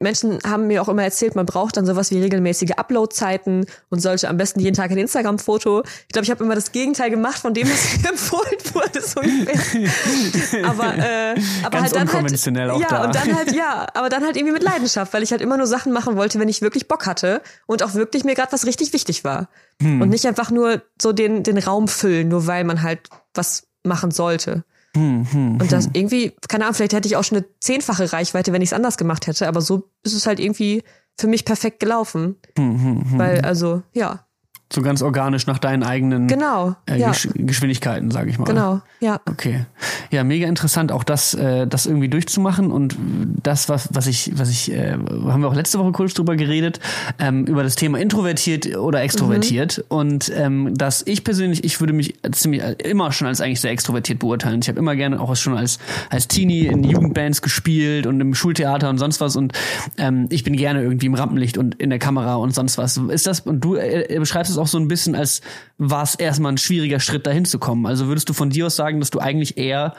Menschen 0.04 0.40
haben 0.46 0.68
mir 0.68 0.82
auch 0.82 0.90
immer 0.90 1.04
erzählt, 1.04 1.36
man 1.36 1.46
braucht 1.46 1.78
dann 1.78 1.86
sowas 1.86 2.12
wie 2.12 2.22
regelmäßige 2.22 2.72
Upload-Zeiten 2.78 3.66
und 3.90 4.00
sollte 4.00 4.30
am 4.30 4.38
besten 4.38 4.60
jeden 4.60 4.76
Tag 4.76 4.92
ein 4.92 4.98
Instagram-Foto. 4.98 5.84
Ich 6.08 6.14
glaube, 6.14 6.26
ich 6.26 6.32
habe 6.32 6.44
immer 6.44 6.56
das 6.56 6.72
Gegenteil 6.72 7.10
gemacht, 7.10 7.40
von 7.40 7.54
dem 7.54 7.68
es 7.68 7.98
mir 8.02 8.10
empfohlen 8.10 8.58
wurde, 8.74 9.02
so 9.02 9.22
ungefähr. 9.22 10.66
Aber, 10.70 10.96
äh, 10.98 11.36
aber 11.64 11.80
Ganz 11.80 11.96
halt 11.96 11.96
dann 11.96 12.58
halt, 12.58 12.82
ja, 12.82 12.88
da. 12.90 13.06
und 13.06 13.16
dann 13.16 13.36
halt, 13.36 13.54
ja, 13.54 13.88
aber 13.94 14.10
dann 14.10 14.24
halt 14.24 14.36
irgendwie 14.36 14.54
mit 14.54 14.64
Leidenschaft, 14.64 15.14
weil 15.14 15.24
ich 15.24 15.32
halt 15.32 15.42
immer 15.42 15.58
nur 15.58 15.68
Sachen 15.68 15.92
machen 15.92 16.16
wollte, 16.16 16.40
wenn 16.40 16.50
ich 16.50 16.62
wirklich 16.62 16.88
Bock 16.88 17.06
hatte 17.06 17.42
und 17.66 17.84
auch 17.84 17.94
wirklich 17.94 18.24
mir 18.24 18.36
gerade 18.36 18.52
was 18.52 18.66
richtig 18.66 18.94
wichtig 18.94 19.24
war. 19.24 19.50
Hm. 19.82 20.02
Und 20.02 20.10
nicht 20.10 20.26
einfach 20.28 20.52
nur 20.52 20.82
so 21.02 21.14
den, 21.14 21.44
den 21.44 21.58
Raum 21.58 21.88
füllen, 21.88 22.28
nur 22.28 22.48
weil 22.48 22.64
man 22.64 22.82
halt 22.82 23.10
was 23.34 23.68
machen 23.84 24.12
sollte. 24.12 24.64
Hm, 24.96 25.26
hm, 25.32 25.58
und 25.60 25.72
das 25.72 25.86
hm. 25.86 25.92
irgendwie, 25.96 26.34
keine 26.48 26.66
Ahnung, 26.66 26.76
vielleicht 26.76 26.94
hätte 26.94 27.08
ich 27.08 27.16
auch 27.16 27.24
schon 27.24 27.40
eine 27.40 27.48
zehnfache 27.60 28.14
Reichweite, 28.14 28.54
wenn 28.54 28.62
ich 28.62 28.70
es 28.70 28.74
anders 28.74 28.98
gemacht 28.98 29.26
hätte, 29.26 29.48
aber 29.48 29.62
so 29.62 29.90
ist 30.04 30.14
es 30.14 30.28
halt 30.28 30.40
irgendwie 30.40 30.84
für 31.18 31.28
mich 31.28 31.46
perfekt 31.46 31.80
gelaufen. 31.80 32.36
Hm, 32.58 33.06
hm. 33.10 33.20
Weil, 33.20 33.42
also, 33.42 33.82
ja 33.94 34.26
so 34.74 34.82
ganz 34.82 35.02
organisch 35.02 35.48
nach 35.48 35.60
deinen 35.60 35.84
eigenen 35.84 36.28
genau, 36.28 36.76
äh, 36.88 36.98
ja. 36.98 37.10
Gesch 37.10 37.30
Geschwindigkeiten, 37.34 38.12
sage 38.12 38.30
ich 38.30 38.40
mal. 38.40 38.46
Genau, 38.46 38.82
ja. 39.00 39.20
Okay. 39.30 39.66
Ja, 40.12 40.24
mega 40.24 40.48
interessant, 40.48 40.92
auch 40.92 41.04
das, 41.04 41.34
äh, 41.34 41.68
das 41.68 41.86
irgendwie 41.86 42.10
durchzumachen 42.10 42.72
und 42.72 42.98
das, 43.44 43.70
was, 43.70 43.90
was 43.94 44.08
ich, 44.08 44.32
was 44.36 44.50
ich, 44.50 44.72
äh, 44.72 44.94
haben 44.94 45.42
wir 45.42 45.48
auch 45.48 45.56
letzte 45.56 45.80
Woche 45.80 45.92
kurz 45.92 46.14
drüber 46.14 46.36
geredet, 46.36 46.80
ähm, 47.20 47.46
über 47.46 47.64
das 47.64 47.76
Thema 47.76 48.00
introvertiert 48.00 48.76
oder 48.76 49.02
extrovertiert 49.02 49.78
mhm. 49.78 49.98
und 49.98 50.32
ähm, 50.36 50.74
dass 50.76 51.06
ich 51.06 51.24
persönlich, 51.24 51.64
ich 51.64 51.80
würde 51.80 51.94
mich 51.94 52.16
ziemlich 52.32 52.62
immer 52.80 53.12
schon 53.12 53.28
als 53.28 53.42
eigentlich 53.42 53.62
sehr 53.62 53.72
extrovertiert 53.72 54.20
beurteilen. 54.20 54.60
Ich 54.62 54.70
habe 54.70 54.80
immer 54.80 54.96
gerne 54.96 55.20
auch 55.20 55.36
schon 55.36 55.58
als 55.58 55.80
als 56.10 56.28
Teenie 56.28 56.68
in 56.68 56.84
Jugendbands 56.84 57.42
gespielt 57.42 58.08
und 58.08 58.20
im 58.20 58.34
Schultheater 58.34 58.90
und 58.90 58.98
sonst 58.98 59.22
was 59.22 59.36
und 59.36 59.54
ähm, 59.98 60.28
ich 60.30 60.44
bin 60.44 60.56
gerne 60.56 60.82
irgendwie 60.82 61.08
im 61.08 61.16
Rampenlicht 61.16 61.58
und 61.58 61.76
in 61.76 61.90
der 61.90 62.00
Kamera 62.00 62.36
und 62.36 62.54
sonst 62.54 62.78
was. 62.78 62.98
Ist 62.98 63.28
das 63.28 63.42
und 63.42 63.62
du 63.62 63.76
äh, 63.76 64.18
beschreibst 64.20 64.52
es 64.52 64.58
auch 64.58 64.63
so 64.68 64.78
ein 64.78 64.88
bisschen, 64.88 65.16
als 65.16 65.42
war 65.78 66.04
es 66.04 66.16
erstmal 66.16 66.52
ein 66.52 66.58
schwieriger 66.58 67.00
Schritt, 67.00 67.26
dahin 67.28 67.46
zu 67.46 67.60
kommen. 67.60 67.86
Also 67.86 68.08
würdest 68.08 68.30
du 68.30 68.34
von 68.34 68.50
dir 68.50 68.68
aus 68.68 68.76
sagen, 68.76 69.00
dass 69.00 69.10
du 69.10 69.20
eigentlich 69.20 69.58
eher 69.58 69.94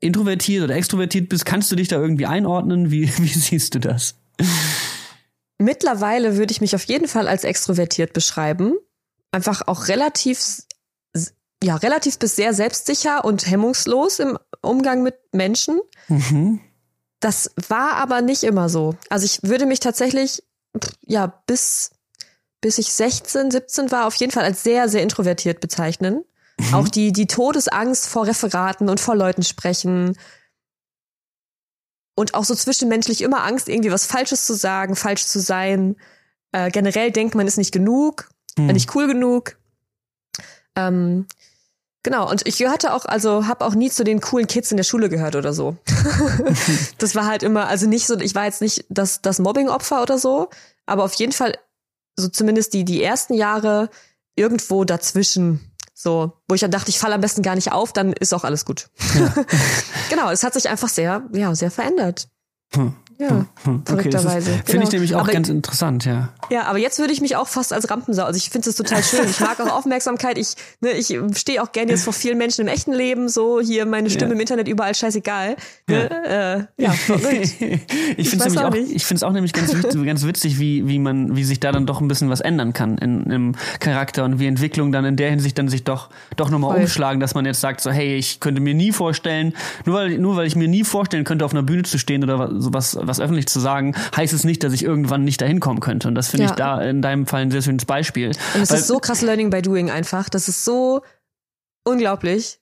introvertiert 0.00 0.64
oder 0.64 0.74
extrovertiert 0.76 1.28
bist? 1.28 1.44
Kannst 1.44 1.70
du 1.72 1.76
dich 1.76 1.88
da 1.88 1.96
irgendwie 1.96 2.26
einordnen? 2.26 2.90
Wie, 2.90 3.08
wie 3.18 3.28
siehst 3.28 3.74
du 3.74 3.80
das? 3.80 4.14
Mittlerweile 5.58 6.36
würde 6.36 6.52
ich 6.52 6.60
mich 6.60 6.74
auf 6.74 6.84
jeden 6.84 7.08
Fall 7.08 7.28
als 7.28 7.44
extrovertiert 7.44 8.12
beschreiben. 8.12 8.74
Einfach 9.32 9.62
auch 9.66 9.88
relativ, 9.88 10.62
ja, 11.62 11.76
relativ 11.76 12.18
bis 12.18 12.36
sehr 12.36 12.52
selbstsicher 12.52 13.24
und 13.24 13.50
hemmungslos 13.50 14.18
im 14.18 14.38
Umgang 14.60 15.02
mit 15.02 15.16
Menschen. 15.32 15.80
Mhm. 16.08 16.60
Das 17.20 17.52
war 17.68 17.94
aber 17.94 18.20
nicht 18.20 18.44
immer 18.44 18.68
so. 18.68 18.94
Also 19.08 19.24
ich 19.24 19.42
würde 19.42 19.66
mich 19.66 19.80
tatsächlich, 19.80 20.42
ja, 21.06 21.26
bis 21.46 21.90
bis 22.60 22.78
ich 22.78 22.92
16, 22.92 23.50
17 23.50 23.90
war, 23.90 24.06
auf 24.06 24.14
jeden 24.14 24.32
Fall 24.32 24.44
als 24.44 24.62
sehr, 24.62 24.88
sehr 24.88 25.02
introvertiert 25.02 25.60
bezeichnen. 25.60 26.24
Mhm. 26.58 26.74
Auch 26.74 26.88
die, 26.88 27.12
die 27.12 27.26
Todesangst 27.26 28.06
vor 28.06 28.26
Referaten 28.26 28.88
und 28.88 29.00
vor 29.00 29.14
Leuten 29.14 29.42
sprechen. 29.42 30.16
Und 32.14 32.34
auch 32.34 32.44
so 32.44 32.54
zwischenmenschlich 32.54 33.20
immer 33.20 33.44
Angst, 33.44 33.68
irgendwie 33.68 33.92
was 33.92 34.06
Falsches 34.06 34.46
zu 34.46 34.54
sagen, 34.54 34.96
falsch 34.96 35.26
zu 35.26 35.38
sein. 35.38 35.96
Äh, 36.52 36.70
generell 36.70 37.10
denkt 37.10 37.34
man 37.34 37.46
ist 37.46 37.58
nicht 37.58 37.72
genug, 37.72 38.30
mhm. 38.56 38.68
nicht 38.68 38.94
cool 38.94 39.06
genug. 39.06 39.58
Ähm, 40.74 41.26
Genau, 42.06 42.30
und 42.30 42.46
ich 42.46 42.58
gehörte 42.58 42.94
auch, 42.94 43.04
also 43.04 43.48
habe 43.48 43.64
auch 43.64 43.74
nie 43.74 43.90
zu 43.90 44.04
den 44.04 44.20
coolen 44.20 44.46
Kids 44.46 44.70
in 44.70 44.76
der 44.76 44.84
Schule 44.84 45.08
gehört 45.08 45.34
oder 45.34 45.52
so. 45.52 45.76
das 46.98 47.16
war 47.16 47.26
halt 47.26 47.42
immer, 47.42 47.66
also 47.66 47.88
nicht 47.88 48.06
so, 48.06 48.16
ich 48.20 48.36
war 48.36 48.44
jetzt 48.44 48.60
nicht 48.60 48.84
das, 48.88 49.22
das 49.22 49.40
Mobbing-Opfer 49.40 50.02
oder 50.02 50.16
so, 50.16 50.48
aber 50.86 51.02
auf 51.02 51.14
jeden 51.14 51.32
Fall 51.32 51.58
so 52.16 52.28
zumindest 52.28 52.74
die, 52.74 52.84
die 52.84 53.02
ersten 53.02 53.34
Jahre 53.34 53.90
irgendwo 54.34 54.84
dazwischen. 54.84 55.72
So, 55.94 56.32
wo 56.46 56.54
ich 56.54 56.60
dann 56.60 56.70
dachte, 56.70 56.90
ich 56.90 56.98
falle 56.98 57.14
am 57.14 57.22
besten 57.22 57.42
gar 57.42 57.54
nicht 57.54 57.72
auf, 57.72 57.92
dann 57.92 58.12
ist 58.12 58.34
auch 58.34 58.44
alles 58.44 58.64
gut. 58.66 58.90
Ja. 59.14 59.34
genau, 60.10 60.30
es 60.30 60.42
hat 60.42 60.52
sich 60.52 60.68
einfach 60.68 60.90
sehr, 60.90 61.26
ja, 61.32 61.54
sehr 61.54 61.70
verändert. 61.70 62.28
Hm. 62.74 62.94
Ja, 63.18 63.46
hm, 63.64 63.82
verrückterweise. 63.84 64.50
Okay, 64.50 64.58
Finde 64.58 64.72
genau. 64.72 64.84
ich 64.84 64.92
nämlich 64.92 65.14
auch 65.14 65.20
aber, 65.20 65.32
ganz 65.32 65.48
interessant, 65.48 66.04
ja. 66.04 66.28
Ja, 66.50 66.64
aber 66.64 66.78
jetzt 66.78 66.98
würde 66.98 67.12
ich 67.12 67.20
mich 67.20 67.36
auch 67.36 67.48
fast 67.48 67.72
als 67.72 67.90
Rampensau. 67.90 68.24
Also 68.24 68.36
ich 68.36 68.50
finde 68.50 68.68
es 68.68 68.76
total 68.76 69.02
schön. 69.02 69.28
Ich 69.28 69.40
mag 69.40 69.58
auch 69.60 69.74
Aufmerksamkeit. 69.74 70.38
Ich, 70.38 70.54
ne, 70.80 70.92
ich 70.92 71.18
stehe 71.36 71.62
auch 71.62 71.72
gerne 71.72 71.92
jetzt 71.92 72.04
vor 72.04 72.12
vielen 72.12 72.38
Menschen 72.38 72.62
im 72.62 72.68
echten 72.68 72.92
Leben, 72.92 73.28
so 73.28 73.60
hier 73.60 73.86
meine 73.86 74.10
Stimme 74.10 74.30
ja. 74.30 74.34
im 74.34 74.40
Internet 74.40 74.68
überall 74.68 74.94
scheißegal. 74.94 75.56
Ne? 75.88 76.10
Ja, 76.10 76.54
äh, 76.54 76.66
ja 76.76 76.90
verrückt. 76.92 77.54
ich 78.16 78.28
finde 78.28 78.46
es 78.46 78.56
auch, 78.56 78.74
ich 78.74 79.06
finde 79.06 79.18
es 79.18 79.22
auch 79.22 79.32
nämlich 79.32 79.52
ganz, 79.52 79.74
ganz 80.04 80.26
witzig, 80.26 80.58
wie, 80.58 80.86
wie 80.86 80.98
man, 80.98 81.36
wie 81.36 81.44
sich 81.44 81.60
da 81.60 81.72
dann 81.72 81.86
doch 81.86 82.00
ein 82.00 82.08
bisschen 82.08 82.28
was 82.28 82.40
ändern 82.40 82.72
kann 82.74 82.98
in, 82.98 83.22
im 83.30 83.54
Charakter 83.80 84.24
und 84.24 84.38
wie 84.38 84.46
Entwicklung 84.46 84.92
dann 84.92 85.04
in 85.04 85.16
der 85.16 85.30
Hinsicht 85.30 85.56
dann 85.58 85.68
sich 85.68 85.84
doch, 85.84 86.10
doch 86.36 86.50
nochmal 86.50 86.78
umschlagen, 86.78 87.20
dass 87.20 87.34
man 87.34 87.46
jetzt 87.46 87.60
sagt 87.60 87.80
so, 87.80 87.90
hey, 87.90 88.16
ich 88.16 88.40
könnte 88.40 88.60
mir 88.60 88.74
nie 88.74 88.92
vorstellen, 88.92 89.54
nur 89.86 89.96
weil, 89.96 90.18
nur 90.18 90.36
weil 90.36 90.46
ich 90.46 90.56
mir 90.56 90.68
nie 90.68 90.84
vorstellen 90.84 91.24
könnte, 91.24 91.44
auf 91.44 91.52
einer 91.52 91.62
Bühne 91.62 91.84
zu 91.84 91.98
stehen 91.98 92.22
oder 92.22 92.60
sowas, 92.60 92.98
was 93.06 93.20
öffentlich 93.20 93.46
zu 93.46 93.60
sagen, 93.60 93.94
heißt 94.16 94.32
es 94.32 94.44
nicht, 94.44 94.64
dass 94.64 94.72
ich 94.72 94.82
irgendwann 94.82 95.24
nicht 95.24 95.40
dahin 95.40 95.60
kommen 95.60 95.80
könnte. 95.80 96.08
Und 96.08 96.14
das 96.14 96.28
finde 96.28 96.44
ja. 96.44 96.50
ich 96.50 96.56
da 96.56 96.82
in 96.82 97.02
deinem 97.02 97.26
Fall 97.26 97.42
ein 97.42 97.50
sehr 97.50 97.62
schönes 97.62 97.84
Beispiel. 97.84 98.28
Und 98.54 98.62
es 98.62 98.70
Weil, 98.70 98.78
ist 98.78 98.86
so 98.86 98.98
krass 98.98 99.22
Learning 99.22 99.50
by 99.50 99.62
Doing 99.62 99.90
einfach. 99.90 100.28
Das 100.28 100.48
ist 100.48 100.64
so 100.64 101.02
unglaublich. 101.84 102.58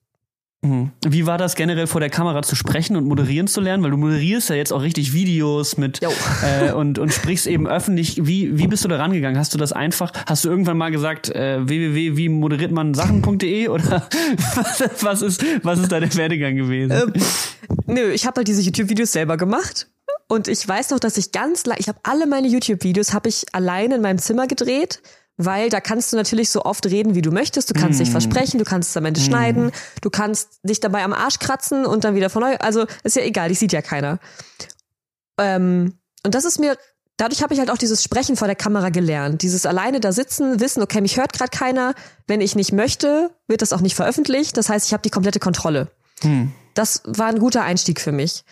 Mhm. 0.64 0.90
Wie 1.06 1.26
war 1.26 1.36
das 1.36 1.56
generell 1.56 1.86
vor 1.86 2.00
der 2.00 2.10
Kamera 2.10 2.42
zu 2.42 2.56
sprechen 2.56 2.96
und 2.96 3.06
moderieren 3.06 3.46
zu 3.46 3.60
lernen? 3.60 3.82
Weil 3.82 3.90
du 3.90 3.98
moderierst 3.98 4.48
ja 4.48 4.56
jetzt 4.56 4.72
auch 4.72 4.82
richtig 4.82 5.12
Videos 5.12 5.76
mit 5.76 6.00
äh, 6.02 6.72
und, 6.72 6.98
und 6.98 7.12
sprichst 7.12 7.46
eben 7.46 7.68
öffentlich. 7.68 8.26
Wie, 8.26 8.58
wie 8.58 8.66
bist 8.66 8.84
du 8.84 8.88
da 8.88 8.96
rangegangen? 8.96 9.38
Hast 9.38 9.52
du 9.52 9.58
das 9.58 9.72
einfach, 9.72 10.12
hast 10.26 10.44
du 10.44 10.48
irgendwann 10.48 10.78
mal 10.78 10.90
gesagt, 10.90 11.28
äh, 11.28 11.68
www.wiemoderiertmansachen.de 11.68 13.68
oder 13.74 14.08
was 15.00 15.22
ist, 15.22 15.44
was 15.62 15.78
ist 15.78 15.92
da 15.92 16.00
der 16.00 16.14
Werdegang 16.14 16.56
gewesen? 16.56 16.92
Ähm, 16.92 17.12
nö, 17.86 18.10
ich 18.10 18.26
habe 18.26 18.38
halt 18.38 18.48
diese 18.48 18.62
YouTube-Videos 18.62 19.12
selber 19.12 19.36
gemacht 19.36 19.88
und 20.28 20.48
ich 20.48 20.66
weiß 20.66 20.90
noch, 20.90 21.00
dass 21.00 21.16
ich 21.16 21.32
ganz 21.32 21.66
lang, 21.66 21.78
ich 21.78 21.88
habe 21.88 21.98
alle 22.02 22.26
meine 22.26 22.48
YouTube-Videos 22.48 23.12
habe 23.12 23.28
ich 23.28 23.46
allein 23.52 23.92
in 23.92 24.00
meinem 24.00 24.18
Zimmer 24.18 24.46
gedreht 24.46 25.00
weil 25.36 25.68
da 25.68 25.80
kannst 25.80 26.12
du 26.12 26.16
natürlich 26.16 26.50
so 26.50 26.64
oft 26.64 26.86
reden, 26.86 27.14
wie 27.14 27.22
du 27.22 27.30
möchtest. 27.32 27.70
Du 27.70 27.74
kannst 27.74 27.98
mm. 27.98 28.04
dich 28.04 28.10
versprechen, 28.10 28.58
du 28.58 28.64
kannst 28.64 28.90
es 28.90 28.96
am 28.96 29.04
Ende 29.04 29.20
mm. 29.20 29.24
schneiden, 29.24 29.72
du 30.00 30.10
kannst 30.10 30.60
dich 30.62 30.80
dabei 30.80 31.02
am 31.02 31.12
Arsch 31.12 31.38
kratzen 31.38 31.86
und 31.86 32.04
dann 32.04 32.14
wieder 32.14 32.30
von 32.30 32.42
neu. 32.42 32.56
Also 32.58 32.86
ist 33.02 33.16
ja 33.16 33.22
egal, 33.22 33.48
die 33.48 33.54
sieht 33.54 33.72
ja 33.72 33.82
keiner. 33.82 34.20
Ähm, 35.38 35.98
und 36.24 36.34
das 36.34 36.44
ist 36.44 36.60
mir, 36.60 36.76
dadurch 37.16 37.42
habe 37.42 37.52
ich 37.52 37.58
halt 37.58 37.70
auch 37.70 37.78
dieses 37.78 38.02
Sprechen 38.02 38.36
vor 38.36 38.46
der 38.46 38.56
Kamera 38.56 38.90
gelernt. 38.90 39.42
Dieses 39.42 39.66
alleine 39.66 39.98
da 39.98 40.12
sitzen, 40.12 40.60
wissen, 40.60 40.82
okay, 40.82 41.00
mich 41.00 41.16
hört 41.16 41.32
gerade 41.32 41.50
keiner. 41.50 41.94
Wenn 42.28 42.40
ich 42.40 42.54
nicht 42.54 42.72
möchte, 42.72 43.30
wird 43.48 43.60
das 43.60 43.72
auch 43.72 43.80
nicht 43.80 43.96
veröffentlicht. 43.96 44.56
Das 44.56 44.68
heißt, 44.68 44.86
ich 44.86 44.92
habe 44.92 45.02
die 45.02 45.10
komplette 45.10 45.40
Kontrolle. 45.40 45.88
Mm. 46.22 46.46
Das 46.74 47.02
war 47.06 47.26
ein 47.26 47.40
guter 47.40 47.62
Einstieg 47.62 48.00
für 48.00 48.12
mich. 48.12 48.44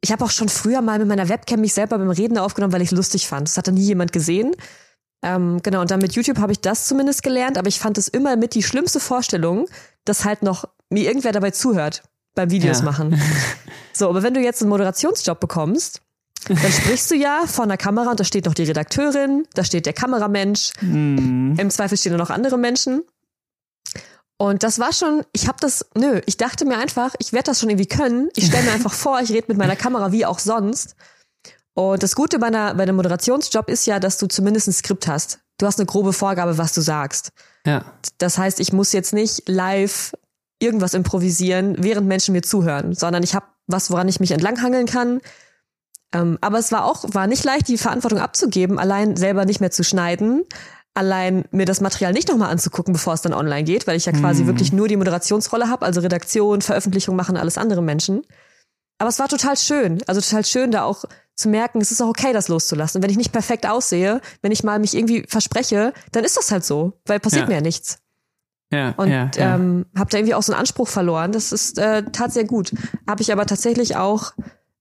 Ich 0.00 0.12
habe 0.12 0.24
auch 0.24 0.30
schon 0.30 0.48
früher 0.48 0.80
mal 0.80 0.98
mit 0.98 1.08
meiner 1.08 1.28
Webcam 1.28 1.60
mich 1.60 1.74
selber 1.74 1.98
beim 1.98 2.10
Reden 2.10 2.38
aufgenommen, 2.38 2.72
weil 2.72 2.82
ich 2.82 2.92
es 2.92 2.96
lustig 2.96 3.26
fand. 3.26 3.48
Das 3.48 3.56
hat 3.56 3.66
dann 3.66 3.74
nie 3.74 3.82
jemand 3.82 4.12
gesehen. 4.12 4.54
Ähm, 5.22 5.60
genau, 5.62 5.80
und 5.80 5.90
dann 5.90 6.00
mit 6.00 6.12
YouTube 6.12 6.38
habe 6.38 6.52
ich 6.52 6.60
das 6.60 6.86
zumindest 6.86 7.24
gelernt, 7.24 7.58
aber 7.58 7.68
ich 7.68 7.80
fand 7.80 7.98
es 7.98 8.06
immer 8.06 8.36
mit 8.36 8.54
die 8.54 8.62
schlimmste 8.62 9.00
Vorstellung, 9.00 9.68
dass 10.04 10.24
halt 10.24 10.42
noch 10.42 10.64
mir 10.90 11.04
irgendwer 11.04 11.32
dabei 11.32 11.50
zuhört 11.50 12.02
beim 12.34 12.50
Videos 12.50 12.78
ja. 12.78 12.84
machen. 12.84 13.20
So, 13.94 14.08
aber 14.08 14.22
wenn 14.22 14.32
du 14.32 14.38
jetzt 14.38 14.62
einen 14.62 14.68
Moderationsjob 14.68 15.40
bekommst, 15.40 16.02
dann 16.46 16.72
sprichst 16.72 17.10
du 17.10 17.16
ja 17.16 17.42
vor 17.46 17.64
einer 17.64 17.76
Kamera 17.76 18.12
und 18.12 18.20
da 18.20 18.22
steht 18.22 18.44
noch 18.44 18.54
die 18.54 18.62
Redakteurin, 18.62 19.44
da 19.54 19.64
steht 19.64 19.86
der 19.86 19.92
Kameramensch, 19.92 20.70
mm. 20.80 21.58
im 21.58 21.70
Zweifel 21.70 21.98
stehen 21.98 22.12
da 22.12 22.18
noch 22.18 22.30
andere 22.30 22.58
Menschen. 22.58 23.02
Und 24.38 24.62
das 24.62 24.78
war 24.78 24.92
schon, 24.92 25.24
ich 25.32 25.48
habe 25.48 25.58
das, 25.60 25.84
nö, 25.96 26.20
ich 26.26 26.36
dachte 26.36 26.64
mir 26.64 26.78
einfach, 26.78 27.14
ich 27.18 27.32
werde 27.32 27.46
das 27.46 27.60
schon 27.60 27.70
irgendwie 27.70 27.88
können. 27.88 28.30
Ich 28.36 28.46
stelle 28.46 28.64
mir 28.64 28.72
einfach 28.72 28.92
vor, 28.92 29.20
ich 29.20 29.30
rede 29.30 29.46
mit 29.48 29.58
meiner 29.58 29.74
Kamera 29.74 30.12
wie 30.12 30.24
auch 30.24 30.38
sonst. 30.38 30.94
Und 31.74 32.02
das 32.02 32.14
Gute 32.14 32.38
bei, 32.38 32.46
einer, 32.46 32.74
bei 32.74 32.84
einem 32.84 32.96
Moderationsjob 32.96 33.68
ist 33.68 33.86
ja, 33.86 33.98
dass 33.98 34.16
du 34.16 34.26
zumindest 34.26 34.68
ein 34.68 34.72
Skript 34.72 35.08
hast. 35.08 35.40
Du 35.58 35.66
hast 35.66 35.80
eine 35.80 35.86
grobe 35.86 36.12
Vorgabe, 36.12 36.56
was 36.56 36.72
du 36.72 36.80
sagst. 36.80 37.30
Ja. 37.66 37.84
Das 38.18 38.38
heißt, 38.38 38.60
ich 38.60 38.72
muss 38.72 38.92
jetzt 38.92 39.12
nicht 39.12 39.48
live 39.48 40.12
irgendwas 40.60 40.94
improvisieren, 40.94 41.76
während 41.78 42.06
Menschen 42.06 42.32
mir 42.32 42.42
zuhören, 42.42 42.94
sondern 42.94 43.24
ich 43.24 43.34
habe 43.34 43.46
was, 43.66 43.90
woran 43.90 44.08
ich 44.08 44.20
mich 44.20 44.30
entlanghangeln 44.30 44.86
kann. 44.86 45.20
Ähm, 46.12 46.38
aber 46.40 46.58
es 46.58 46.72
war 46.72 46.84
auch, 46.84 47.04
war 47.08 47.26
nicht 47.26 47.44
leicht, 47.44 47.68
die 47.68 47.76
Verantwortung 47.76 48.20
abzugeben, 48.20 48.78
allein 48.78 49.16
selber 49.16 49.44
nicht 49.44 49.60
mehr 49.60 49.70
zu 49.70 49.84
schneiden, 49.84 50.44
allein 50.98 51.44
mir 51.52 51.64
das 51.64 51.80
Material 51.80 52.12
nicht 52.12 52.28
nochmal 52.28 52.50
anzugucken, 52.50 52.92
bevor 52.92 53.14
es 53.14 53.22
dann 53.22 53.32
online 53.32 53.64
geht, 53.64 53.86
weil 53.86 53.96
ich 53.96 54.06
ja 54.06 54.12
quasi 54.12 54.44
mm. 54.44 54.46
wirklich 54.48 54.72
nur 54.72 54.88
die 54.88 54.96
Moderationsrolle 54.96 55.70
habe, 55.70 55.86
also 55.86 56.00
Redaktion, 56.00 56.60
Veröffentlichung 56.60 57.16
machen 57.16 57.36
alles 57.36 57.56
andere 57.56 57.82
Menschen. 57.82 58.22
Aber 58.98 59.08
es 59.08 59.18
war 59.20 59.28
total 59.28 59.56
schön, 59.56 60.02
also 60.06 60.20
total 60.20 60.44
schön, 60.44 60.72
da 60.72 60.82
auch 60.82 61.04
zu 61.36 61.48
merken, 61.48 61.80
es 61.80 61.92
ist 61.92 62.02
auch 62.02 62.08
okay, 62.08 62.32
das 62.32 62.48
loszulassen. 62.48 62.98
Und 62.98 63.04
wenn 63.04 63.10
ich 63.10 63.16
nicht 63.16 63.30
perfekt 63.30 63.64
aussehe, 63.64 64.20
wenn 64.42 64.50
ich 64.50 64.64
mal 64.64 64.80
mich 64.80 64.94
irgendwie 64.96 65.24
verspreche, 65.28 65.92
dann 66.10 66.24
ist 66.24 66.36
das 66.36 66.50
halt 66.50 66.64
so, 66.64 66.94
weil 67.06 67.20
passiert 67.20 67.42
ja. 67.42 67.48
mir 67.48 67.54
ja 67.54 67.60
nichts. 67.60 68.00
Ja, 68.72 68.90
und 68.96 69.08
ja, 69.08 69.30
ja. 69.36 69.54
Ähm, 69.54 69.86
habe 69.96 70.10
da 70.10 70.18
irgendwie 70.18 70.34
auch 70.34 70.42
so 70.42 70.52
einen 70.52 70.60
Anspruch 70.60 70.88
verloren. 70.88 71.30
Das 71.30 71.52
ist 71.52 71.78
äh, 71.78 72.02
tat 72.10 72.32
sehr 72.32 72.44
gut. 72.44 72.72
Habe 73.06 73.22
ich 73.22 73.32
aber 73.32 73.46
tatsächlich 73.46 73.96
auch 73.96 74.32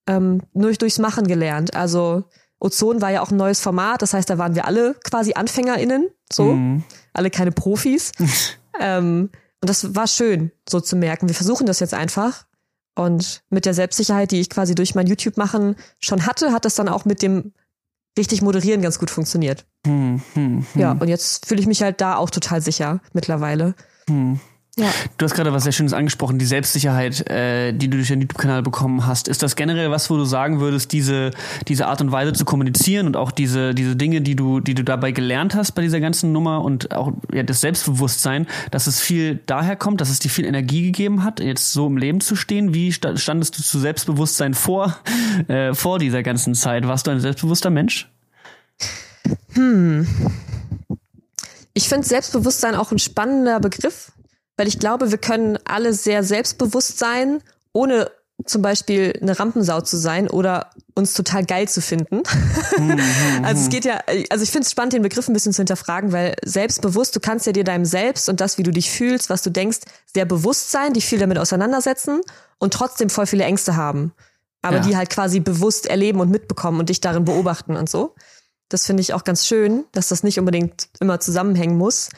ähm, 0.07 0.41
nur 0.53 0.73
durchs 0.73 0.99
Machen 0.99 1.27
gelernt. 1.27 1.75
Also 1.75 2.25
Ozon 2.59 3.01
war 3.01 3.11
ja 3.11 3.21
auch 3.21 3.31
ein 3.31 3.37
neues 3.37 3.59
Format, 3.59 4.01
das 4.01 4.13
heißt, 4.13 4.29
da 4.29 4.37
waren 4.37 4.55
wir 4.55 4.65
alle 4.65 4.95
quasi 5.03 5.33
AnfängerInnen, 5.33 6.09
so, 6.31 6.53
mhm. 6.53 6.83
alle 7.13 7.29
keine 7.29 7.51
Profis. 7.51 8.11
ähm, 8.79 9.29
und 9.61 9.69
das 9.69 9.95
war 9.95 10.07
schön, 10.07 10.51
so 10.67 10.79
zu 10.79 10.95
merken. 10.95 11.27
Wir 11.27 11.35
versuchen 11.35 11.65
das 11.65 11.79
jetzt 11.79 11.93
einfach 11.93 12.45
und 12.97 13.43
mit 13.49 13.65
der 13.65 13.73
Selbstsicherheit, 13.75 14.31
die 14.31 14.39
ich 14.39 14.49
quasi 14.49 14.73
durch 14.73 14.95
mein 14.95 15.07
YouTube-Machen 15.07 15.75
schon 15.99 16.25
hatte, 16.25 16.51
hat 16.51 16.65
das 16.65 16.75
dann 16.75 16.89
auch 16.89 17.05
mit 17.05 17.21
dem 17.21 17.53
richtig 18.17 18.41
moderieren 18.41 18.81
ganz 18.81 18.97
gut 18.97 19.11
funktioniert. 19.11 19.67
Hm, 19.85 20.21
hm, 20.33 20.65
hm. 20.73 20.81
Ja, 20.81 20.93
und 20.93 21.07
jetzt 21.07 21.45
fühle 21.45 21.61
ich 21.61 21.67
mich 21.67 21.83
halt 21.83 22.01
da 22.01 22.15
auch 22.15 22.31
total 22.31 22.61
sicher 22.61 22.99
mittlerweile. 23.13 23.75
Ja. 24.79 24.91
Du 25.17 25.25
hast 25.25 25.33
gerade 25.33 25.51
was 25.53 25.63
sehr 25.63 25.71
Schönes 25.71 25.91
angesprochen, 25.91 26.37
die 26.37 26.45
Selbstsicherheit, 26.45 27.27
äh, 27.31 27.73
die 27.73 27.89
du 27.89 27.97
durch 27.97 28.09
den 28.09 28.21
YouTube-Kanal 28.21 28.61
bekommen 28.61 29.07
hast. 29.07 29.27
Ist 29.27 29.41
das 29.41 29.55
generell 29.55 29.89
was, 29.89 30.11
wo 30.11 30.17
du 30.17 30.25
sagen 30.25 30.59
würdest, 30.59 30.91
diese, 30.91 31.31
diese 31.67 31.87
Art 31.87 31.99
und 31.99 32.11
Weise 32.11 32.33
zu 32.33 32.45
kommunizieren 32.45 33.07
und 33.07 33.17
auch 33.17 33.31
diese, 33.31 33.73
diese 33.73 33.95
Dinge, 33.95 34.21
die 34.21 34.35
du, 34.35 34.59
die 34.59 34.75
du 34.75 34.83
dabei 34.83 35.11
gelernt 35.11 35.55
hast 35.55 35.71
bei 35.71 35.81
dieser 35.81 35.99
ganzen 35.99 36.31
Nummer 36.31 36.63
und 36.63 36.91
auch 36.91 37.11
ja, 37.33 37.41
das 37.41 37.61
Selbstbewusstsein, 37.61 38.45
dass 38.69 38.85
es 38.85 38.99
viel 38.99 39.39
daher 39.47 39.75
kommt, 39.75 39.99
dass 39.99 40.11
es 40.11 40.19
dir 40.19 40.29
viel 40.29 40.45
Energie 40.45 40.83
gegeben 40.83 41.23
hat, 41.23 41.39
jetzt 41.39 41.73
so 41.73 41.87
im 41.87 41.97
Leben 41.97 42.21
zu 42.21 42.35
stehen? 42.35 42.75
Wie 42.75 42.93
standest 42.93 43.57
du 43.57 43.63
zu 43.63 43.79
Selbstbewusstsein 43.79 44.53
vor, 44.53 44.95
äh, 45.47 45.73
vor 45.73 45.97
dieser 45.97 46.21
ganzen 46.21 46.53
Zeit? 46.53 46.87
Warst 46.87 47.07
du 47.07 47.11
ein 47.11 47.19
selbstbewusster 47.19 47.71
Mensch? 47.71 48.11
Hm. 49.53 50.07
Ich 51.73 51.89
finde 51.89 52.07
Selbstbewusstsein 52.07 52.75
auch 52.75 52.91
ein 52.91 52.99
spannender 52.99 53.59
Begriff 53.59 54.11
weil 54.57 54.67
ich 54.67 54.79
glaube, 54.79 55.11
wir 55.11 55.17
können 55.17 55.57
alle 55.65 55.93
sehr 55.93 56.23
selbstbewusst 56.23 56.99
sein, 56.99 57.41
ohne 57.73 58.11
zum 58.45 58.61
Beispiel 58.61 59.17
eine 59.19 59.37
Rampensau 59.39 59.81
zu 59.81 59.97
sein 59.97 60.29
oder 60.29 60.69
uns 60.93 61.13
total 61.13 61.43
geil 61.43 61.67
zu 61.67 61.81
finden. 61.81 62.21
Mhm, 62.77 62.99
also 63.43 63.63
es 63.63 63.69
geht 63.69 63.83
ja, 63.83 63.99
also 64.29 64.43
ich 64.43 64.51
finde 64.51 64.65
es 64.65 64.71
spannend, 64.71 64.93
den 64.93 65.01
Begriff 65.01 65.27
ein 65.27 65.33
bisschen 65.33 65.53
zu 65.53 65.57
hinterfragen, 65.57 66.11
weil 66.11 66.35
selbstbewusst, 66.45 67.15
du 67.15 67.19
kannst 67.19 67.47
ja 67.47 67.51
dir 67.51 67.63
deinem 67.63 67.85
Selbst 67.85 68.29
und 68.29 68.39
das, 68.39 68.57
wie 68.57 68.63
du 68.63 68.71
dich 68.71 68.91
fühlst, 68.91 69.29
was 69.29 69.41
du 69.41 69.49
denkst, 69.49 69.79
sehr 70.13 70.25
bewusst 70.25 70.71
sein, 70.71 70.93
dich 70.93 71.05
viel 71.05 71.19
damit 71.19 71.39
auseinandersetzen 71.39 72.21
und 72.59 72.73
trotzdem 72.73 73.09
voll 73.09 73.25
viele 73.25 73.43
Ängste 73.43 73.75
haben. 73.75 74.13
Aber 74.61 74.77
ja. 74.77 74.83
die 74.83 74.97
halt 74.97 75.09
quasi 75.09 75.39
bewusst 75.39 75.87
erleben 75.87 76.19
und 76.19 76.29
mitbekommen 76.29 76.79
und 76.79 76.89
dich 76.89 77.01
darin 77.01 77.25
beobachten 77.25 77.75
und 77.75 77.89
so. 77.89 78.15
Das 78.69 78.85
finde 78.85 79.01
ich 79.01 79.13
auch 79.13 79.23
ganz 79.23 79.47
schön, 79.47 79.85
dass 79.93 80.09
das 80.09 80.23
nicht 80.23 80.39
unbedingt 80.39 80.89
immer 80.99 81.19
zusammenhängen 81.19 81.77
muss. 81.77 82.09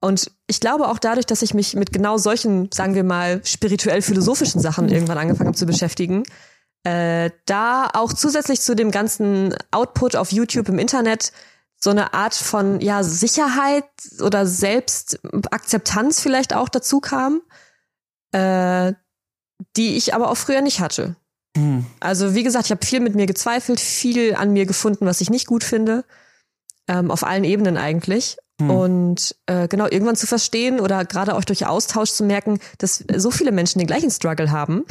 Und 0.00 0.30
ich 0.46 0.60
glaube 0.60 0.88
auch 0.88 0.98
dadurch, 0.98 1.26
dass 1.26 1.42
ich 1.42 1.52
mich 1.52 1.74
mit 1.74 1.92
genau 1.92 2.16
solchen, 2.16 2.70
sagen 2.72 2.94
wir 2.94 3.04
mal, 3.04 3.42
spirituell-philosophischen 3.44 4.60
Sachen 4.60 4.88
irgendwann 4.88 5.18
angefangen 5.18 5.48
habe 5.48 5.58
zu 5.58 5.66
beschäftigen, 5.66 6.22
äh, 6.84 7.30
da 7.44 7.90
auch 7.92 8.12
zusätzlich 8.12 8.62
zu 8.62 8.74
dem 8.74 8.90
ganzen 8.90 9.54
Output 9.70 10.16
auf 10.16 10.32
YouTube 10.32 10.68
im 10.68 10.78
Internet 10.78 11.32
so 11.76 11.90
eine 11.90 12.14
Art 12.14 12.34
von 12.34 12.80
ja 12.80 13.02
Sicherheit 13.02 13.84
oder 14.22 14.46
Selbstakzeptanz 14.46 16.20
vielleicht 16.20 16.54
auch 16.54 16.68
dazu 16.68 17.00
kam, 17.00 17.42
äh, 18.32 18.92
die 19.76 19.96
ich 19.96 20.14
aber 20.14 20.30
auch 20.30 20.36
früher 20.36 20.62
nicht 20.62 20.80
hatte. 20.80 21.16
Mhm. 21.56 21.86
Also 21.98 22.34
wie 22.34 22.42
gesagt, 22.42 22.66
ich 22.66 22.70
habe 22.70 22.84
viel 22.84 23.00
mit 23.00 23.14
mir 23.14 23.26
gezweifelt, 23.26 23.80
viel 23.80 24.34
an 24.34 24.52
mir 24.52 24.66
gefunden, 24.66 25.06
was 25.06 25.20
ich 25.20 25.30
nicht 25.30 25.46
gut 25.46 25.64
finde, 25.64 26.04
ähm, 26.88 27.10
auf 27.10 27.24
allen 27.24 27.44
Ebenen 27.44 27.76
eigentlich. 27.76 28.36
Hm. 28.60 28.70
Und 28.70 29.34
äh, 29.46 29.68
genau, 29.68 29.86
irgendwann 29.90 30.16
zu 30.16 30.26
verstehen 30.26 30.80
oder 30.80 31.04
gerade 31.04 31.34
auch 31.34 31.44
durch 31.44 31.66
Austausch 31.66 32.10
zu 32.10 32.24
merken, 32.24 32.58
dass 32.78 33.04
so 33.16 33.30
viele 33.30 33.52
Menschen 33.52 33.78
den 33.78 33.86
gleichen 33.86 34.10
Struggle 34.10 34.50
haben 34.50 34.84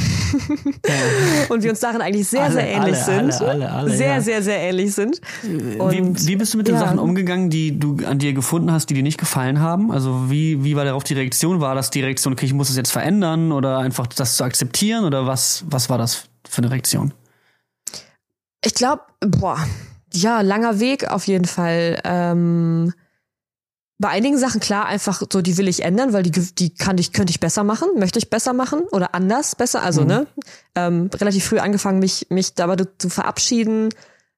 ja. 0.88 0.94
und 1.50 1.64
wir 1.64 1.70
uns 1.70 1.80
darin 1.80 2.02
eigentlich 2.02 2.28
sehr, 2.28 2.44
alle, 2.44 2.54
sehr 2.54 2.68
ähnlich 2.68 2.96
alle, 2.98 3.32
sind. 3.32 3.42
Alle, 3.48 3.72
alle, 3.72 3.96
sehr, 3.96 4.16
ja. 4.16 4.22
sehr, 4.22 4.44
sehr 4.44 4.60
ähnlich 4.60 4.94
sind. 4.94 5.22
Und, 5.44 5.92
wie, 5.92 6.28
wie 6.28 6.36
bist 6.36 6.54
du 6.54 6.58
mit 6.58 6.68
den 6.68 6.76
ja. 6.76 6.82
Sachen 6.82 7.00
umgegangen, 7.00 7.50
die 7.50 7.80
du 7.80 7.98
an 8.06 8.20
dir 8.20 8.34
gefunden 8.34 8.72
hast, 8.72 8.90
die 8.90 8.96
dir 8.96 9.04
nicht 9.04 9.20
gefallen 9.20 9.60
haben? 9.60 9.92
Also 9.92 10.30
wie, 10.30 10.64
wie 10.64 10.76
war 10.76 10.86
darauf 10.86 11.04
die 11.04 11.14
Reaktion? 11.14 11.62
War 11.62 11.76
das 11.76 11.90
die 11.90 12.02
Reaktion, 12.02 12.34
okay, 12.34 12.46
ich 12.46 12.54
muss 12.54 12.70
es 12.70 12.76
jetzt 12.76 12.92
verändern 12.92 13.52
oder 13.52 13.78
einfach 13.78 14.08
das 14.08 14.36
zu 14.36 14.44
akzeptieren 14.44 15.06
oder 15.06 15.28
was, 15.28 15.64
was 15.68 15.90
war 15.90 15.98
das 15.98 16.26
für 16.48 16.62
eine 16.62 16.72
Reaktion? 16.72 17.14
Ich 18.64 18.74
glaube, 18.74 19.04
boah, 19.22 19.58
ja, 20.14 20.42
langer 20.42 20.80
Weg 20.80 21.10
auf 21.10 21.28
jeden 21.28 21.46
Fall. 21.46 22.00
Ähm, 22.04 22.94
bei 24.00 24.08
einigen 24.08 24.38
Sachen 24.38 24.62
klar 24.62 24.86
einfach 24.86 25.22
so, 25.32 25.42
die 25.42 25.58
will 25.58 25.68
ich 25.68 25.84
ändern, 25.84 26.14
weil 26.14 26.24
die, 26.24 26.32
die 26.32 26.74
kann 26.74 26.98
ich, 26.98 27.12
könnte 27.12 27.32
ich 27.32 27.42
besser 27.42 27.66
machen, 27.66 27.90
möchte 27.98 28.18
ich 28.18 28.30
besser 28.30 28.54
machen 28.54 28.82
oder 28.92 29.14
anders 29.14 29.56
besser. 29.56 29.84
Also, 29.84 30.02
mhm. 30.02 30.08
ne, 30.08 30.28
ähm, 30.76 31.10
relativ 31.14 31.46
früh 31.46 31.60
angefangen, 31.60 32.00
mich, 32.00 32.28
mich 32.30 32.56
dabei 32.56 32.78
zu 32.98 33.10
verabschieden, 33.10 33.90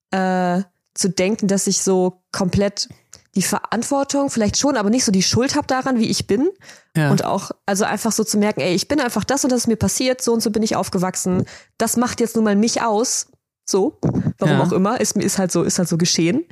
äh, 0.09 0.63
zu 0.95 1.09
denken, 1.09 1.47
dass 1.47 1.67
ich 1.67 1.83
so 1.83 2.23
komplett 2.31 2.89
die 3.35 3.43
Verantwortung, 3.43 4.29
vielleicht 4.29 4.57
schon, 4.57 4.75
aber 4.75 4.89
nicht 4.89 5.05
so 5.05 5.11
die 5.11 5.23
Schuld 5.23 5.55
habe 5.55 5.67
daran, 5.67 5.99
wie 5.99 6.09
ich 6.09 6.27
bin. 6.27 6.49
Ja. 6.97 7.11
Und 7.11 7.23
auch, 7.23 7.51
also 7.65 7.85
einfach 7.85 8.11
so 8.11 8.23
zu 8.23 8.37
merken, 8.37 8.59
ey, 8.59 8.73
ich 8.73 8.87
bin 8.87 8.99
einfach 8.99 9.23
das 9.23 9.43
und 9.45 9.51
das 9.51 9.61
ist 9.61 9.67
mir 9.67 9.77
passiert, 9.77 10.21
so 10.21 10.33
und 10.33 10.41
so 10.41 10.51
bin 10.51 10.63
ich 10.63 10.75
aufgewachsen. 10.75 11.45
Das 11.77 11.95
macht 11.95 12.19
jetzt 12.19 12.35
nun 12.35 12.43
mal 12.43 12.57
mich 12.57 12.81
aus. 12.81 13.27
So, 13.71 13.97
warum 14.37 14.57
ja. 14.57 14.63
auch 14.63 14.71
immer, 14.73 14.99
ist, 14.99 15.15
ist 15.15 15.39
halt 15.39 15.51
so, 15.51 15.63
ist 15.63 15.79
halt 15.79 15.87
so 15.87 15.97
geschehen. 15.97 16.45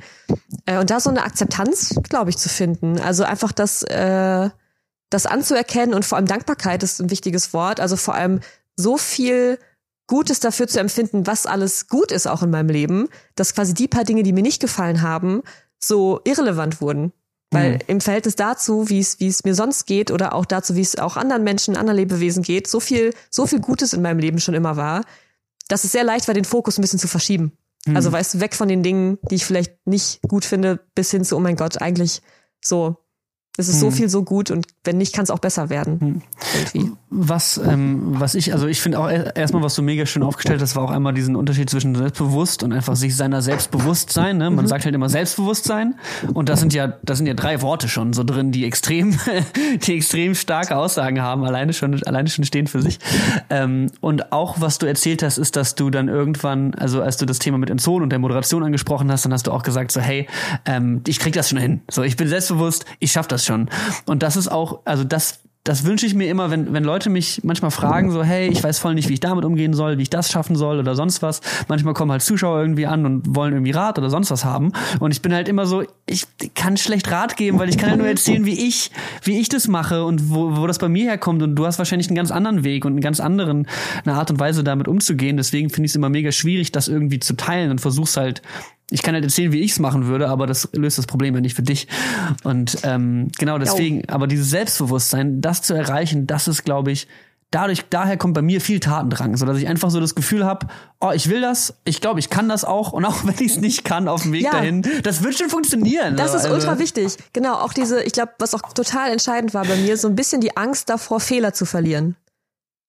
Äh, 0.64 0.78
und 0.78 0.90
da 0.90 0.98
so 1.00 1.10
eine 1.10 1.22
Akzeptanz, 1.22 1.94
glaube 2.08 2.30
ich, 2.30 2.38
zu 2.38 2.48
finden. 2.48 2.98
Also 2.98 3.24
einfach 3.24 3.52
das, 3.52 3.82
äh, 3.82 4.48
das 5.10 5.26
anzuerkennen 5.26 5.94
und 5.94 6.04
vor 6.04 6.16
allem 6.16 6.26
Dankbarkeit 6.26 6.82
ist 6.82 7.00
ein 7.00 7.10
wichtiges 7.10 7.52
Wort. 7.52 7.78
Also 7.78 7.96
vor 7.96 8.14
allem 8.14 8.40
so 8.76 8.96
viel 8.96 9.58
Gutes 10.06 10.40
dafür 10.40 10.66
zu 10.66 10.80
empfinden, 10.80 11.26
was 11.26 11.46
alles 11.46 11.86
gut 11.86 12.10
ist 12.10 12.26
auch 12.26 12.42
in 12.42 12.50
meinem 12.50 12.70
Leben, 12.70 13.08
dass 13.36 13.54
quasi 13.54 13.74
die 13.74 13.86
paar 13.86 14.04
Dinge, 14.04 14.22
die 14.22 14.32
mir 14.32 14.42
nicht 14.42 14.60
gefallen 14.60 15.02
haben, 15.02 15.42
so 15.78 16.20
irrelevant 16.24 16.80
wurden. 16.80 17.12
Weil 17.52 17.74
mhm. 17.74 17.78
im 17.86 18.00
Verhältnis 18.00 18.36
dazu, 18.36 18.88
wie 18.88 19.00
es, 19.00 19.20
wie 19.20 19.26
es 19.26 19.44
mir 19.44 19.54
sonst 19.54 19.86
geht 19.86 20.10
oder 20.10 20.34
auch 20.34 20.46
dazu, 20.46 20.74
wie 20.74 20.80
es 20.80 20.98
auch 20.98 21.16
anderen 21.16 21.44
Menschen, 21.44 21.76
anderen 21.76 21.98
Lebewesen 21.98 22.42
geht, 22.42 22.66
so 22.66 22.80
viel, 22.80 23.12
so 23.28 23.46
viel 23.46 23.60
Gutes 23.60 23.92
in 23.92 24.02
meinem 24.02 24.20
Leben 24.20 24.40
schon 24.40 24.54
immer 24.54 24.76
war, 24.76 25.02
dass 25.70 25.84
es 25.84 25.92
sehr 25.92 26.04
leicht 26.04 26.26
war, 26.28 26.34
den 26.34 26.44
Fokus 26.44 26.78
ein 26.78 26.82
bisschen 26.82 26.98
zu 26.98 27.08
verschieben. 27.08 27.52
Mhm. 27.86 27.96
Also 27.96 28.12
weißt 28.12 28.34
du, 28.34 28.40
weg 28.40 28.54
von 28.54 28.68
den 28.68 28.82
Dingen, 28.82 29.18
die 29.30 29.36
ich 29.36 29.44
vielleicht 29.44 29.86
nicht 29.86 30.20
gut 30.22 30.44
finde, 30.44 30.80
bis 30.94 31.10
hin 31.10 31.24
zu, 31.24 31.36
oh 31.36 31.40
mein 31.40 31.56
Gott, 31.56 31.80
eigentlich 31.80 32.20
So, 32.62 32.98
es 33.56 33.68
ist 33.68 33.74
hm. 33.74 33.80
so 33.80 33.90
viel 33.90 34.08
so 34.08 34.22
gut 34.22 34.50
und 34.50 34.66
wenn 34.84 34.96
nicht, 34.96 35.14
kann 35.14 35.24
es 35.24 35.30
auch 35.30 35.38
besser 35.38 35.68
werden. 35.68 36.00
Hm. 36.00 36.22
Irgendwie. 36.54 36.92
Was, 37.10 37.58
ähm, 37.58 38.20
was 38.20 38.34
ich, 38.34 38.52
also 38.52 38.68
ich 38.68 38.80
finde 38.80 39.00
auch 39.00 39.10
erstmal, 39.10 39.62
was 39.62 39.74
du 39.74 39.82
mega 39.82 40.06
schön 40.06 40.22
aufgestellt 40.22 40.62
hast, 40.62 40.76
war 40.76 40.84
auch 40.84 40.90
einmal 40.90 41.12
diesen 41.12 41.34
Unterschied 41.34 41.68
zwischen 41.68 41.94
selbstbewusst 41.94 42.62
und 42.62 42.72
einfach 42.72 42.94
sich 42.94 43.16
seiner 43.16 43.42
Selbstbewusstsein. 43.42 44.38
Ne? 44.38 44.50
Man 44.50 44.64
mhm. 44.64 44.68
sagt 44.68 44.84
halt 44.84 44.94
immer 44.94 45.08
Selbstbewusstsein 45.08 45.96
und 46.32 46.48
das 46.48 46.60
sind 46.60 46.72
ja, 46.72 46.86
das 47.02 47.18
sind 47.18 47.26
ja 47.26 47.34
drei 47.34 47.60
Worte 47.62 47.88
schon 47.88 48.12
so 48.12 48.22
drin, 48.22 48.52
die 48.52 48.64
extrem, 48.64 49.18
die 49.82 49.96
extrem 49.96 50.34
starke 50.36 50.76
Aussagen 50.76 51.20
haben, 51.20 51.44
alleine 51.44 51.72
schon, 51.72 52.00
alleine 52.04 52.30
schon 52.30 52.44
stehen 52.44 52.68
für 52.68 52.80
sich. 52.80 52.98
Ähm, 53.50 53.90
und 54.00 54.32
auch 54.32 54.60
was 54.60 54.78
du 54.78 54.86
erzählt 54.86 55.22
hast, 55.24 55.38
ist, 55.38 55.56
dass 55.56 55.74
du 55.74 55.90
dann 55.90 56.08
irgendwann, 56.08 56.74
also 56.74 57.02
als 57.02 57.16
du 57.16 57.26
das 57.26 57.40
Thema 57.40 57.58
mit 57.58 57.68
Entzone 57.68 58.04
und 58.04 58.10
der 58.10 58.20
Moderation 58.20 58.62
angesprochen 58.62 59.10
hast, 59.10 59.24
dann 59.24 59.32
hast 59.32 59.48
du 59.48 59.52
auch 59.52 59.64
gesagt 59.64 59.90
so, 59.90 60.00
hey, 60.00 60.28
ähm, 60.64 61.02
ich 61.06 61.18
krieg 61.18 61.34
das 61.34 61.50
schon 61.50 61.58
hin. 61.58 61.80
So, 61.90 62.02
ich 62.04 62.16
bin 62.16 62.28
selbstbewusst, 62.28 62.84
ich 63.00 63.12
schaff 63.12 63.26
das 63.26 63.39
schon. 63.44 63.68
Und 64.06 64.22
das 64.22 64.36
ist 64.36 64.48
auch, 64.48 64.80
also 64.84 65.04
das 65.04 65.40
das 65.64 65.84
wünsche 65.84 66.06
ich 66.06 66.14
mir 66.14 66.28
immer, 66.28 66.50
wenn, 66.50 66.72
wenn 66.72 66.84
Leute 66.84 67.10
mich 67.10 67.42
manchmal 67.44 67.70
fragen, 67.70 68.10
so, 68.10 68.24
hey, 68.24 68.48
ich 68.48 68.64
weiß 68.64 68.78
voll 68.78 68.94
nicht, 68.94 69.10
wie 69.10 69.12
ich 69.12 69.20
damit 69.20 69.44
umgehen 69.44 69.74
soll, 69.74 69.98
wie 69.98 70.02
ich 70.02 70.10
das 70.10 70.30
schaffen 70.30 70.56
soll 70.56 70.78
oder 70.78 70.94
sonst 70.94 71.20
was. 71.20 71.42
Manchmal 71.68 71.92
kommen 71.92 72.10
halt 72.10 72.22
Zuschauer 72.22 72.60
irgendwie 72.60 72.86
an 72.86 73.04
und 73.04 73.36
wollen 73.36 73.52
irgendwie 73.52 73.72
Rat 73.72 73.98
oder 73.98 74.08
sonst 74.08 74.30
was 74.30 74.42
haben. 74.46 74.72
Und 75.00 75.10
ich 75.10 75.20
bin 75.20 75.34
halt 75.34 75.48
immer 75.48 75.66
so, 75.66 75.84
ich 76.06 76.26
kann 76.54 76.78
schlecht 76.78 77.10
Rat 77.10 77.36
geben, 77.36 77.58
weil 77.58 77.68
ich 77.68 77.76
kann 77.76 77.90
ja 77.90 77.96
nur 77.96 78.08
erzählen, 78.08 78.46
wie 78.46 78.68
ich, 78.68 78.90
wie 79.22 79.38
ich 79.38 79.50
das 79.50 79.68
mache 79.68 80.04
und 80.06 80.30
wo, 80.30 80.56
wo 80.56 80.66
das 80.66 80.78
bei 80.78 80.88
mir 80.88 81.04
herkommt. 81.04 81.42
Und 81.42 81.56
du 81.56 81.66
hast 81.66 81.78
wahrscheinlich 81.78 82.08
einen 82.08 82.16
ganz 82.16 82.30
anderen 82.30 82.64
Weg 82.64 82.86
und 82.86 82.92
einen 82.92 83.02
ganz 83.02 83.20
anderen, 83.20 83.66
eine 84.06 84.14
Art 84.14 84.30
und 84.30 84.40
Weise 84.40 84.64
damit 84.64 84.88
umzugehen. 84.88 85.36
Deswegen 85.36 85.68
finde 85.68 85.86
ich 85.86 85.92
es 85.92 85.96
immer 85.96 86.08
mega 86.08 86.32
schwierig, 86.32 86.72
das 86.72 86.88
irgendwie 86.88 87.20
zu 87.20 87.36
teilen 87.36 87.70
und 87.70 87.82
versuch's 87.82 88.16
halt 88.16 88.40
ich 88.90 89.02
kann 89.02 89.14
halt 89.14 89.24
erzählen, 89.24 89.52
wie 89.52 89.60
ich 89.60 89.72
es 89.72 89.78
machen 89.78 90.06
würde, 90.06 90.28
aber 90.28 90.46
das 90.46 90.68
löst 90.72 90.98
das 90.98 91.06
Problem 91.06 91.34
ja 91.34 91.40
nicht 91.40 91.54
für 91.54 91.62
dich. 91.62 91.86
Und 92.44 92.78
ähm, 92.82 93.28
genau 93.38 93.58
deswegen, 93.58 94.08
aber 94.08 94.26
dieses 94.26 94.50
Selbstbewusstsein, 94.50 95.40
das 95.40 95.62
zu 95.62 95.74
erreichen, 95.74 96.26
das 96.26 96.48
ist, 96.48 96.64
glaube 96.64 96.92
ich, 96.92 97.06
dadurch, 97.50 97.84
daher 97.90 98.16
kommt 98.16 98.34
bei 98.34 98.42
mir 98.42 98.60
viel 98.60 98.80
Tatendrang, 98.80 99.36
so 99.36 99.44
dass 99.44 99.58
ich 99.58 99.66
einfach 99.66 99.90
so 99.90 100.00
das 100.00 100.14
Gefühl 100.14 100.44
habe, 100.44 100.68
oh, 101.00 101.10
ich 101.12 101.28
will 101.28 101.40
das, 101.40 101.74
ich 101.84 102.00
glaube, 102.00 102.20
ich 102.20 102.30
kann 102.30 102.48
das 102.48 102.64
auch 102.64 102.92
und 102.92 103.04
auch 103.04 103.24
wenn 103.24 103.34
ich 103.34 103.52
es 103.52 103.60
nicht 103.60 103.84
kann 103.84 104.08
auf 104.08 104.22
dem 104.22 104.32
Weg 104.32 104.44
ja. 104.44 104.52
dahin, 104.52 104.86
das 105.02 105.22
wird 105.22 105.36
schon 105.36 105.50
funktionieren. 105.50 106.16
Das 106.16 106.32
so. 106.32 106.38
ist 106.38 106.44
also. 106.44 106.56
ultra 106.56 106.78
wichtig. 106.78 107.16
Genau, 107.32 107.54
auch 107.54 107.72
diese, 107.72 108.02
ich 108.02 108.12
glaube, 108.12 108.32
was 108.38 108.54
auch 108.54 108.72
total 108.72 109.10
entscheidend 109.10 109.54
war 109.54 109.64
bei 109.64 109.76
mir, 109.76 109.96
so 109.96 110.08
ein 110.08 110.16
bisschen 110.16 110.40
die 110.40 110.56
Angst 110.56 110.88
davor, 110.88 111.20
Fehler 111.20 111.52
zu 111.52 111.64
verlieren. 111.64 112.16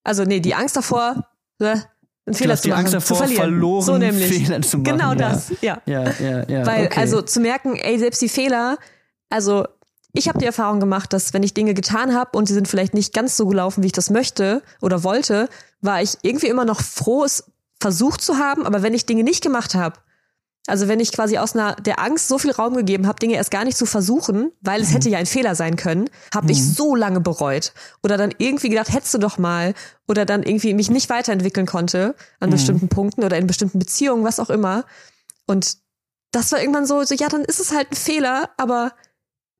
Also 0.04 0.24
nee, 0.24 0.40
die 0.40 0.54
Angst 0.54 0.76
davor, 0.76 1.28
äh, 1.60 1.76
einen 2.26 2.34
Fehler 2.34 2.56
zu 2.56 2.68
machen, 2.68 2.80
Angst 2.80 2.94
davor, 2.94 3.16
zu 3.16 3.22
verlieren. 3.24 3.42
verloren, 3.42 3.84
so 3.84 3.98
nämlich. 3.98 4.28
Fehler 4.28 4.62
zu 4.62 4.78
machen. 4.78 4.84
Genau 4.84 5.14
das, 5.14 5.52
ja. 5.60 5.82
Ja, 5.86 6.04
ja, 6.20 6.48
ja. 6.48 6.66
Weil, 6.66 6.86
okay. 6.86 7.00
also 7.00 7.22
zu 7.22 7.40
merken, 7.40 7.76
ey, 7.76 7.98
selbst 7.98 8.22
die 8.22 8.28
Fehler, 8.28 8.78
also 9.28 9.66
ich 10.12 10.28
habe 10.28 10.38
die 10.38 10.44
Erfahrung 10.44 10.78
gemacht, 10.78 11.12
dass 11.12 11.32
wenn 11.32 11.42
ich 11.42 11.54
Dinge 11.54 11.74
getan 11.74 12.14
habe 12.14 12.36
und 12.36 12.46
sie 12.46 12.54
sind 12.54 12.68
vielleicht 12.68 12.94
nicht 12.94 13.12
ganz 13.14 13.36
so 13.36 13.46
gelaufen, 13.46 13.82
wie 13.82 13.86
ich 13.86 13.92
das 13.92 14.10
möchte 14.10 14.62
oder 14.80 15.02
wollte, 15.04 15.48
war 15.80 16.02
ich 16.02 16.18
irgendwie 16.22 16.48
immer 16.48 16.64
noch 16.64 16.82
froh, 16.82 17.24
es 17.24 17.44
versucht 17.80 18.20
zu 18.20 18.38
haben. 18.38 18.66
Aber 18.66 18.82
wenn 18.82 18.94
ich 18.94 19.06
Dinge 19.06 19.24
nicht 19.24 19.42
gemacht 19.42 19.74
habe, 19.74 19.98
also 20.66 20.86
wenn 20.86 21.00
ich 21.00 21.12
quasi 21.12 21.38
aus 21.38 21.56
einer 21.56 21.74
der 21.74 21.98
Angst 21.98 22.28
so 22.28 22.38
viel 22.38 22.52
Raum 22.52 22.74
gegeben 22.74 23.06
habe, 23.06 23.18
Dinge 23.18 23.34
erst 23.34 23.50
gar 23.50 23.64
nicht 23.64 23.76
zu 23.76 23.84
versuchen, 23.84 24.52
weil 24.60 24.80
es 24.80 24.90
mhm. 24.90 24.92
hätte 24.92 25.08
ja 25.08 25.18
ein 25.18 25.26
Fehler 25.26 25.54
sein 25.54 25.76
können, 25.76 26.08
habe 26.32 26.46
mhm. 26.46 26.52
ich 26.52 26.64
so 26.64 26.94
lange 26.94 27.20
bereut 27.20 27.72
oder 28.02 28.16
dann 28.16 28.32
irgendwie 28.38 28.68
gedacht, 28.68 28.92
hättest 28.92 29.12
du 29.14 29.18
doch 29.18 29.38
mal 29.38 29.74
oder 30.06 30.24
dann 30.24 30.42
irgendwie 30.42 30.74
mich 30.74 30.90
nicht 30.90 31.10
weiterentwickeln 31.10 31.66
konnte 31.66 32.14
an 32.38 32.50
mhm. 32.50 32.54
bestimmten 32.54 32.88
Punkten 32.88 33.24
oder 33.24 33.36
in 33.38 33.46
bestimmten 33.48 33.80
Beziehungen, 33.80 34.24
was 34.24 34.38
auch 34.38 34.50
immer. 34.50 34.84
Und 35.46 35.78
das 36.30 36.52
war 36.52 36.60
irgendwann 36.60 36.86
so, 36.86 37.02
so 37.02 37.14
ja, 37.14 37.28
dann 37.28 37.44
ist 37.44 37.60
es 37.60 37.72
halt 37.72 37.90
ein 37.90 37.96
Fehler, 37.96 38.50
aber 38.56 38.92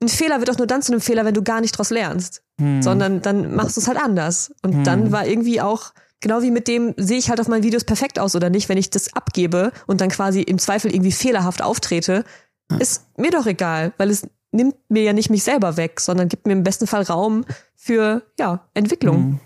ein 0.00 0.09
Fehler 0.09 0.38
wird 0.38 0.50
auch 0.50 0.59
nur 0.59 0.66
dann 0.66 0.82
zu 0.82 0.92
einem 0.92 1.00
Fehler, 1.00 1.24
wenn 1.24 1.34
du 1.34 1.42
gar 1.42 1.61
nicht 1.61 1.76
draus 1.76 1.90
lernst, 1.90 2.42
mhm. 2.59 2.80
sondern 2.82 3.22
dann 3.22 3.55
machst 3.55 3.76
du 3.76 3.80
es 3.80 3.88
halt 3.88 3.98
anders. 3.98 4.53
Und 4.62 4.84
dann 4.84 5.05
mhm. 5.05 5.12
war 5.12 5.26
irgendwie 5.26 5.61
auch 5.61 5.92
Genau 6.22 6.40
wie 6.40 6.50
mit 6.50 6.68
dem, 6.68 6.94
sehe 6.96 7.18
ich 7.18 7.28
halt 7.28 7.40
auf 7.40 7.48
meinen 7.48 7.64
Videos 7.64 7.84
perfekt 7.84 8.18
aus 8.18 8.34
oder 8.34 8.48
nicht, 8.48 8.68
wenn 8.68 8.78
ich 8.78 8.90
das 8.90 9.12
abgebe 9.14 9.72
und 9.86 10.00
dann 10.00 10.08
quasi 10.08 10.40
im 10.40 10.58
Zweifel 10.58 10.94
irgendwie 10.94 11.12
fehlerhaft 11.12 11.62
auftrete, 11.62 12.24
ja. 12.70 12.76
ist 12.78 13.04
mir 13.18 13.30
doch 13.30 13.46
egal, 13.46 13.92
weil 13.98 14.08
es 14.08 14.26
nimmt 14.52 14.76
mir 14.88 15.02
ja 15.02 15.12
nicht 15.12 15.30
mich 15.30 15.42
selber 15.42 15.76
weg, 15.76 15.98
sondern 16.00 16.28
gibt 16.28 16.46
mir 16.46 16.52
im 16.52 16.62
besten 16.62 16.86
Fall 16.86 17.02
Raum 17.02 17.44
für 17.74 18.22
ja, 18.38 18.60
Entwicklung. 18.74 19.16
Mhm. 19.16 19.40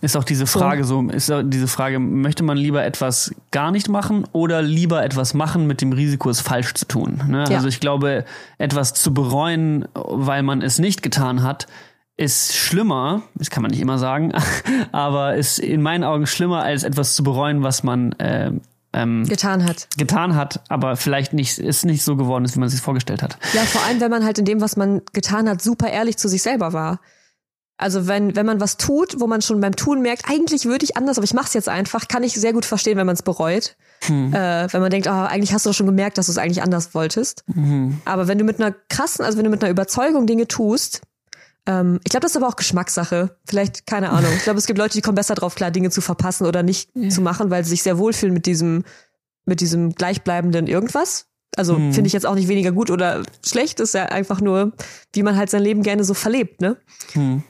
Ist 0.00 0.16
auch 0.16 0.24
diese 0.24 0.46
Frage 0.46 0.84
so, 0.84 1.02
so 1.02 1.08
ist 1.10 1.30
auch 1.30 1.42
diese 1.42 1.68
Frage, 1.68 1.98
möchte 1.98 2.42
man 2.42 2.56
lieber 2.56 2.84
etwas 2.84 3.34
gar 3.50 3.70
nicht 3.70 3.88
machen 3.88 4.26
oder 4.32 4.62
lieber 4.62 5.04
etwas 5.04 5.34
machen 5.34 5.66
mit 5.66 5.80
dem 5.80 5.92
Risiko, 5.92 6.30
es 6.30 6.40
falsch 6.40 6.74
zu 6.74 6.86
tun? 6.86 7.22
Ne? 7.28 7.44
Ja. 7.48 7.56
Also 7.56 7.68
ich 7.68 7.80
glaube, 7.80 8.24
etwas 8.56 8.94
zu 8.94 9.14
bereuen, 9.14 9.86
weil 9.94 10.42
man 10.42 10.62
es 10.62 10.78
nicht 10.78 11.02
getan 11.02 11.42
hat, 11.42 11.66
ist 12.18 12.54
schlimmer, 12.56 13.22
das 13.36 13.48
kann 13.48 13.62
man 13.62 13.70
nicht 13.70 13.80
immer 13.80 13.96
sagen, 13.96 14.32
aber 14.92 15.36
ist 15.36 15.58
in 15.58 15.80
meinen 15.80 16.04
Augen 16.04 16.26
schlimmer, 16.26 16.62
als 16.62 16.82
etwas 16.82 17.14
zu 17.14 17.22
bereuen, 17.22 17.62
was 17.62 17.84
man 17.84 18.12
äh, 18.14 18.50
ähm, 18.92 19.24
getan 19.26 19.64
hat. 19.64 19.88
Getan 19.96 20.34
hat, 20.34 20.60
aber 20.68 20.96
vielleicht 20.96 21.32
nicht, 21.32 21.58
ist 21.58 21.84
nicht 21.84 22.02
so 22.02 22.16
geworden 22.16 22.44
ist, 22.44 22.56
wie 22.56 22.58
man 22.58 22.66
es 22.66 22.72
sich 22.72 22.82
vorgestellt 22.82 23.22
hat. 23.22 23.38
Ja, 23.52 23.62
vor 23.62 23.82
allem, 23.84 24.00
wenn 24.00 24.10
man 24.10 24.24
halt 24.24 24.38
in 24.38 24.44
dem, 24.44 24.60
was 24.60 24.76
man 24.76 25.02
getan 25.12 25.48
hat, 25.48 25.62
super 25.62 25.88
ehrlich 25.88 26.16
zu 26.16 26.28
sich 26.28 26.42
selber 26.42 26.72
war. 26.72 27.00
Also 27.80 28.08
wenn, 28.08 28.34
wenn 28.34 28.44
man 28.44 28.60
was 28.60 28.76
tut, 28.76 29.20
wo 29.20 29.28
man 29.28 29.40
schon 29.40 29.60
beim 29.60 29.76
Tun 29.76 30.02
merkt, 30.02 30.24
eigentlich 30.28 30.64
würde 30.64 30.84
ich 30.84 30.96
anders, 30.96 31.18
aber 31.18 31.24
ich 31.24 31.34
mache 31.34 31.46
es 31.46 31.54
jetzt 31.54 31.68
einfach, 31.68 32.08
kann 32.08 32.24
ich 32.24 32.34
sehr 32.34 32.52
gut 32.52 32.64
verstehen, 32.64 32.98
wenn 32.98 33.06
man 33.06 33.14
es 33.14 33.22
bereut. 33.22 33.76
Hm. 34.06 34.34
Äh, 34.34 34.72
wenn 34.72 34.80
man 34.80 34.90
denkt, 34.90 35.06
oh, 35.06 35.10
eigentlich 35.12 35.52
hast 35.52 35.64
du 35.64 35.70
doch 35.70 35.76
schon 35.76 35.86
gemerkt, 35.86 36.18
dass 36.18 36.26
du 36.26 36.32
es 36.32 36.38
eigentlich 36.38 36.62
anders 36.62 36.94
wolltest. 36.94 37.44
Mhm. 37.46 38.00
Aber 38.04 38.26
wenn 38.26 38.38
du 38.38 38.44
mit 38.44 38.60
einer 38.60 38.74
krassen, 38.88 39.24
also 39.24 39.38
wenn 39.38 39.44
du 39.44 39.50
mit 39.50 39.62
einer 39.62 39.70
Überzeugung 39.70 40.26
Dinge 40.26 40.48
tust, 40.48 41.02
ähm, 41.68 42.00
ich 42.02 42.10
glaube, 42.10 42.22
das 42.22 42.32
ist 42.32 42.36
aber 42.38 42.48
auch 42.48 42.56
Geschmackssache. 42.56 43.36
Vielleicht, 43.44 43.86
keine 43.86 44.08
Ahnung. 44.08 44.32
Ich 44.34 44.42
glaube, 44.42 44.58
es 44.58 44.66
gibt 44.66 44.78
Leute, 44.78 44.94
die 44.94 45.02
kommen 45.02 45.16
besser 45.16 45.34
drauf 45.34 45.54
klar, 45.54 45.70
Dinge 45.70 45.90
zu 45.90 46.00
verpassen 46.00 46.46
oder 46.46 46.62
nicht 46.62 46.88
ja. 46.94 47.10
zu 47.10 47.20
machen, 47.20 47.50
weil 47.50 47.62
sie 47.62 47.70
sich 47.70 47.82
sehr 47.82 47.98
wohlfühlen 47.98 48.32
mit 48.32 48.46
diesem, 48.46 48.84
mit 49.44 49.60
diesem 49.60 49.92
gleichbleibenden 49.92 50.66
irgendwas. 50.66 51.26
Also 51.56 51.76
hm. 51.76 51.92
finde 51.92 52.08
ich 52.08 52.14
jetzt 52.14 52.24
auch 52.24 52.34
nicht 52.34 52.48
weniger 52.48 52.72
gut 52.72 52.90
oder 52.90 53.22
schlecht, 53.44 53.80
ist 53.80 53.92
ja 53.92 54.06
einfach 54.06 54.40
nur, 54.40 54.72
wie 55.12 55.22
man 55.22 55.36
halt 55.36 55.50
sein 55.50 55.62
Leben 55.62 55.82
gerne 55.82 56.04
so 56.04 56.14
verlebt, 56.14 56.62
ne? 56.62 56.78
Hm. 57.12 57.42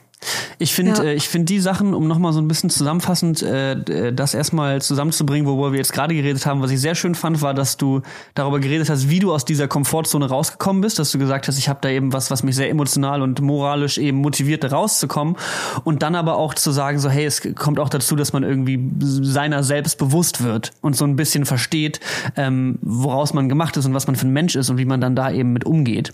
Ich 0.57 0.73
finde, 0.73 0.91
ja. 0.91 1.03
äh, 1.03 1.13
ich 1.13 1.29
finde 1.29 1.45
die 1.45 1.59
Sachen, 1.59 1.93
um 1.93 2.07
nochmal 2.07 2.33
so 2.33 2.41
ein 2.41 2.47
bisschen 2.47 2.69
zusammenfassend 2.69 3.41
äh, 3.41 3.71
äh, 3.71 4.13
das 4.13 4.33
erstmal 4.33 4.81
zusammenzubringen, 4.81 5.47
worüber 5.47 5.71
wir 5.71 5.79
jetzt 5.79 5.93
gerade 5.93 6.13
geredet 6.13 6.45
haben, 6.45 6.61
was 6.61 6.71
ich 6.71 6.81
sehr 6.81 6.95
schön 6.95 7.15
fand, 7.15 7.41
war, 7.41 7.53
dass 7.53 7.77
du 7.77 8.01
darüber 8.33 8.59
geredet 8.59 8.89
hast, 8.89 9.09
wie 9.09 9.19
du 9.19 9.33
aus 9.33 9.45
dieser 9.45 9.67
Komfortzone 9.67 10.27
rausgekommen 10.27 10.81
bist, 10.81 10.99
dass 10.99 11.11
du 11.11 11.19
gesagt 11.19 11.47
hast, 11.47 11.57
ich 11.57 11.69
habe 11.69 11.79
da 11.81 11.89
eben 11.89 12.11
was, 12.11 12.29
was 12.31 12.43
mich 12.43 12.55
sehr 12.55 12.69
emotional 12.69 13.21
und 13.21 13.39
moralisch 13.41 13.97
eben 13.97 14.17
motiviert, 14.17 14.63
da 14.63 14.69
rauszukommen 14.69 15.37
und 15.85 16.03
dann 16.03 16.15
aber 16.15 16.35
auch 16.35 16.53
zu 16.53 16.71
sagen, 16.71 16.99
so 16.99 17.09
hey, 17.09 17.25
es 17.25 17.41
kommt 17.55 17.79
auch 17.79 17.89
dazu, 17.89 18.17
dass 18.17 18.33
man 18.33 18.43
irgendwie 18.43 18.79
seiner 18.99 19.63
selbst 19.63 19.97
bewusst 19.97 20.43
wird 20.43 20.71
und 20.81 20.97
so 20.97 21.05
ein 21.05 21.15
bisschen 21.15 21.45
versteht, 21.45 22.01
ähm, 22.35 22.77
woraus 22.81 23.33
man 23.33 23.47
gemacht 23.47 23.77
ist 23.77 23.85
und 23.85 23.93
was 23.93 24.07
man 24.07 24.17
für 24.17 24.27
ein 24.27 24.33
Mensch 24.33 24.55
ist 24.57 24.69
und 24.69 24.77
wie 24.77 24.85
man 24.85 24.99
dann 24.99 25.15
da 25.15 25.31
eben 25.31 25.53
mit 25.53 25.65
umgeht. 25.65 26.13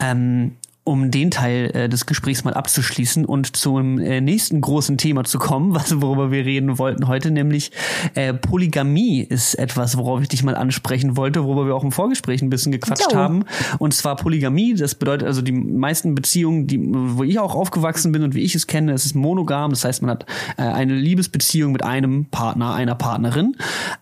Ähm, 0.00 0.52
um 0.86 1.10
den 1.10 1.32
Teil 1.32 1.72
äh, 1.74 1.88
des 1.88 2.06
Gesprächs 2.06 2.44
mal 2.44 2.54
abzuschließen 2.54 3.24
und 3.24 3.56
zum 3.56 3.98
äh, 3.98 4.20
nächsten 4.20 4.60
großen 4.60 4.96
Thema 4.96 5.24
zu 5.24 5.38
kommen, 5.38 5.74
was 5.74 6.00
worüber 6.00 6.30
wir 6.30 6.44
reden 6.46 6.78
wollten 6.78 7.08
heute, 7.08 7.32
nämlich 7.32 7.72
äh, 8.14 8.32
Polygamie 8.32 9.20
ist 9.20 9.54
etwas, 9.54 9.96
worauf 9.96 10.22
ich 10.22 10.28
dich 10.28 10.44
mal 10.44 10.54
ansprechen 10.54 11.16
wollte, 11.16 11.42
worüber 11.42 11.66
wir 11.66 11.74
auch 11.74 11.82
im 11.82 11.90
Vorgespräch 11.90 12.40
ein 12.40 12.50
bisschen 12.50 12.70
gequatscht 12.70 13.12
jo. 13.12 13.18
haben. 13.18 13.44
Und 13.78 13.94
zwar 13.94 14.14
Polygamie, 14.14 14.74
das 14.74 14.94
bedeutet 14.94 15.26
also 15.26 15.42
die 15.42 15.50
meisten 15.50 16.14
Beziehungen, 16.14 16.68
die, 16.68 16.78
wo 16.80 17.24
ich 17.24 17.40
auch 17.40 17.56
aufgewachsen 17.56 18.12
bin 18.12 18.22
und 18.22 18.36
wie 18.36 18.42
ich 18.42 18.54
es 18.54 18.68
kenne, 18.68 18.92
es 18.92 19.04
ist 19.04 19.16
monogam, 19.16 19.70
das 19.70 19.84
heißt, 19.84 20.02
man 20.02 20.12
hat 20.12 20.26
äh, 20.56 20.62
eine 20.62 20.94
Liebesbeziehung 20.94 21.72
mit 21.72 21.82
einem 21.82 22.26
Partner, 22.26 22.74
einer 22.74 22.94
Partnerin. 22.94 23.56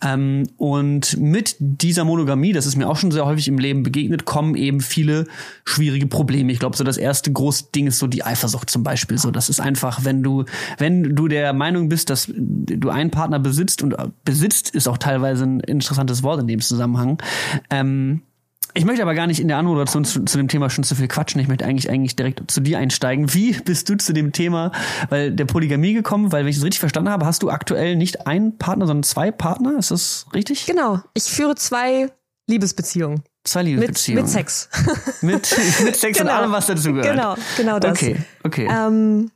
Ähm, 0.05 0.45
und 0.59 1.17
mit 1.17 1.57
dieser 1.59 2.05
Monogamie, 2.05 2.53
das 2.53 2.67
ist 2.67 2.77
mir 2.77 2.91
auch 2.91 2.97
schon 2.97 3.11
sehr 3.11 3.25
häufig 3.25 3.49
im 3.49 3.57
Leben 3.57 3.85
begegnet, 3.85 4.27
kommen 4.27 4.55
eben 4.55 4.81
viele 4.81 5.25
schwierige 5.65 6.07
Probleme. 6.07 6.53
Ich 6.53 6.59
glaube, 6.59 6.74
glaube, 6.75 6.77
so 6.77 6.85
das 6.85 6.97
erste 6.97 7.33
große 7.33 7.67
Ding 7.75 7.87
ist 7.87 7.99
so 7.99 8.07
die 8.07 8.25
Eifersucht 8.25 8.69
zum 8.69 8.83
Beispiel. 8.83 9.19
So, 9.19 9.31
das 9.31 9.49
ist 9.49 9.61
einfach, 9.61 10.05
wenn 10.05 10.23
du, 10.23 10.45
wenn 10.79 11.15
du 11.15 11.29
der 11.29 11.53
Meinung 11.53 11.89
bist, 11.89 12.11
dass 12.11 12.29
du 12.35 12.91
einen 12.91 13.11
Partner 13.11 13.39
besitzt 13.39 13.83
und 13.83 13.95
besitzt 14.25 14.71
ist 14.71 14.89
auch 14.89 14.99
teilweise 14.99 15.45
ein 15.45 15.61
interessantes 15.61 16.23
Wort 16.23 16.41
in 16.41 16.47
dem 16.47 16.61
Zusammenhang. 16.61 17.23
Ähm, 17.71 18.23
ich 18.77 18.85
möchte 18.85 19.03
aber 19.03 19.15
gar 19.15 19.29
nicht 19.29 19.39
in 19.39 19.47
der 19.47 19.59
Anmoderation 19.59 20.05
zu, 20.05 20.25
zu, 20.25 20.37
dem 20.37 20.49
Thema 20.49 20.69
schon 20.69 20.83
zu 20.83 20.97
viel 20.97 21.07
quatschen. 21.07 21.41
Ich 21.41 21.47
möchte 21.47 21.65
eigentlich 21.65 21.89
eigentlich 21.91 22.17
direkt 22.17 22.51
zu 22.51 22.61
dir 22.61 22.79
einsteigen. 22.79 23.33
Wie 23.33 23.53
bist 23.53 23.89
du 23.89 23.97
zu 23.97 24.13
dem 24.13 24.33
Thema, 24.33 24.73
weil 25.11 25.31
der 25.31 25.45
Polygamie 25.45 25.93
gekommen? 25.93 26.33
Weil 26.33 26.43
wenn 26.43 26.51
ich 26.51 26.57
es 26.57 26.65
richtig 26.65 26.81
verstanden 26.81 27.11
habe, 27.11 27.25
hast 27.25 27.45
du 27.45 27.51
aktuell 27.51 27.95
nicht 27.95 28.27
einen 28.27 28.59
Partner, 28.59 28.89
sondern 28.89 29.05
zwei 29.05 29.31
Partner. 29.31 29.79
Ist 29.79 29.93
das 29.93 30.27
richtig? 30.35 30.67
Genau. 30.67 31.01
Ich 31.15 31.25
führe 31.25 31.55
zwei 31.55 32.11
Liebesbeziehungen. 32.49 33.23
Zwei 33.45 33.63
Liebesbeziehungen. 33.63 34.25
Mit, 34.25 34.35
mit 34.35 34.49
Sex. 34.49 34.69
mit, 35.21 35.57
mit 35.85 35.97
Sex 35.97 36.19
genau. 36.19 36.31
und 36.31 36.37
allem, 36.37 36.53
was 36.53 36.67
dazu 36.67 36.93
gehört. 36.93 37.15
Genau, 37.15 37.35
genau 37.57 37.79
das. 37.79 37.93
Okay, 37.93 38.17
okay. 38.43 38.69
Ähm, 38.71 39.31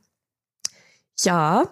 ja, 1.19 1.63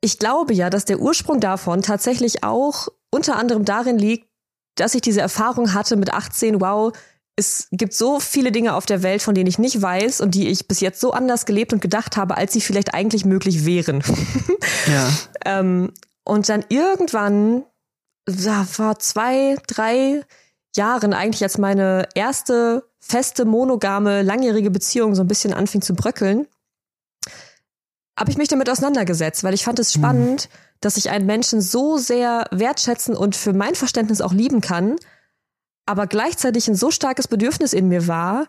ich 0.00 0.18
glaube 0.18 0.54
ja, 0.54 0.70
dass 0.70 0.84
der 0.84 1.00
Ursprung 1.00 1.40
davon 1.40 1.82
tatsächlich 1.82 2.44
auch 2.44 2.88
unter 3.10 3.36
anderem 3.36 3.64
darin 3.64 3.98
liegt, 3.98 4.28
dass 4.76 4.94
ich 4.94 5.02
diese 5.02 5.20
Erfahrung 5.20 5.74
hatte 5.74 5.96
mit 5.96 6.12
18, 6.12 6.60
wow, 6.60 6.92
es 7.36 7.68
gibt 7.70 7.94
so 7.94 8.18
viele 8.20 8.50
Dinge 8.50 8.74
auf 8.74 8.86
der 8.86 9.02
Welt, 9.02 9.22
von 9.22 9.34
denen 9.34 9.46
ich 9.46 9.58
nicht 9.58 9.80
weiß 9.80 10.20
und 10.20 10.34
die 10.34 10.48
ich 10.48 10.66
bis 10.66 10.80
jetzt 10.80 11.00
so 11.00 11.12
anders 11.12 11.46
gelebt 11.46 11.72
und 11.72 11.80
gedacht 11.80 12.16
habe, 12.16 12.36
als 12.36 12.52
sie 12.52 12.60
vielleicht 12.60 12.94
eigentlich 12.94 13.24
möglich 13.24 13.64
wären. 13.64 14.02
Ja. 14.86 15.10
ähm, 15.44 15.92
und 16.24 16.48
dann 16.48 16.64
irgendwann, 16.70 17.64
ja, 18.26 18.64
vor 18.64 18.98
zwei, 19.00 19.56
drei 19.66 20.22
Jahren 20.78 21.12
eigentlich, 21.12 21.42
als 21.42 21.58
meine 21.58 22.08
erste 22.14 22.84
feste, 23.00 23.44
monogame, 23.44 24.22
langjährige 24.22 24.70
Beziehung 24.70 25.14
so 25.14 25.22
ein 25.22 25.28
bisschen 25.28 25.52
anfing 25.52 25.82
zu 25.82 25.94
bröckeln, 25.94 26.46
habe 28.18 28.30
ich 28.30 28.38
mich 28.38 28.48
damit 28.48 28.70
auseinandergesetzt, 28.70 29.44
weil 29.44 29.54
ich 29.54 29.64
fand 29.64 29.78
es 29.78 29.92
spannend, 29.92 30.48
mhm. 30.48 30.58
dass 30.80 30.96
ich 30.96 31.10
einen 31.10 31.26
Menschen 31.26 31.60
so 31.60 31.98
sehr 31.98 32.46
wertschätzen 32.50 33.14
und 33.14 33.36
für 33.36 33.52
mein 33.52 33.74
Verständnis 33.74 34.20
auch 34.20 34.32
lieben 34.32 34.60
kann, 34.60 34.96
aber 35.86 36.06
gleichzeitig 36.06 36.68
ein 36.68 36.74
so 36.74 36.90
starkes 36.90 37.28
Bedürfnis 37.28 37.72
in 37.72 37.88
mir 37.88 38.08
war, 38.08 38.46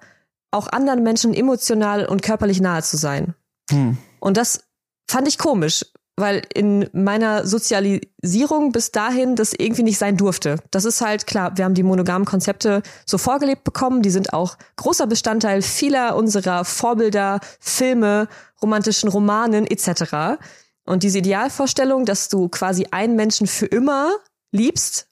auch 0.51 0.67
anderen 0.67 1.03
Menschen 1.03 1.33
emotional 1.33 2.05
und 2.05 2.23
körperlich 2.23 2.59
nahe 2.61 2.81
zu 2.81 2.97
sein. 2.97 3.35
Hm. 3.69 3.97
Und 4.19 4.37
das 4.37 4.63
fand 5.09 5.27
ich 5.27 5.37
komisch, 5.37 5.85
weil 6.19 6.41
in 6.53 6.89
meiner 6.93 7.45
Sozialisierung 7.45 8.71
bis 8.71 8.91
dahin 8.91 9.35
das 9.35 9.53
irgendwie 9.53 9.83
nicht 9.83 9.97
sein 9.97 10.17
durfte. 10.17 10.57
Das 10.71 10.85
ist 10.85 11.01
halt 11.01 11.27
klar, 11.27 11.57
wir 11.57 11.65
haben 11.65 11.73
die 11.73 11.83
monogamen 11.83 12.25
Konzepte 12.25 12.81
so 13.05 13.17
vorgelebt 13.17 13.63
bekommen, 13.63 14.01
die 14.01 14.09
sind 14.09 14.33
auch 14.33 14.57
großer 14.75 15.07
Bestandteil 15.07 15.61
vieler 15.61 16.15
unserer 16.15 16.65
Vorbilder, 16.65 17.39
Filme, 17.59 18.27
romantischen 18.61 19.09
Romanen 19.09 19.65
etc. 19.65 20.39
Und 20.85 21.03
diese 21.03 21.19
Idealvorstellung, 21.19 22.05
dass 22.05 22.29
du 22.29 22.49
quasi 22.49 22.87
einen 22.91 23.15
Menschen 23.15 23.47
für 23.47 23.65
immer 23.65 24.11
liebst, 24.51 25.07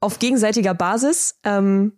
auf 0.00 0.18
gegenseitiger 0.18 0.74
Basis. 0.74 1.36
Ähm, 1.44 1.92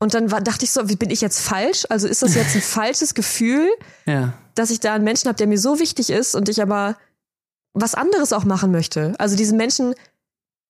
und 0.00 0.14
dann 0.14 0.30
war, 0.30 0.40
dachte 0.40 0.64
ich 0.64 0.70
so, 0.70 0.88
wie 0.88 0.96
bin 0.96 1.10
ich 1.10 1.20
jetzt 1.20 1.40
falsch? 1.40 1.84
Also 1.88 2.06
ist 2.06 2.22
das 2.22 2.34
jetzt 2.34 2.54
ein 2.54 2.62
falsches 2.62 3.14
Gefühl, 3.14 3.68
ja. 4.06 4.34
Dass 4.58 4.70
ich 4.70 4.80
da 4.80 4.94
einen 4.94 5.04
Menschen 5.04 5.28
habe, 5.28 5.36
der 5.36 5.46
mir 5.46 5.58
so 5.58 5.78
wichtig 5.78 6.10
ist 6.10 6.34
und 6.34 6.48
ich 6.48 6.60
aber 6.60 6.96
was 7.74 7.94
anderes 7.94 8.32
auch 8.32 8.44
machen 8.44 8.70
möchte? 8.70 9.14
Also 9.18 9.36
diesen 9.36 9.56
Menschen 9.56 9.94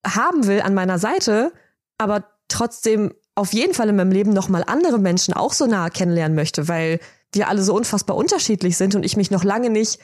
haben 0.07 0.47
will 0.47 0.61
an 0.61 0.75
meiner 0.75 0.99
Seite, 0.99 1.53
aber 1.97 2.25
trotzdem 2.49 3.15
auf 3.35 3.53
jeden 3.53 3.75
Fall 3.75 3.89
in 3.89 3.97
meinem 3.97 4.13
Leben 4.13 4.33
nochmal 4.33 4.65
andere 4.67 4.99
Menschen 4.99 5.33
auch 5.33 5.53
so 5.53 5.67
nah 5.67 5.91
kennenlernen 5.91 6.35
möchte, 6.35 6.69
weil 6.69 7.01
wir 7.33 7.49
alle 7.49 7.63
so 7.63 7.75
unfassbar 7.75 8.17
unterschiedlich 8.17 8.77
sind 8.77 8.95
und 8.95 9.05
ich 9.05 9.17
mich 9.17 9.31
noch 9.31 9.45
lange 9.45 9.71
nicht 9.71 10.01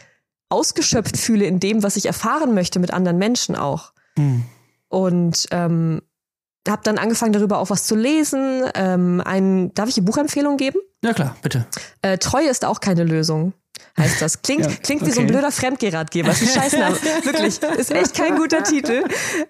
ausgeschöpft 0.50 1.16
fühle 1.16 1.46
in 1.46 1.58
dem, 1.58 1.82
was 1.82 1.96
ich 1.96 2.06
erfahren 2.06 2.54
möchte 2.54 2.78
mit 2.78 2.92
anderen 2.92 3.18
Menschen 3.18 3.56
auch. 3.56 3.92
Hm. 4.16 4.44
Und 4.88 5.48
ähm, 5.50 6.02
habe 6.68 6.82
dann 6.84 6.98
angefangen, 6.98 7.32
darüber 7.32 7.58
auch 7.58 7.70
was 7.70 7.84
zu 7.84 7.96
lesen. 7.96 8.64
Ähm, 8.74 9.20
ein, 9.24 9.74
darf 9.74 9.88
ich 9.88 9.96
eine 9.96 10.06
Buchempfehlung 10.06 10.56
geben? 10.56 10.78
Ja 11.02 11.12
klar, 11.12 11.36
bitte. 11.42 11.66
Äh, 12.02 12.18
Treue 12.18 12.48
ist 12.48 12.64
auch 12.64 12.80
keine 12.80 13.04
Lösung. 13.04 13.52
Heißt 13.96 14.20
das. 14.20 14.42
Klingt, 14.42 14.66
ja, 14.66 14.72
klingt 14.82 15.02
wie 15.02 15.06
okay. 15.06 15.14
so 15.14 15.20
ein 15.20 15.26
blöder 15.28 15.52
Fremdgeratgeber. 15.52 16.30
Ist 16.30 16.42
ein 16.42 16.62
Scheißname. 16.62 16.96
Wirklich. 17.24 17.62
Ist 17.78 17.90
echt 17.90 18.14
kein 18.14 18.36
guter 18.36 18.62
Titel. 18.64 19.04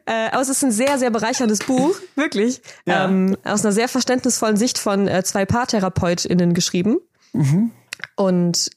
Äh, 0.07 0.29
aber 0.31 0.43
es 0.43 0.49
ist 0.49 0.63
ein 0.63 0.71
sehr, 0.73 0.99
sehr 0.99 1.11
bereicherndes 1.11 1.61
Buch. 1.61 1.97
Wirklich. 2.15 2.61
Ja. 2.85 3.07
Ähm, 3.07 3.37
aus 3.45 3.65
einer 3.65 3.73
sehr 3.73 3.89
verständnisvollen 3.89 4.57
Sicht 4.57 4.79
von 4.79 5.09
äh, 5.09 5.25
zwei 5.25 5.47
PaartherapeutInnen 5.47 6.53
geschrieben. 6.53 6.99
Mhm. 7.33 7.71
Und 8.17 8.71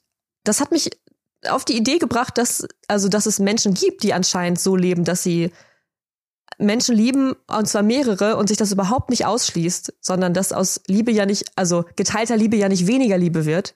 das 0.44 0.62
hat 0.62 0.72
mich 0.72 0.90
auf 1.50 1.66
die 1.66 1.78
Idee 1.78 1.98
gebracht, 1.98 2.38
dass, 2.38 2.66
also, 2.88 3.10
dass 3.10 3.26
es 3.26 3.40
Menschen 3.40 3.74
gibt, 3.74 4.04
die 4.04 4.14
anscheinend 4.14 4.60
so 4.60 4.76
leben, 4.76 5.04
dass 5.04 5.24
sie 5.24 5.52
Menschen 6.58 6.96
lieben, 6.96 7.36
und 7.48 7.68
zwar 7.68 7.84
mehrere, 7.84 8.38
und 8.38 8.48
sich 8.48 8.58
das 8.58 8.72
überhaupt 8.72 9.10
nicht 9.10 9.26
ausschließt, 9.26 9.94
sondern 10.02 10.34
dass 10.34 10.54
aus 10.54 10.82
Liebe 10.88 11.12
ja 11.12 11.26
nicht, 11.26 11.46
also 11.56 11.86
geteilter 11.96 12.38
Liebe 12.38 12.56
ja 12.56 12.70
nicht 12.70 12.88
weniger 12.88 13.18
Liebe 13.18 13.46
wird. 13.46 13.76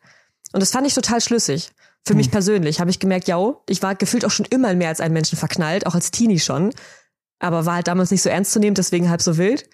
Und 0.54 0.62
das 0.62 0.72
fand 0.72 0.88
ich 0.88 0.93
total 0.93 1.22
schlüssig. 1.22 1.72
Für 2.06 2.12
hm. 2.12 2.18
mich 2.18 2.32
persönlich 2.32 2.80
habe 2.80 2.89
ich 2.89 2.99
gemerkt, 2.99 3.28
ja, 3.28 3.38
ich 3.68 3.82
war 3.84 3.95
gefühlt 3.95 4.26
auch 4.26 4.32
schon 4.32 4.45
immer 4.49 4.74
mehr 4.74 4.89
als 4.89 5.02
einen 5.02 5.14
Menschen 5.14 5.38
verknallt, 5.38 5.86
auch 5.86 5.95
als 5.95 6.12
Teenie 6.12 6.39
schon. 6.39 6.72
Aber 7.39 7.66
war 7.66 7.76
halt 7.76 7.88
damals 7.88 8.12
nicht 8.12 8.22
so 8.22 8.30
ernst 8.30 8.52
zu 8.52 8.60
nehmen, 8.60 8.76
deswegen 8.76 9.10
halb 9.10 9.22
so 9.22 9.38
wild. 9.38 9.68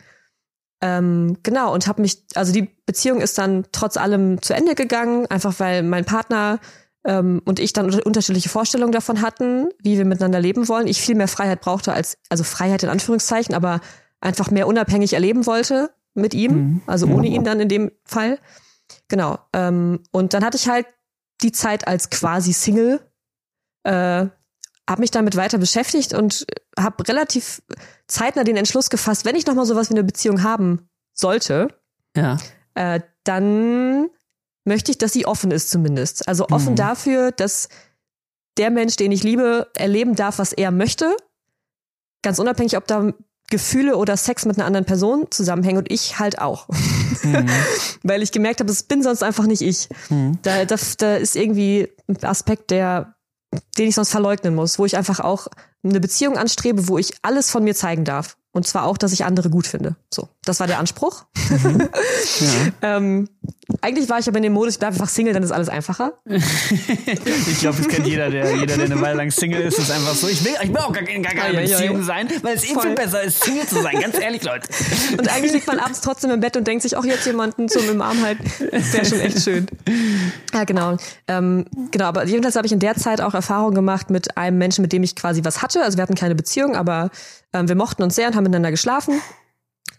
Ähm, 0.82 1.38
genau, 1.41 1.73
und 1.73 1.88
habe 1.88 2.01
mich, 2.01 2.23
also 2.36 2.53
die 2.53 2.69
Beziehung 2.86 3.19
ist 3.19 3.38
dann 3.38 3.65
trotz 3.71 3.97
allem 3.97 4.41
zu 4.41 4.53
Ende 4.53 4.75
gegangen, 4.75 5.25
einfach 5.28 5.59
weil 5.59 5.82
mein 5.84 6.05
Partner 6.05 6.59
ähm, 7.03 7.41
und 7.45 7.59
ich 7.59 7.73
dann 7.73 7.89
unterschiedliche 8.01 8.49
Vorstellungen 8.49 8.91
davon 8.91 9.21
hatten, 9.21 9.69
wie 9.82 9.97
wir 9.97 10.05
miteinander 10.05 10.39
leben 10.39 10.67
wollen. 10.67 10.88
Ich 10.88 11.01
viel 11.01 11.15
mehr 11.15 11.28
Freiheit 11.28 11.61
brauchte 11.61 11.93
als, 11.93 12.17
also 12.30 12.43
Freiheit 12.43 12.84
in 12.84 12.89
Anführungszeichen, 12.89 13.55
aber 13.55 13.82
einfach 14.21 14.51
mehr 14.51 14.67
unabhängig 14.67 15.13
erleben 15.13 15.45
wollte 15.45 15.89
mit 16.13 16.34
ihm, 16.34 16.51
mhm. 16.51 16.82
also 16.86 17.07
ohne 17.07 17.28
ihn 17.28 17.43
dann 17.43 17.59
in 17.59 17.69
dem 17.69 17.91
Fall. 18.03 18.38
Genau. 19.08 19.39
Ähm, 19.53 20.03
und 20.12 20.34
dann 20.34 20.43
hatte 20.43 20.58
ich 20.58 20.68
halt 20.68 20.86
die 21.41 21.51
Zeit 21.51 21.88
als 21.88 22.10
quasi 22.10 22.53
Single, 22.53 22.99
äh, 23.84 24.28
habe 24.89 25.01
mich 25.01 25.12
damit 25.12 25.36
weiter 25.36 25.58
beschäftigt 25.58 26.14
und 26.14 26.45
habe 26.80 27.08
relativ 27.08 27.62
zeitnah 28.08 28.43
den 28.43 28.58
Entschluss 28.58 28.89
gefasst, 28.89 29.26
wenn 29.26 29.36
ich 29.36 29.45
noch 29.45 29.55
mal 29.55 29.66
sowas 29.66 29.89
wie 29.89 29.95
eine 29.95 30.03
Beziehung 30.03 30.43
haben 30.43 30.89
sollte, 31.14 31.68
ja. 32.16 32.38
äh, 32.76 33.01
dann 33.24 34.10
möchte 34.66 34.91
ich, 34.91 34.97
dass 34.97 35.14
sie 35.14 35.26
offen 35.26 35.51
ist 35.51 35.70
zumindest. 35.70 36.28
Also 36.28 36.47
offen 36.49 36.72
mhm. 36.72 36.78
dafür, 36.78 37.32
dass 37.32 37.70
der 38.58 38.72
Mensch, 38.72 38.95
den 38.95 39.12
ich 39.12 39.24
liebe, 39.24 39.70
erleben 39.76 40.16
darf, 40.16 40.39
was 40.39 40.53
er 40.53 40.72
möchte. 40.72 41.16
Ganz 42.22 42.39
unabhängig, 42.39 42.76
ob 42.78 42.88
da 42.88 43.14
Gefühle 43.49 43.95
oder 43.95 44.17
Sex 44.17 44.45
mit 44.45 44.57
einer 44.57 44.65
anderen 44.65 44.85
Person 44.85 45.27
zusammenhängen 45.29 45.77
und 45.77 45.91
ich 45.91 46.19
halt 46.19 46.39
auch. 46.39 46.67
Mhm. 47.23 47.47
Weil 48.03 48.21
ich 48.21 48.31
gemerkt 48.31 48.59
habe, 48.59 48.71
es 48.71 48.83
bin 48.83 49.03
sonst 49.03 49.23
einfach 49.23 49.45
nicht 49.45 49.61
ich. 49.61 49.87
Mhm. 50.09 50.39
Da, 50.41 50.65
da, 50.65 50.75
da 50.97 51.15
ist 51.15 51.35
irgendwie 51.35 51.89
ein 52.07 52.23
Aspekt, 52.23 52.71
der, 52.71 53.15
den 53.77 53.87
ich 53.87 53.95
sonst 53.95 54.11
verleugnen 54.11 54.53
muss, 54.53 54.79
wo 54.79 54.85
ich 54.85 54.97
einfach 54.97 55.21
auch 55.21 55.47
eine 55.83 55.99
Beziehung 55.99 56.37
anstrebe, 56.37 56.89
wo 56.89 56.97
ich 56.97 57.13
alles 57.21 57.49
von 57.49 57.63
mir 57.63 57.75
zeigen 57.75 58.03
darf. 58.03 58.37
Und 58.58 58.66
zwar 58.66 58.86
auch, 58.86 58.97
dass 58.97 59.14
ich 59.14 59.24
andere 59.24 59.49
gut 59.49 59.68
finde. 59.68 59.95
So, 60.12 60.30
das 60.43 60.60
war 60.60 60.68
der 60.68 60.80
Anspruch. 60.80 61.26
Mhm. 61.49 61.88
Ja. 62.82 62.97
ähm, 62.97 63.30
eigentlich 63.82 64.10
war 64.10 64.20
ich 64.20 64.28
aber 64.28 64.38
in 64.38 64.43
dem 64.43 64.53
Modus, 64.53 64.74
ich 64.74 64.80
bleibe 64.80 64.93
einfach 64.93 65.10
Single, 65.10 65.34
dann 65.34 65.43
ist 65.43 65.51
alles 65.51 65.70
einfacher. 65.70 66.14
ich 66.26 67.60
glaube, 67.60 67.78
das 67.78 67.88
kennt 67.88 68.08
jeder, 68.08 68.30
der, 68.30 68.55
jeder, 68.55 68.78
der 68.78 68.86
eine 68.86 69.01
Weile 69.01 69.18
lang 69.18 69.32
Single 69.32 69.62
ist, 69.62 69.78
ist 69.78 69.91
einfach 69.91 70.16
so. 70.16 70.28
Ich 70.28 70.43
will, 70.43 70.53
ich 70.62 70.70
will 70.70 70.78
auch 70.78 70.93
gar, 70.93 71.03
gar 71.03 71.34
keine 71.34 71.62
Beziehung 71.62 72.03
sein, 72.03 72.30
weil 72.43 72.55
es 72.55 72.64
eben 72.64 72.80
viel 72.80 72.95
besser 72.95 73.24
ist, 73.24 73.43
Single 73.43 73.68
zu 73.68 73.82
sein. 73.82 73.99
Ganz 73.99 74.20
ehrlich, 74.20 74.43
Leute. 74.43 74.68
Und 75.18 75.30
eigentlich 75.30 75.53
liegt 75.53 75.68
man 75.68 75.80
abends 75.80 76.01
trotzdem 76.01 76.32
im 76.32 76.39
Bett 76.39 76.55
und 76.58 76.68
denkt 76.68 76.84
sich, 76.84 76.95
auch 76.95 77.05
jetzt 77.05 77.26
jemanden 77.26 77.68
zum 77.70 77.89
im 77.89 78.01
Arm 78.01 78.22
halten, 78.22 78.43
wäre 78.72 79.05
schon 79.05 79.20
echt 79.20 79.41
schön. 79.41 79.68
Ja, 80.53 80.64
genau. 80.64 80.97
Ähm, 81.28 81.66
genau, 81.91 82.05
aber 82.05 82.26
jedenfalls 82.26 82.55
habe 82.55 82.68
ich 82.68 82.74
in 82.74 82.80
der 82.80 82.95
Zeit 82.95 83.22
auch 83.22 83.34
Erfahrungen 83.34 83.76
gemacht 83.76 84.10
mit 84.10 84.38
einem 84.38 84.58
Menschen, 84.58 84.82
mit 84.82 84.93
dem 84.93 85.03
ich 85.03 85.16
quasi 85.16 85.43
was 85.43 85.62
hatte. 85.62 85.84
Also 85.84 85.97
wir 85.97 86.03
hatten 86.03 86.16
keine 86.16 86.36
Beziehung, 86.36 86.76
aber 86.76 87.10
ähm, 87.53 87.68
wir 87.68 87.76
mochten 87.76 88.03
uns 88.03 88.16
sehr 88.16 88.28
und 88.28 88.36
haben 88.36 88.45
miteinander 88.49 88.71
geschlafen. 88.71 89.21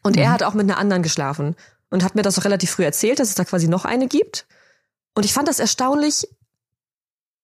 Und 0.02 0.16
mhm. 0.16 0.22
er 0.22 0.32
hat 0.32 0.42
auch 0.42 0.54
mit 0.54 0.68
einer 0.68 0.78
anderen 0.78 1.02
geschlafen 1.02 1.56
und 1.90 2.04
hat 2.04 2.14
mir 2.14 2.22
das 2.22 2.38
auch 2.38 2.44
relativ 2.44 2.70
früh 2.70 2.84
erzählt, 2.84 3.18
dass 3.18 3.28
es 3.28 3.34
da 3.34 3.44
quasi 3.44 3.68
noch 3.68 3.84
eine 3.84 4.08
gibt. 4.08 4.46
Und 5.14 5.24
ich 5.24 5.32
fand 5.32 5.48
das 5.48 5.58
erstaunlich 5.58 6.28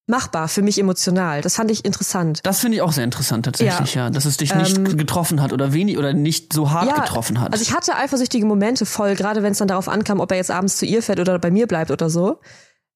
machbar 0.06 0.48
für 0.48 0.62
mich 0.62 0.78
emotional. 0.78 1.40
Das 1.40 1.56
fand 1.56 1.70
ich 1.70 1.84
interessant. 1.84 2.40
Das 2.42 2.60
finde 2.60 2.76
ich 2.76 2.82
auch 2.82 2.92
sehr 2.92 3.04
interessant 3.04 3.46
tatsächlich, 3.46 3.94
ja. 3.94 4.04
ja. 4.04 4.10
Dass 4.10 4.26
es 4.26 4.36
dich 4.36 4.54
nicht 4.54 4.76
ähm, 4.76 4.96
getroffen 4.98 5.40
hat 5.40 5.52
oder 5.52 5.72
wenig 5.72 5.96
oder 5.96 6.12
nicht 6.12 6.52
so 6.52 6.70
hart 6.70 6.88
ja, 6.88 7.00
getroffen 7.00 7.40
hat. 7.40 7.52
Also 7.52 7.62
ich 7.62 7.74
hatte 7.74 7.96
eifersüchtige 7.96 8.44
Momente 8.44 8.84
voll, 8.84 9.14
gerade 9.14 9.42
wenn 9.42 9.52
es 9.52 9.58
dann 9.58 9.68
darauf 9.68 9.88
ankam, 9.88 10.20
ob 10.20 10.30
er 10.30 10.36
jetzt 10.36 10.50
abends 10.50 10.76
zu 10.76 10.84
ihr 10.84 11.02
fährt 11.02 11.20
oder 11.20 11.38
bei 11.38 11.50
mir 11.50 11.66
bleibt 11.66 11.90
oder 11.90 12.10
so. 12.10 12.40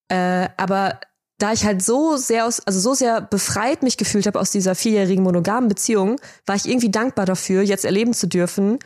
Äh, 0.08 0.48
aber 0.58 1.00
da 1.38 1.52
ich 1.52 1.64
halt 1.64 1.82
so 1.82 2.16
sehr 2.16 2.46
aus, 2.46 2.60
also 2.60 2.80
so 2.80 2.94
sehr 2.94 3.20
befreit 3.20 3.82
mich 3.82 3.96
gefühlt 3.96 4.26
habe 4.26 4.38
aus 4.40 4.50
dieser 4.50 4.74
vierjährigen 4.74 5.22
monogamen 5.22 5.68
Beziehung, 5.68 6.20
war 6.46 6.56
ich 6.56 6.68
irgendwie 6.68 6.90
dankbar 6.90 7.26
dafür, 7.26 7.62
jetzt 7.62 7.84
erleben 7.84 8.12
zu 8.12 8.26
dürfen, 8.26 8.78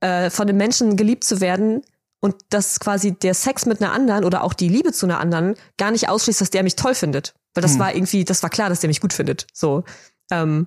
äh, 0.00 0.28
von 0.30 0.46
dem 0.46 0.58
Menschen 0.58 0.96
geliebt 0.96 1.24
zu 1.24 1.40
werden 1.40 1.82
und 2.20 2.36
dass 2.50 2.78
quasi 2.78 3.12
der 3.12 3.34
Sex 3.34 3.66
mit 3.66 3.82
einer 3.82 3.92
anderen 3.92 4.24
oder 4.24 4.44
auch 4.44 4.54
die 4.54 4.68
Liebe 4.68 4.92
zu 4.92 5.06
einer 5.06 5.18
anderen 5.18 5.54
gar 5.78 5.90
nicht 5.90 6.08
ausschließt, 6.08 6.40
dass 6.40 6.50
der 6.50 6.62
mich 6.62 6.76
toll 6.76 6.94
findet. 6.94 7.34
Weil 7.54 7.62
das 7.62 7.72
hm. 7.72 7.80
war 7.80 7.94
irgendwie, 7.94 8.24
das 8.24 8.42
war 8.42 8.50
klar, 8.50 8.68
dass 8.68 8.80
der 8.80 8.88
mich 8.88 9.00
gut 9.00 9.12
findet. 9.12 9.46
So. 9.52 9.84
Ähm, 10.30 10.66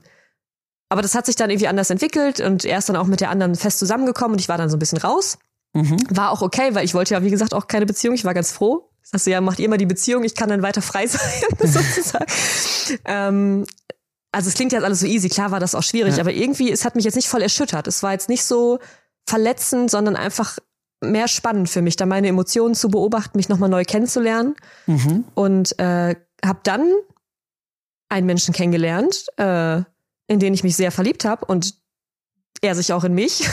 aber 0.89 1.01
das 1.01 1.15
hat 1.15 1.25
sich 1.25 1.35
dann 1.35 1.49
irgendwie 1.49 1.67
anders 1.67 1.89
entwickelt 1.89 2.39
und 2.39 2.63
er 2.63 2.77
ist 2.77 2.89
dann 2.89 2.95
auch 2.95 3.07
mit 3.07 3.21
der 3.21 3.29
anderen 3.29 3.55
fest 3.55 3.79
zusammengekommen 3.79 4.33
und 4.33 4.39
ich 4.39 4.49
war 4.49 4.57
dann 4.57 4.69
so 4.69 4.77
ein 4.77 4.79
bisschen 4.79 4.99
raus. 4.99 5.37
Mhm. 5.73 5.97
War 6.09 6.31
auch 6.31 6.41
okay, 6.41 6.73
weil 6.73 6.85
ich 6.85 6.93
wollte 6.93 7.13
ja, 7.13 7.23
wie 7.23 7.29
gesagt, 7.29 7.53
auch 7.53 7.67
keine 7.67 7.85
Beziehung. 7.85 8.15
Ich 8.15 8.25
war 8.25 8.33
ganz 8.33 8.51
froh. 8.51 8.89
Du, 9.11 9.29
ja, 9.29 9.41
macht 9.41 9.59
ihr 9.59 9.69
mal 9.69 9.77
die 9.77 9.85
Beziehung, 9.85 10.23
ich 10.23 10.35
kann 10.35 10.49
dann 10.49 10.61
weiter 10.61 10.81
frei 10.81 11.07
sein, 11.07 11.21
sozusagen. 11.59 12.25
ähm, 13.05 13.65
also 14.31 14.49
es 14.49 14.55
klingt 14.55 14.71
jetzt 14.71 14.83
alles 14.83 14.99
so 14.99 15.07
easy, 15.07 15.29
klar 15.29 15.51
war 15.51 15.59
das 15.59 15.73
auch 15.73 15.83
schwierig, 15.83 16.15
ja. 16.15 16.21
aber 16.21 16.31
irgendwie, 16.31 16.71
es 16.71 16.85
hat 16.85 16.95
mich 16.95 17.05
jetzt 17.05 17.15
nicht 17.15 17.29
voll 17.29 17.41
erschüttert. 17.41 17.87
Es 17.87 18.03
war 18.03 18.11
jetzt 18.11 18.29
nicht 18.29 18.43
so 18.43 18.79
verletzend, 19.25 19.89
sondern 19.89 20.15
einfach 20.15 20.57
mehr 21.01 21.27
spannend 21.27 21.69
für 21.69 21.81
mich, 21.81 21.95
da 21.95 22.05
meine 22.05 22.27
Emotionen 22.27 22.75
zu 22.75 22.89
beobachten, 22.89 23.37
mich 23.37 23.49
nochmal 23.49 23.69
neu 23.69 23.83
kennenzulernen. 23.83 24.55
Mhm. 24.85 25.25
Und 25.33 25.79
äh, 25.79 26.15
habe 26.43 26.59
dann 26.63 26.91
einen 28.09 28.25
Menschen 28.25 28.53
kennengelernt, 28.53 29.25
äh, 29.37 29.77
in 30.27 30.39
den 30.39 30.53
ich 30.53 30.63
mich 30.63 30.75
sehr 30.75 30.91
verliebt 30.91 31.25
habe 31.25 31.45
und 31.45 31.75
er 32.61 32.75
sich 32.75 32.93
auch 32.93 33.03
in 33.03 33.13
mich. 33.13 33.47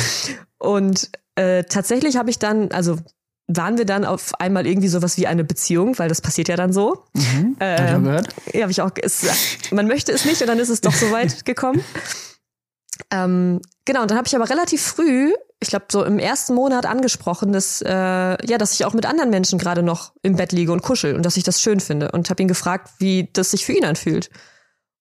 und 0.58 1.10
äh, 1.34 1.64
tatsächlich 1.64 2.16
habe 2.16 2.30
ich 2.30 2.38
dann, 2.38 2.70
also 2.70 2.98
waren 3.46 3.76
wir 3.76 3.84
dann 3.84 4.04
auf 4.04 4.32
einmal 4.40 4.66
irgendwie 4.66 4.88
sowas 4.88 5.18
wie 5.18 5.26
eine 5.26 5.44
Beziehung, 5.44 5.98
weil 5.98 6.08
das 6.08 6.20
passiert 6.20 6.48
ja 6.48 6.56
dann 6.56 6.72
so. 6.72 7.04
Mhm, 7.12 7.56
äh, 7.58 7.76
hab 7.76 7.80
ich 7.80 7.90
auch 7.90 7.94
ähm, 7.96 8.04
gehört. 8.04 8.28
Ja, 8.52 8.60
habe 8.62 8.72
ich 8.72 8.82
auch. 8.82 8.90
Es, 9.02 9.26
man 9.70 9.86
möchte 9.86 10.12
es 10.12 10.24
nicht 10.24 10.40
und 10.40 10.48
dann 10.48 10.58
ist 10.58 10.70
es 10.70 10.80
doch 10.80 10.94
so 10.94 11.10
weit 11.10 11.44
gekommen. 11.44 11.84
Ähm, 13.10 13.60
genau, 13.84 14.02
und 14.02 14.10
dann 14.10 14.18
habe 14.18 14.26
ich 14.26 14.36
aber 14.36 14.48
relativ 14.48 14.82
früh, 14.82 15.32
ich 15.60 15.68
glaube 15.68 15.86
so 15.90 16.04
im 16.04 16.18
ersten 16.18 16.54
Monat 16.54 16.86
angesprochen, 16.86 17.52
dass 17.52 17.82
äh, 17.82 17.88
ja, 17.90 18.58
dass 18.58 18.72
ich 18.72 18.84
auch 18.84 18.94
mit 18.94 19.06
anderen 19.06 19.30
Menschen 19.30 19.58
gerade 19.58 19.82
noch 19.82 20.12
im 20.22 20.36
Bett 20.36 20.52
liege 20.52 20.72
und 20.72 20.82
kuschel 20.82 21.14
und 21.14 21.24
dass 21.26 21.36
ich 21.36 21.42
das 21.42 21.60
schön 21.60 21.80
finde 21.80 22.12
und 22.12 22.30
habe 22.30 22.42
ihn 22.42 22.48
gefragt, 22.48 22.92
wie 22.98 23.30
das 23.32 23.50
sich 23.50 23.66
für 23.66 23.72
ihn 23.72 23.84
anfühlt. 23.84 24.30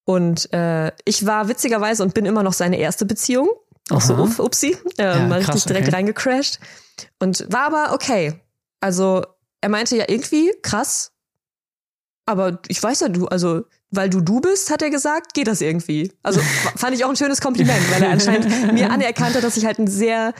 Und 0.06 0.52
äh, 0.54 0.92
ich 1.06 1.26
war 1.26 1.48
witzigerweise 1.48 2.04
und 2.04 2.14
bin 2.14 2.26
immer 2.26 2.44
noch 2.44 2.54
seine 2.54 2.78
erste 2.78 3.06
Beziehung. 3.06 3.50
Auch 3.90 3.98
Aha. 3.98 4.08
so, 4.08 4.16
uff, 4.16 4.40
upsi, 4.40 4.78
äh, 4.98 5.04
ja, 5.04 5.28
mal 5.28 5.40
richtig 5.40 5.66
direkt 5.66 5.88
okay. 5.88 5.96
reingecrashed. 5.96 6.60
Und 7.20 7.52
war 7.52 7.68
aber 7.68 7.94
okay. 7.94 8.40
Also 8.80 9.24
er 9.62 9.70
meinte 9.70 9.98
ja 9.98 10.06
irgendwie, 10.08 10.52
krass, 10.62 11.14
aber 12.26 12.60
ich 12.68 12.82
weiß 12.82 13.02
ja, 13.02 13.10
du, 13.10 13.28
also, 13.28 13.64
weil 13.92 14.10
du 14.10 14.22
du 14.22 14.40
bist, 14.40 14.72
hat 14.72 14.82
er 14.82 14.90
gesagt, 14.90 15.34
geht 15.34 15.48
das 15.48 15.62
irgendwie. 15.62 16.12
Also 16.24 16.40
fand 16.76 16.96
ich 16.96 17.04
auch 17.04 17.10
ein 17.10 17.16
schönes 17.16 17.42
Kompliment, 17.42 17.92
weil 17.92 18.04
er 18.04 18.12
anscheinend 18.12 18.74
mir 18.74 18.92
anerkannte, 18.92 19.42
dass 19.42 19.58
ich 19.58 19.66
halt 19.66 19.80
ein 19.80 19.88
sehr, 19.88 20.34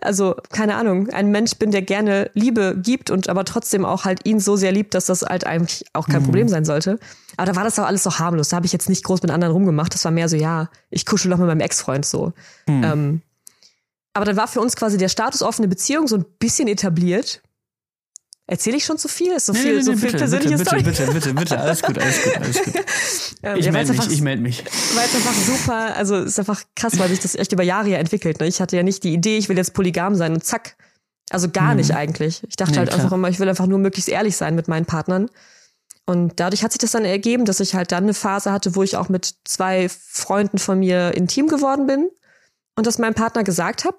also, 0.00 0.34
keine 0.50 0.74
Ahnung, 0.74 1.08
ein 1.10 1.30
Mensch 1.30 1.54
bin, 1.56 1.70
der 1.70 1.82
gerne 1.82 2.30
Liebe 2.34 2.76
gibt 2.76 3.10
und 3.10 3.28
aber 3.28 3.44
trotzdem 3.44 3.84
auch 3.84 4.04
halt 4.04 4.26
ihn 4.26 4.40
so 4.40 4.56
sehr 4.56 4.72
liebt, 4.72 4.94
dass 4.94 5.06
das 5.06 5.22
halt 5.22 5.46
eigentlich 5.46 5.84
auch 5.92 6.08
kein 6.08 6.22
mhm. 6.22 6.26
Problem 6.26 6.48
sein 6.48 6.64
sollte. 6.64 6.98
Aber 7.36 7.46
da 7.46 7.56
war 7.56 7.64
das 7.64 7.78
auch 7.78 7.86
alles 7.86 8.02
so 8.02 8.18
harmlos. 8.18 8.48
Da 8.48 8.56
habe 8.56 8.66
ich 8.66 8.72
jetzt 8.72 8.88
nicht 8.88 9.04
groß 9.04 9.22
mit 9.22 9.30
anderen 9.30 9.52
rumgemacht. 9.52 9.94
Das 9.94 10.04
war 10.04 10.12
mehr 10.12 10.28
so, 10.28 10.36
ja, 10.36 10.68
ich 10.90 11.06
kuschel 11.06 11.30
doch 11.30 11.38
mit 11.38 11.46
meinem 11.46 11.60
Ex-Freund 11.60 12.04
so. 12.04 12.32
Mhm. 12.66 12.84
Ähm, 12.84 13.22
aber 14.14 14.24
dann 14.24 14.36
war 14.36 14.48
für 14.48 14.60
uns 14.60 14.76
quasi 14.76 14.96
der 14.96 15.08
Status 15.08 15.42
offene 15.42 15.68
Beziehung 15.68 16.08
so 16.08 16.16
ein 16.16 16.24
bisschen 16.38 16.68
etabliert. 16.68 17.42
Erzähle 18.46 18.76
ich 18.76 18.84
schon 18.84 18.98
zu 18.98 19.08
viel? 19.08 19.32
Ist 19.32 19.46
so 19.46 19.54
viel, 19.54 19.72
nee, 19.72 19.78
nee, 19.78 19.82
so 19.82 19.92
viel 19.92 20.02
bitte, 20.02 20.18
persönliche 20.18 20.58
bitte, 20.58 20.64
Story? 20.64 20.82
Bitte, 20.82 21.06
bitte, 21.06 21.14
bitte, 21.14 21.34
bitte, 21.34 21.60
alles 21.60 21.82
gut, 21.82 21.98
alles 21.98 22.22
gut, 22.22 22.36
alles 22.36 22.62
gut. 22.62 22.74
ähm, 23.42 23.56
ich 23.56 23.64
ja, 23.64 23.72
melde 23.72 23.92
mich, 23.92 24.10
ich 24.10 24.20
melde 24.20 24.42
mich. 24.42 24.64
Weil 24.94 25.06
es 25.06 25.14
einfach 25.14 25.34
super, 25.34 25.96
also 25.96 26.16
es 26.16 26.32
ist 26.32 26.38
einfach 26.40 26.62
krass, 26.76 26.98
weil 26.98 27.08
sich 27.08 27.20
das 27.20 27.34
echt 27.36 27.52
über 27.52 27.62
Jahre 27.62 27.88
ja 27.88 27.98
entwickelt. 27.98 28.40
Ne? 28.40 28.46
Ich 28.46 28.60
hatte 28.60 28.76
ja 28.76 28.82
nicht 28.82 29.02
die 29.02 29.14
Idee, 29.14 29.38
ich 29.38 29.48
will 29.48 29.56
jetzt 29.56 29.72
polygam 29.72 30.14
sein 30.14 30.34
und 30.34 30.44
zack. 30.44 30.76
Also 31.30 31.48
gar 31.48 31.70
hm. 31.70 31.78
nicht 31.78 31.94
eigentlich. 31.94 32.42
Ich 32.46 32.56
dachte 32.56 32.72
nee, 32.72 32.78
halt 32.78 32.90
klar. 32.90 33.00
einfach 33.00 33.16
immer, 33.16 33.30
ich 33.30 33.40
will 33.40 33.48
einfach 33.48 33.66
nur 33.66 33.78
möglichst 33.78 34.10
ehrlich 34.10 34.36
sein 34.36 34.54
mit 34.54 34.68
meinen 34.68 34.84
Partnern. 34.84 35.30
Und 36.04 36.38
dadurch 36.38 36.62
hat 36.62 36.72
sich 36.72 36.80
das 36.80 36.90
dann 36.90 37.06
ergeben, 37.06 37.46
dass 37.46 37.60
ich 37.60 37.74
halt 37.74 37.92
dann 37.92 38.04
eine 38.04 38.12
Phase 38.12 38.52
hatte, 38.52 38.76
wo 38.76 38.82
ich 38.82 38.98
auch 38.98 39.08
mit 39.08 39.36
zwei 39.44 39.88
Freunden 39.88 40.58
von 40.58 40.78
mir 40.80 41.14
intim 41.14 41.48
geworden 41.48 41.86
bin 41.86 42.10
und 42.76 42.86
das 42.86 42.98
meinem 42.98 43.14
Partner 43.14 43.42
gesagt 43.42 43.86
habe. 43.86 43.96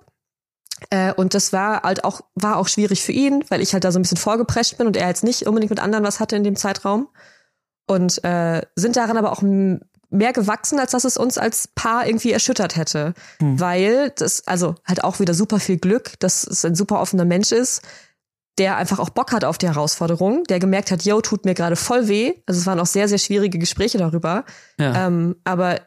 Äh, 0.89 1.13
und 1.13 1.33
das 1.33 1.53
war 1.53 1.83
halt 1.83 2.03
auch, 2.03 2.21
war 2.35 2.57
auch 2.57 2.67
schwierig 2.67 3.03
für 3.03 3.11
ihn, 3.11 3.43
weil 3.49 3.61
ich 3.61 3.73
halt 3.73 3.83
da 3.83 3.91
so 3.91 3.99
ein 3.99 4.01
bisschen 4.01 4.17
vorgeprescht 4.17 4.77
bin 4.77 4.87
und 4.87 4.97
er 4.97 5.07
jetzt 5.07 5.23
nicht 5.23 5.47
unbedingt 5.47 5.69
mit 5.69 5.79
anderen 5.79 6.03
was 6.03 6.19
hatte 6.19 6.35
in 6.35 6.43
dem 6.43 6.55
Zeitraum. 6.55 7.07
Und 7.87 8.23
äh, 8.23 8.61
sind 8.75 8.95
daran 8.95 9.17
aber 9.17 9.31
auch 9.31 9.41
mehr 9.41 10.33
gewachsen, 10.33 10.79
als 10.79 10.91
dass 10.91 11.03
es 11.03 11.17
uns 11.17 11.37
als 11.37 11.67
Paar 11.67 12.07
irgendwie 12.07 12.31
erschüttert 12.31 12.75
hätte. 12.75 13.13
Hm. 13.39 13.59
Weil 13.59 14.11
das, 14.11 14.47
also 14.47 14.75
halt 14.85 15.03
auch 15.03 15.19
wieder 15.19 15.33
super 15.33 15.59
viel 15.59 15.77
Glück, 15.77 16.19
dass 16.19 16.45
es 16.45 16.65
ein 16.65 16.75
super 16.75 16.99
offener 16.99 17.25
Mensch 17.25 17.51
ist, 17.51 17.81
der 18.57 18.77
einfach 18.77 18.99
auch 18.99 19.09
Bock 19.09 19.33
hat 19.33 19.43
auf 19.43 19.57
die 19.57 19.67
Herausforderung, 19.67 20.43
der 20.45 20.59
gemerkt 20.59 20.89
hat, 20.91 21.03
yo, 21.03 21.21
tut 21.21 21.45
mir 21.45 21.53
gerade 21.53 21.75
voll 21.75 22.07
weh. 22.07 22.33
Also 22.45 22.59
es 22.59 22.65
waren 22.65 22.79
auch 22.79 22.85
sehr, 22.85 23.07
sehr 23.07 23.17
schwierige 23.17 23.59
Gespräche 23.59 23.97
darüber. 23.97 24.45
Ja. 24.79 25.07
Ähm, 25.07 25.35
aber 25.43 25.81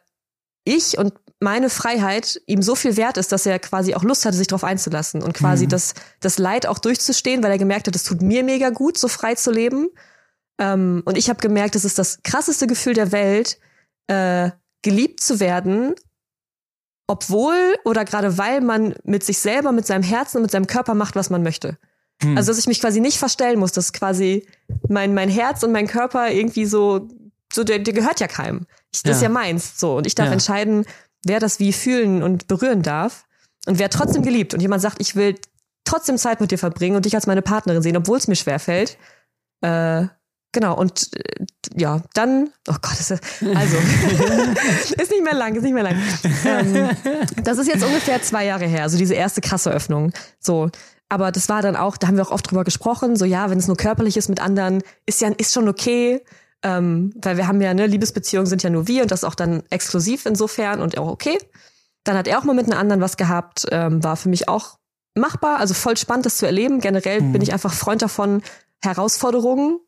ich 0.65 0.99
und 0.99 1.15
meine 1.41 1.71
Freiheit 1.71 2.41
ihm 2.47 2.63
so 2.63 2.75
viel 2.75 2.97
wert 2.97 3.17
ist, 3.17 3.31
dass 3.31 3.47
er 3.47 3.59
quasi 3.59 3.95
auch 3.95 4.03
Lust 4.03 4.25
hatte, 4.25 4.37
sich 4.37 4.49
darauf 4.49 4.65
einzulassen 4.65 5.23
und 5.23 5.35
quasi 5.35 5.65
mhm. 5.65 5.71
das, 5.71 5.95
das 6.21 6.39
Leid 6.39 6.67
auch 6.67 6.79
durchzustehen, 6.79 7.43
weil 7.43 7.53
er 7.53 7.59
gemerkt 7.59 7.87
hat, 7.87 7.95
es 7.95 8.05
tut 8.05 8.23
mir 8.23 8.43
mega 8.43 8.71
gut, 8.71 8.99
so 8.99 9.09
frei 9.09 9.35
zu 9.35 9.53
leben. 9.53 9.89
Ähm, 10.59 11.03
und 11.05 11.17
ich 11.17 11.29
habe 11.29 11.41
gemerkt, 11.41 11.77
es 11.77 11.85
ist 11.85 11.99
das 11.99 12.23
krasseste 12.25 12.67
Gefühl 12.67 12.95
der 12.95 13.13
Welt, 13.13 13.59
äh, 14.09 14.51
geliebt 14.83 15.21
zu 15.21 15.39
werden, 15.39 15.95
obwohl 17.07 17.77
oder 17.85 18.05
gerade 18.05 18.37
weil 18.37 18.61
man 18.61 18.95
mit 19.05 19.25
sich 19.25 19.39
selber, 19.39 19.73
mit 19.73 19.87
seinem 19.87 20.03
Herzen 20.03 20.39
und 20.39 20.43
mit 20.43 20.51
seinem 20.51 20.67
Körper 20.67 20.95
macht, 20.95 21.15
was 21.15 21.31
man 21.31 21.43
möchte. 21.43 21.79
Mhm. 22.23 22.37
Also 22.37 22.51
dass 22.51 22.59
ich 22.59 22.67
mich 22.67 22.81
quasi 22.81 23.01
nicht 23.01 23.19
verstellen 23.19 23.61
muss, 23.61 23.73
dass 23.73 23.93
quasi 23.93 24.47
mein, 24.89 25.15
mein 25.15 25.29
Herz 25.29 25.63
und 25.63 25.73
mein 25.73 25.87
Körper 25.87 26.31
irgendwie 26.31 26.67
so, 26.67 27.09
so 27.53 27.65
der, 27.65 27.79
der 27.79 27.95
gehört 27.95 28.21
ja 28.21 28.27
keinem. 28.27 28.67
Ich, 28.93 29.03
das 29.03 29.11
ja. 29.11 29.17
ist 29.17 29.23
ja 29.23 29.29
meins. 29.29 29.79
So. 29.79 29.97
Und 29.97 30.07
ich 30.07 30.15
darf 30.15 30.27
ja. 30.27 30.33
entscheiden, 30.33 30.85
wer 31.25 31.41
das 31.41 31.59
wie 31.59 31.73
fühlen 31.73 32.23
und 32.23 32.47
berühren 32.49 32.83
darf 32.83 33.25
und 33.67 33.79
wer 33.79 33.91
trotzdem 33.91 34.23
geliebt 34.23 34.55
und 34.55 34.61
jemand 34.61 34.83
sagt, 34.83 35.01
ich 35.01 35.17
will 35.17 35.37
trotzdem 35.85 36.19
Zeit 36.19 36.41
mit 36.41 36.51
dir 36.51 36.59
verbringen 36.59 36.97
und 36.97 37.05
dich 37.05 37.15
als 37.15 37.27
meine 37.27 37.43
Partnerin 37.43 37.83
sehen, 37.83 37.97
obwohl 37.97 38.19
es 38.19 38.29
mir 38.29 38.37
schwerfällt. 38.37 38.99
Äh, 39.63 40.07
genau, 40.53 40.77
und 40.77 41.11
äh, 41.17 41.47
ja, 41.75 42.03
dann, 42.15 42.51
oh 42.69 42.77
Gott, 42.81 43.01
ist, 43.01 43.11
also, 43.11 43.21
ist 45.03 45.11
nicht 45.11 45.25
mehr 45.25 45.35
lang, 45.35 45.55
ist 45.55 45.63
nicht 45.63 45.75
mehr 45.75 45.83
lang. 45.83 45.97
Ähm, 46.45 46.91
das 47.43 47.59
ist 47.59 47.69
jetzt 47.69 47.85
ungefähr 47.85 48.23
zwei 48.23 48.45
Jahre 48.47 48.67
her, 48.67 48.83
also 48.83 48.99
diese 48.99 49.15
erste 49.15 49.41
krasse 49.41 49.71
Öffnung. 49.71 50.13
So, 50.39 50.71
aber 51.09 51.33
das 51.33 51.49
war 51.49 51.63
dann 51.63 51.77
auch, 51.77 51.97
da 51.97 52.07
haben 52.07 52.17
wir 52.17 52.27
auch 52.27 52.33
oft 52.33 52.51
drüber 52.51 52.65
gesprochen, 52.65 53.17
so 53.17 53.25
ja, 53.25 53.51
wenn 53.51 53.59
es 53.59 53.67
nur 53.67 53.77
körperlich 53.77 54.17
ist 54.17 54.29
mit 54.29 54.41
anderen, 54.41 54.83
ist 55.07 55.21
ja, 55.21 55.29
ist 55.37 55.55
schon 55.55 55.69
okay. 55.69 56.23
Ähm, 56.63 57.13
weil 57.23 57.37
wir 57.37 57.47
haben 57.47 57.61
ja, 57.61 57.73
ne, 57.73 57.87
Liebesbeziehungen 57.87 58.47
sind 58.47 58.63
ja 58.63 58.71
nur 58.71 58.89
wir 58.89 59.03
und 59.03 59.11
das 59.11 59.25
auch 59.25 59.37
dann 59.37 59.63
exklusiv 59.71 60.27
insofern 60.27 60.81
und 60.81 60.99
auch 60.99 61.09
okay. 61.09 61.39
Dann 62.05 62.17
hat 62.17 62.27
er 62.27 62.39
auch 62.39 62.45
mal 62.45 62.55
mit 62.55 62.67
einem 62.67 62.79
anderen 62.79 63.01
was 63.01 63.17
gehabt, 63.17 63.67
ähm, 63.71 64.03
war 64.03 64.17
für 64.17 64.29
mich 64.29 64.49
auch 64.49 64.79
machbar, 65.15 65.59
also 65.59 65.75
voll 65.75 65.97
spannend, 65.97 66.27
das 66.27 66.37
zu 66.37 66.47
erleben. 66.47 66.81
Generell 66.81 67.21
mhm. 67.21 67.33
bin 67.33 67.43
ich 67.43 67.53
einfach 67.53 67.73
Freund 67.73 68.03
davon, 68.03 68.43
Herausforderungen 68.83 69.81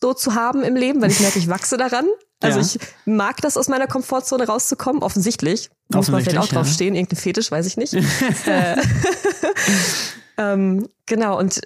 so 0.00 0.14
zu 0.14 0.34
haben 0.34 0.62
im 0.62 0.76
Leben, 0.76 1.00
weil 1.02 1.10
ich 1.10 1.20
merke, 1.20 1.38
ich 1.38 1.48
wachse 1.48 1.76
daran. 1.76 2.06
Also 2.40 2.60
ja. 2.60 2.66
ich 2.66 2.78
mag 3.04 3.38
das, 3.38 3.56
aus 3.56 3.68
meiner 3.68 3.88
Komfortzone 3.88 4.46
rauszukommen, 4.46 5.02
offensichtlich. 5.02 5.70
Muss 5.92 6.08
man 6.08 6.22
vielleicht 6.22 6.38
auch 6.38 6.46
ja. 6.46 6.54
drauf 6.54 6.68
stehen, 6.68 6.94
irgendein 6.94 7.16
Fetisch, 7.16 7.50
weiß 7.50 7.66
ich 7.66 7.76
nicht. 7.76 7.94
äh, 8.46 8.76
ähm, 10.38 10.88
genau, 11.06 11.38
und 11.38 11.62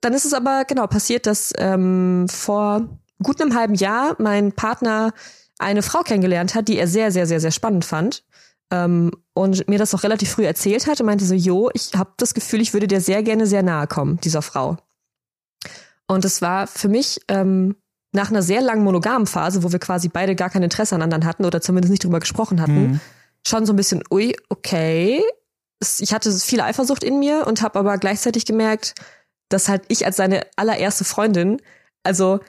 dann 0.00 0.14
ist 0.14 0.24
es 0.24 0.34
aber 0.34 0.64
genau 0.64 0.86
passiert, 0.88 1.26
dass 1.26 1.52
ähm, 1.58 2.26
vor 2.28 2.88
gut 3.22 3.40
einem 3.40 3.54
halben 3.54 3.74
Jahr 3.74 4.16
mein 4.18 4.52
Partner 4.52 5.12
eine 5.58 5.82
Frau 5.82 6.02
kennengelernt 6.02 6.54
hat, 6.54 6.68
die 6.68 6.78
er 6.78 6.86
sehr, 6.86 7.10
sehr, 7.10 7.26
sehr, 7.26 7.40
sehr 7.40 7.50
spannend 7.50 7.84
fand. 7.84 8.24
Ähm, 8.70 9.12
und 9.32 9.68
mir 9.68 9.78
das 9.78 9.94
auch 9.94 10.02
relativ 10.02 10.30
früh 10.30 10.44
erzählt 10.44 10.86
hat 10.86 11.00
und 11.00 11.06
meinte 11.06 11.24
so, 11.24 11.34
jo, 11.34 11.70
ich 11.72 11.92
habe 11.94 12.10
das 12.16 12.34
Gefühl, 12.34 12.60
ich 12.60 12.72
würde 12.72 12.88
dir 12.88 13.00
sehr 13.00 13.22
gerne 13.22 13.46
sehr 13.46 13.62
nahe 13.62 13.86
kommen, 13.86 14.18
dieser 14.20 14.42
Frau. 14.42 14.76
Und 16.08 16.24
es 16.24 16.42
war 16.42 16.66
für 16.66 16.88
mich 16.88 17.20
ähm, 17.28 17.76
nach 18.12 18.30
einer 18.30 18.42
sehr 18.42 18.60
langen 18.60 18.82
monogamen 18.82 19.26
Phase, 19.26 19.62
wo 19.62 19.72
wir 19.72 19.78
quasi 19.78 20.08
beide 20.08 20.34
gar 20.34 20.50
kein 20.50 20.62
Interesse 20.62 20.94
an 20.94 21.02
anderen 21.02 21.26
hatten 21.26 21.44
oder 21.44 21.60
zumindest 21.60 21.90
nicht 21.90 22.04
drüber 22.04 22.20
gesprochen 22.20 22.60
hatten, 22.60 22.92
mhm. 22.92 23.00
schon 23.46 23.66
so 23.66 23.72
ein 23.72 23.76
bisschen, 23.76 24.02
ui, 24.10 24.34
okay. 24.48 25.22
Ich 26.00 26.12
hatte 26.12 26.32
viel 26.32 26.60
Eifersucht 26.60 27.04
in 27.04 27.18
mir 27.18 27.46
und 27.46 27.62
habe 27.62 27.78
aber 27.78 27.98
gleichzeitig 27.98 28.46
gemerkt, 28.46 28.94
dass 29.48 29.68
halt 29.68 29.82
ich 29.88 30.06
als 30.06 30.16
seine 30.16 30.46
allererste 30.56 31.04
Freundin, 31.04 31.60
also 32.02 32.40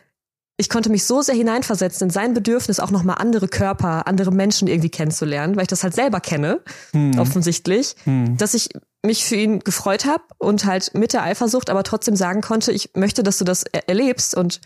ich 0.57 0.69
konnte 0.69 0.89
mich 0.89 1.05
so 1.05 1.21
sehr 1.21 1.35
hineinversetzen 1.35 2.07
in 2.07 2.09
sein 2.11 2.33
Bedürfnis, 2.33 2.79
auch 2.79 2.89
nochmal 2.89 3.17
andere 3.19 3.47
Körper, 3.47 4.07
andere 4.07 4.31
Menschen 4.31 4.67
irgendwie 4.67 4.89
kennenzulernen, 4.89 5.55
weil 5.55 5.63
ich 5.63 5.67
das 5.67 5.83
halt 5.83 5.93
selber 5.93 6.19
kenne, 6.19 6.61
hm. 6.91 7.19
offensichtlich, 7.19 7.95
hm. 8.05 8.37
dass 8.37 8.55
ich 8.55 8.69
mich 9.05 9.23
für 9.23 9.35
ihn 9.35 9.59
gefreut 9.59 10.05
habe 10.05 10.23
und 10.39 10.65
halt 10.65 10.95
mit 10.95 11.13
der 11.13 11.23
Eifersucht 11.23 11.69
aber 11.69 11.83
trotzdem 11.83 12.15
sagen 12.15 12.41
konnte, 12.41 12.71
ich 12.71 12.91
möchte, 12.95 13.21
dass 13.21 13.37
du 13.37 13.45
das 13.45 13.63
er 13.71 13.87
erlebst 13.87 14.35
und 14.35 14.59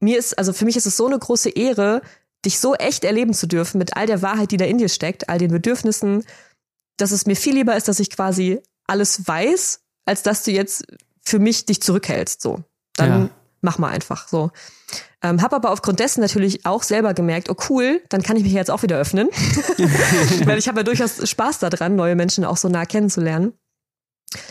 mir 0.00 0.18
ist, 0.18 0.38
also 0.38 0.52
für 0.52 0.64
mich 0.64 0.76
ist 0.76 0.86
es 0.86 0.96
so 0.96 1.06
eine 1.06 1.18
große 1.18 1.50
Ehre, 1.50 2.00
dich 2.44 2.58
so 2.58 2.74
echt 2.74 3.04
erleben 3.04 3.34
zu 3.34 3.46
dürfen 3.46 3.78
mit 3.78 3.96
all 3.96 4.06
der 4.06 4.22
Wahrheit, 4.22 4.50
die 4.50 4.56
da 4.56 4.64
in 4.64 4.78
dir 4.78 4.88
steckt, 4.88 5.28
all 5.28 5.38
den 5.38 5.50
Bedürfnissen, 5.50 6.24
dass 6.96 7.10
es 7.10 7.26
mir 7.26 7.36
viel 7.36 7.54
lieber 7.54 7.76
ist, 7.76 7.88
dass 7.88 8.00
ich 8.00 8.10
quasi 8.10 8.60
alles 8.86 9.26
weiß, 9.26 9.80
als 10.06 10.22
dass 10.22 10.42
du 10.42 10.50
jetzt 10.50 10.86
für 11.24 11.38
mich 11.38 11.66
dich 11.66 11.82
zurückhältst, 11.82 12.40
so. 12.40 12.60
Dann 12.96 13.10
ja. 13.10 13.30
Mach 13.64 13.78
mal 13.78 13.88
einfach, 13.88 14.28
so. 14.28 14.50
Ähm, 15.22 15.42
habe 15.42 15.56
aber 15.56 15.72
aufgrund 15.72 15.98
dessen 15.98 16.20
natürlich 16.20 16.66
auch 16.66 16.82
selber 16.82 17.14
gemerkt, 17.14 17.50
oh 17.50 17.56
cool, 17.68 18.02
dann 18.10 18.22
kann 18.22 18.36
ich 18.36 18.44
mich 18.44 18.52
jetzt 18.52 18.70
auch 18.70 18.82
wieder 18.82 18.98
öffnen. 18.98 19.28
Weil 20.44 20.58
ich 20.58 20.68
habe 20.68 20.80
ja 20.80 20.84
durchaus 20.84 21.28
Spaß 21.28 21.58
daran, 21.58 21.96
neue 21.96 22.14
Menschen 22.14 22.44
auch 22.44 22.58
so 22.58 22.68
nah 22.68 22.84
kennenzulernen. 22.84 23.54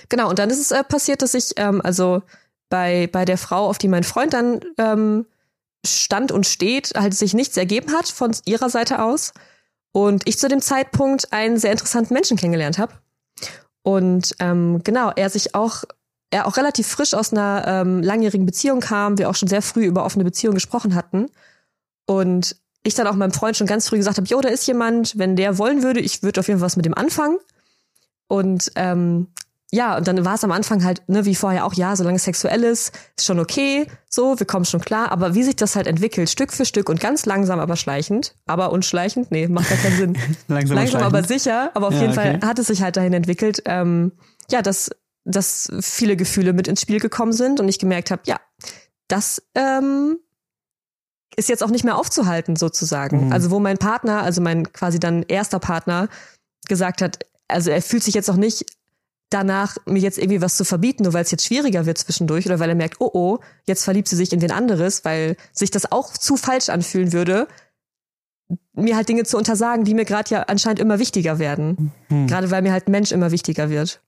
Genau, 0.09 0.29
und 0.29 0.39
dann 0.39 0.49
ist 0.49 0.59
es 0.59 0.71
äh, 0.71 0.83
passiert, 0.83 1.21
dass 1.21 1.33
ich 1.33 1.51
ähm, 1.57 1.79
also 1.81 2.23
bei, 2.69 3.07
bei 3.11 3.23
der 3.23 3.37
Frau, 3.37 3.67
auf 3.67 3.77
die 3.77 3.87
mein 3.87 4.03
Freund 4.03 4.33
dann 4.33 4.61
ähm, 4.77 5.25
stand 5.85 6.31
und 6.31 6.47
steht, 6.47 6.93
halt 6.95 7.13
sich 7.13 7.33
nichts 7.33 7.55
ergeben 7.55 7.93
hat 7.93 8.07
von 8.07 8.35
ihrer 8.45 8.69
Seite 8.69 9.01
aus. 9.01 9.33
Und 9.91 10.27
ich 10.27 10.39
zu 10.39 10.47
dem 10.47 10.61
Zeitpunkt 10.61 11.31
einen 11.31 11.57
sehr 11.57 11.71
interessanten 11.71 12.13
Menschen 12.13 12.35
kennengelernt 12.35 12.79
habe. 12.79 12.93
Und 13.83 14.35
ähm, 14.39 14.81
genau, 14.83 15.11
er 15.15 15.29
sich 15.29 15.53
auch 15.53 15.83
er 16.33 16.47
auch 16.47 16.57
relativ 16.57 16.87
frisch 16.87 17.13
aus 17.13 17.31
einer 17.31 17.63
ähm, 17.67 18.01
langjährigen 18.01 18.45
Beziehung 18.45 18.79
kam, 18.79 19.17
wir 19.17 19.29
auch 19.29 19.35
schon 19.35 19.47
sehr 19.47 19.61
früh 19.61 19.85
über 19.85 20.03
offene 20.03 20.23
Beziehungen 20.23 20.55
gesprochen 20.55 20.95
hatten. 20.95 21.27
Und 22.05 22.55
ich 22.83 22.95
dann 22.95 23.07
auch 23.07 23.13
meinem 23.15 23.31
Freund 23.31 23.55
schon 23.55 23.67
ganz 23.67 23.87
früh 23.87 23.97
gesagt 23.97 24.17
habe, 24.17 24.27
jo, 24.27 24.41
da 24.41 24.49
ist 24.49 24.67
jemand, 24.67 25.17
wenn 25.17 25.35
der 25.35 25.57
wollen 25.57 25.83
würde, 25.83 25.99
ich 25.99 26.23
würde 26.23 26.39
auf 26.39 26.47
jeden 26.47 26.59
Fall 26.59 26.65
was 26.65 26.75
mit 26.75 26.85
dem 26.85 26.95
anfangen. 26.95 27.37
Und 28.27 28.71
ähm, 28.75 29.27
ja, 29.71 29.97
und 29.97 30.07
dann 30.07 30.25
war 30.25 30.35
es 30.35 30.43
am 30.43 30.51
Anfang 30.51 30.83
halt, 30.83 31.07
ne, 31.07 31.25
wie 31.25 31.35
vorher 31.35 31.65
auch, 31.65 31.73
ja, 31.73 31.95
solange 31.95 32.17
es 32.17 32.23
sexuell 32.25 32.63
ist, 32.63 32.93
ist 33.17 33.25
schon 33.25 33.39
okay, 33.39 33.87
so, 34.09 34.39
wir 34.39 34.45
kommen 34.45 34.65
schon 34.65 34.81
klar. 34.81 35.11
Aber 35.11 35.35
wie 35.35 35.43
sich 35.43 35.55
das 35.55 35.75
halt 35.75 35.87
entwickelt, 35.87 36.29
Stück 36.29 36.51
für 36.51 36.65
Stück 36.65 36.89
und 36.89 36.99
ganz 36.99 37.25
langsam, 37.25 37.59
aber 37.59 37.75
schleichend, 37.75 38.35
aber 38.45 38.71
unschleichend, 38.71 39.31
nee, 39.31 39.47
macht 39.47 39.69
ja 39.69 39.77
keinen 39.77 39.97
Sinn. 39.97 40.17
langsam, 40.47 40.77
langsam 40.77 41.03
aber 41.03 41.23
sicher, 41.23 41.71
aber 41.73 41.87
auf 41.87 41.93
Ja, 41.93 42.01
jeden 42.01 42.13
okay. 42.13 42.39
Fall 42.39 42.47
hat 42.47 42.59
es 42.59 42.67
sich 42.67 42.81
halt 42.81 42.97
dahin 42.97 43.13
entwickelt, 43.13 43.61
ähm, 43.65 44.11
ja, 44.51 44.61
dass, 44.61 44.89
dass 45.25 45.71
viele 45.81 46.17
Gefühle 46.17 46.53
mit 46.53 46.67
ins 46.67 46.81
Spiel 46.81 46.99
gekommen 46.99 47.33
sind 47.33 47.59
und 47.59 47.69
ich 47.69 47.79
gemerkt 47.79 48.11
habe, 48.11 48.23
ja, 48.25 48.39
das 49.07 49.41
ähm, 49.55 50.17
ist 51.35 51.49
jetzt 51.49 51.63
auch 51.63 51.69
nicht 51.69 51.85
mehr 51.85 51.97
aufzuhalten, 51.97 52.55
sozusagen. 52.55 53.27
Mhm. 53.27 53.31
Also, 53.31 53.51
wo 53.51 53.59
mein 53.59 53.77
Partner, 53.77 54.23
also 54.23 54.41
mein 54.41 54.71
quasi 54.71 54.99
dann 54.99 55.23
erster 55.23 55.59
Partner, 55.59 56.09
gesagt 56.67 57.01
hat, 57.01 57.19
also 57.47 57.71
er 57.71 57.81
fühlt 57.81 58.03
sich 58.03 58.13
jetzt 58.13 58.29
auch 58.29 58.37
nicht 58.37 58.65
danach, 59.29 59.77
mir 59.85 59.99
jetzt 59.99 60.17
irgendwie 60.17 60.41
was 60.41 60.57
zu 60.57 60.63
verbieten, 60.63 61.03
nur 61.03 61.13
weil 61.13 61.23
es 61.23 61.31
jetzt 61.31 61.45
schwieriger 61.45 61.85
wird 61.85 61.97
zwischendurch 61.97 62.45
oder 62.45 62.59
weil 62.59 62.69
er 62.69 62.75
merkt, 62.75 62.97
oh 62.99 63.09
oh, 63.13 63.39
jetzt 63.65 63.83
verliebt 63.83 64.07
sie 64.07 64.15
sich 64.15 64.31
in 64.31 64.41
wen 64.41 64.51
anderes, 64.51 65.03
weil 65.05 65.35
sich 65.51 65.71
das 65.71 65.91
auch 65.91 66.15
zu 66.17 66.37
falsch 66.37 66.69
anfühlen 66.69 67.13
würde, 67.13 67.47
mir 68.73 68.95
halt 68.95 69.09
Dinge 69.09 69.23
zu 69.23 69.37
untersagen, 69.37 69.85
die 69.85 69.95
mir 69.95 70.05
gerade 70.05 70.29
ja 70.29 70.43
anscheinend 70.43 70.79
immer 70.79 70.99
wichtiger 70.99 71.39
werden. 71.39 71.91
Hm. 72.09 72.27
Gerade 72.27 72.51
weil 72.51 72.61
mir 72.61 72.71
halt 72.71 72.89
Mensch 72.89 73.11
immer 73.11 73.31
wichtiger 73.31 73.69
wird. 73.69 74.01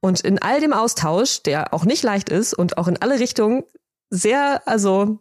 Und 0.00 0.20
in 0.20 0.40
all 0.40 0.60
dem 0.60 0.72
Austausch, 0.72 1.42
der 1.42 1.72
auch 1.74 1.84
nicht 1.84 2.02
leicht 2.02 2.28
ist 2.28 2.54
und 2.54 2.78
auch 2.78 2.88
in 2.88 3.00
alle 3.00 3.18
Richtungen 3.18 3.64
sehr, 4.10 4.62
also 4.66 5.20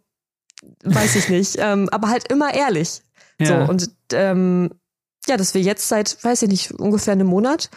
weiß 0.84 1.15
ich 1.15 1.30
nicht, 1.30 1.56
ähm, 1.60 1.89
aber 1.89 2.10
halt 2.10 2.31
immer 2.31 2.53
ehrlich. 2.53 3.02
Ja. 3.39 3.65
So, 3.65 3.72
und 3.72 3.89
ähm, 4.14 4.72
ja, 5.27 5.38
dass 5.38 5.53
wir 5.53 5.61
jetzt 5.61 5.88
seit, 5.88 6.23
weiß 6.23 6.43
ich 6.43 6.49
nicht, 6.49 6.72
ungefähr 6.73 7.14
einem 7.14 7.27
Monat 7.27 7.69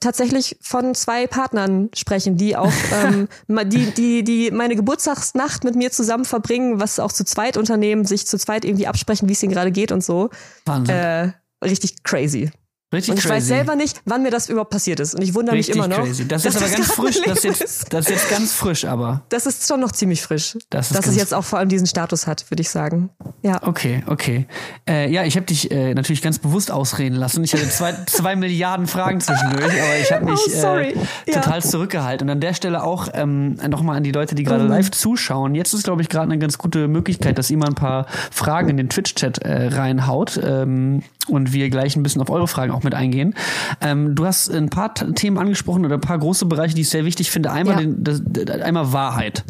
tatsächlich 0.00 0.56
von 0.60 0.94
zwei 0.94 1.26
Partnern 1.26 1.90
sprechen, 1.94 2.36
die 2.36 2.56
auch 2.56 2.72
ähm, 2.92 3.28
die, 3.48 3.90
die, 3.90 4.24
die 4.24 4.50
meine 4.50 4.76
Geburtstagsnacht 4.76 5.64
mit 5.64 5.74
mir 5.74 5.90
zusammen 5.90 6.24
verbringen, 6.24 6.80
was 6.80 7.00
auch 7.00 7.12
zu 7.12 7.24
zweit 7.24 7.56
unternehmen, 7.56 8.04
sich 8.04 8.26
zu 8.26 8.38
zweit 8.38 8.64
irgendwie 8.64 8.86
absprechen, 8.86 9.28
wie 9.28 9.32
es 9.32 9.42
ihnen 9.42 9.52
gerade 9.52 9.72
geht 9.72 9.92
und 9.92 10.04
so. 10.04 10.30
Wahnsinn. 10.64 10.94
Äh, 10.94 11.32
richtig 11.64 12.02
crazy. 12.02 12.50
Richtig 12.92 13.12
Und 13.12 13.18
ich 13.18 13.22
crazy. 13.24 13.34
weiß 13.36 13.46
selber 13.46 13.76
nicht, 13.76 14.00
wann 14.04 14.22
mir 14.22 14.30
das 14.30 14.48
überhaupt 14.48 14.70
passiert 14.70 14.98
ist. 14.98 15.14
Und 15.14 15.22
ich 15.22 15.34
wundere 15.34 15.54
Richtig 15.56 15.76
mich 15.76 15.84
immer 15.84 15.96
noch. 15.96 16.04
crazy. 16.04 16.26
Das 16.26 16.44
ist 16.44 16.56
aber 16.56 16.66
ganz 16.68 16.74
gerade 16.74 16.92
frisch. 16.92 17.20
Das 17.26 17.44
ist, 17.44 17.60
jetzt, 17.60 17.92
das 17.92 18.06
ist 18.06 18.10
jetzt 18.10 18.30
ganz 18.30 18.52
frisch, 18.52 18.84
aber. 18.84 19.22
Das 19.28 19.46
ist 19.46 19.68
schon 19.68 19.78
noch 19.80 19.92
ziemlich 19.92 20.22
frisch. 20.22 20.58
Das 20.70 20.86
ist 20.90 20.96
dass 20.96 21.00
es 21.06 21.12
ganz- 21.12 21.16
jetzt 21.16 21.34
auch 21.34 21.44
vor 21.44 21.58
allem 21.60 21.68
diesen 21.68 21.86
Status 21.86 22.26
hat, 22.26 22.50
würde 22.50 22.62
ich 22.62 22.70
sagen. 22.70 23.10
Ja. 23.42 23.60
Okay, 23.62 24.02
okay. 24.06 24.46
Äh, 24.88 25.10
ja, 25.10 25.24
ich 25.24 25.36
habe 25.36 25.46
dich 25.46 25.70
äh, 25.70 25.94
natürlich 25.94 26.20
ganz 26.22 26.38
bewusst 26.40 26.70
ausreden 26.72 27.14
lassen. 27.14 27.44
Ich 27.44 27.52
hatte 27.52 27.68
zwei, 27.68 27.94
zwei 28.06 28.34
Milliarden 28.34 28.86
Fragen 28.88 29.20
zwischendurch, 29.20 29.64
aber 29.72 29.98
ich 30.02 30.10
habe 30.12 30.24
mich 30.24 30.40
Oh, 30.62 30.76
äh, 30.76 30.94
Ja. 31.26 31.40
total 31.40 31.62
zurückgehalten. 31.62 32.26
Und 32.28 32.32
an 32.32 32.40
der 32.40 32.54
Stelle 32.54 32.82
auch 32.82 33.08
ähm, 33.14 33.54
nochmal 33.68 33.96
an 33.98 34.02
die 34.02 34.12
Leute, 34.12 34.34
die 34.34 34.42
Mhm. 34.42 34.46
gerade 34.48 34.64
live 34.64 34.90
zuschauen. 34.90 35.54
Jetzt 35.54 35.74
ist, 35.74 35.84
glaube 35.84 36.02
ich, 36.02 36.08
gerade 36.08 36.24
eine 36.24 36.38
ganz 36.38 36.58
gute 36.58 36.88
Möglichkeit, 36.88 37.38
dass 37.38 37.50
ihr 37.50 37.56
mal 37.58 37.68
ein 37.68 37.74
paar 37.74 38.06
Fragen 38.32 38.68
in 38.68 38.76
den 38.78 38.88
Twitch-Chat 38.88 39.38
äh, 39.38 39.68
reinhaut 39.68 40.40
ähm, 40.42 41.02
und 41.30 41.52
wir 41.52 41.70
gleich 41.70 41.96
ein 41.96 42.02
bisschen 42.02 42.20
auf 42.20 42.30
eure 42.30 42.48
Fragen 42.48 42.72
auch 42.72 42.82
mit 42.82 42.94
eingehen. 42.94 43.34
Ähm, 43.80 44.14
du 44.14 44.26
hast 44.26 44.50
ein 44.50 44.68
paar 44.70 44.94
Themen 44.94 45.38
angesprochen 45.38 45.84
oder 45.84 45.94
ein 45.94 46.00
paar 46.00 46.18
große 46.18 46.46
Bereiche, 46.46 46.74
die 46.74 46.82
ich 46.82 46.88
sehr 46.90 47.04
wichtig 47.04 47.30
finde. 47.30 47.50
Einmal, 47.50 47.74
Ja. 47.76 47.80
den, 47.80 48.04
das, 48.04 48.22
einmal 48.62 48.92
Wahrheit 48.92 49.44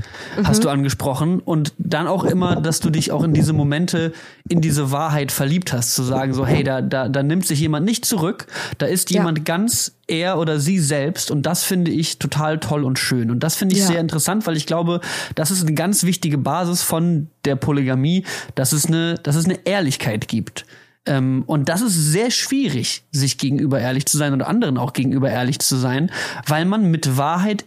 hast 0.45 0.65
du 0.65 0.69
angesprochen 0.69 1.41
und 1.41 1.73
dann 1.79 2.07
auch 2.07 2.25
immer, 2.25 2.57
dass 2.61 2.81
du 2.81 2.91
dich 2.91 3.13
auch 3.13 3.23
in 3.25 3.33
diese 3.33 3.53
Momente 3.53 4.13
in 4.49 4.61
diese 4.61 4.91
Wahrheit 4.91 5.33
verliebt 5.33 5.73
hast, 5.73 5.95
zu 5.95 6.03
sagen 6.03 6.35
so, 6.35 6.45
hey, 6.47 6.63
da, 6.65 6.81
da, 6.83 7.09
da 7.09 7.23
nimmt 7.23 7.47
sich 7.47 7.61
jemand 7.61 7.87
nicht 7.87 8.05
zurück, 8.05 8.47
da 8.79 8.87
ist 8.87 9.11
Ja. 9.11 9.21
jemand 9.21 9.45
ganz 9.45 9.93
er 10.09 10.39
oder 10.39 10.59
sie 10.59 10.81
selbst 10.81 11.31
und 11.31 11.47
das 11.47 11.63
finde 11.63 11.93
ich 11.93 12.19
total 12.19 12.59
toll 12.59 12.83
und 12.83 12.99
schön 12.99 13.31
und 13.31 13.41
das 13.45 13.55
finde 13.55 13.77
ich 13.77 13.83
Ja. 13.83 13.87
sehr 13.87 14.01
interessant, 14.01 14.45
weil 14.49 14.57
ich 14.57 14.67
glaube, 14.67 15.01
das 15.37 15.53
ist 15.53 15.63
eine 15.63 15.75
ganz 15.75 16.03
wichtige 16.03 16.37
Basis 16.37 16.83
von 16.83 17.29
der 17.45 17.55
Polygamie, 17.55 18.25
dass 18.57 18.73
es 18.73 18.87
eine, 18.87 19.15
dass 19.23 19.37
es 19.37 19.45
eine 19.45 19.65
Ehrlichkeit 19.67 20.27
gibt. 20.27 20.65
Ähm, 21.07 21.45
und 21.47 21.69
das 21.69 21.81
ist 21.81 21.95
sehr 21.95 22.31
schwierig, 22.31 23.05
sich 23.11 23.39
gegenüber 23.39 23.81
ehrlich 23.81 24.07
zu 24.07 24.19
sein 24.19 24.35
oder 24.35 24.49
anderen 24.49 24.79
auch 24.79 24.93
gegenüber 24.93 25.31
ehrlich 25.31 25.59
zu 25.59 25.77
sein, 25.77 26.11
weil 26.47 26.65
man 26.65 26.91
mit 26.91 27.17
Wahrheit 27.17 27.65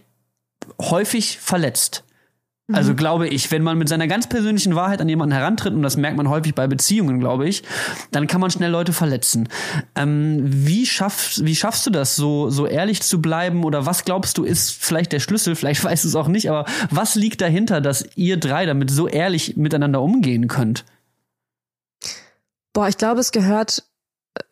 häufig 0.80 1.38
verletzt. 1.38 2.04
Also 2.72 2.94
glaube 2.94 3.28
ich, 3.28 3.50
wenn 3.50 3.62
man 3.62 3.76
mit 3.76 3.90
seiner 3.90 4.06
ganz 4.06 4.26
persönlichen 4.26 4.74
Wahrheit 4.74 5.02
an 5.02 5.08
jemanden 5.08 5.34
herantritt, 5.34 5.74
und 5.74 5.82
das 5.82 5.98
merkt 5.98 6.16
man 6.16 6.30
häufig 6.30 6.54
bei 6.54 6.66
Beziehungen, 6.66 7.20
glaube 7.20 7.46
ich, 7.46 7.62
dann 8.10 8.26
kann 8.26 8.40
man 8.40 8.50
schnell 8.50 8.70
Leute 8.70 8.94
verletzen. 8.94 9.50
Ähm, 9.94 10.40
wie, 10.44 10.86
schaffst, 10.86 11.44
wie 11.44 11.54
schaffst 11.54 11.86
du 11.86 11.90
das, 11.90 12.16
so, 12.16 12.48
so 12.48 12.66
ehrlich 12.66 13.02
zu 13.02 13.20
bleiben? 13.20 13.64
Oder 13.64 13.84
was 13.84 14.06
glaubst 14.06 14.38
du, 14.38 14.44
ist 14.44 14.70
vielleicht 14.70 15.12
der 15.12 15.20
Schlüssel? 15.20 15.56
Vielleicht 15.56 15.84
weißt 15.84 16.04
du 16.04 16.08
es 16.08 16.16
auch 16.16 16.28
nicht, 16.28 16.48
aber 16.48 16.64
was 16.88 17.16
liegt 17.16 17.42
dahinter, 17.42 17.82
dass 17.82 18.06
ihr 18.16 18.38
drei 18.38 18.64
damit 18.64 18.90
so 18.90 19.08
ehrlich 19.08 19.58
miteinander 19.58 20.00
umgehen 20.00 20.48
könnt? 20.48 20.86
Boah, 22.74 22.88
ich 22.88 22.98
glaube, 22.98 23.20
es 23.20 23.32
gehört 23.32 23.84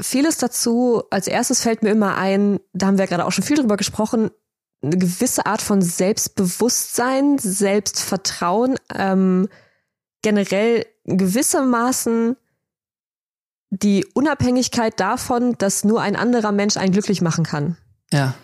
vieles 0.01 0.39
dazu. 0.39 1.03
Als 1.11 1.27
erstes 1.27 1.61
fällt 1.61 1.82
mir 1.82 1.90
immer 1.90 2.16
ein, 2.16 2.61
da 2.73 2.86
haben 2.86 2.97
wir 2.97 3.07
gerade 3.07 3.27
auch 3.27 3.32
schon 3.32 3.44
viel 3.44 3.57
drüber 3.57 3.77
gesprochen, 3.77 4.31
eine 4.81 4.97
gewisse 4.97 5.44
Art 5.44 5.61
von 5.61 5.82
Selbstbewusstsein, 5.82 7.39
Selbstvertrauen, 7.39 8.77
ähm, 8.94 9.49
generell 10.23 10.86
gewissermaßen 11.05 12.36
die 13.70 14.07
Unabhängigkeit 14.15 14.99
davon, 15.01 15.57
dass 15.59 15.85
nur 15.85 16.01
ein 16.01 16.16
anderer 16.16 16.53
Mensch 16.53 16.77
einen 16.77 16.93
glücklich 16.93 17.23
machen 17.23 17.44
kann. 17.44 17.77
Ja. 18.12 18.35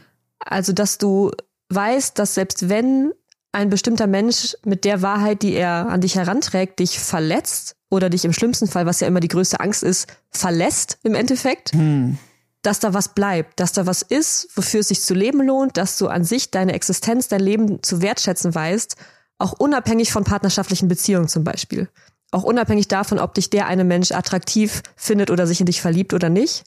Also, 0.40 0.72
dass 0.72 0.98
du 0.98 1.30
weißt, 1.68 2.18
dass 2.18 2.34
selbst 2.34 2.68
wenn 2.68 3.12
ein 3.52 3.70
bestimmter 3.70 4.06
Mensch 4.06 4.56
mit 4.64 4.84
der 4.84 5.02
Wahrheit, 5.02 5.42
die 5.42 5.54
er 5.54 5.88
an 5.88 6.00
dich 6.00 6.16
heranträgt, 6.16 6.78
dich 6.78 6.98
verletzt 6.98 7.76
oder 7.90 8.10
dich 8.10 8.24
im 8.24 8.32
schlimmsten 8.32 8.66
Fall, 8.68 8.86
was 8.86 9.00
ja 9.00 9.06
immer 9.06 9.20
die 9.20 9.28
größte 9.28 9.60
Angst 9.60 9.82
ist, 9.82 10.06
verlässt 10.30 10.98
im 11.02 11.14
Endeffekt, 11.14 11.72
Hm. 11.72 12.18
dass 12.62 12.80
da 12.80 12.92
was 12.92 13.14
bleibt, 13.14 13.60
dass 13.60 13.72
da 13.72 13.86
was 13.86 14.02
ist, 14.02 14.48
wofür 14.54 14.80
es 14.80 14.88
sich 14.88 15.00
zu 15.00 15.14
leben 15.14 15.42
lohnt, 15.42 15.76
dass 15.76 15.96
du 15.96 16.08
an 16.08 16.24
sich 16.24 16.50
deine 16.50 16.74
Existenz, 16.74 17.28
dein 17.28 17.40
Leben 17.40 17.82
zu 17.82 18.02
wertschätzen 18.02 18.54
weißt, 18.54 18.96
auch 19.38 19.52
unabhängig 19.52 20.12
von 20.12 20.24
partnerschaftlichen 20.24 20.88
Beziehungen 20.88 21.28
zum 21.28 21.44
Beispiel. 21.44 21.88
Auch 22.30 22.42
unabhängig 22.42 22.88
davon, 22.88 23.18
ob 23.18 23.32
dich 23.34 23.48
der 23.48 23.66
eine 23.66 23.84
Mensch 23.84 24.12
attraktiv 24.12 24.82
findet 24.96 25.30
oder 25.30 25.46
sich 25.46 25.60
in 25.60 25.66
dich 25.66 25.80
verliebt 25.80 26.12
oder 26.12 26.28
nicht. 26.28 26.64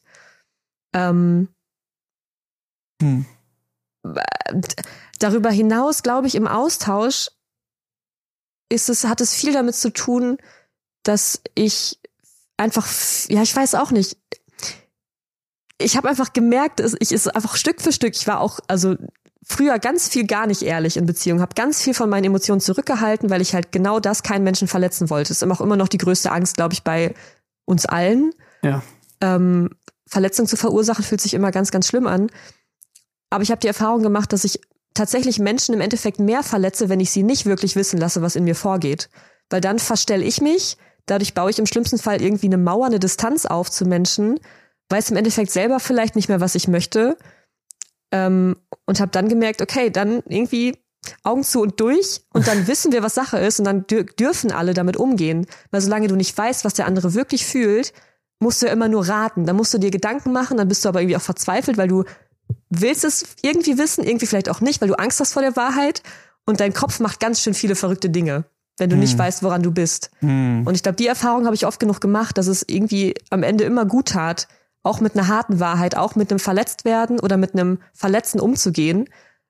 Ähm, 0.93 1.49
Hm. 3.01 3.25
Darüber 5.23 5.49
hinaus, 5.49 6.03
glaube 6.03 6.27
ich, 6.27 6.35
im 6.35 6.47
Austausch 6.47 7.29
ist 8.69 8.89
es, 8.89 9.03
hat 9.05 9.21
es 9.21 9.33
viel 9.33 9.53
damit 9.53 9.75
zu 9.75 9.91
tun, 9.91 10.37
dass 11.03 11.41
ich 11.55 11.99
einfach, 12.57 12.87
ja, 13.27 13.41
ich 13.41 13.55
weiß 13.55 13.75
auch 13.75 13.91
nicht. 13.91 14.17
Ich 15.77 15.97
habe 15.97 16.09
einfach 16.09 16.31
gemerkt, 16.31 16.79
ich 16.99 17.11
ist 17.11 17.35
einfach 17.35 17.55
Stück 17.55 17.81
für 17.81 17.91
Stück, 17.91 18.15
ich 18.15 18.27
war 18.27 18.39
auch, 18.39 18.59
also 18.67 18.95
früher 19.43 19.79
ganz 19.79 20.07
viel 20.07 20.27
gar 20.27 20.45
nicht 20.45 20.61
ehrlich 20.61 20.95
in 20.95 21.07
Beziehungen, 21.07 21.41
habe 21.41 21.55
ganz 21.55 21.81
viel 21.81 21.93
von 21.95 22.09
meinen 22.09 22.25
Emotionen 22.25 22.61
zurückgehalten, 22.61 23.29
weil 23.29 23.41
ich 23.41 23.55
halt 23.55 23.71
genau 23.71 23.99
das 23.99 24.21
keinen 24.21 24.43
Menschen 24.43 24.67
verletzen 24.67 25.09
wollte. 25.09 25.31
ist 25.31 25.41
immer 25.41 25.55
auch 25.55 25.61
immer 25.61 25.75
noch 25.75 25.87
die 25.87 25.97
größte 25.97 26.31
Angst, 26.31 26.55
glaube 26.55 26.73
ich, 26.73 26.83
bei 26.83 27.15
uns 27.65 27.85
allen 27.85 28.31
Ja. 28.61 28.83
ähm, 29.21 29.71
Verletzung 30.07 30.45
zu 30.45 30.57
verursachen, 30.57 31.03
fühlt 31.03 31.21
sich 31.21 31.33
immer 31.33 31.51
ganz, 31.51 31.71
ganz 31.71 31.87
schlimm 31.87 32.05
an. 32.05 32.29
Aber 33.29 33.43
ich 33.43 33.49
habe 33.49 33.61
die 33.61 33.67
Erfahrung 33.67 34.03
gemacht, 34.03 34.33
dass 34.33 34.43
ich 34.43 34.59
tatsächlich 34.93 35.39
Menschen 35.39 35.73
im 35.73 35.81
Endeffekt 35.81 36.19
mehr 36.19 36.43
verletze, 36.43 36.89
wenn 36.89 36.99
ich 36.99 37.11
sie 37.11 37.23
nicht 37.23 37.45
wirklich 37.45 37.75
wissen 37.75 37.99
lasse, 37.99 38.21
was 38.21 38.35
in 38.35 38.43
mir 38.43 38.55
vorgeht. 38.55 39.09
Weil 39.49 39.61
dann 39.61 39.79
verstelle 39.79 40.23
ich 40.23 40.41
mich, 40.41 40.77
dadurch 41.05 41.33
baue 41.33 41.49
ich 41.49 41.59
im 41.59 41.65
schlimmsten 41.65 41.97
Fall 41.97 42.21
irgendwie 42.21 42.47
eine 42.47 42.57
Mauer, 42.57 42.85
eine 42.85 42.99
Distanz 42.99 43.45
auf 43.45 43.69
zu 43.69 43.85
Menschen, 43.85 44.39
weiß 44.89 45.11
im 45.11 45.17
Endeffekt 45.17 45.51
selber 45.51 45.79
vielleicht 45.79 46.15
nicht 46.15 46.29
mehr, 46.29 46.41
was 46.41 46.55
ich 46.55 46.67
möchte. 46.67 47.17
Ähm, 48.11 48.57
und 48.85 48.99
habe 48.99 49.11
dann 49.11 49.29
gemerkt, 49.29 49.61
okay, 49.61 49.89
dann 49.89 50.21
irgendwie 50.27 50.77
Augen 51.23 51.43
zu 51.43 51.61
und 51.61 51.79
durch 51.79 52.21
und 52.33 52.47
dann 52.47 52.67
wissen 52.67 52.91
wir, 52.91 53.01
was 53.01 53.15
Sache 53.15 53.39
ist 53.39 53.59
und 53.59 53.65
dann 53.65 53.87
dür 53.87 54.03
dürfen 54.03 54.51
alle 54.51 54.73
damit 54.73 54.97
umgehen. 54.97 55.47
Weil 55.71 55.81
solange 55.81 56.07
du 56.07 56.15
nicht 56.15 56.37
weißt, 56.37 56.65
was 56.65 56.73
der 56.73 56.85
andere 56.85 57.13
wirklich 57.13 57.45
fühlt, 57.45 57.93
musst 58.39 58.61
du 58.61 58.65
ja 58.67 58.73
immer 58.73 58.87
nur 58.87 59.07
raten. 59.07 59.45
Dann 59.45 59.55
musst 59.55 59.73
du 59.73 59.77
dir 59.77 59.91
Gedanken 59.91 60.31
machen, 60.31 60.57
dann 60.57 60.67
bist 60.67 60.83
du 60.83 60.89
aber 60.89 61.01
irgendwie 61.01 61.15
auch 61.15 61.21
verzweifelt, 61.21 61.77
weil 61.77 61.87
du 61.87 62.03
willst 62.71 63.03
es 63.03 63.25
irgendwie 63.43 63.77
wissen, 63.77 64.03
irgendwie 64.03 64.25
vielleicht 64.25 64.49
auch 64.49 64.61
nicht, 64.61 64.81
weil 64.81 64.87
du 64.87 64.97
Angst 64.97 65.19
hast 65.19 65.33
vor 65.33 65.43
der 65.43 65.55
Wahrheit 65.55 66.01
und 66.45 66.59
dein 66.59 66.73
Kopf 66.73 66.99
macht 66.99 67.19
ganz 67.19 67.41
schön 67.41 67.53
viele 67.53 67.75
verrückte 67.75 68.09
Dinge, 68.09 68.45
wenn 68.79 68.89
du 68.89 68.95
nicht 68.95 69.15
weißt, 69.17 69.43
woran 69.43 69.61
du 69.61 69.71
bist. 69.71 70.09
Hm. 70.19 70.63
Und 70.65 70.73
ich 70.73 70.81
glaube, 70.81 70.95
die 70.95 71.05
Erfahrung 71.05 71.45
habe 71.45 71.53
ich 71.53 71.67
oft 71.67 71.79
genug 71.79 72.01
gemacht, 72.01 72.37
dass 72.37 72.47
es 72.47 72.63
irgendwie 72.67 73.13
am 73.29 73.43
Ende 73.43 73.65
immer 73.65 73.85
gut 73.85 74.07
tat, 74.09 74.47
auch 74.83 74.99
mit 75.01 75.15
einer 75.15 75.27
harten 75.27 75.59
Wahrheit, 75.59 75.95
auch 75.95 76.15
mit 76.15 76.31
einem 76.31 76.39
Verletztwerden 76.39 77.19
oder 77.19 77.37
mit 77.37 77.53
einem 77.53 77.77
Verletzen 77.93 78.39
umzugehen. 78.39 79.07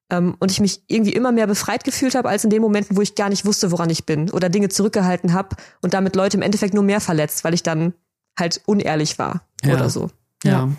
Ähm, 0.10 0.36
und 0.40 0.52
ich 0.52 0.60
mich 0.60 0.82
irgendwie 0.88 1.14
immer 1.14 1.32
mehr 1.32 1.48
befreit 1.48 1.86
gefühlt 1.86 2.16
habe, 2.16 2.28
als 2.28 2.44
in 2.44 2.50
den 2.50 2.62
Momenten, 2.62 2.98
wo 2.98 3.02
ich 3.02 3.16
gar 3.16 3.30
nicht 3.30 3.46
wusste, 3.46 3.72
woran 3.72 3.90
ich 3.90 4.06
bin 4.06 4.30
oder 4.32 4.50
Dinge 4.50 4.68
zurückgehalten 4.68 5.32
habe 5.32 5.56
und 5.82 5.94
damit 5.94 6.18
Leute 6.18 6.36
im 6.36 6.44
Endeffekt 6.44 6.74
nur 6.74 6.84
mehr 6.84 7.00
verletzt, 7.00 7.46
weil 7.46 7.54
ich 7.54 7.64
dann 7.64 7.94
halt 8.38 8.62
unehrlich 8.66 9.18
war 9.20 9.44
Ja. 9.64 9.76
oder 9.76 9.90
so. 9.90 10.10
Ja. 10.44 10.70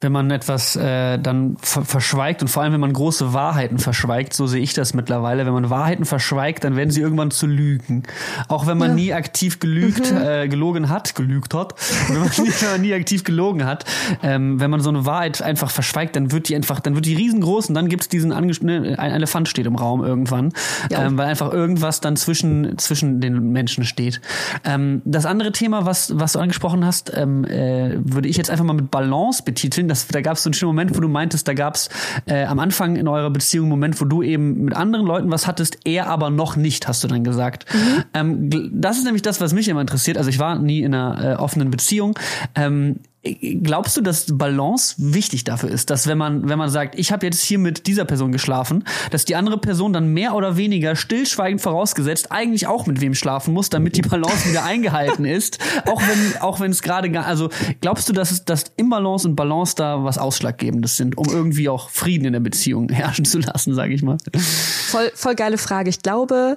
Wenn 0.00 0.12
man 0.12 0.30
etwas 0.30 0.76
äh, 0.76 1.18
dann 1.18 1.56
ver 1.60 1.84
verschweigt 1.84 2.40
und 2.40 2.48
vor 2.48 2.62
allem, 2.62 2.72
wenn 2.72 2.80
man 2.80 2.92
große 2.92 3.34
Wahrheiten 3.34 3.78
verschweigt, 3.78 4.32
so 4.32 4.46
sehe 4.46 4.62
ich 4.62 4.72
das 4.72 4.94
mittlerweile, 4.94 5.44
wenn 5.44 5.52
man 5.52 5.68
Wahrheiten 5.68 6.04
verschweigt, 6.04 6.64
dann 6.64 6.76
werden 6.76 6.90
sie 6.90 7.00
irgendwann 7.00 7.30
zu 7.30 7.46
Lügen. 7.46 8.04
Auch 8.48 8.66
wenn 8.66 8.78
man 8.78 8.90
ja. 8.90 8.94
nie 8.94 9.12
aktiv 9.12 9.60
gelügt, 9.60 10.10
mhm. 10.10 10.18
äh, 10.18 10.48
gelogen 10.48 10.88
hat, 10.88 11.14
gelügt 11.14 11.52
hat, 11.52 11.74
wenn 12.08 12.20
man, 12.20 12.28
nie, 12.28 12.50
wenn 12.60 12.70
man 12.70 12.80
nie 12.80 12.94
aktiv 12.94 13.24
gelogen 13.24 13.64
hat, 13.64 13.84
ähm, 14.22 14.58
wenn 14.60 14.70
man 14.70 14.80
so 14.80 14.88
eine 14.88 15.04
Wahrheit 15.04 15.42
einfach 15.42 15.70
verschweigt, 15.70 16.16
dann 16.16 16.32
wird 16.32 16.48
die 16.48 16.56
einfach, 16.56 16.80
dann 16.80 16.94
wird 16.94 17.04
die 17.04 17.14
riesengroß 17.14 17.68
und 17.68 17.74
dann 17.74 17.88
gibt 17.88 18.04
es 18.04 18.08
diesen 18.08 18.32
Anges 18.32 18.62
ne, 18.62 18.98
ein 18.98 19.12
Elefant 19.12 19.48
steht 19.48 19.66
im 19.66 19.76
Raum 19.76 20.02
irgendwann, 20.02 20.52
ja. 20.90 21.04
ähm, 21.04 21.18
weil 21.18 21.26
einfach 21.26 21.52
irgendwas 21.52 22.00
dann 22.00 22.16
zwischen 22.16 22.78
zwischen 22.78 23.20
den 23.20 23.52
Menschen 23.52 23.84
steht. 23.84 24.20
Ähm, 24.64 25.02
das 25.04 25.26
andere 25.26 25.52
Thema, 25.52 25.84
was 25.84 26.18
was 26.18 26.32
du 26.32 26.38
angesprochen 26.38 26.86
hast, 26.86 27.12
ähm, 27.14 27.44
äh, 27.44 27.96
würde 27.98 28.28
ich 28.28 28.36
jetzt 28.36 28.50
einfach 28.50 28.64
mal 28.64 28.72
mit 28.72 28.90
Balance 28.90 29.42
betiteln. 29.42 29.69
Das, 29.88 30.08
da 30.08 30.20
gab 30.20 30.36
es 30.36 30.42
so 30.42 30.48
einen 30.48 30.54
schönen 30.54 30.70
Moment, 30.70 30.96
wo 30.96 31.00
du 31.00 31.08
meintest, 31.08 31.46
da 31.48 31.54
gab 31.54 31.74
es 31.74 31.88
äh, 32.26 32.44
am 32.44 32.58
Anfang 32.58 32.96
in 32.96 33.08
eurer 33.08 33.30
Beziehung 33.30 33.66
einen 33.66 33.70
Moment, 33.70 34.00
wo 34.00 34.04
du 34.04 34.22
eben 34.22 34.64
mit 34.64 34.74
anderen 34.74 35.06
Leuten 35.06 35.30
was 35.30 35.46
hattest, 35.46 35.78
er 35.84 36.06
aber 36.08 36.30
noch 36.30 36.56
nicht, 36.56 36.88
hast 36.88 37.02
du 37.04 37.08
dann 37.08 37.24
gesagt. 37.24 37.66
Mhm. 37.72 38.04
Ähm, 38.14 38.70
das 38.72 38.98
ist 38.98 39.04
nämlich 39.04 39.22
das, 39.22 39.40
was 39.40 39.52
mich 39.52 39.68
immer 39.68 39.80
interessiert. 39.80 40.18
Also 40.18 40.30
ich 40.30 40.38
war 40.38 40.58
nie 40.58 40.80
in 40.80 40.94
einer 40.94 41.32
äh, 41.32 41.34
offenen 41.36 41.70
Beziehung. 41.70 42.18
Ähm, 42.54 42.96
Glaubst 43.22 43.98
du, 43.98 44.00
dass 44.00 44.38
Balance 44.38 44.94
wichtig 44.96 45.44
dafür 45.44 45.68
ist, 45.68 45.90
dass 45.90 46.06
wenn 46.06 46.16
man 46.16 46.48
wenn 46.48 46.56
man 46.56 46.70
sagt, 46.70 46.98
ich 46.98 47.12
habe 47.12 47.26
jetzt 47.26 47.42
hier 47.42 47.58
mit 47.58 47.86
dieser 47.86 48.06
Person 48.06 48.32
geschlafen, 48.32 48.84
dass 49.10 49.26
die 49.26 49.36
andere 49.36 49.58
Person 49.58 49.92
dann 49.92 50.14
mehr 50.14 50.34
oder 50.34 50.56
weniger 50.56 50.96
stillschweigend 50.96 51.60
vorausgesetzt 51.60 52.32
eigentlich 52.32 52.66
auch 52.66 52.86
mit 52.86 53.02
wem 53.02 53.14
schlafen 53.14 53.52
muss, 53.52 53.68
damit 53.68 53.98
die 53.98 54.00
Balance 54.00 54.48
wieder 54.48 54.64
eingehalten 54.64 55.26
ist, 55.26 55.58
auch 55.84 56.00
wenn 56.00 56.40
auch 56.40 56.60
wenn 56.60 56.70
es 56.70 56.80
gerade 56.80 57.10
also 57.22 57.50
glaubst 57.82 58.08
du, 58.08 58.14
dass 58.14 58.30
es 58.30 58.46
dass 58.46 58.64
Imbalance 58.78 59.28
und 59.28 59.36
Balance 59.36 59.74
da 59.76 60.02
was 60.02 60.16
ausschlaggebendes 60.16 60.96
sind, 60.96 61.18
um 61.18 61.28
irgendwie 61.28 61.68
auch 61.68 61.90
Frieden 61.90 62.24
in 62.24 62.32
der 62.32 62.40
Beziehung 62.40 62.88
herrschen 62.92 63.26
zu 63.26 63.38
lassen, 63.40 63.74
sage 63.74 63.92
ich 63.92 64.02
mal? 64.02 64.16
Voll 64.34 65.12
voll 65.14 65.34
geile 65.34 65.58
Frage. 65.58 65.90
Ich 65.90 66.00
glaube, 66.00 66.56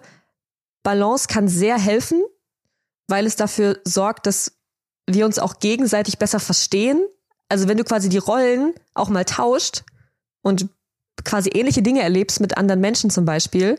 Balance 0.82 1.28
kann 1.28 1.50
sehr 1.50 1.78
helfen, 1.78 2.22
weil 3.10 3.26
es 3.26 3.36
dafür 3.36 3.80
sorgt, 3.84 4.28
dass 4.28 4.54
wir 5.08 5.26
uns 5.26 5.40
auch 5.40 5.60
gegenseitig 5.60 6.18
besser 6.18 6.40
verstehen. 6.40 7.06
Also 7.50 7.68
wenn 7.68 7.78
du 7.78 7.84
quasi 7.84 8.10
die 8.10 8.18
Rollen 8.18 8.74
auch 8.94 9.10
mal 9.10 9.26
tauscht 9.26 9.84
und 10.42 10.70
quasi 11.24 11.50
ähnliche 11.50 11.82
Dinge 11.82 12.02
erlebst 12.02 12.40
mit 12.40 12.58
anderen 12.58 12.82
Menschen 12.82 13.10
zum 13.10 13.26
Beispiel, 13.26 13.78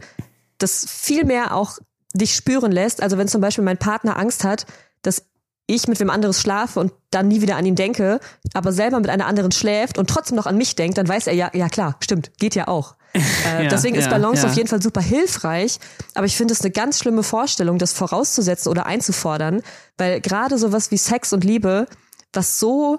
das 0.58 0.86
viel 0.88 1.24
mehr 1.24 1.54
auch 1.54 1.78
dich 2.14 2.34
spüren 2.34 2.72
lässt. 2.72 3.02
Also 3.02 3.18
wenn 3.18 3.28
zum 3.28 3.40
Beispiel 3.40 3.64
mein 3.64 3.78
Partner 3.78 4.16
Angst 4.18 4.44
hat, 4.44 4.66
dass 5.02 5.26
ich 5.66 5.88
mit 5.88 5.98
wem 6.00 6.10
anderes 6.10 6.40
schlafe 6.40 6.80
und 6.80 6.92
dann 7.10 7.28
nie 7.28 7.40
wieder 7.40 7.56
an 7.56 7.64
ihn 7.64 7.74
denke, 7.74 8.20
aber 8.52 8.72
selber 8.72 9.00
mit 9.00 9.08
einer 9.08 9.26
anderen 9.26 9.52
schläft 9.52 9.98
und 9.98 10.10
trotzdem 10.10 10.36
noch 10.36 10.46
an 10.46 10.58
mich 10.58 10.76
denkt, 10.76 10.98
dann 10.98 11.08
weiß 11.08 11.26
er 11.26 11.34
ja, 11.34 11.50
ja 11.54 11.68
klar, 11.68 11.96
stimmt, 12.00 12.32
geht 12.38 12.54
ja 12.54 12.68
auch. 12.68 12.96
Äh, 13.46 13.64
ja, 13.64 13.70
deswegen 13.70 13.94
ist 13.94 14.10
Balance 14.10 14.42
ja. 14.42 14.48
auf 14.48 14.56
jeden 14.56 14.68
Fall 14.68 14.82
super 14.82 15.00
hilfreich, 15.00 15.78
aber 16.14 16.26
ich 16.26 16.36
finde 16.36 16.52
es 16.52 16.62
eine 16.62 16.72
ganz 16.72 16.98
schlimme 16.98 17.22
Vorstellung, 17.22 17.78
das 17.78 17.92
vorauszusetzen 17.92 18.68
oder 18.68 18.86
einzufordern, 18.86 19.62
weil 19.98 20.20
gerade 20.20 20.58
sowas 20.58 20.90
wie 20.90 20.96
Sex 20.96 21.32
und 21.32 21.44
Liebe, 21.44 21.86
was 22.32 22.58
so 22.58 22.98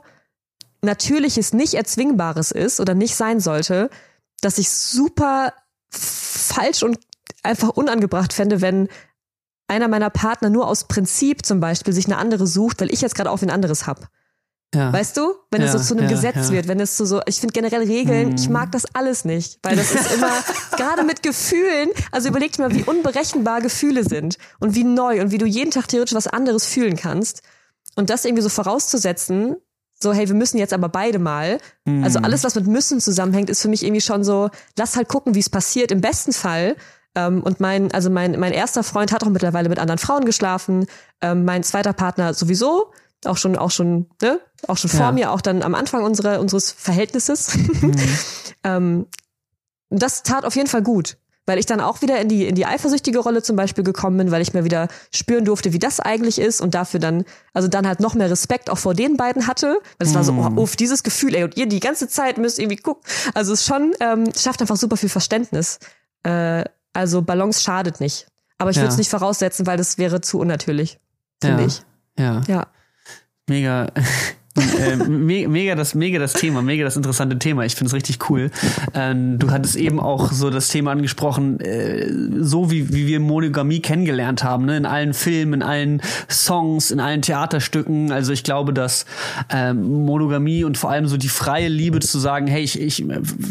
natürliches, 0.81 1.51
nicht 1.51 1.73
erzwingbares 1.73 2.51
ist 2.51 2.79
oder 2.79 2.93
nicht 2.93 3.15
sein 3.15 3.41
sollte, 3.41 3.89
dass 4.39 4.57
ich 4.57 4.71
super 4.71 5.51
falsch 5.89 6.83
und 6.83 6.97
einfach 7.43 7.69
unangebracht 7.69 8.31
fände, 8.31 8.61
wenn 8.61 8.87
einer 9.67 9.87
meiner 9.87 10.09
Partner 10.09 10.49
nur 10.49 10.67
aus 10.67 10.85
Prinzip 10.85 11.45
zum 11.45 11.59
Beispiel 11.59 11.93
sich 11.93 12.05
eine 12.05 12.17
andere 12.17 12.47
sucht, 12.47 12.81
weil 12.81 12.93
ich 12.93 13.01
jetzt 13.01 13.15
gerade 13.15 13.31
auch 13.31 13.41
ein 13.41 13.49
anderes 13.49 13.87
hab. 13.87 14.09
Ja. 14.73 14.91
Weißt 14.91 15.15
du? 15.15 15.35
Wenn 15.51 15.61
ja, 15.61 15.67
es 15.67 15.73
so 15.73 15.79
zu 15.79 15.93
einem 15.95 16.09
ja, 16.09 16.09
Gesetz 16.09 16.51
wird, 16.51 16.67
wenn 16.67 16.79
es 16.79 16.97
so, 16.97 17.05
so 17.05 17.21
ich 17.27 17.39
finde 17.39 17.53
generell 17.53 17.83
Regeln, 17.83 18.29
hm. 18.29 18.35
ich 18.35 18.49
mag 18.49 18.71
das 18.71 18.83
alles 18.93 19.23
nicht, 19.23 19.59
weil 19.63 19.75
das 19.75 19.93
ist 19.93 20.13
immer, 20.13 20.31
gerade 20.77 21.03
mit 21.03 21.23
Gefühlen, 21.23 21.89
also 22.11 22.27
überleg 22.27 22.51
dir 22.51 22.63
mal, 22.63 22.75
wie 22.75 22.83
unberechenbar 22.83 23.61
Gefühle 23.61 24.03
sind 24.03 24.37
und 24.59 24.75
wie 24.75 24.83
neu 24.83 25.21
und 25.21 25.31
wie 25.31 25.37
du 25.37 25.45
jeden 25.45 25.71
Tag 25.71 25.87
theoretisch 25.87 26.15
was 26.15 26.27
anderes 26.27 26.65
fühlen 26.65 26.97
kannst. 26.97 27.41
Und 27.95 28.09
das 28.09 28.25
irgendwie 28.25 28.43
so 28.43 28.49
vorauszusetzen, 28.49 29.55
so, 29.97 30.11
hey, 30.11 30.27
wir 30.27 30.35
müssen 30.35 30.57
jetzt 30.57 30.73
aber 30.73 30.89
beide 30.89 31.19
mal. 31.19 31.59
Hm. 31.87 32.03
Also 32.03 32.19
alles, 32.19 32.43
was 32.43 32.55
mit 32.55 32.67
müssen 32.67 32.99
zusammenhängt, 32.99 33.49
ist 33.49 33.61
für 33.61 33.69
mich 33.69 33.83
irgendwie 33.83 34.01
schon 34.01 34.25
so, 34.25 34.49
lass 34.77 34.97
halt 34.97 35.07
gucken, 35.07 35.35
wie 35.35 35.39
es 35.39 35.49
passiert. 35.49 35.91
Im 35.91 36.01
besten 36.01 36.33
Fall 36.33 36.75
ähm, 37.15 37.41
und 37.41 37.59
mein, 37.59 37.91
also 37.91 38.09
mein, 38.09 38.39
mein 38.39 38.53
erster 38.53 38.83
Freund 38.83 39.11
hat 39.11 39.23
auch 39.23 39.29
mittlerweile 39.29 39.69
mit 39.69 39.79
anderen 39.79 39.99
Frauen 39.99 40.25
geschlafen. 40.25 40.85
Ähm, 41.21 41.45
mein 41.45 41.63
zweiter 41.63 41.93
Partner 41.93 42.33
sowieso, 42.33 42.91
auch 43.25 43.37
schon, 43.37 43.57
auch 43.57 43.71
schon, 43.71 44.07
ne, 44.21 44.39
auch 44.67 44.77
schon 44.77 44.89
vor 44.89 44.99
ja. 45.07 45.11
mir, 45.11 45.31
auch 45.31 45.41
dann 45.41 45.63
am 45.63 45.75
Anfang 45.75 46.03
unserer, 46.03 46.39
unseres 46.39 46.71
Verhältnisses. 46.71 47.55
Mhm. 47.55 47.95
ähm, 48.63 49.05
das 49.89 50.23
tat 50.23 50.45
auf 50.45 50.55
jeden 50.55 50.67
Fall 50.67 50.83
gut 50.83 51.17
weil 51.45 51.59
ich 51.59 51.65
dann 51.65 51.79
auch 51.79 52.01
wieder 52.01 52.19
in 52.19 52.29
die 52.29 52.45
in 52.47 52.55
die 52.55 52.65
eifersüchtige 52.65 53.19
Rolle 53.19 53.43
zum 53.43 53.55
Beispiel 53.55 53.83
gekommen 53.83 54.17
bin, 54.17 54.31
weil 54.31 54.41
ich 54.41 54.53
mir 54.53 54.63
wieder 54.63 54.87
spüren 55.11 55.45
durfte, 55.45 55.73
wie 55.73 55.79
das 55.79 55.99
eigentlich 55.99 56.39
ist 56.39 56.61
und 56.61 56.73
dafür 56.73 56.99
dann 56.99 57.23
also 57.53 57.67
dann 57.67 57.87
halt 57.87 57.99
noch 57.99 58.15
mehr 58.15 58.29
Respekt 58.29 58.69
auch 58.69 58.77
vor 58.77 58.93
den 58.93 59.17
beiden 59.17 59.47
hatte. 59.47 59.79
Weil 59.97 60.07
es 60.07 60.13
mm. 60.13 60.15
war 60.15 60.23
so, 60.23 60.31
oh, 60.33 60.49
mhm. 60.49 60.57
uff, 60.57 60.75
dieses 60.75 61.03
Gefühl, 61.03 61.35
ey, 61.35 61.43
und 61.43 61.55
ihr 61.57 61.67
die 61.67 61.79
ganze 61.79 62.07
Zeit 62.07 62.37
müsst 62.37 62.59
irgendwie 62.59 62.77
gucken. 62.77 63.03
Also 63.33 63.53
es 63.53 63.65
schon 63.65 63.93
ähm, 63.99 64.31
schafft 64.35 64.61
einfach 64.61 64.77
super 64.77 64.97
viel 64.97 65.09
Verständnis. 65.09 65.79
Äh, 66.23 66.63
also 66.95 67.21
Balance 67.21 67.61
schadet 67.61 67.99
nicht. 67.99 68.27
Aber 68.57 68.69
ich 68.69 68.77
würde 68.77 68.89
es 68.89 68.97
nicht 68.97 69.09
voraussetzen, 69.09 69.67
weil 69.67 69.77
das 69.77 69.97
wäre 69.97 70.21
zu 70.21 70.39
unnatürlich, 70.39 70.99
finde 71.41 71.61
ja. 71.61 71.67
ich. 71.67 71.83
Ja. 72.17 72.41
Ja. 72.47 72.67
Mega. 73.47 73.87
Äh, 74.55 74.95
me 74.95 75.47
mega 75.47 75.75
das 75.75 75.95
mega 75.95 76.19
das 76.19 76.33
Thema, 76.33 76.61
mega 76.61 76.83
das 76.83 76.95
interessante 76.95 77.37
Thema. 77.37 77.65
Ich 77.65 77.75
finde 77.75 77.89
es 77.89 77.93
richtig 77.93 78.29
cool. 78.29 78.51
Ähm, 78.93 79.37
du 79.37 79.51
hattest 79.51 79.75
eben 79.75 79.99
auch 79.99 80.31
so 80.31 80.49
das 80.49 80.69
Thema 80.69 80.91
angesprochen, 80.91 81.59
äh, 81.59 82.07
so 82.39 82.71
wie, 82.71 82.93
wie 82.93 83.07
wir 83.07 83.19
Monogamie 83.19 83.81
kennengelernt 83.81 84.43
haben, 84.43 84.65
ne? 84.65 84.77
in 84.77 84.85
allen 84.85 85.13
Filmen, 85.13 85.55
in 85.55 85.63
allen 85.63 86.01
Songs, 86.29 86.91
in 86.91 86.99
allen 86.99 87.21
Theaterstücken. 87.21 88.11
Also 88.11 88.31
ich 88.31 88.43
glaube, 88.43 88.73
dass 88.73 89.05
ähm, 89.49 90.05
Monogamie 90.05 90.63
und 90.63 90.77
vor 90.77 90.89
allem 90.89 91.07
so 91.07 91.17
die 91.17 91.29
freie 91.29 91.67
Liebe 91.67 91.99
zu 91.99 92.19
sagen, 92.19 92.47
hey, 92.47 92.63
ich, 92.63 92.79
ich 92.79 93.03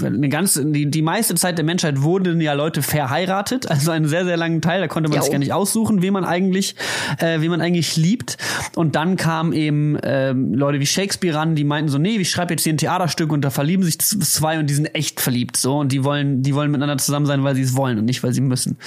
eine 0.05 0.29
ganze, 0.29 0.65
die, 0.65 0.91
die 0.91 1.03
meiste 1.03 1.35
Zeit 1.35 1.59
der 1.59 1.65
Menschheit 1.65 2.03
wurden 2.03 2.41
ja 2.41 2.55
Leute 2.55 2.83
verheiratet, 2.83 3.71
also 3.71 3.91
einen 3.91 4.09
sehr, 4.09 4.25
sehr 4.25 4.37
langen 4.37 4.63
Teil, 4.63 4.81
da 4.81 4.89
konnte 4.89 5.11
man 5.11 5.19
jo. 5.19 5.23
sich 5.23 5.33
gar 5.33 5.39
nicht 5.39 5.53
aussuchen, 5.53 6.03
wen 6.03 6.13
man 6.13 6.25
eigentlich, 6.25 6.77
äh, 7.19 7.41
wen 7.41 7.51
man 7.51 7.61
eigentlich 7.61 7.97
liebt. 7.97 8.39
Und 8.75 8.97
dann 8.97 9.17
kamen 9.17 9.53
eben 9.53 9.99
ähm, 10.03 10.55
Leute 10.55 10.81
wie 10.81 10.87
Shakespeare 10.95 11.37
ran, 11.37 11.55
die 11.55 11.65
meinten 11.65 11.91
so, 11.91 11.99
nee, 11.99 12.17
ich 12.17 12.31
schreibe 12.31 12.55
jetzt 12.55 12.63
hier 12.63 12.73
ein 12.73 12.79
Theaterstück 12.79 13.33
und 13.33 13.43
da 13.43 13.51
verlieben 13.51 13.85
sich 13.85 13.99
zwei 13.99 14.59
und 14.59 14.69
die 14.71 14.75
sind 14.75 14.95
echt 14.95 15.21
verliebt 15.21 15.57
so 15.57 15.79
und 15.79 15.93
die 15.93 16.05
wollen, 16.05 16.43
die 16.43 16.55
wollen 16.55 16.71
miteinander 16.71 16.99
zusammen 16.99 17.27
sein, 17.27 17.43
weil 17.43 17.55
sie 17.55 17.63
es 17.63 17.77
wollen 17.77 17.99
und 17.99 18.05
nicht, 18.05 18.23
weil 18.23 18.33
sie 18.33 18.41
müssen. 18.41 18.79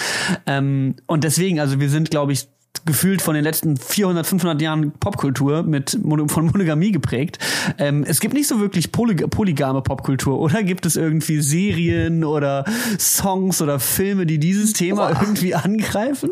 Ähm, 0.46 0.96
und 1.06 1.24
deswegen, 1.24 1.60
also 1.60 1.80
wir 1.80 1.90
sind, 1.90 2.10
glaube 2.10 2.32
ich, 2.32 2.48
gefühlt 2.88 3.22
von 3.22 3.35
den 3.35 3.44
letzten 3.44 3.77
400, 3.77 4.26
500 4.26 4.61
Jahren 4.61 4.91
Popkultur 4.91 5.64
mit 5.64 5.99
von 6.27 6.45
Monogamie 6.45 6.91
geprägt. 6.91 7.38
Ähm, 7.77 8.03
es 8.07 8.19
gibt 8.19 8.34
nicht 8.34 8.48
so 8.48 8.60
wirklich 8.60 8.91
poly 8.91 9.15
polygame 9.15 9.81
Popkultur, 9.81 10.39
oder 10.39 10.64
gibt 10.64 10.85
es 10.88 10.95
irgendwie 10.95 11.41
Serien 11.41 12.23
oder 12.23 12.65
Songs 12.98 13.61
oder 13.61 13.80
Filme, 13.80 14.26
die 14.26 14.39
dieses 14.39 14.73
Thema 14.73 15.11
Boah. 15.11 15.22
irgendwie 15.22 15.53
angreifen? 15.53 16.31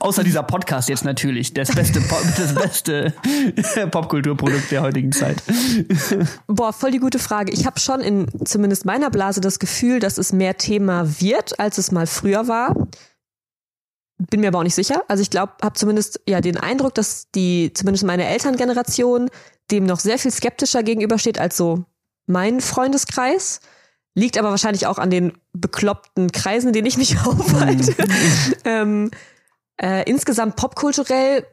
Außer 0.00 0.24
dieser 0.24 0.42
Podcast 0.42 0.88
jetzt 0.88 1.04
natürlich, 1.04 1.54
das 1.54 1.74
beste, 1.74 2.00
Pop 2.00 2.22
das 2.36 2.54
beste 2.54 3.14
Popkulturprodukt 3.90 4.70
der 4.70 4.82
heutigen 4.82 5.12
Zeit. 5.12 5.42
Boah, 6.46 6.72
voll 6.72 6.90
die 6.90 6.98
gute 6.98 7.18
Frage. 7.18 7.52
Ich 7.52 7.64
habe 7.64 7.80
schon 7.80 8.00
in 8.00 8.26
zumindest 8.44 8.84
meiner 8.84 9.10
Blase 9.10 9.40
das 9.40 9.58
Gefühl, 9.58 10.00
dass 10.00 10.18
es 10.18 10.32
mehr 10.32 10.56
Thema 10.56 11.20
wird, 11.20 11.58
als 11.58 11.78
es 11.78 11.92
mal 11.92 12.06
früher 12.06 12.48
war 12.48 12.74
bin 14.18 14.40
mir 14.40 14.48
aber 14.48 14.60
auch 14.60 14.64
nicht 14.64 14.74
sicher. 14.74 15.02
Also 15.08 15.22
ich 15.22 15.30
glaube, 15.30 15.52
habe 15.62 15.74
zumindest 15.74 16.20
ja 16.26 16.40
den 16.40 16.56
Eindruck, 16.56 16.94
dass 16.94 17.30
die 17.34 17.72
zumindest 17.74 18.04
meine 18.04 18.26
Elterngeneration 18.26 19.30
dem 19.70 19.84
noch 19.84 20.00
sehr 20.00 20.18
viel 20.18 20.30
skeptischer 20.30 20.82
gegenübersteht 20.82 21.38
als 21.38 21.56
so 21.56 21.84
mein 22.26 22.60
Freundeskreis. 22.60 23.60
Liegt 24.14 24.38
aber 24.38 24.50
wahrscheinlich 24.50 24.86
auch 24.86 24.98
an 24.98 25.10
den 25.10 25.32
bekloppten 25.52 26.32
Kreisen, 26.32 26.68
in 26.68 26.72
denen 26.72 26.86
ich 26.86 26.96
mich 26.96 27.18
aufhalte. 27.26 27.90
Mhm. 27.90 28.54
ähm, 28.64 29.10
äh, 29.78 30.08
insgesamt 30.08 30.56
popkulturell 30.56 31.46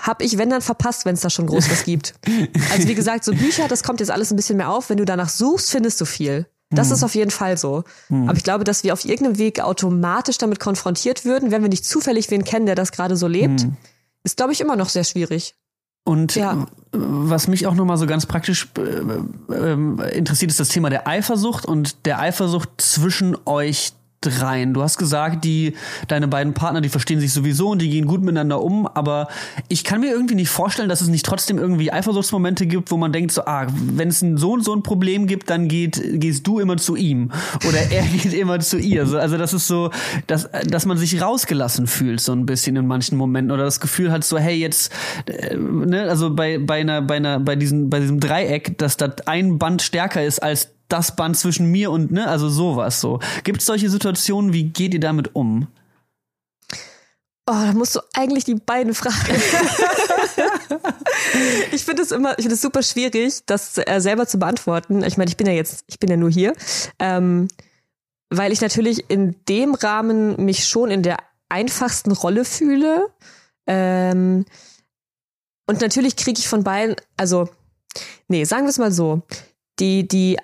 habe 0.00 0.24
ich, 0.24 0.38
wenn 0.38 0.50
dann 0.50 0.62
verpasst, 0.62 1.06
wenn 1.06 1.14
es 1.14 1.22
da 1.22 1.30
schon 1.30 1.46
groß 1.46 1.70
was 1.70 1.84
gibt. 1.84 2.14
Also 2.70 2.86
wie 2.86 2.94
gesagt, 2.94 3.24
so 3.24 3.32
Bücher, 3.32 3.66
das 3.66 3.82
kommt 3.82 3.98
jetzt 3.98 4.10
alles 4.10 4.30
ein 4.32 4.36
bisschen 4.36 4.58
mehr 4.58 4.70
auf. 4.70 4.90
Wenn 4.90 4.98
du 4.98 5.04
danach 5.04 5.28
suchst, 5.28 5.70
findest 5.70 6.00
du 6.00 6.04
viel. 6.04 6.46
Das 6.70 6.88
hm. 6.88 6.94
ist 6.94 7.04
auf 7.04 7.14
jeden 7.14 7.30
Fall 7.30 7.56
so. 7.56 7.84
Hm. 8.08 8.28
Aber 8.28 8.36
ich 8.36 8.44
glaube, 8.44 8.64
dass 8.64 8.84
wir 8.84 8.92
auf 8.92 9.04
irgendeinem 9.04 9.38
Weg 9.38 9.60
automatisch 9.60 10.38
damit 10.38 10.60
konfrontiert 10.60 11.24
würden, 11.24 11.50
wenn 11.50 11.62
wir 11.62 11.68
nicht 11.68 11.84
zufällig 11.84 12.30
wen 12.30 12.44
kennen, 12.44 12.66
der 12.66 12.74
das 12.74 12.92
gerade 12.92 13.16
so 13.16 13.26
lebt, 13.26 13.62
hm. 13.62 13.76
ist, 14.22 14.36
glaube 14.36 14.52
ich, 14.52 14.60
immer 14.60 14.76
noch 14.76 14.88
sehr 14.88 15.04
schwierig. 15.04 15.54
Und 16.06 16.34
ja. 16.34 16.66
was 16.92 17.48
mich 17.48 17.66
auch 17.66 17.74
nochmal 17.74 17.96
so 17.96 18.06
ganz 18.06 18.26
praktisch 18.26 18.68
äh, 18.76 19.54
äh, 19.54 20.18
interessiert, 20.18 20.50
ist 20.50 20.60
das 20.60 20.68
Thema 20.68 20.90
der 20.90 21.08
Eifersucht 21.08 21.64
und 21.64 22.04
der 22.04 22.20
Eifersucht 22.20 22.68
zwischen 22.76 23.38
euch 23.46 23.92
rein? 24.40 24.74
Du 24.74 24.82
hast 24.82 24.98
gesagt, 24.98 25.44
die, 25.44 25.74
deine 26.08 26.28
beiden 26.28 26.54
Partner, 26.54 26.80
die 26.80 26.88
verstehen 26.88 27.20
sich 27.20 27.32
sowieso 27.32 27.70
und 27.70 27.82
die 27.82 27.90
gehen 27.90 28.06
gut 28.06 28.22
miteinander 28.22 28.62
um, 28.62 28.86
aber 28.86 29.28
ich 29.68 29.84
kann 29.84 30.00
mir 30.00 30.10
irgendwie 30.10 30.34
nicht 30.34 30.48
vorstellen, 30.48 30.88
dass 30.88 31.00
es 31.00 31.08
nicht 31.08 31.24
trotzdem 31.24 31.58
irgendwie 31.58 31.92
Eifersuchtsmomente 31.92 32.66
gibt, 32.66 32.90
wo 32.90 32.96
man 32.96 33.12
denkt 33.12 33.32
so, 33.32 33.44
ah, 33.44 33.66
wenn 33.74 34.08
es 34.08 34.22
ein, 34.22 34.36
so 34.36 34.52
und 34.52 34.64
so 34.64 34.74
ein 34.74 34.82
Problem 34.82 35.26
gibt, 35.26 35.50
dann 35.50 35.68
geht, 35.68 36.00
gehst 36.20 36.46
du 36.46 36.60
immer 36.60 36.76
zu 36.76 36.96
ihm 36.96 37.30
oder 37.66 37.78
er 37.90 38.02
geht 38.04 38.32
immer 38.34 38.60
zu 38.60 38.78
ihr. 38.78 39.06
So, 39.06 39.18
also 39.18 39.38
das 39.38 39.52
ist 39.52 39.66
so, 39.66 39.90
dass, 40.26 40.48
dass 40.66 40.86
man 40.86 40.96
sich 40.98 41.20
rausgelassen 41.20 41.86
fühlt 41.86 42.20
so 42.20 42.32
ein 42.32 42.46
bisschen 42.46 42.76
in 42.76 42.86
manchen 42.86 43.16
Momenten 43.16 43.52
oder 43.52 43.64
das 43.64 43.80
Gefühl 43.80 44.10
hat 44.10 44.24
so, 44.24 44.38
hey, 44.38 44.56
jetzt, 44.56 44.92
äh, 45.26 45.56
ne, 45.56 46.02
also 46.08 46.34
bei, 46.34 46.58
bei 46.58 46.80
einer, 46.80 47.02
bei 47.02 47.16
einer, 47.16 47.40
bei 47.40 47.56
diesem, 47.56 47.90
bei 47.90 48.00
diesem 48.00 48.20
Dreieck, 48.20 48.78
dass 48.78 48.96
da 48.96 49.14
ein 49.26 49.58
Band 49.58 49.82
stärker 49.82 50.24
ist 50.24 50.42
als 50.42 50.73
das 50.88 51.16
Band 51.16 51.36
zwischen 51.36 51.66
mir 51.66 51.90
und, 51.90 52.12
ne, 52.12 52.28
also 52.28 52.48
sowas 52.48 53.00
so. 53.00 53.20
Gibt 53.42 53.60
es 53.60 53.66
solche 53.66 53.90
Situationen, 53.90 54.52
wie 54.52 54.64
geht 54.64 54.94
ihr 54.94 55.00
damit 55.00 55.34
um? 55.34 55.68
Oh, 57.46 57.52
da 57.52 57.72
musst 57.74 57.94
du 57.94 58.00
eigentlich 58.14 58.44
die 58.44 58.54
beiden 58.54 58.94
fragen. 58.94 59.16
ich 61.72 61.84
finde 61.84 62.02
es 62.02 62.10
immer, 62.10 62.30
ich 62.38 62.44
finde 62.44 62.54
es 62.54 62.62
super 62.62 62.82
schwierig, 62.82 63.44
das 63.44 63.76
äh, 63.76 64.00
selber 64.00 64.26
zu 64.26 64.38
beantworten. 64.38 65.02
Ich 65.02 65.18
meine, 65.18 65.28
ich 65.28 65.36
bin 65.36 65.46
ja 65.46 65.52
jetzt, 65.52 65.84
ich 65.86 65.98
bin 65.98 66.08
ja 66.08 66.16
nur 66.16 66.30
hier, 66.30 66.54
ähm, 66.98 67.48
weil 68.30 68.50
ich 68.50 68.62
natürlich 68.62 69.10
in 69.10 69.36
dem 69.46 69.74
Rahmen 69.74 70.42
mich 70.42 70.66
schon 70.66 70.90
in 70.90 71.02
der 71.02 71.18
einfachsten 71.50 72.12
Rolle 72.12 72.46
fühle. 72.46 73.08
Ähm, 73.66 74.46
und 75.66 75.80
natürlich 75.82 76.16
kriege 76.16 76.38
ich 76.38 76.48
von 76.48 76.64
beiden, 76.64 76.96
also, 77.18 77.50
nee, 78.28 78.44
sagen 78.44 78.64
wir 78.64 78.70
es 78.70 78.78
mal 78.78 78.92
so. 78.92 79.20
Die, 79.80 80.08
die 80.08 80.38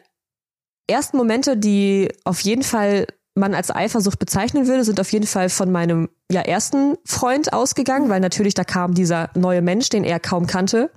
ersten 0.90 1.16
Momente, 1.16 1.56
die 1.56 2.08
auf 2.24 2.40
jeden 2.40 2.62
Fall 2.62 3.06
man 3.34 3.54
als 3.54 3.70
Eifersucht 3.70 4.18
bezeichnen 4.18 4.66
würde, 4.66 4.84
sind 4.84 5.00
auf 5.00 5.12
jeden 5.12 5.26
Fall 5.26 5.48
von 5.48 5.70
meinem 5.70 6.08
ja, 6.30 6.40
ersten 6.40 6.96
Freund 7.04 7.52
ausgegangen, 7.52 8.08
weil 8.08 8.20
natürlich 8.20 8.54
da 8.54 8.64
kam 8.64 8.94
dieser 8.94 9.30
neue 9.34 9.62
Mensch, 9.62 9.88
den 9.88 10.04
er 10.04 10.20
kaum 10.20 10.46
kannte. 10.46 10.90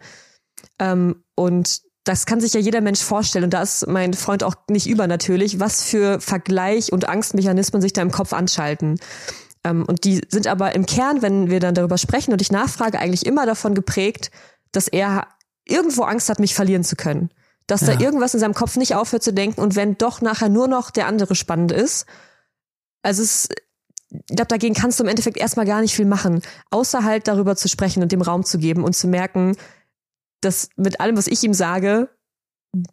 Ähm, 0.79 1.23
und 1.35 1.81
das 2.03 2.25
kann 2.25 2.41
sich 2.41 2.53
ja 2.53 2.59
jeder 2.59 2.81
Mensch 2.81 3.01
vorstellen. 3.01 3.45
Und 3.45 3.53
da 3.53 3.61
ist 3.61 3.87
mein 3.87 4.13
Freund 4.13 4.43
auch 4.43 4.55
nicht 4.69 4.87
übernatürlich, 4.87 5.59
was 5.59 5.83
für 5.83 6.19
Vergleich 6.19 6.91
und 6.91 7.07
Angstmechanismen 7.07 7.81
sich 7.81 7.93
da 7.93 8.01
im 8.01 8.11
Kopf 8.11 8.33
anschalten. 8.33 8.99
Ähm, 9.63 9.85
und 9.87 10.03
die 10.03 10.21
sind 10.27 10.47
aber 10.47 10.75
im 10.75 10.85
Kern, 10.85 11.21
wenn 11.21 11.49
wir 11.49 11.59
dann 11.59 11.75
darüber 11.75 11.97
sprechen 11.97 12.33
und 12.33 12.41
ich 12.41 12.51
nachfrage, 12.51 12.99
eigentlich 12.99 13.25
immer 13.25 13.45
davon 13.45 13.73
geprägt, 13.73 14.31
dass 14.71 14.87
er 14.87 15.27
irgendwo 15.65 16.03
Angst 16.03 16.29
hat, 16.29 16.39
mich 16.39 16.55
verlieren 16.55 16.83
zu 16.83 16.95
können. 16.95 17.29
Dass 17.67 17.81
ja. 17.81 17.93
da 17.93 17.99
irgendwas 17.99 18.33
in 18.33 18.39
seinem 18.39 18.53
Kopf 18.53 18.75
nicht 18.75 18.95
aufhört 18.95 19.23
zu 19.23 19.33
denken 19.33 19.61
und 19.61 19.75
wenn 19.75 19.97
doch 19.97 20.21
nachher 20.21 20.49
nur 20.49 20.67
noch 20.67 20.91
der 20.91 21.07
andere 21.07 21.35
spannend 21.35 21.71
ist. 21.71 22.05
Also 23.03 23.23
es, 23.23 23.49
ich 24.09 24.35
glaube, 24.35 24.47
dagegen 24.47 24.75
kannst 24.75 24.99
du 24.99 25.03
im 25.03 25.09
Endeffekt 25.09 25.37
erstmal 25.37 25.65
gar 25.65 25.81
nicht 25.81 25.95
viel 25.95 26.05
machen, 26.05 26.41
außer 26.71 27.03
halt 27.03 27.27
darüber 27.27 27.55
zu 27.55 27.67
sprechen 27.67 28.03
und 28.03 28.11
dem 28.11 28.21
Raum 28.21 28.43
zu 28.43 28.57
geben 28.57 28.83
und 28.83 28.95
zu 28.95 29.07
merken, 29.07 29.55
dass 30.41 30.69
mit 30.75 30.99
allem, 30.99 31.17
was 31.17 31.27
ich 31.27 31.43
ihm 31.43 31.53
sage, 31.53 32.09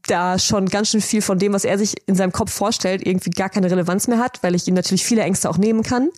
da 0.07 0.39
schon 0.39 0.67
ganz 0.67 0.89
schön 0.89 1.01
viel 1.01 1.23
von 1.23 1.39
dem, 1.39 1.53
was 1.53 1.65
er 1.65 1.79
sich 1.79 1.97
in 2.07 2.15
seinem 2.15 2.33
Kopf 2.33 2.53
vorstellt, 2.53 3.07
irgendwie 3.07 3.31
gar 3.31 3.49
keine 3.49 3.71
Relevanz 3.71 4.09
mehr 4.09 4.19
hat, 4.19 4.43
weil 4.43 4.55
ich 4.55 4.69
ihm 4.69 4.75
natürlich 4.75 5.05
viele 5.05 5.23
Ängste 5.23 5.49
auch 5.49 5.59
nehmen 5.59 5.83
kann. 5.83 6.11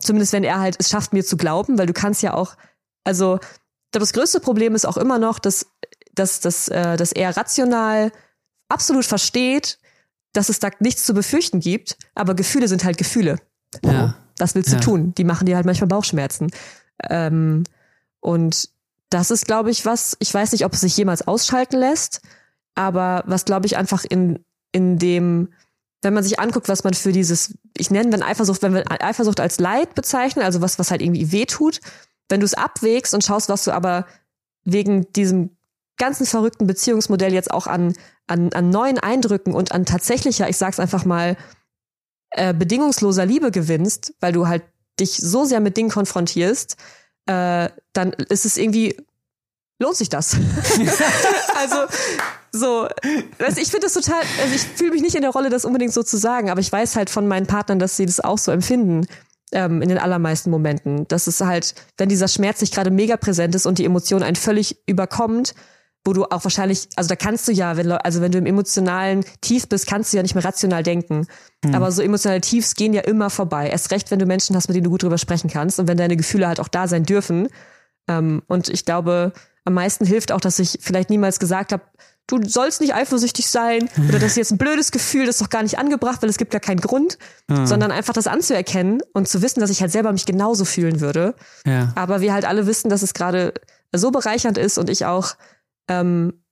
Zumindest 0.00 0.32
wenn 0.32 0.44
er 0.44 0.60
halt 0.60 0.76
es 0.78 0.90
schafft, 0.90 1.12
mir 1.12 1.24
zu 1.24 1.36
glauben, 1.36 1.78
weil 1.78 1.86
du 1.86 1.92
kannst 1.92 2.22
ja 2.22 2.34
auch, 2.34 2.56
also 3.04 3.38
das 3.92 4.12
größte 4.12 4.40
Problem 4.40 4.74
ist 4.74 4.86
auch 4.86 4.96
immer 4.96 5.18
noch, 5.18 5.38
dass, 5.38 5.66
dass, 6.18 6.40
dass, 6.40 6.68
äh, 6.68 6.96
dass 6.96 7.12
er 7.12 7.36
rational 7.36 8.12
absolut 8.68 9.04
versteht, 9.04 9.78
dass 10.32 10.48
es 10.48 10.58
da 10.58 10.70
nichts 10.80 11.04
zu 11.04 11.14
befürchten 11.14 11.60
gibt, 11.60 11.96
aber 12.14 12.34
Gefühle 12.34 12.68
sind 12.68 12.84
halt 12.84 12.98
Gefühle. 12.98 13.36
Ja. 13.84 14.16
Das 14.36 14.54
willst 14.54 14.70
du 14.70 14.76
ja. 14.76 14.82
tun. 14.82 15.14
Die 15.14 15.24
machen 15.24 15.46
dir 15.46 15.56
halt 15.56 15.66
manchmal 15.66 15.88
Bauchschmerzen. 15.88 16.50
Ähm, 17.08 17.64
und 18.20 18.68
das 19.08 19.30
ist, 19.30 19.46
glaube 19.46 19.70
ich, 19.70 19.86
was, 19.86 20.16
ich 20.18 20.32
weiß 20.32 20.52
nicht, 20.52 20.64
ob 20.64 20.74
es 20.74 20.80
sich 20.80 20.96
jemals 20.96 21.26
ausschalten 21.26 21.78
lässt, 21.78 22.20
aber 22.74 23.22
was, 23.26 23.44
glaube 23.44 23.66
ich, 23.66 23.76
einfach 23.76 24.04
in, 24.04 24.44
in 24.72 24.98
dem, 24.98 25.52
wenn 26.02 26.12
man 26.12 26.24
sich 26.24 26.38
anguckt, 26.38 26.68
was 26.68 26.84
man 26.84 26.92
für 26.92 27.12
dieses, 27.12 27.56
ich 27.76 27.90
nenne 27.90 28.10
dann 28.10 28.22
Eifersucht, 28.22 28.62
wenn 28.62 28.74
wir 28.74 28.84
Eifersucht 28.88 29.40
als 29.40 29.58
Leid 29.58 29.94
bezeichnen, 29.94 30.44
also 30.44 30.60
was, 30.60 30.78
was 30.78 30.90
halt 30.90 31.00
irgendwie 31.00 31.32
weh 31.32 31.46
tut, 31.46 31.80
wenn 32.28 32.40
du 32.40 32.44
es 32.44 32.54
abwägst 32.54 33.14
und 33.14 33.24
schaust, 33.24 33.48
was 33.48 33.64
du 33.64 33.72
aber 33.72 34.06
wegen 34.64 35.10
diesem 35.12 35.55
ganzen 35.96 36.26
verrückten 36.26 36.66
Beziehungsmodell 36.66 37.32
jetzt 37.32 37.50
auch 37.50 37.66
an, 37.66 37.94
an, 38.26 38.52
an 38.52 38.70
neuen 38.70 38.98
Eindrücken 38.98 39.54
und 39.54 39.72
an 39.72 39.86
tatsächlicher, 39.86 40.48
ich 40.48 40.56
sag's 40.56 40.80
einfach 40.80 41.04
mal, 41.04 41.36
äh, 42.30 42.52
bedingungsloser 42.52 43.24
Liebe 43.24 43.50
gewinnst, 43.50 44.14
weil 44.20 44.32
du 44.32 44.46
halt 44.46 44.62
dich 44.98 45.16
so 45.16 45.44
sehr 45.44 45.60
mit 45.60 45.76
Dingen 45.76 45.90
konfrontierst, 45.90 46.76
äh, 47.26 47.68
dann 47.92 48.12
ist 48.28 48.44
es 48.44 48.56
irgendwie, 48.56 48.96
lohnt 49.78 49.96
sich 49.96 50.08
das? 50.08 50.34
also, 51.54 51.76
so, 52.52 52.88
also 53.38 53.60
ich 53.60 53.70
finde 53.70 53.86
das 53.86 53.94
total, 53.94 54.22
also 54.42 54.54
ich 54.54 54.62
fühle 54.62 54.92
mich 54.92 55.02
nicht 55.02 55.14
in 55.14 55.22
der 55.22 55.30
Rolle, 55.30 55.50
das 55.50 55.64
unbedingt 55.64 55.92
so 55.92 56.02
zu 56.02 56.16
sagen, 56.16 56.50
aber 56.50 56.60
ich 56.60 56.72
weiß 56.72 56.96
halt 56.96 57.10
von 57.10 57.28
meinen 57.28 57.46
Partnern, 57.46 57.78
dass 57.78 57.96
sie 57.96 58.06
das 58.06 58.20
auch 58.20 58.38
so 58.38 58.52
empfinden. 58.52 59.06
Ähm, 59.52 59.80
in 59.80 59.88
den 59.88 59.98
allermeisten 59.98 60.50
Momenten. 60.50 61.06
Das 61.06 61.28
ist 61.28 61.40
halt, 61.40 61.76
wenn 61.98 62.08
dieser 62.08 62.26
Schmerz 62.26 62.60
nicht 62.60 62.74
gerade 62.74 62.90
mega 62.90 63.16
präsent 63.16 63.54
ist 63.54 63.64
und 63.64 63.78
die 63.78 63.84
Emotion 63.84 64.24
einen 64.24 64.34
völlig 64.34 64.76
überkommt, 64.88 65.54
wo 66.06 66.12
du 66.12 66.24
auch 66.24 66.44
wahrscheinlich, 66.44 66.88
also 66.96 67.08
da 67.08 67.16
kannst 67.16 67.48
du 67.48 67.52
ja, 67.52 67.76
wenn, 67.76 67.90
also 67.90 68.20
wenn 68.20 68.32
du 68.32 68.38
im 68.38 68.46
emotionalen 68.46 69.24
Tief 69.40 69.68
bist, 69.68 69.86
kannst 69.86 70.12
du 70.12 70.16
ja 70.16 70.22
nicht 70.22 70.34
mehr 70.34 70.44
rational 70.44 70.82
denken. 70.82 71.26
Mhm. 71.64 71.74
Aber 71.74 71.90
so 71.90 72.00
emotionale 72.00 72.40
Tiefs 72.40 72.74
gehen 72.76 72.94
ja 72.94 73.02
immer 73.02 73.28
vorbei. 73.28 73.68
Erst 73.68 73.90
recht, 73.90 74.10
wenn 74.10 74.18
du 74.18 74.26
Menschen 74.26 74.54
hast, 74.56 74.68
mit 74.68 74.76
denen 74.76 74.84
du 74.84 74.90
gut 74.90 75.02
drüber 75.02 75.18
sprechen 75.18 75.50
kannst 75.50 75.80
und 75.80 75.88
wenn 75.88 75.96
deine 75.96 76.16
Gefühle 76.16 76.46
halt 76.46 76.60
auch 76.60 76.68
da 76.68 76.86
sein 76.88 77.04
dürfen. 77.04 77.48
Ähm, 78.08 78.42
und 78.46 78.68
ich 78.68 78.84
glaube, 78.84 79.32
am 79.64 79.74
meisten 79.74 80.06
hilft 80.06 80.30
auch, 80.30 80.40
dass 80.40 80.58
ich 80.60 80.78
vielleicht 80.80 81.10
niemals 81.10 81.40
gesagt 81.40 81.72
habe, 81.72 81.82
du 82.28 82.40
sollst 82.48 82.80
nicht 82.80 82.94
eifersüchtig 82.94 83.48
sein 83.48 83.88
oder 84.08 84.18
das 84.18 84.30
ist 84.30 84.36
jetzt 84.36 84.52
ein 84.52 84.58
blödes 84.58 84.90
Gefühl, 84.90 85.26
das 85.26 85.36
ist 85.36 85.42
doch 85.42 85.50
gar 85.50 85.62
nicht 85.62 85.78
angebracht, 85.78 86.22
weil 86.22 86.28
es 86.28 86.38
gibt 86.38 86.50
gar 86.50 86.60
keinen 86.60 86.80
Grund, 86.80 87.18
mhm. 87.48 87.66
sondern 87.66 87.92
einfach 87.92 88.14
das 88.14 88.26
anzuerkennen 88.26 89.00
und 89.12 89.28
zu 89.28 89.42
wissen, 89.42 89.60
dass 89.60 89.70
ich 89.70 89.80
halt 89.80 89.92
selber 89.92 90.12
mich 90.12 90.26
genauso 90.26 90.64
fühlen 90.64 91.00
würde. 91.00 91.34
Ja. 91.64 91.92
Aber 91.94 92.20
wir 92.20 92.32
halt 92.32 92.44
alle 92.44 92.66
wissen, 92.66 92.88
dass 92.90 93.02
es 93.02 93.14
gerade 93.14 93.54
so 93.92 94.10
bereichernd 94.10 94.58
ist 94.58 94.78
und 94.78 94.90
ich 94.90 95.04
auch 95.04 95.34
ähm, 95.88 96.42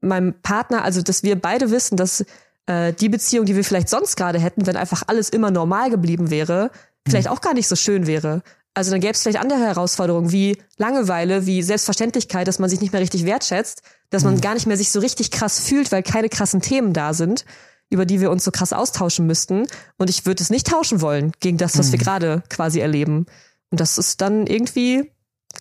meinem 0.00 0.40
Partner, 0.42 0.82
also 0.82 1.02
dass 1.02 1.22
wir 1.22 1.40
beide 1.40 1.70
wissen, 1.70 1.96
dass 1.96 2.24
äh, 2.66 2.92
die 2.92 3.08
Beziehung, 3.08 3.46
die 3.46 3.56
wir 3.56 3.64
vielleicht 3.64 3.88
sonst 3.88 4.16
gerade 4.16 4.38
hätten, 4.38 4.66
wenn 4.66 4.76
einfach 4.76 5.02
alles 5.06 5.28
immer 5.28 5.50
normal 5.50 5.90
geblieben 5.90 6.30
wäre, 6.30 6.70
vielleicht 7.06 7.28
mhm. 7.28 7.32
auch 7.32 7.40
gar 7.40 7.54
nicht 7.54 7.68
so 7.68 7.76
schön 7.76 8.06
wäre. 8.06 8.42
Also 8.72 8.92
dann 8.92 9.00
gäbe 9.00 9.12
es 9.12 9.22
vielleicht 9.22 9.40
andere 9.40 9.58
Herausforderungen 9.58 10.30
wie 10.30 10.56
Langeweile, 10.76 11.44
wie 11.44 11.62
Selbstverständlichkeit, 11.62 12.46
dass 12.46 12.60
man 12.60 12.70
sich 12.70 12.80
nicht 12.80 12.92
mehr 12.92 13.02
richtig 13.02 13.24
wertschätzt, 13.26 13.82
dass 14.10 14.22
man 14.22 14.36
mhm. 14.36 14.40
gar 14.40 14.54
nicht 14.54 14.66
mehr 14.66 14.76
sich 14.76 14.92
so 14.92 15.00
richtig 15.00 15.30
krass 15.30 15.60
fühlt, 15.60 15.90
weil 15.90 16.02
keine 16.02 16.28
krassen 16.28 16.60
Themen 16.60 16.92
da 16.92 17.12
sind, 17.12 17.44
über 17.90 18.06
die 18.06 18.20
wir 18.20 18.30
uns 18.30 18.44
so 18.44 18.52
krass 18.52 18.72
austauschen 18.72 19.26
müssten. 19.26 19.66
Und 19.98 20.08
ich 20.08 20.24
würde 20.24 20.42
es 20.42 20.50
nicht 20.50 20.68
tauschen 20.68 21.00
wollen 21.00 21.32
gegen 21.40 21.58
das, 21.58 21.76
was 21.78 21.88
mhm. 21.88 21.92
wir 21.92 21.98
gerade 21.98 22.42
quasi 22.48 22.78
erleben. 22.78 23.26
Und 23.70 23.80
das 23.80 23.98
ist 23.98 24.20
dann 24.20 24.46
irgendwie 24.46 25.10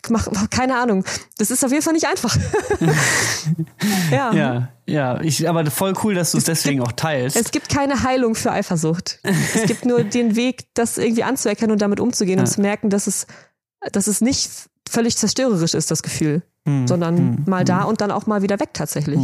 mach, 0.10 0.28
keine 0.49 0.78
Ahnung. 0.78 1.03
Das 1.38 1.52
ist 1.52 1.64
auf 1.64 1.72
jeden 1.72 1.84
Fall 1.84 1.94
nicht 1.94 2.07
einfach. 2.07 2.36
ja. 4.11 4.34
Ja, 4.34 4.70
ja. 4.86 5.22
Ich, 5.22 5.48
aber 5.48 5.70
voll 5.70 5.94
cool, 6.03 6.16
dass 6.16 6.32
du 6.32 6.38
es 6.38 6.45
deswegen 6.45 6.80
gibt, 6.80 6.88
auch 6.88 6.91
teilst. 6.94 7.36
Es 7.36 7.52
gibt 7.52 7.70
keine 7.70 8.03
Heilung 8.03 8.36
für 8.36 8.52
Eifersucht. 8.52 9.20
es 9.24 9.64
gibt 9.64 9.86
nur 9.86 10.03
den 10.03 10.36
Weg, 10.36 10.74
das 10.74 10.98
irgendwie 10.98 11.24
anzuerkennen 11.24 11.72
und 11.72 11.82
damit 11.82 11.99
umzugehen 11.99 12.40
ja. 12.40 12.44
und 12.44 12.48
zu 12.48 12.61
merken, 12.61 12.90
dass 12.90 13.07
es, 13.07 13.28
dass 13.91 14.07
es 14.07 14.22
nicht 14.22 14.49
völlig 14.90 15.18
zerstörerisch 15.18 15.74
ist, 15.74 15.91
das 15.91 16.03
Gefühl. 16.03 16.41
Hm, 16.69 16.87
sondern 16.87 17.17
hm, 17.17 17.43
mal 17.47 17.65
da 17.65 17.81
und 17.81 17.99
dann 17.99 18.11
auch 18.11 18.27
mal 18.27 18.43
wieder 18.43 18.59
weg 18.59 18.69
tatsächlich. 18.73 19.19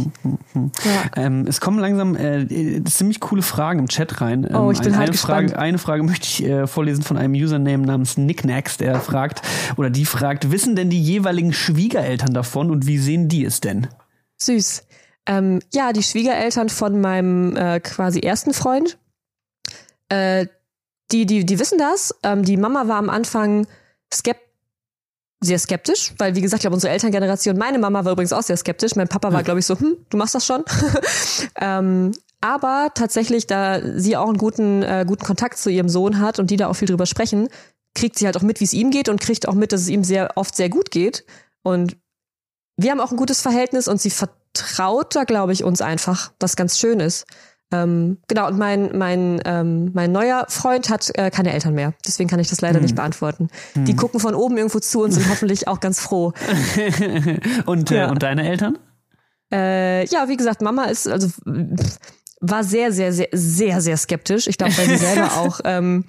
Ja. 0.54 1.04
ähm, 1.16 1.46
es 1.46 1.60
kommen 1.60 1.78
langsam 1.78 2.16
äh, 2.16 2.82
ziemlich 2.84 3.20
coole 3.20 3.42
Fragen 3.42 3.78
im 3.78 3.88
Chat 3.88 4.20
rein. 4.20 4.44
Ähm, 4.50 4.56
oh, 4.56 4.70
ich 4.72 4.78
bin 4.80 4.88
eine, 4.88 4.96
halt 4.96 5.08
eine 5.08 5.12
gespannt. 5.12 5.50
Frage, 5.50 5.62
eine 5.62 5.78
Frage 5.78 6.02
möchte 6.02 6.26
ich 6.26 6.44
äh, 6.44 6.66
vorlesen 6.66 7.04
von 7.04 7.16
einem 7.16 7.34
Username 7.34 7.86
namens 7.86 8.14
Knickknacks, 8.14 8.78
der 8.78 9.00
fragt, 9.00 9.42
oder 9.76 9.90
die 9.90 10.06
fragt, 10.06 10.50
wissen 10.50 10.74
denn 10.74 10.90
die 10.90 11.00
jeweiligen 11.00 11.52
Schwiegereltern 11.52 12.34
davon 12.34 12.70
und 12.70 12.86
wie 12.86 12.98
sehen 12.98 13.28
die 13.28 13.44
es 13.44 13.60
denn? 13.60 13.86
Süß. 14.38 14.82
Ähm, 15.26 15.60
ja, 15.72 15.92
die 15.92 16.02
Schwiegereltern 16.02 16.68
von 16.68 17.00
meinem 17.00 17.56
äh, 17.56 17.78
quasi 17.80 18.20
ersten 18.20 18.52
Freund, 18.52 18.98
äh, 20.08 20.46
die, 21.12 21.26
die, 21.26 21.46
die 21.46 21.58
wissen 21.60 21.78
das. 21.78 22.14
Ähm, 22.24 22.44
die 22.44 22.56
Mama 22.56 22.88
war 22.88 22.96
am 22.96 23.10
Anfang 23.10 23.66
skeptisch 24.12 24.45
sehr 25.46 25.58
skeptisch, 25.58 26.12
weil 26.18 26.34
wie 26.34 26.40
gesagt, 26.40 26.60
ich 26.60 26.62
glaube, 26.62 26.74
unsere 26.74 26.92
Elterngeneration, 26.92 27.56
meine 27.56 27.78
Mama 27.78 28.04
war 28.04 28.12
übrigens 28.12 28.32
auch 28.32 28.42
sehr 28.42 28.56
skeptisch, 28.56 28.96
mein 28.96 29.08
Papa 29.08 29.32
war, 29.32 29.42
glaube 29.42 29.60
ich, 29.60 29.66
so, 29.66 29.78
hm, 29.78 29.96
du 30.10 30.16
machst 30.16 30.34
das 30.34 30.44
schon. 30.44 30.64
ähm, 31.60 32.12
aber 32.40 32.90
tatsächlich, 32.94 33.46
da 33.46 33.80
sie 33.98 34.16
auch 34.16 34.28
einen 34.28 34.38
guten, 34.38 34.82
äh, 34.82 35.04
guten 35.06 35.24
Kontakt 35.24 35.58
zu 35.58 35.70
ihrem 35.70 35.88
Sohn 35.88 36.20
hat 36.20 36.38
und 36.38 36.50
die 36.50 36.56
da 36.56 36.68
auch 36.68 36.74
viel 36.74 36.88
drüber 36.88 37.06
sprechen, 37.06 37.48
kriegt 37.94 38.18
sie 38.18 38.26
halt 38.26 38.36
auch 38.36 38.42
mit, 38.42 38.60
wie 38.60 38.64
es 38.64 38.72
ihm 38.72 38.90
geht 38.90 39.08
und 39.08 39.20
kriegt 39.20 39.48
auch 39.48 39.54
mit, 39.54 39.72
dass 39.72 39.80
es 39.80 39.88
ihm 39.88 40.04
sehr 40.04 40.36
oft 40.36 40.54
sehr 40.54 40.68
gut 40.68 40.90
geht. 40.90 41.24
Und 41.62 41.96
wir 42.76 42.90
haben 42.90 43.00
auch 43.00 43.10
ein 43.10 43.16
gutes 43.16 43.40
Verhältnis 43.40 43.88
und 43.88 44.00
sie 44.00 44.10
vertraut 44.10 45.16
da, 45.16 45.24
glaube 45.24 45.52
ich, 45.52 45.64
uns 45.64 45.80
einfach, 45.80 46.32
was 46.38 46.56
ganz 46.56 46.78
schön 46.78 47.00
ist. 47.00 47.26
Ähm, 47.72 48.18
genau, 48.28 48.46
und 48.46 48.58
mein, 48.58 48.96
mein, 48.96 49.40
ähm, 49.44 49.90
mein 49.92 50.12
neuer 50.12 50.46
Freund 50.48 50.88
hat 50.88 51.10
äh, 51.14 51.30
keine 51.30 51.52
Eltern 51.52 51.74
mehr. 51.74 51.94
Deswegen 52.06 52.28
kann 52.28 52.38
ich 52.38 52.48
das 52.48 52.60
leider 52.60 52.76
hm. 52.76 52.82
nicht 52.82 52.94
beantworten. 52.94 53.48
Hm. 53.72 53.84
Die 53.86 53.96
gucken 53.96 54.20
von 54.20 54.34
oben 54.34 54.56
irgendwo 54.56 54.78
zu 54.78 55.02
und 55.02 55.10
sind 55.10 55.28
hoffentlich 55.28 55.66
auch 55.66 55.80
ganz 55.80 55.98
froh. 55.98 56.32
und, 57.66 57.90
äh, 57.90 58.06
und 58.06 58.22
deine 58.22 58.48
Eltern? 58.48 58.78
Äh, 59.52 60.06
ja, 60.06 60.28
wie 60.28 60.36
gesagt, 60.36 60.62
Mama 60.62 60.84
ist, 60.84 61.08
also 61.08 61.28
war 62.40 62.62
sehr, 62.62 62.92
sehr, 62.92 63.12
sehr, 63.12 63.28
sehr, 63.32 63.80
sehr 63.80 63.96
skeptisch. 63.96 64.46
Ich 64.46 64.58
glaube, 64.58 64.76
weil 64.78 64.86
sie 64.86 64.96
selber 65.04 65.36
auch 65.36 65.60
ähm, 65.64 66.04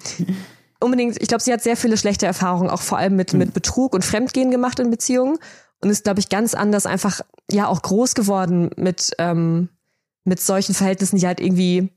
unbedingt, 0.78 1.20
ich 1.20 1.26
glaube, 1.26 1.42
sie 1.42 1.52
hat 1.52 1.62
sehr 1.62 1.76
viele 1.76 1.96
schlechte 1.96 2.26
Erfahrungen, 2.26 2.70
auch 2.70 2.82
vor 2.82 2.98
allem 2.98 3.16
mit, 3.16 3.32
hm. 3.32 3.38
mit 3.40 3.52
Betrug 3.52 3.94
und 3.94 4.04
Fremdgehen 4.04 4.52
gemacht 4.52 4.78
in 4.78 4.92
Beziehungen 4.92 5.38
und 5.80 5.90
ist, 5.90 6.04
glaube 6.04 6.20
ich, 6.20 6.28
ganz 6.28 6.54
anders 6.54 6.86
einfach 6.86 7.20
ja 7.50 7.66
auch 7.66 7.82
groß 7.82 8.14
geworden 8.14 8.70
mit 8.76 9.12
ähm, 9.18 9.70
mit 10.28 10.40
solchen 10.40 10.74
Verhältnissen, 10.74 11.16
die 11.18 11.26
halt 11.26 11.40
irgendwie 11.40 11.92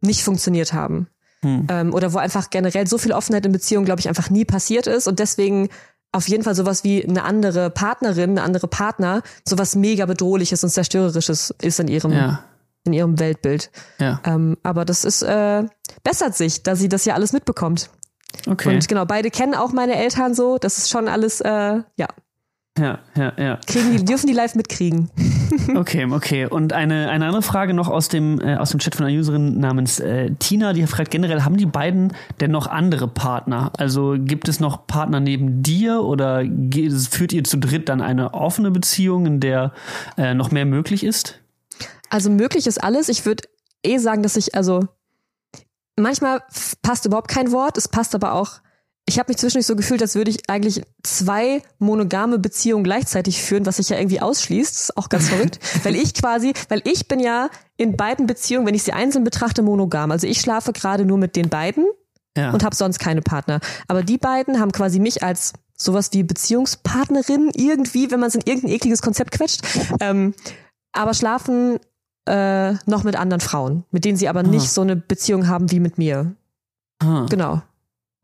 nicht 0.00 0.22
funktioniert 0.22 0.72
haben. 0.72 1.08
Hm. 1.42 1.66
Ähm, 1.70 1.94
oder 1.94 2.12
wo 2.12 2.18
einfach 2.18 2.50
generell 2.50 2.86
so 2.86 2.98
viel 2.98 3.12
Offenheit 3.12 3.46
in 3.46 3.52
Beziehungen, 3.52 3.84
glaube 3.84 4.00
ich, 4.00 4.08
einfach 4.08 4.30
nie 4.30 4.44
passiert 4.44 4.86
ist 4.86 5.06
und 5.06 5.18
deswegen 5.18 5.68
auf 6.12 6.28
jeden 6.28 6.44
Fall 6.44 6.54
sowas 6.54 6.82
wie 6.82 7.06
eine 7.06 7.24
andere 7.24 7.70
Partnerin, 7.70 8.30
eine 8.30 8.42
andere 8.42 8.68
Partner, 8.68 9.22
sowas 9.46 9.76
mega 9.76 10.06
bedrohliches 10.06 10.64
und 10.64 10.70
zerstörerisches 10.70 11.54
ist 11.60 11.78
in 11.78 11.88
ihrem, 11.88 12.12
ja. 12.12 12.42
in 12.84 12.94
ihrem 12.94 13.18
Weltbild. 13.18 13.70
Ja. 13.98 14.20
Ähm, 14.24 14.56
aber 14.62 14.84
das 14.84 15.04
ist, 15.04 15.22
äh, 15.22 15.64
bessert 16.02 16.34
sich, 16.34 16.62
da 16.62 16.74
sie 16.74 16.88
das 16.88 17.04
ja 17.04 17.14
alles 17.14 17.32
mitbekommt. 17.32 17.90
Okay. 18.46 18.74
Und 18.74 18.88
genau, 18.88 19.04
beide 19.04 19.30
kennen 19.30 19.54
auch 19.54 19.72
meine 19.72 19.96
Eltern 19.96 20.34
so. 20.34 20.58
Das 20.58 20.78
ist 20.78 20.90
schon 20.90 21.08
alles, 21.08 21.40
äh, 21.40 21.82
ja, 21.96 22.08
ja, 22.78 22.98
ja, 23.16 23.32
ja. 23.38 23.58
Kriegen 23.66 23.96
die, 23.96 24.04
dürfen 24.04 24.26
die 24.26 24.34
live 24.34 24.54
mitkriegen. 24.54 25.10
okay, 25.76 26.06
okay. 26.10 26.46
Und 26.46 26.72
eine, 26.72 27.08
eine 27.08 27.26
andere 27.26 27.42
Frage 27.42 27.72
noch 27.72 27.88
aus 27.88 28.08
dem, 28.08 28.40
äh, 28.40 28.56
aus 28.56 28.70
dem 28.70 28.80
Chat 28.80 28.94
von 28.94 29.06
einer 29.06 29.18
Userin 29.18 29.58
namens 29.58 29.98
äh, 29.98 30.30
Tina, 30.38 30.72
die 30.74 30.86
fragt 30.86 31.10
generell, 31.10 31.42
haben 31.42 31.56
die 31.56 31.66
beiden 31.66 32.12
denn 32.40 32.50
noch 32.50 32.66
andere 32.66 33.08
Partner? 33.08 33.72
Also 33.78 34.16
gibt 34.18 34.48
es 34.48 34.60
noch 34.60 34.86
Partner 34.86 35.20
neben 35.20 35.62
dir 35.62 36.02
oder 36.02 36.44
geht, 36.44 36.92
führt 36.92 37.32
ihr 37.32 37.44
zu 37.44 37.56
dritt 37.58 37.88
dann 37.88 38.02
eine 38.02 38.34
offene 38.34 38.70
Beziehung, 38.70 39.26
in 39.26 39.40
der 39.40 39.72
äh, 40.18 40.34
noch 40.34 40.50
mehr 40.50 40.66
möglich 40.66 41.02
ist? 41.02 41.40
Also 42.10 42.30
möglich 42.30 42.66
ist 42.66 42.82
alles. 42.82 43.08
Ich 43.08 43.24
würde 43.24 43.44
eh 43.82 43.98
sagen, 43.98 44.22
dass 44.22 44.36
ich, 44.36 44.54
also 44.54 44.86
manchmal 45.96 46.42
passt 46.82 47.06
überhaupt 47.06 47.28
kein 47.28 47.52
Wort, 47.52 47.78
es 47.78 47.88
passt 47.88 48.14
aber 48.14 48.34
auch 48.34 48.60
ich 49.08 49.20
habe 49.20 49.30
mich 49.30 49.38
zwischendurch 49.38 49.66
so 49.66 49.76
gefühlt, 49.76 50.02
als 50.02 50.16
würde 50.16 50.32
ich 50.32 50.50
eigentlich 50.50 50.82
zwei 51.04 51.62
monogame 51.78 52.38
Beziehungen 52.40 52.82
gleichzeitig 52.82 53.40
führen, 53.40 53.64
was 53.64 53.76
sich 53.76 53.88
ja 53.88 53.98
irgendwie 53.98 54.20
ausschließt. 54.20 54.74
Das 54.74 54.82
ist 54.82 54.96
auch 54.96 55.08
ganz 55.08 55.28
verrückt. 55.30 55.60
Weil 55.84 55.94
ich 55.94 56.12
quasi, 56.14 56.52
weil 56.68 56.82
ich 56.84 57.06
bin 57.06 57.20
ja 57.20 57.48
in 57.76 57.96
beiden 57.96 58.26
Beziehungen, 58.26 58.66
wenn 58.66 58.74
ich 58.74 58.82
sie 58.82 58.92
einzeln 58.92 59.22
betrachte, 59.22 59.62
monogam. 59.62 60.10
Also 60.10 60.26
ich 60.26 60.40
schlafe 60.40 60.72
gerade 60.72 61.04
nur 61.04 61.18
mit 61.18 61.36
den 61.36 61.48
beiden 61.48 61.86
ja. 62.36 62.50
und 62.50 62.64
habe 62.64 62.74
sonst 62.74 62.98
keine 62.98 63.22
Partner. 63.22 63.60
Aber 63.86 64.02
die 64.02 64.18
beiden 64.18 64.58
haben 64.58 64.72
quasi 64.72 64.98
mich 64.98 65.22
als 65.22 65.52
sowas 65.76 66.10
wie 66.12 66.24
Beziehungspartnerin 66.24 67.52
irgendwie, 67.54 68.10
wenn 68.10 68.18
man 68.18 68.28
es 68.28 68.34
in 68.34 68.42
irgendein 68.44 68.72
ekliges 68.72 69.02
Konzept 69.02 69.30
quetscht. 69.30 69.60
Ähm, 70.00 70.34
aber 70.92 71.14
schlafen 71.14 71.78
äh, 72.26 72.72
noch 72.86 73.04
mit 73.04 73.14
anderen 73.14 73.40
Frauen, 73.40 73.84
mit 73.92 74.04
denen 74.04 74.16
sie 74.16 74.28
aber 74.28 74.40
Aha. 74.40 74.48
nicht 74.48 74.68
so 74.70 74.80
eine 74.80 74.96
Beziehung 74.96 75.46
haben 75.46 75.70
wie 75.70 75.78
mit 75.78 75.96
mir. 75.96 76.34
Aha. 76.98 77.26
Genau. 77.30 77.62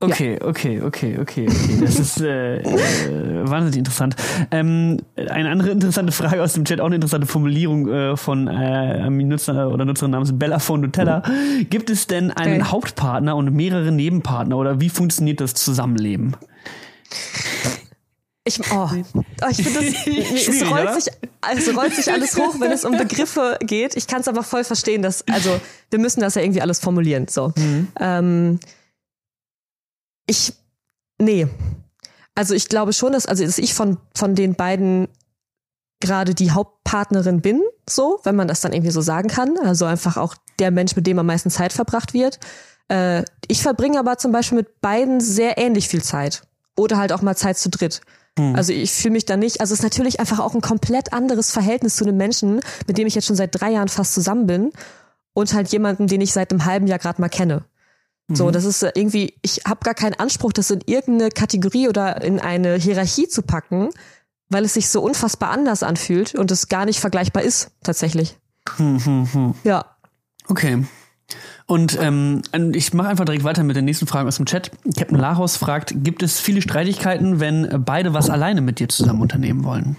Okay, 0.02 0.38
ja. 0.40 0.48
okay, 0.48 0.80
okay, 0.82 1.18
okay, 1.18 1.46
okay. 1.48 1.80
Das 1.80 1.98
ist 1.98 2.20
äh, 2.20 2.56
äh, 2.56 3.48
wahnsinnig 3.48 3.78
interessant. 3.78 4.16
Ähm, 4.50 4.98
eine 5.16 5.48
andere 5.48 5.70
interessante 5.70 6.12
Frage 6.12 6.42
aus 6.42 6.54
dem 6.54 6.64
Chat, 6.64 6.80
auch 6.80 6.86
eine 6.86 6.96
interessante 6.96 7.28
Formulierung 7.28 7.88
äh, 7.88 8.16
von 8.16 8.48
äh, 8.48 8.50
einem 8.50 9.28
Nutzer 9.28 9.70
oder 9.70 9.84
Nutzerin 9.84 10.10
namens 10.10 10.36
Bella 10.36 10.58
von 10.58 10.80
Nutella. 10.80 11.22
Gibt 11.70 11.88
es 11.88 12.08
denn 12.08 12.32
einen 12.32 12.62
okay. 12.62 12.70
Hauptpartner 12.72 13.36
und 13.36 13.54
mehrere 13.54 13.92
Nebenpartner 13.92 14.56
oder 14.56 14.80
wie 14.80 14.88
funktioniert 14.88 15.40
das 15.40 15.54
Zusammenleben? 15.54 16.36
Ich, 18.44 18.58
oh, 18.72 18.88
oh 18.90 19.46
ich 19.50 19.56
finde 19.58 19.92
das, 19.92 20.06
es 20.48 20.68
rollt 20.68 20.94
sich, 21.00 21.12
also 21.40 21.70
rollt 21.72 21.94
sich 21.94 22.12
alles 22.12 22.36
hoch, 22.36 22.56
wenn 22.58 22.72
es 22.72 22.84
um 22.84 22.96
Begriffe 22.98 23.56
geht. 23.60 23.96
Ich 23.96 24.08
kann 24.08 24.20
es 24.20 24.26
aber 24.26 24.42
voll 24.42 24.64
verstehen, 24.64 25.00
dass, 25.02 25.26
also 25.28 25.60
wir 25.90 26.00
müssen 26.00 26.20
das 26.20 26.34
ja 26.34 26.42
irgendwie 26.42 26.60
alles 26.60 26.80
formulieren. 26.80 27.28
So. 27.28 27.52
Mhm. 27.56 27.88
Ähm, 28.00 28.60
ich, 30.26 30.54
nee. 31.18 31.46
Also 32.34 32.54
ich 32.54 32.68
glaube 32.68 32.92
schon, 32.92 33.12
dass, 33.12 33.26
also 33.26 33.44
dass 33.44 33.58
ich 33.58 33.74
von, 33.74 33.98
von 34.14 34.34
den 34.34 34.54
beiden 34.54 35.08
gerade 36.00 36.34
die 36.34 36.50
Hauptpartnerin 36.50 37.40
bin, 37.40 37.62
so, 37.88 38.20
wenn 38.24 38.36
man 38.36 38.48
das 38.48 38.60
dann 38.60 38.72
irgendwie 38.72 38.90
so 38.90 39.00
sagen 39.00 39.28
kann. 39.28 39.56
Also 39.58 39.84
einfach 39.84 40.16
auch 40.16 40.34
der 40.58 40.70
Mensch, 40.70 40.96
mit 40.96 41.06
dem 41.06 41.18
am 41.18 41.26
meisten 41.26 41.50
Zeit 41.50 41.72
verbracht 41.72 42.12
wird. 42.12 42.40
Äh, 42.88 43.24
ich 43.48 43.62
verbringe 43.62 43.98
aber 43.98 44.18
zum 44.18 44.32
Beispiel 44.32 44.58
mit 44.58 44.80
beiden 44.80 45.20
sehr 45.20 45.58
ähnlich 45.58 45.88
viel 45.88 46.02
Zeit. 46.02 46.42
Oder 46.76 46.98
halt 46.98 47.12
auch 47.12 47.22
mal 47.22 47.36
Zeit 47.36 47.58
zu 47.58 47.70
dritt. 47.70 48.00
Hm. 48.38 48.54
Also 48.56 48.72
ich 48.72 48.92
fühle 48.92 49.12
mich 49.12 49.26
da 49.26 49.36
nicht, 49.36 49.60
also 49.60 49.74
es 49.74 49.80
ist 49.80 49.84
natürlich 49.84 50.20
einfach 50.20 50.40
auch 50.40 50.54
ein 50.54 50.60
komplett 50.60 51.12
anderes 51.12 51.50
Verhältnis 51.50 51.96
zu 51.96 52.04
einem 52.04 52.16
Menschen, 52.16 52.60
mit 52.86 52.98
dem 52.98 53.06
ich 53.06 53.14
jetzt 53.14 53.26
schon 53.26 53.36
seit 53.36 53.58
drei 53.60 53.72
Jahren 53.72 53.88
fast 53.88 54.14
zusammen 54.14 54.46
bin 54.46 54.72
und 55.34 55.52
halt 55.52 55.68
jemanden, 55.68 56.06
den 56.06 56.20
ich 56.20 56.32
seit 56.32 56.50
einem 56.50 56.64
halben 56.64 56.86
Jahr 56.86 56.98
gerade 56.98 57.20
mal 57.20 57.28
kenne. 57.28 57.64
So, 58.34 58.46
mhm. 58.46 58.52
das 58.52 58.64
ist 58.64 58.82
irgendwie, 58.82 59.34
ich 59.42 59.62
habe 59.66 59.80
gar 59.82 59.94
keinen 59.94 60.14
Anspruch, 60.14 60.52
das 60.52 60.70
in 60.70 60.80
irgendeine 60.86 61.30
Kategorie 61.30 61.88
oder 61.88 62.22
in 62.22 62.40
eine 62.40 62.76
Hierarchie 62.76 63.28
zu 63.28 63.42
packen, 63.42 63.90
weil 64.48 64.64
es 64.64 64.74
sich 64.74 64.88
so 64.88 65.02
unfassbar 65.02 65.50
anders 65.50 65.82
anfühlt 65.82 66.34
und 66.34 66.50
es 66.50 66.68
gar 66.68 66.84
nicht 66.84 67.00
vergleichbar 67.00 67.42
ist, 67.42 67.70
tatsächlich. 67.82 68.36
Mhm. 68.78 69.54
Ja. 69.64 69.84
Okay. 70.48 70.84
Und 71.66 71.98
ähm, 72.00 72.42
ich 72.74 72.92
mache 72.92 73.08
einfach 73.08 73.24
direkt 73.24 73.44
weiter 73.44 73.62
mit 73.62 73.76
den 73.76 73.84
nächsten 73.84 74.06
Fragen 74.06 74.28
aus 74.28 74.36
dem 74.36 74.46
Chat. 74.46 74.70
Captain 74.96 75.18
Laros 75.18 75.56
fragt, 75.56 75.94
gibt 76.04 76.22
es 76.22 76.40
viele 76.40 76.60
Streitigkeiten, 76.60 77.40
wenn 77.40 77.82
beide 77.84 78.12
was 78.12 78.28
alleine 78.28 78.60
mit 78.60 78.78
dir 78.78 78.88
zusammen 78.88 79.22
unternehmen 79.22 79.64
wollen? 79.64 79.96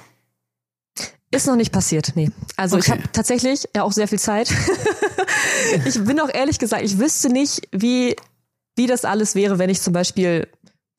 Ist 1.32 1.48
noch 1.48 1.56
nicht 1.56 1.72
passiert, 1.72 2.12
nee. 2.14 2.30
Also 2.58 2.76
okay. 2.78 2.86
ich 2.86 2.92
habe 2.92 3.12
tatsächlich 3.12 3.68
ja 3.76 3.82
auch 3.82 3.92
sehr 3.92 4.08
viel 4.08 4.20
Zeit. 4.20 4.54
ich 5.86 6.04
bin 6.04 6.20
auch 6.20 6.30
ehrlich 6.34 6.60
gesagt, 6.60 6.84
ich 6.84 7.00
wüsste 7.00 7.30
nicht, 7.30 7.68
wie, 7.72 8.16
wie 8.76 8.88
das 8.88 9.06
alles 9.06 9.36
wäre, 9.36 9.60
wenn 9.60 9.70
ich 9.70 9.82
zum 9.82 9.94
Beispiel 9.94 10.48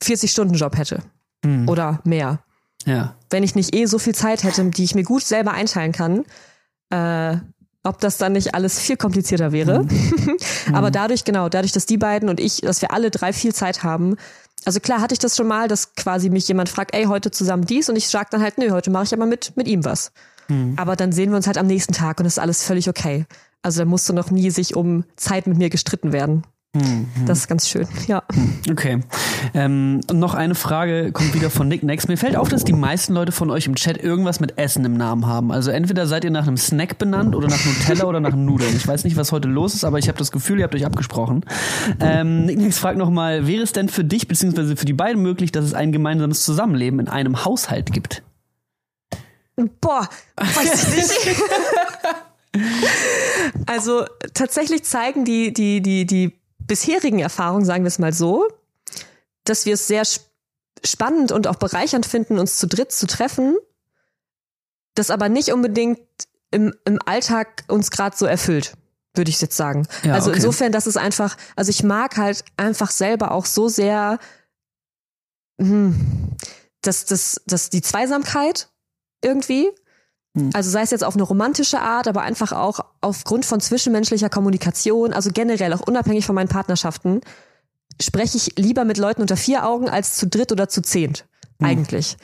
40-Stunden-Job 0.02 0.76
hätte. 0.76 1.00
Mhm. 1.44 1.68
Oder 1.68 2.00
mehr. 2.04 2.40
Ja. 2.86 3.16
Wenn 3.30 3.42
ich 3.42 3.54
nicht 3.54 3.74
eh 3.74 3.86
so 3.86 3.98
viel 3.98 4.14
Zeit 4.14 4.42
hätte, 4.42 4.64
die 4.66 4.84
ich 4.84 4.94
mir 4.94 5.04
gut 5.04 5.22
selber 5.24 5.52
einteilen 5.52 5.92
kann, 5.92 6.24
äh, 6.90 7.38
ob 7.82 8.00
das 8.00 8.16
dann 8.16 8.32
nicht 8.32 8.54
alles 8.54 8.78
viel 8.78 8.96
komplizierter 8.96 9.52
wäre. 9.52 9.84
Mhm. 9.84 10.36
Aber 10.72 10.90
dadurch, 10.90 11.24
genau, 11.24 11.48
dadurch, 11.48 11.72
dass 11.72 11.86
die 11.86 11.98
beiden 11.98 12.28
und 12.28 12.40
ich, 12.40 12.60
dass 12.62 12.82
wir 12.82 12.92
alle 12.92 13.10
drei 13.10 13.32
viel 13.32 13.54
Zeit 13.54 13.82
haben, 13.82 14.16
also 14.64 14.80
klar 14.80 15.00
hatte 15.00 15.12
ich 15.12 15.18
das 15.18 15.36
schon 15.36 15.46
mal, 15.46 15.68
dass 15.68 15.94
quasi 15.94 16.30
mich 16.30 16.48
jemand 16.48 16.70
fragt, 16.70 16.94
ey, 16.94 17.04
heute 17.04 17.30
zusammen 17.30 17.66
dies 17.66 17.88
und 17.88 17.96
ich 17.96 18.08
sag 18.08 18.30
dann 18.30 18.42
halt, 18.42 18.56
nö, 18.56 18.70
heute 18.70 18.90
mache 18.90 19.04
ich 19.04 19.12
aber 19.12 19.26
mit, 19.26 19.56
mit 19.56 19.68
ihm 19.68 19.84
was. 19.84 20.10
Mhm. 20.48 20.74
Aber 20.76 20.96
dann 20.96 21.12
sehen 21.12 21.30
wir 21.30 21.36
uns 21.36 21.46
halt 21.46 21.58
am 21.58 21.66
nächsten 21.66 21.92
Tag 21.92 22.20
und 22.20 22.26
ist 22.26 22.38
alles 22.38 22.64
völlig 22.64 22.88
okay. 22.88 23.26
Also 23.64 23.80
da 23.80 23.86
musste 23.86 24.12
noch 24.12 24.30
nie 24.30 24.50
sich 24.50 24.76
um 24.76 25.04
Zeit 25.16 25.46
mit 25.46 25.56
mir 25.56 25.70
gestritten 25.70 26.12
werden. 26.12 26.44
Mhm. 26.74 27.06
Das 27.24 27.38
ist 27.38 27.48
ganz 27.48 27.66
schön, 27.66 27.86
ja. 28.08 28.22
Okay. 28.70 29.00
Ähm, 29.54 30.00
noch 30.12 30.34
eine 30.34 30.54
Frage 30.54 31.12
kommt 31.12 31.32
wieder 31.32 31.48
von 31.48 31.66
Nick 31.66 31.82
Next. 31.82 32.08
Mir 32.08 32.18
fällt 32.18 32.36
auf, 32.36 32.50
dass 32.50 32.64
die 32.64 32.74
meisten 32.74 33.14
Leute 33.14 33.32
von 33.32 33.50
euch 33.50 33.66
im 33.66 33.74
Chat 33.74 33.96
irgendwas 33.96 34.38
mit 34.38 34.58
Essen 34.58 34.84
im 34.84 34.98
Namen 34.98 35.26
haben. 35.26 35.50
Also 35.50 35.70
entweder 35.70 36.06
seid 36.06 36.24
ihr 36.24 36.30
nach 36.30 36.46
einem 36.46 36.58
Snack 36.58 36.98
benannt 36.98 37.34
oder 37.34 37.48
nach 37.48 37.64
Nutella 37.64 38.04
oder 38.04 38.20
nach 38.20 38.34
Nudeln. 38.34 38.76
Ich 38.76 38.86
weiß 38.86 39.04
nicht, 39.04 39.16
was 39.16 39.32
heute 39.32 39.48
los 39.48 39.74
ist, 39.74 39.84
aber 39.84 39.98
ich 39.98 40.08
habe 40.08 40.18
das 40.18 40.30
Gefühl, 40.30 40.58
ihr 40.58 40.64
habt 40.64 40.74
euch 40.74 40.84
abgesprochen. 40.84 41.46
Ähm, 42.00 42.44
Nick 42.44 42.58
Next 42.58 42.80
fragt 42.80 42.98
nochmal, 42.98 43.46
wäre 43.46 43.62
es 43.62 43.72
denn 43.72 43.88
für 43.88 44.04
dich 44.04 44.28
bzw. 44.28 44.76
für 44.76 44.84
die 44.84 44.92
beiden 44.92 45.22
möglich, 45.22 45.52
dass 45.52 45.64
es 45.64 45.72
ein 45.72 45.90
gemeinsames 45.90 46.42
Zusammenleben 46.44 47.00
in 47.00 47.08
einem 47.08 47.46
Haushalt 47.46 47.92
gibt? 47.92 48.22
Boah, 49.80 50.06
weiß 50.36 50.88
ich 50.88 50.96
nicht. 50.96 51.40
also 53.66 54.04
tatsächlich 54.34 54.84
zeigen 54.84 55.24
die, 55.24 55.52
die, 55.52 55.80
die, 55.80 56.06
die 56.06 56.40
bisherigen 56.58 57.18
Erfahrungen, 57.18 57.64
sagen 57.64 57.84
wir 57.84 57.88
es 57.88 57.98
mal 57.98 58.12
so, 58.12 58.48
dass 59.44 59.66
wir 59.66 59.74
es 59.74 59.86
sehr 59.86 60.04
spannend 60.84 61.32
und 61.32 61.46
auch 61.46 61.56
bereichernd 61.56 62.06
finden, 62.06 62.38
uns 62.38 62.56
zu 62.56 62.66
dritt 62.66 62.92
zu 62.92 63.06
treffen, 63.06 63.56
das 64.94 65.10
aber 65.10 65.28
nicht 65.28 65.52
unbedingt 65.52 66.00
im, 66.50 66.74
im 66.84 66.98
Alltag 67.04 67.64
uns 67.68 67.90
gerade 67.90 68.16
so 68.16 68.26
erfüllt, 68.26 68.74
würde 69.14 69.30
ich 69.30 69.40
jetzt 69.40 69.56
sagen. 69.56 69.86
Ja, 70.04 70.14
also 70.14 70.30
okay. 70.30 70.36
insofern, 70.36 70.72
dass 70.72 70.86
es 70.86 70.96
einfach, 70.96 71.36
also 71.56 71.70
ich 71.70 71.82
mag 71.82 72.16
halt 72.16 72.44
einfach 72.56 72.90
selber 72.90 73.32
auch 73.32 73.46
so 73.46 73.68
sehr, 73.68 74.18
hm, 75.60 76.30
dass, 76.82 77.06
dass, 77.06 77.40
dass 77.46 77.70
die 77.70 77.82
Zweisamkeit 77.82 78.68
irgendwie. 79.22 79.70
Also 80.52 80.70
sei 80.70 80.82
es 80.82 80.90
jetzt 80.90 81.04
auf 81.04 81.14
eine 81.14 81.22
romantische 81.22 81.80
Art, 81.80 82.08
aber 82.08 82.22
einfach 82.22 82.52
auch 82.52 82.80
aufgrund 83.00 83.44
von 83.44 83.60
zwischenmenschlicher 83.60 84.28
Kommunikation, 84.28 85.12
also 85.12 85.30
generell 85.32 85.72
auch 85.72 85.80
unabhängig 85.80 86.26
von 86.26 86.34
meinen 86.34 86.48
Partnerschaften, 86.48 87.20
spreche 88.02 88.36
ich 88.36 88.58
lieber 88.58 88.84
mit 88.84 88.98
Leuten 88.98 89.22
unter 89.22 89.36
vier 89.36 89.64
Augen 89.64 89.88
als 89.88 90.16
zu 90.16 90.26
dritt 90.26 90.50
oder 90.50 90.68
zu 90.68 90.82
zehnt, 90.82 91.26
hm. 91.60 91.66
eigentlich. 91.68 92.16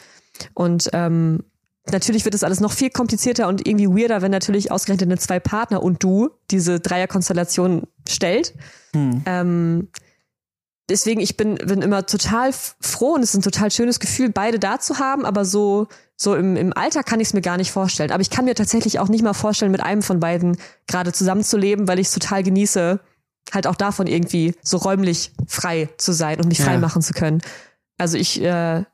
Und 0.55 0.91
ähm, 0.93 1.45
natürlich 1.91 2.25
wird 2.25 2.35
es 2.35 2.43
alles 2.43 2.59
noch 2.59 2.73
viel 2.73 2.91
komplizierter 2.91 3.47
und 3.47 3.67
irgendwie 3.67 3.89
weirder, 3.89 4.23
wenn 4.23 4.33
natürlich 4.33 4.73
ausgerechnet 4.73 5.09
eine 5.09 5.19
zwei 5.19 5.39
Partner 5.39 5.81
und 5.81 6.03
du 6.03 6.31
diese 6.51 6.81
Dreierkonstellation 6.81 7.85
stellt. 8.09 8.55
Hm. 8.93 9.23
Ähm, 9.27 9.89
deswegen, 10.91 11.21
ich 11.21 11.37
bin, 11.37 11.55
bin 11.55 11.81
immer 11.81 12.05
total 12.05 12.53
froh 12.81 13.15
und 13.15 13.23
es 13.23 13.31
ist 13.31 13.37
ein 13.37 13.43
total 13.43 13.71
schönes 13.71 14.01
Gefühl, 14.01 14.31
beide 14.31 14.59
da 14.59 14.79
zu 14.79 14.99
haben, 14.99 15.25
aber 15.25 15.45
so, 15.45 15.87
so 16.17 16.35
im, 16.35 16.57
im 16.57 16.77
Alter 16.77 17.03
kann 17.03 17.21
ich 17.21 17.29
es 17.29 17.35
mir 17.35 17.41
gar 17.41 17.57
nicht 17.57 17.71
vorstellen. 17.71 18.11
Aber 18.11 18.21
ich 18.21 18.31
kann 18.31 18.45
mir 18.45 18.55
tatsächlich 18.55 18.99
auch 18.99 19.09
nicht 19.09 19.23
mal 19.23 19.33
vorstellen, 19.33 19.73
mit 19.73 19.83
einem 19.83 20.03
von 20.03 20.21
beiden 20.21 20.59
gerade 20.87 21.13
zusammenzuleben, 21.13 21.89
weil 21.89 21.99
ich 21.99 22.09
es 22.09 22.13
total 22.13 22.43
genieße, 22.43 23.01
halt 23.53 23.67
auch 23.67 23.77
davon 23.77 24.07
irgendwie 24.07 24.55
so 24.63 24.77
räumlich 24.77 25.33
frei 25.47 25.89
zu 25.97 26.13
sein 26.13 26.39
und 26.41 26.49
mich 26.49 26.61
frei 26.61 26.75
ja. 26.75 26.79
machen 26.79 27.03
zu 27.03 27.15
können. 27.15 27.41
Also 27.97 28.19
ich, 28.19 28.43
äh, 28.43 28.79
äh, 28.79 28.85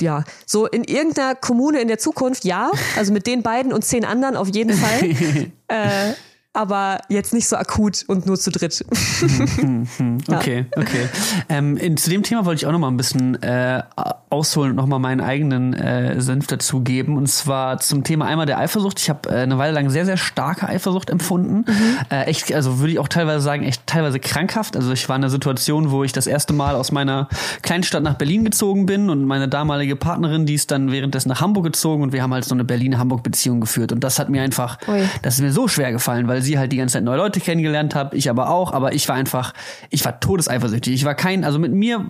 ja, 0.00 0.24
so 0.46 0.66
in 0.66 0.84
irgendeiner 0.84 1.34
Kommune 1.34 1.80
in 1.80 1.88
der 1.88 1.98
Zukunft, 1.98 2.44
ja, 2.44 2.70
also 2.96 3.12
mit 3.12 3.26
den 3.26 3.42
beiden 3.42 3.72
und 3.72 3.84
zehn 3.84 4.04
anderen 4.04 4.36
auf 4.36 4.48
jeden 4.48 4.76
Fall. 4.76 5.02
äh, 5.68 6.14
aber 6.54 6.98
jetzt 7.08 7.34
nicht 7.34 7.48
so 7.48 7.56
akut 7.56 8.04
und 8.06 8.26
nur 8.26 8.38
zu 8.38 8.50
dritt. 8.50 8.84
okay, 10.28 10.66
okay. 10.76 11.08
Ähm, 11.48 11.76
in, 11.76 11.96
zu 11.96 12.10
dem 12.10 12.22
Thema 12.22 12.44
wollte 12.44 12.60
ich 12.60 12.66
auch 12.66 12.72
noch 12.72 12.78
mal 12.78 12.88
ein 12.88 12.96
bisschen 12.96 13.42
äh, 13.42 13.82
ausholen 14.30 14.70
und 14.70 14.76
noch 14.76 14.86
mal 14.86 15.00
meinen 15.00 15.20
eigenen 15.20 15.74
äh, 15.74 16.20
Senf 16.20 16.46
dazugeben. 16.46 17.16
Und 17.16 17.28
zwar 17.28 17.78
zum 17.78 18.04
Thema 18.04 18.26
einmal 18.26 18.46
der 18.46 18.58
Eifersucht. 18.58 19.00
Ich 19.00 19.10
habe 19.10 19.28
äh, 19.28 19.42
eine 19.42 19.58
Weile 19.58 19.72
lang 19.72 19.90
sehr, 19.90 20.06
sehr 20.06 20.16
starke 20.16 20.68
Eifersucht 20.68 21.10
empfunden. 21.10 21.64
Mhm. 21.66 21.96
Äh, 22.10 22.24
echt, 22.24 22.52
also 22.54 22.78
würde 22.78 22.92
ich 22.92 22.98
auch 23.00 23.08
teilweise 23.08 23.40
sagen, 23.40 23.64
echt 23.64 23.84
teilweise 23.86 24.20
krankhaft. 24.20 24.76
Also 24.76 24.92
ich 24.92 25.08
war 25.08 25.16
in 25.16 25.22
einer 25.24 25.30
Situation, 25.30 25.90
wo 25.90 26.04
ich 26.04 26.12
das 26.12 26.28
erste 26.28 26.52
Mal 26.52 26.76
aus 26.76 26.92
meiner 26.92 27.28
Kleinstadt 27.62 28.04
nach 28.04 28.14
Berlin 28.14 28.44
gezogen 28.44 28.86
bin 28.86 29.10
und 29.10 29.24
meine 29.24 29.48
damalige 29.48 29.96
Partnerin, 29.96 30.46
die 30.46 30.54
ist 30.54 30.70
dann 30.70 30.92
währenddessen 30.92 31.30
nach 31.30 31.40
Hamburg 31.40 31.64
gezogen 31.64 32.04
und 32.04 32.12
wir 32.12 32.22
haben 32.22 32.32
halt 32.32 32.44
so 32.44 32.54
eine 32.54 32.64
Berlin-Hamburg-Beziehung 32.64 33.60
geführt. 33.60 33.90
Und 33.90 34.04
das 34.04 34.20
hat 34.20 34.28
mir 34.28 34.42
einfach, 34.42 34.78
Ui. 34.86 35.02
das 35.22 35.34
ist 35.34 35.40
mir 35.40 35.52
so 35.52 35.66
schwer 35.66 35.90
gefallen, 35.90 36.28
weil 36.28 36.43
sie 36.44 36.58
halt 36.58 36.70
die 36.70 36.76
ganze 36.76 36.94
Zeit 36.94 37.04
neue 37.04 37.16
Leute 37.16 37.40
kennengelernt 37.40 37.94
habe, 37.94 38.16
ich 38.16 38.30
aber 38.30 38.50
auch, 38.50 38.72
aber 38.72 38.92
ich 38.92 39.08
war 39.08 39.16
einfach, 39.16 39.52
ich 39.90 40.04
war 40.04 40.20
todeseifersüchtig. 40.20 40.94
Ich 40.94 41.04
war 41.04 41.14
kein, 41.14 41.44
also 41.44 41.58
mit 41.58 41.72
mir 41.72 42.04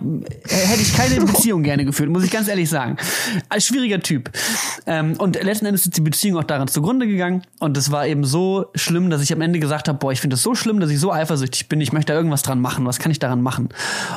äh, 0.47 0.53
hätte 0.53 0.81
ich 0.81 0.95
keine 0.95 1.19
Beziehung 1.25 1.63
gerne 1.63 1.85
geführt, 1.85 2.09
muss 2.09 2.23
ich 2.23 2.31
ganz 2.31 2.47
ehrlich 2.47 2.69
sagen. 2.69 2.97
Als 3.49 3.65
schwieriger 3.65 3.99
Typ. 3.99 4.29
Ähm, 4.85 5.15
und 5.17 5.41
letzten 5.41 5.65
Endes 5.65 5.85
ist 5.85 5.97
die 5.97 6.01
Beziehung 6.01 6.37
auch 6.37 6.43
daran 6.43 6.67
zugrunde 6.67 7.07
gegangen 7.07 7.41
und 7.59 7.77
es 7.77 7.91
war 7.91 8.05
eben 8.05 8.23
so 8.23 8.67
schlimm, 8.75 9.09
dass 9.09 9.21
ich 9.21 9.33
am 9.33 9.41
Ende 9.41 9.59
gesagt 9.59 9.87
habe, 9.87 9.97
boah, 9.97 10.11
ich 10.11 10.21
finde 10.21 10.35
es 10.35 10.43
so 10.43 10.53
schlimm, 10.53 10.79
dass 10.79 10.91
ich 10.91 10.99
so 10.99 11.11
eifersüchtig 11.11 11.69
bin, 11.69 11.81
ich 11.81 11.93
möchte 11.93 12.13
da 12.13 12.17
irgendwas 12.17 12.43
dran 12.43 12.59
machen, 12.59 12.85
was 12.85 12.99
kann 12.99 13.11
ich 13.11 13.19
daran 13.19 13.41
machen? 13.41 13.69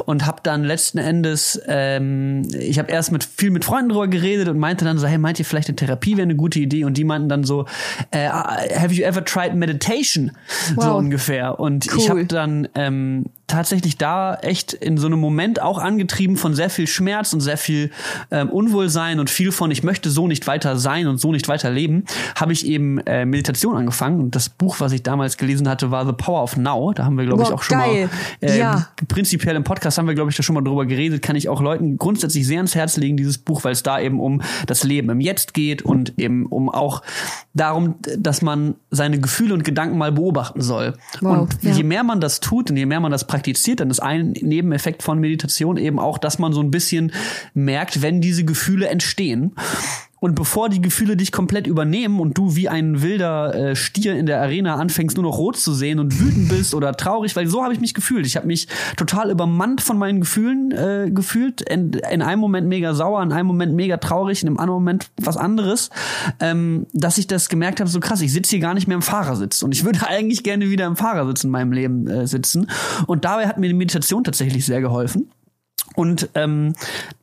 Und 0.04 0.26
habe 0.26 0.40
dann 0.42 0.64
letzten 0.64 0.98
Endes, 0.98 1.60
ähm, 1.66 2.42
ich 2.58 2.78
habe 2.78 2.90
erst 2.90 3.12
mit 3.12 3.24
viel 3.24 3.50
mit 3.50 3.64
Freunden 3.64 3.90
drüber 3.90 4.08
geredet 4.08 4.48
und 4.48 4.58
meinte 4.58 4.84
dann 4.84 4.98
so, 4.98 5.06
hey, 5.06 5.18
meint 5.18 5.38
ihr 5.38 5.44
vielleicht 5.44 5.68
eine 5.68 5.76
Therapie 5.76 6.16
wäre 6.16 6.24
eine 6.24 6.36
gute 6.36 6.58
Idee? 6.58 6.84
Und 6.84 6.96
die 6.96 7.04
meinten 7.04 7.28
dann 7.28 7.44
so, 7.44 7.66
äh, 8.10 8.28
have 8.28 8.92
you 8.92 9.04
ever 9.04 9.24
tried 9.24 9.54
meditation? 9.54 10.07
Wow. 10.16 10.84
so 10.84 10.96
ungefähr. 10.96 11.58
Und 11.60 11.86
cool. 11.92 11.98
ich 11.98 12.10
habe 12.10 12.26
dann 12.26 12.68
ähm, 12.74 13.26
tatsächlich 13.48 13.96
da 13.96 14.34
echt 14.34 14.74
in 14.74 14.98
so 14.98 15.06
einem 15.06 15.18
Moment 15.18 15.60
auch 15.60 15.78
angetrieben 15.78 16.36
von 16.36 16.54
sehr 16.54 16.70
viel 16.70 16.86
Schmerz 16.86 17.32
und 17.32 17.40
sehr 17.40 17.56
viel 17.56 17.90
ähm, 18.30 18.50
Unwohlsein 18.50 19.18
und 19.18 19.30
viel 19.30 19.50
von 19.52 19.70
ich 19.70 19.82
möchte 19.82 20.10
so 20.10 20.28
nicht 20.28 20.46
weiter 20.46 20.76
sein 20.78 21.08
und 21.08 21.18
so 21.18 21.32
nicht 21.32 21.48
weiter 21.48 21.70
leben, 21.70 22.04
habe 22.36 22.52
ich 22.52 22.66
eben 22.66 22.98
äh, 23.06 23.24
Meditation 23.24 23.76
angefangen. 23.76 24.20
Und 24.20 24.36
das 24.36 24.50
Buch, 24.50 24.80
was 24.80 24.92
ich 24.92 25.02
damals 25.02 25.38
gelesen 25.38 25.68
hatte, 25.68 25.90
war 25.90 26.06
The 26.06 26.12
Power 26.12 26.42
of 26.42 26.56
Now. 26.56 26.92
Da 26.92 27.04
haben 27.04 27.16
wir, 27.16 27.24
glaube 27.24 27.42
ich, 27.42 27.50
auch 27.50 27.62
schon 27.62 27.78
geil. 27.78 28.10
mal 28.40 28.48
äh, 28.48 28.58
ja. 28.58 28.88
prinzipiell 29.08 29.56
im 29.56 29.64
Podcast 29.64 29.98
haben 29.98 30.06
wir, 30.06 30.14
glaube 30.14 30.30
ich, 30.30 30.36
da 30.36 30.42
schon 30.42 30.54
mal 30.54 30.62
drüber 30.62 30.84
geredet. 30.84 31.22
Kann 31.22 31.34
ich 31.34 31.48
auch 31.48 31.62
Leuten 31.62 31.96
grundsätzlich 31.96 32.46
sehr 32.46 32.58
ans 32.58 32.74
Herz 32.74 32.98
legen, 32.98 33.16
dieses 33.16 33.38
Buch, 33.38 33.64
weil 33.64 33.72
es 33.72 33.82
da 33.82 33.98
eben 33.98 34.20
um 34.20 34.42
das 34.66 34.84
Leben 34.84 35.08
im 35.08 35.20
Jetzt 35.20 35.54
geht 35.54 35.82
und 35.82 36.18
eben 36.18 36.46
um 36.46 36.68
auch 36.68 37.02
darum, 37.54 37.96
dass 38.18 38.42
man 38.42 38.74
seine 38.90 39.18
Gefühle 39.18 39.54
und 39.54 39.64
Gedanken 39.64 39.96
mal 39.96 40.12
beobachten 40.12 40.60
soll. 40.60 40.94
Wow, 41.20 41.40
und 41.40 41.62
ja. 41.62 41.72
je 41.72 41.82
mehr 41.82 42.04
man 42.04 42.20
das 42.20 42.40
tut 42.40 42.70
und 42.70 42.76
je 42.76 42.86
mehr 42.86 43.00
man 43.00 43.10
das 43.10 43.26
praktiziert, 43.26 43.37
dann 43.80 43.90
ist 43.90 44.00
ein 44.00 44.32
Nebeneffekt 44.32 45.02
von 45.02 45.18
Meditation 45.18 45.76
eben 45.76 45.98
auch, 45.98 46.18
dass 46.18 46.38
man 46.38 46.52
so 46.52 46.60
ein 46.60 46.70
bisschen 46.70 47.12
merkt, 47.54 48.02
wenn 48.02 48.20
diese 48.20 48.44
Gefühle 48.44 48.88
entstehen. 48.88 49.54
Und 50.20 50.34
bevor 50.34 50.68
die 50.68 50.80
Gefühle 50.80 51.16
dich 51.16 51.32
komplett 51.32 51.66
übernehmen 51.66 52.20
und 52.20 52.36
du 52.36 52.56
wie 52.56 52.68
ein 52.68 53.02
wilder 53.02 53.54
äh, 53.54 53.76
Stier 53.76 54.16
in 54.16 54.26
der 54.26 54.40
Arena 54.40 54.76
anfängst, 54.76 55.16
nur 55.16 55.24
noch 55.24 55.38
rot 55.38 55.56
zu 55.56 55.72
sehen 55.72 55.98
und 55.98 56.18
wütend 56.20 56.48
bist 56.48 56.74
oder 56.74 56.92
traurig, 56.92 57.36
weil 57.36 57.46
so 57.46 57.62
habe 57.62 57.72
ich 57.72 57.80
mich 57.80 57.94
gefühlt. 57.94 58.26
Ich 58.26 58.36
habe 58.36 58.46
mich 58.46 58.66
total 58.96 59.30
übermannt 59.30 59.80
von 59.80 59.98
meinen 59.98 60.20
Gefühlen 60.20 60.72
äh, 60.72 61.10
gefühlt. 61.10 61.60
In, 61.60 61.92
in 61.92 62.22
einem 62.22 62.40
Moment 62.40 62.68
mega 62.68 62.94
sauer, 62.94 63.22
in 63.22 63.32
einem 63.32 63.46
Moment 63.46 63.74
mega 63.74 63.96
traurig, 63.98 64.42
in 64.42 64.48
einem 64.48 64.58
anderen 64.58 64.80
Moment 64.80 65.10
was 65.20 65.36
anderes. 65.36 65.90
Ähm, 66.40 66.86
dass 66.92 67.18
ich 67.18 67.26
das 67.26 67.48
gemerkt 67.48 67.80
habe, 67.80 67.88
so 67.88 68.00
krass, 68.00 68.20
ich 68.20 68.32
sitze 68.32 68.50
hier 68.50 68.60
gar 68.60 68.74
nicht 68.74 68.88
mehr 68.88 68.96
im 68.96 69.02
Fahrersitz. 69.02 69.62
Und 69.62 69.72
ich 69.72 69.84
würde 69.84 70.06
eigentlich 70.08 70.42
gerne 70.42 70.70
wieder 70.70 70.86
im 70.86 70.96
Fahrersitz 70.96 71.44
in 71.44 71.50
meinem 71.50 71.72
Leben 71.72 72.06
äh, 72.08 72.26
sitzen. 72.26 72.68
Und 73.06 73.24
dabei 73.24 73.46
hat 73.46 73.58
mir 73.58 73.68
die 73.68 73.74
Meditation 73.74 74.24
tatsächlich 74.24 74.66
sehr 74.66 74.80
geholfen. 74.80 75.30
Und 75.98 76.28
ähm, 76.36 76.74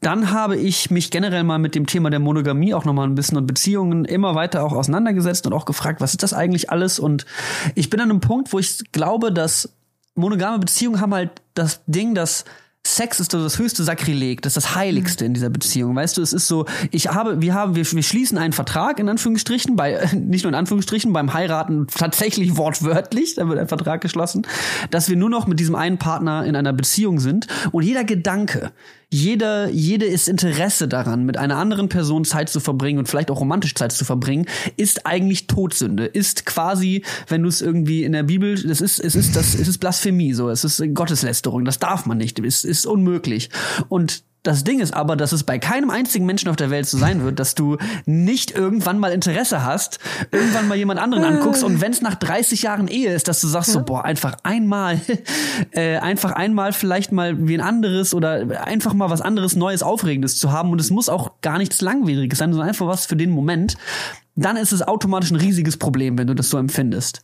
dann 0.02 0.32
habe 0.32 0.58
ich 0.58 0.92
mich 0.92 1.10
generell 1.10 1.46
mal 1.46 1.60
mit 1.60 1.76
dem 1.76 1.86
Thema 1.86 2.10
der 2.10 2.20
Monogamie 2.20 2.74
auch 2.74 2.84
nochmal 2.84 3.08
ein 3.08 3.16
bisschen 3.16 3.38
und 3.38 3.48
Beziehungen 3.48 4.04
immer 4.04 4.36
weiter 4.36 4.66
auch 4.66 4.74
auseinandergesetzt 4.74 5.48
und 5.48 5.54
auch 5.54 5.64
gefragt, 5.64 6.02
was 6.02 6.12
ist 6.12 6.24
das 6.24 6.34
eigentlich 6.34 6.72
alles? 6.72 7.00
Und 7.00 7.26
ich 7.76 7.90
bin 7.90 8.02
an 8.02 8.10
einem 8.10 8.20
Punkt, 8.20 8.52
wo 8.52 8.60
ich 8.60 8.92
glaube, 8.92 9.32
dass 9.32 9.70
monogame 10.16 10.60
Beziehungen 10.60 11.00
haben 11.00 11.14
halt 11.14 11.30
das 11.54 11.86
Ding, 11.88 12.16
dass 12.16 12.44
Sex 12.88 13.20
ist 13.20 13.34
das 13.34 13.58
höchste 13.58 13.84
Sakrileg, 13.84 14.44
das 14.44 14.56
ist 14.56 14.64
das 14.64 14.76
Heiligste 14.76 15.26
in 15.26 15.34
dieser 15.34 15.50
Beziehung. 15.50 15.96
Weißt 15.96 16.18
du, 16.18 16.22
es 16.22 16.34
ist 16.34 16.48
so, 16.48 16.66
ich 16.92 17.08
habe, 17.08 17.42
wir 17.42 17.56
haben, 17.56 17.76
wir, 17.76 17.84
wir 17.84 18.04
schließen 18.04 18.38
einen 18.38 18.54
Vertrag 18.54 19.00
in 19.00 19.10
Anführungsstrichen, 19.10 19.76
bei, 19.76 20.08
nicht 20.14 20.44
nur 20.44 20.50
in 20.50 20.56
Anführungsstrichen, 20.56 21.12
beim 21.12 21.34
Heiraten 21.34 21.88
tatsächlich 21.88 22.58
wortwörtlich, 22.58 23.36
da 23.36 23.48
wird 23.48 23.58
ein 23.58 23.68
Vertrag 23.68 24.02
geschlossen, 24.02 24.46
dass 24.92 25.10
wir 25.10 25.16
nur 25.16 25.32
noch 25.32 25.48
mit 25.48 25.60
diesem 25.60 25.74
einen 25.74 25.98
Partner 25.98 26.46
in 26.46 26.56
einer 26.56 26.74
Beziehung 26.74 27.20
sind 27.20 27.48
und 27.72 27.84
jeder 27.84 28.04
Gedanke, 28.04 28.72
jeder, 29.16 29.70
jede 29.70 30.06
ist 30.06 30.28
Interesse 30.28 30.90
daran, 30.90 31.26
mit 31.26 31.38
einer 31.38 31.56
anderen 31.56 31.88
Person 31.88 32.26
Zeit 32.26 32.50
zu 32.50 32.60
verbringen 32.60 33.00
und 33.00 33.08
vielleicht 33.08 33.32
auch 33.32 33.40
romantisch 33.40 33.74
Zeit 33.74 33.94
zu 33.94 34.04
verbringen, 34.04 34.46
ist 34.76 35.06
eigentlich 35.06 35.48
Todsünde. 35.48 36.06
Ist 36.06 36.46
quasi, 36.46 37.04
wenn 37.30 37.42
du 37.42 37.48
es 37.48 37.62
irgendwie 37.62 38.04
in 38.04 38.12
der 38.12 38.24
Bibel, 38.24 38.62
das 38.62 38.82
ist, 38.82 39.00
es 39.00 39.16
ist 39.16 39.38
das, 39.38 39.56
es 39.56 39.70
ist 39.70 39.78
Blasphemie, 39.78 40.34
so, 40.34 40.50
es 40.50 40.66
ist 40.66 40.84
Gotteslästerung, 40.94 41.64
das 41.64 41.80
darf 41.80 42.06
man 42.06 42.18
nicht, 42.18 42.40
es 42.40 42.66
ist 42.66 42.86
unmöglich. 42.86 43.50
Und 43.88 44.24
das 44.48 44.64
Ding 44.64 44.80
ist 44.80 44.94
aber, 44.94 45.16
dass 45.16 45.32
es 45.32 45.44
bei 45.44 45.60
keinem 45.60 45.90
einzigen 45.90 46.26
Menschen 46.26 46.50
auf 46.50 46.56
der 46.56 46.70
Welt 46.70 46.88
so 46.88 46.98
sein 46.98 47.24
wird, 47.24 47.40
dass 47.40 47.56
du 47.56 47.78
nicht 48.06 48.52
irgendwann 48.52 49.00
mal 49.00 49.12
Interesse 49.12 49.64
hast, 49.64 50.00
irgendwann 50.32 50.68
mal 50.68 50.78
jemand 50.78 51.00
anderen 51.00 51.24
anguckst 51.24 51.64
und 51.64 51.82
wenn 51.82 51.92
es 51.92 52.02
nach 52.02 52.16
30 52.16 52.62
Jahren 52.62 52.88
Ehe 52.88 53.14
ist, 53.14 53.28
dass 53.28 53.42
du 53.42 53.48
sagst 53.48 53.72
so, 53.72 53.84
boah, 53.84 54.06
einfach 54.06 54.38
einmal, 54.44 55.02
äh, 55.72 55.98
einfach 55.98 56.32
einmal 56.32 56.74
vielleicht 56.74 57.12
mal 57.12 57.48
wie 57.48 57.56
ein 57.56 57.62
anderes 57.62 58.14
oder 58.14 58.66
einfach 58.66 58.94
mal 58.94 59.10
was 59.10 59.22
anderes 59.22 59.56
Neues, 59.56 59.84
Aufregendes 59.84 60.38
zu 60.38 60.52
haben. 60.52 60.72
Und 60.72 60.80
es 60.80 60.90
muss 60.90 61.10
auch 61.10 61.42
gar 61.42 61.58
nichts 61.58 61.82
Langwieriges 61.82 62.40
sein, 62.40 62.52
sondern 62.52 62.70
einfach 62.70 62.88
was 62.88 63.06
für 63.06 63.16
den 63.16 63.32
Moment 63.32 63.76
dann 64.36 64.58
ist 64.58 64.74
es 64.74 64.82
automatisch 64.82 65.32
ein 65.32 65.38
riesiges 65.38 65.78
Problem, 65.78 66.18
wenn 66.18 66.28
du 66.28 66.34
das 66.34 66.50
so 66.50 66.58
empfindest. 66.58 67.22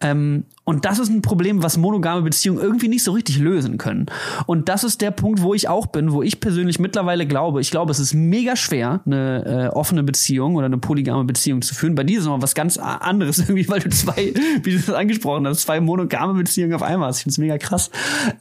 Ähm, 0.00 0.44
und 0.64 0.84
das 0.84 0.98
ist 0.98 1.08
ein 1.08 1.22
Problem, 1.22 1.62
was 1.62 1.78
monogame 1.78 2.22
Beziehungen 2.22 2.60
irgendwie 2.60 2.88
nicht 2.88 3.02
so 3.02 3.12
richtig 3.12 3.38
lösen 3.38 3.78
können. 3.78 4.06
Und 4.46 4.68
das 4.68 4.84
ist 4.84 5.00
der 5.00 5.10
Punkt, 5.10 5.42
wo 5.42 5.54
ich 5.54 5.68
auch 5.68 5.86
bin, 5.86 6.12
wo 6.12 6.22
ich 6.22 6.38
persönlich 6.38 6.78
mittlerweile 6.78 7.26
glaube, 7.26 7.60
ich 7.60 7.70
glaube, 7.70 7.90
es 7.90 7.98
ist 7.98 8.14
mega 8.14 8.56
schwer, 8.56 9.00
eine 9.06 9.70
äh, 9.72 9.76
offene 9.76 10.02
Beziehung 10.02 10.56
oder 10.56 10.66
eine 10.66 10.78
polygame 10.78 11.24
Beziehung 11.24 11.62
zu 11.62 11.74
führen. 11.74 11.94
Bei 11.94 12.04
dir 12.04 12.18
ist 12.18 12.26
noch 12.26 12.42
was 12.42 12.54
ganz 12.54 12.76
anderes 12.76 13.38
irgendwie, 13.40 13.68
weil 13.68 13.80
du 13.80 13.88
zwei, 13.88 14.34
wie 14.62 14.70
du 14.70 14.76
das 14.76 14.90
angesprochen 14.90 15.46
hast, 15.46 15.62
zwei 15.62 15.80
monogame 15.80 16.34
Beziehungen 16.34 16.74
auf 16.74 16.82
einmal 16.82 17.08
hast. 17.08 17.18
Ich 17.18 17.22
finde 17.22 17.32
es 17.32 17.38
mega 17.38 17.58
krass. 17.58 17.90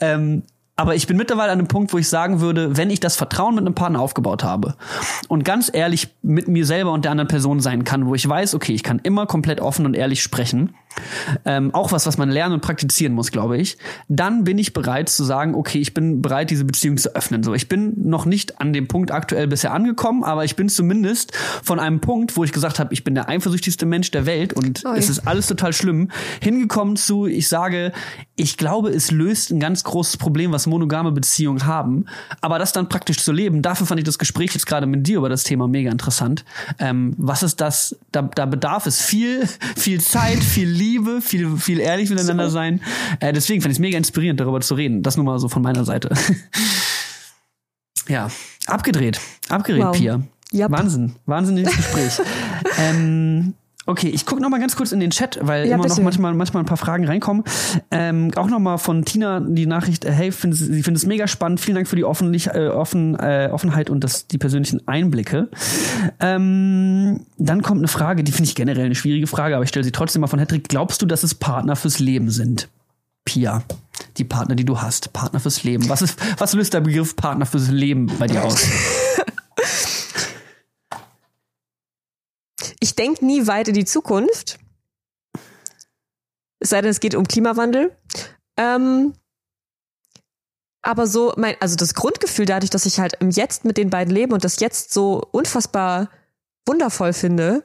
Ähm, 0.02 0.44
aber 0.80 0.96
ich 0.96 1.08
bin 1.08 1.18
mittlerweile 1.18 1.52
an 1.52 1.60
einem 1.60 1.68
Punkt, 1.68 1.92
wo 1.92 1.98
ich 1.98 2.08
sagen 2.08 2.40
würde, 2.40 2.78
wenn 2.78 2.90
ich 2.90 3.02
das 3.02 3.18
Vertrauen 3.18 3.54
mit 3.54 3.66
einem 3.66 3.76
Partner 3.76 4.00
aufgebaut 4.00 4.46
habe 4.46 4.76
und 5.28 5.44
ganz 5.44 5.70
ehrlich 5.74 6.08
mit 6.22 6.48
mir 6.48 6.66
selber 6.66 6.94
und 6.94 7.04
der 7.04 7.12
anderen 7.12 7.28
Person 7.28 7.60
sein 7.60 7.84
kann, 7.84 8.06
wo 8.06 8.16
ich 8.16 8.28
weiß, 8.28 8.56
okay, 8.56 8.72
ich 8.72 8.82
kann 8.82 9.00
immer 9.04 9.26
komplett 9.26 9.60
offen 9.60 9.86
und 9.86 9.94
ehrlich 9.94 10.24
sprechen, 10.24 10.74
ähm, 11.46 11.74
auch 11.74 11.92
was, 11.92 12.06
was 12.06 12.18
man 12.18 12.30
lernen 12.30 12.56
und 12.56 12.62
praktizieren 12.62 13.14
muss, 13.14 13.32
glaube 13.32 13.58
ich, 13.58 13.78
dann 14.08 14.44
bin 14.44 14.58
ich 14.58 14.74
bereit 14.74 15.10
zu 15.10 15.24
sagen, 15.24 15.56
okay, 15.56 15.80
ich 15.80 15.94
bin 15.94 16.22
bereit, 16.22 16.50
diese 16.50 16.66
Beziehung 16.66 16.98
zu 16.98 17.16
öffnen. 17.16 17.44
So, 17.44 17.54
ich 17.54 17.70
bin 17.70 17.94
noch 18.10 18.26
nicht 18.26 18.60
an 18.60 18.74
dem 18.74 18.88
Punkt 18.88 19.12
aktuell 19.12 19.48
bisher 19.48 19.74
angekommen, 19.74 20.24
aber 20.24 20.46
ich 20.46 20.56
bin 20.56 20.70
zumindest 20.70 21.36
von 21.64 21.80
einem 21.80 22.00
Punkt, 22.00 22.36
wo 22.38 22.44
ich 22.44 22.52
gesagt 22.52 22.80
habe, 22.80 22.94
ich 22.94 23.04
bin 23.04 23.16
der 23.16 23.30
eifersüchtigste 23.30 23.86
Mensch 23.86 24.12
der 24.12 24.26
Welt 24.26 24.54
und 24.54 24.86
Oi. 24.86 24.98
es 24.98 25.10
ist 25.10 25.28
alles 25.28 25.48
total 25.48 25.74
schlimm, 25.74 26.10
hingekommen 26.42 26.96
zu, 26.96 27.28
ich 27.28 27.48
sage, 27.48 27.92
ich 28.36 28.58
glaube, 28.58 28.90
es 28.90 29.12
löst 29.12 29.52
ein 29.52 29.60
ganz 29.60 29.84
großes 29.84 30.18
Problem, 30.18 30.52
was 30.52 30.66
monogame 30.66 31.12
Beziehungen 31.12 31.66
haben. 31.66 32.06
Aber 32.42 32.58
das 32.58 32.72
dann 32.72 32.90
praktisch 32.90 33.18
zu 33.18 33.32
leben, 33.32 33.62
dafür 33.62 33.86
fand 33.86 34.00
ich 34.00 34.06
das 34.06 34.18
Gespräch 34.18 34.54
jetzt 34.54 34.66
gerade 34.66 34.86
mit 34.86 35.06
dir 35.06 35.18
über 35.18 35.30
das 35.30 35.44
Thema 35.44 35.68
mega 35.68 35.92
interessant. 35.92 36.46
Ähm, 36.80 37.14
was 37.18 37.44
ist 37.44 37.62
das? 37.62 37.98
Da, 38.12 38.22
da 38.22 38.46
bedarf 38.46 38.86
es 38.86 39.02
viel, 39.02 39.48
viel 39.76 40.00
Zeit, 40.00 40.44
viel 40.44 40.70
Liebe, 40.80 41.22
viel, 41.22 41.58
viel 41.58 41.80
ehrlich 41.80 42.10
miteinander 42.10 42.46
so. 42.46 42.54
sein. 42.54 42.82
Äh, 43.20 43.34
deswegen 43.34 43.62
fand 43.62 43.72
ich 43.72 43.76
es 43.78 43.80
mega 43.80 43.98
inspirierend, 43.98 44.40
darüber 44.40 44.62
zu 44.62 44.76
reden. 44.76 45.04
Das 45.04 45.18
nur 45.18 45.26
mal 45.26 45.38
so 45.40 45.50
von 45.50 45.62
meiner 45.62 45.86
Seite. 45.86 46.10
ja, 48.08 48.30
abgedreht. 48.66 49.20
Abgedreht, 49.50 49.84
wow. 49.84 49.96
Pia. 49.98 50.22
Yep. 50.52 50.72
Wahnsinn, 50.72 51.16
wahnsinniges 51.28 51.76
Gespräch. 51.76 52.20
ähm, 52.80 53.54
Okay, 53.90 54.10
ich 54.10 54.28
gucke 54.28 54.40
noch 54.40 54.50
mal 54.50 54.60
ganz 54.60 54.76
kurz 54.76 54.92
in 54.92 55.00
den 55.00 55.10
Chat, 55.10 55.40
weil 55.42 55.66
ja, 55.66 55.74
immer 55.74 55.82
bitte. 55.82 55.96
noch 55.96 56.04
manchmal, 56.04 56.36
manchmal 56.36 56.62
ein 56.62 56.68
paar 56.68 56.78
Fragen 56.78 57.06
reinkommen. 57.06 57.44
Ähm, 57.90 58.30
auch 58.36 58.46
noch 58.46 58.60
mal 58.60 58.78
von 58.78 59.04
Tina 59.04 59.40
die 59.40 59.66
Nachricht, 59.66 60.06
äh, 60.06 60.12
hey, 60.12 60.32
find, 60.32 60.56
sie 60.56 60.84
findet 60.84 60.98
es 60.98 61.08
mega 61.08 61.28
spannend. 61.28 61.60
Vielen 61.60 61.74
Dank 61.74 61.88
für 61.88 61.96
die 61.96 62.06
Offenlich, 62.06 62.50
äh, 62.50 62.68
offen, 62.68 63.16
äh, 63.16 63.50
Offenheit 63.52 63.90
und 63.90 64.04
das, 64.04 64.28
die 64.28 64.38
persönlichen 64.38 64.88
Einblicke. 64.88 65.50
Ähm, 66.20 67.22
dann 67.40 67.64
kommt 67.64 67.80
eine 67.80 67.88
Frage, 67.88 68.24
die 68.24 68.32
finde 68.32 68.50
ich 68.50 68.54
generell 68.54 68.86
eine 68.86 68.94
schwierige 68.94 69.26
Frage, 69.26 69.56
aber 69.56 69.64
ich 69.64 69.70
stelle 69.70 69.84
sie 69.84 69.92
trotzdem 69.92 70.22
mal 70.22 70.28
von 70.28 70.38
Hedrick. 70.38 70.70
Glaubst 70.70 71.02
du, 71.02 71.08
dass 71.08 71.24
es 71.24 71.34
Partner 71.34 71.76
fürs 71.76 71.98
Leben 71.98 72.30
sind? 72.30 72.70
Pia, 73.26 73.64
die 74.18 74.24
Partner, 74.24 74.54
die 74.54 74.66
du 74.66 74.80
hast, 74.80 75.14
Partner 75.14 75.40
fürs 75.40 75.64
Leben. 75.64 75.90
Was, 75.90 76.04
ist, 76.04 76.20
was 76.38 76.54
löst 76.54 76.76
der 76.76 76.82
Begriff 76.82 77.16
Partner 77.16 77.48
fürs 77.48 77.70
Leben 77.72 78.06
bei 78.20 78.28
dir 78.28 78.44
aus? 78.44 78.68
Ich 83.00 83.06
denke 83.06 83.26
nie 83.26 83.48
weit 83.48 83.70
in 83.70 83.76
die 83.76 83.86
Zukunft. 83.86 84.60
Es 86.60 86.72
sei 86.72 86.82
denn, 86.82 86.92
es 86.92 87.00
geht 87.00 87.16
um 87.16 87.26
Klimawandel. 87.26 87.96
Ähm, 88.58 89.14
aber 90.82 91.08
so, 91.08 91.32
mein, 91.38 91.56
also 91.62 91.78
das 91.78 91.94
Grundgefühl 91.94 92.46
dadurch, 92.46 92.70
dass 92.72 92.86
ich 92.86 93.00
halt 93.00 93.14
im 93.22 93.30
Jetzt 93.30 93.64
mit 93.64 93.78
den 93.78 93.90
beiden 93.90 94.14
lebe 94.14 94.34
und 94.34 94.44
das 94.44 94.60
Jetzt 94.60 94.92
so 94.94 95.22
unfassbar 95.32 96.10
wundervoll 96.68 97.14
finde, 97.14 97.64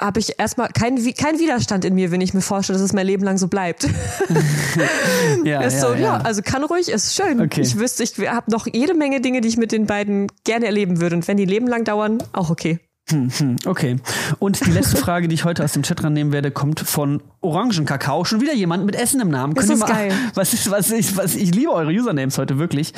habe 0.00 0.20
ich 0.20 0.38
erstmal 0.38 0.70
keinen 0.70 0.96
kein 1.14 1.38
Widerstand 1.38 1.84
in 1.84 1.94
mir, 1.94 2.10
wenn 2.10 2.22
ich 2.22 2.32
mir 2.32 2.40
vorstelle, 2.40 2.78
dass 2.78 2.86
es 2.86 2.94
mein 2.94 3.04
Leben 3.04 3.24
lang 3.24 3.36
so 3.36 3.48
bleibt. 3.48 3.82
ja, 5.44 5.60
ist 5.60 5.74
ja, 5.74 5.80
so, 5.80 5.92
ja. 5.92 5.98
ja, 5.98 6.16
also 6.16 6.40
kann 6.40 6.64
ruhig, 6.64 6.88
ist 6.88 7.14
schön. 7.14 7.42
Okay. 7.42 7.60
Ich 7.60 7.78
wüsste, 7.78 8.04
ich 8.04 8.18
habe 8.26 8.50
noch 8.50 8.66
jede 8.72 8.94
Menge 8.94 9.20
Dinge, 9.20 9.42
die 9.42 9.48
ich 9.48 9.58
mit 9.58 9.70
den 9.70 9.84
beiden 9.84 10.28
gerne 10.44 10.64
erleben 10.64 10.98
würde. 10.98 11.16
Und 11.16 11.28
wenn 11.28 11.36
die 11.36 11.44
Leben 11.44 11.66
lang 11.66 11.84
dauern, 11.84 12.22
auch 12.32 12.48
okay. 12.48 12.80
Okay. 13.64 13.96
Und 14.38 14.64
die 14.66 14.70
letzte 14.70 14.96
Frage, 14.98 15.28
die 15.28 15.34
ich 15.34 15.44
heute 15.44 15.64
aus 15.64 15.72
dem 15.72 15.82
Chat 15.82 16.02
rannehmen 16.02 16.32
werde, 16.32 16.50
kommt 16.50 16.80
von 16.80 17.22
Orangenkakao. 17.40 18.24
Schon 18.24 18.40
wieder 18.40 18.54
jemand 18.54 18.84
mit 18.84 18.96
Essen 18.96 19.20
im 19.20 19.30
Namen. 19.30 19.54
Das 19.54 19.68
ist 19.68 19.80
mal, 19.80 19.86
geil. 19.86 20.12
Was 20.34 20.52
ist, 20.52 20.70
was 20.70 20.90
ich, 20.90 21.16
was 21.16 21.34
ich 21.34 21.54
liebe 21.54 21.72
eure 21.72 21.90
Usernames 21.90 22.38
heute 22.38 22.58
wirklich. 22.58 22.92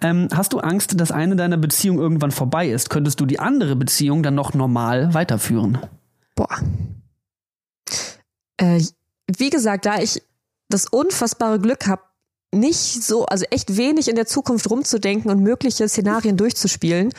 Ähm, 0.00 0.28
hast 0.34 0.52
du 0.52 0.58
Angst, 0.58 1.00
dass 1.00 1.10
eine 1.10 1.36
deiner 1.36 1.56
Beziehungen 1.56 1.98
irgendwann 1.98 2.30
vorbei 2.30 2.68
ist? 2.68 2.90
Könntest 2.90 3.20
du 3.20 3.26
die 3.26 3.38
andere 3.38 3.76
Beziehung 3.76 4.22
dann 4.22 4.34
noch 4.34 4.54
normal 4.54 5.14
weiterführen? 5.14 5.78
Boah. 6.34 6.58
Äh, 8.56 8.82
wie 9.36 9.50
gesagt, 9.50 9.86
da 9.86 9.98
ich 9.98 10.22
das 10.68 10.86
unfassbare 10.86 11.58
Glück 11.58 11.86
habe, 11.86 12.02
nicht 12.52 13.02
so, 13.02 13.26
also 13.26 13.44
echt 13.50 13.76
wenig 13.76 14.08
in 14.08 14.14
der 14.14 14.26
Zukunft 14.26 14.70
rumzudenken 14.70 15.30
und 15.30 15.42
mögliche 15.42 15.88
Szenarien 15.88 16.36
durchzuspielen, 16.36 17.12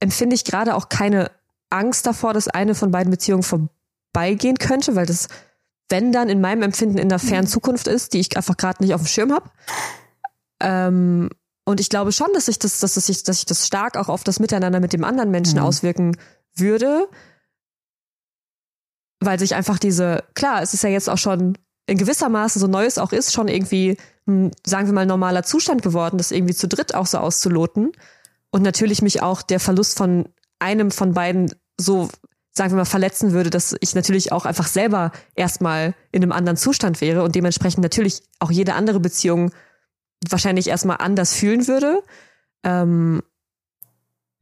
empfinde 0.00 0.34
ich 0.34 0.44
gerade 0.44 0.74
auch 0.74 0.88
keine 0.88 1.30
Angst 1.72 2.06
davor, 2.06 2.34
dass 2.34 2.48
eine 2.48 2.74
von 2.74 2.90
beiden 2.90 3.10
Beziehungen 3.10 3.42
vorbeigehen 3.42 4.58
könnte, 4.58 4.94
weil 4.94 5.06
das, 5.06 5.28
wenn 5.88 6.12
dann 6.12 6.28
in 6.28 6.40
meinem 6.40 6.62
Empfinden 6.62 6.98
in 6.98 7.08
der 7.08 7.18
fernen 7.18 7.46
Zukunft 7.46 7.88
ist, 7.88 8.12
die 8.12 8.20
ich 8.20 8.36
einfach 8.36 8.56
gerade 8.56 8.82
nicht 8.82 8.94
auf 8.94 9.02
dem 9.02 9.06
Schirm 9.06 9.32
habe. 9.32 9.50
Ähm, 10.60 11.30
und 11.64 11.80
ich 11.80 11.88
glaube 11.88 12.12
schon, 12.12 12.28
dass 12.34 12.46
sich 12.46 12.58
das, 12.58 12.80
dass 12.80 12.94
sich, 12.94 13.22
dass 13.22 13.36
sich 13.36 13.46
das 13.46 13.66
stark 13.66 13.96
auch 13.96 14.08
auf 14.08 14.24
das 14.24 14.40
Miteinander 14.40 14.80
mit 14.80 14.92
dem 14.92 15.04
anderen 15.04 15.30
Menschen 15.30 15.58
mhm. 15.58 15.64
auswirken 15.64 16.16
würde. 16.54 17.08
Weil 19.20 19.38
sich 19.38 19.54
einfach 19.54 19.78
diese, 19.78 20.24
klar, 20.34 20.62
es 20.62 20.74
ist 20.74 20.82
ja 20.82 20.90
jetzt 20.90 21.08
auch 21.08 21.18
schon 21.18 21.56
in 21.86 21.98
gewisser 21.98 22.28
Maße, 22.28 22.58
so 22.58 22.66
neu 22.66 22.84
es 22.84 22.98
auch 22.98 23.12
ist, 23.12 23.32
schon 23.32 23.48
irgendwie, 23.48 23.96
ein, 24.26 24.50
sagen 24.64 24.86
wir 24.86 24.92
mal, 24.92 25.06
normaler 25.06 25.42
Zustand 25.44 25.82
geworden, 25.82 26.18
das 26.18 26.32
irgendwie 26.32 26.54
zu 26.54 26.66
dritt 26.68 26.94
auch 26.94 27.06
so 27.06 27.18
auszuloten. 27.18 27.92
Und 28.50 28.62
natürlich 28.62 29.02
mich 29.02 29.22
auch 29.22 29.42
der 29.42 29.60
Verlust 29.60 29.96
von 29.96 30.28
einem 30.58 30.90
von 30.90 31.12
beiden 31.14 31.52
so, 31.82 32.08
sagen 32.52 32.70
wir 32.70 32.76
mal, 32.76 32.84
verletzen 32.84 33.32
würde, 33.32 33.50
dass 33.50 33.76
ich 33.80 33.94
natürlich 33.94 34.32
auch 34.32 34.44
einfach 34.44 34.66
selber 34.66 35.12
erstmal 35.34 35.94
in 36.10 36.22
einem 36.22 36.32
anderen 36.32 36.56
Zustand 36.56 37.00
wäre 37.00 37.22
und 37.22 37.34
dementsprechend 37.34 37.82
natürlich 37.82 38.22
auch 38.38 38.50
jede 38.50 38.74
andere 38.74 39.00
Beziehung 39.00 39.52
wahrscheinlich 40.28 40.68
erstmal 40.68 40.98
anders 40.98 41.34
fühlen 41.34 41.66
würde. 41.66 42.02
Ähm, 42.64 43.22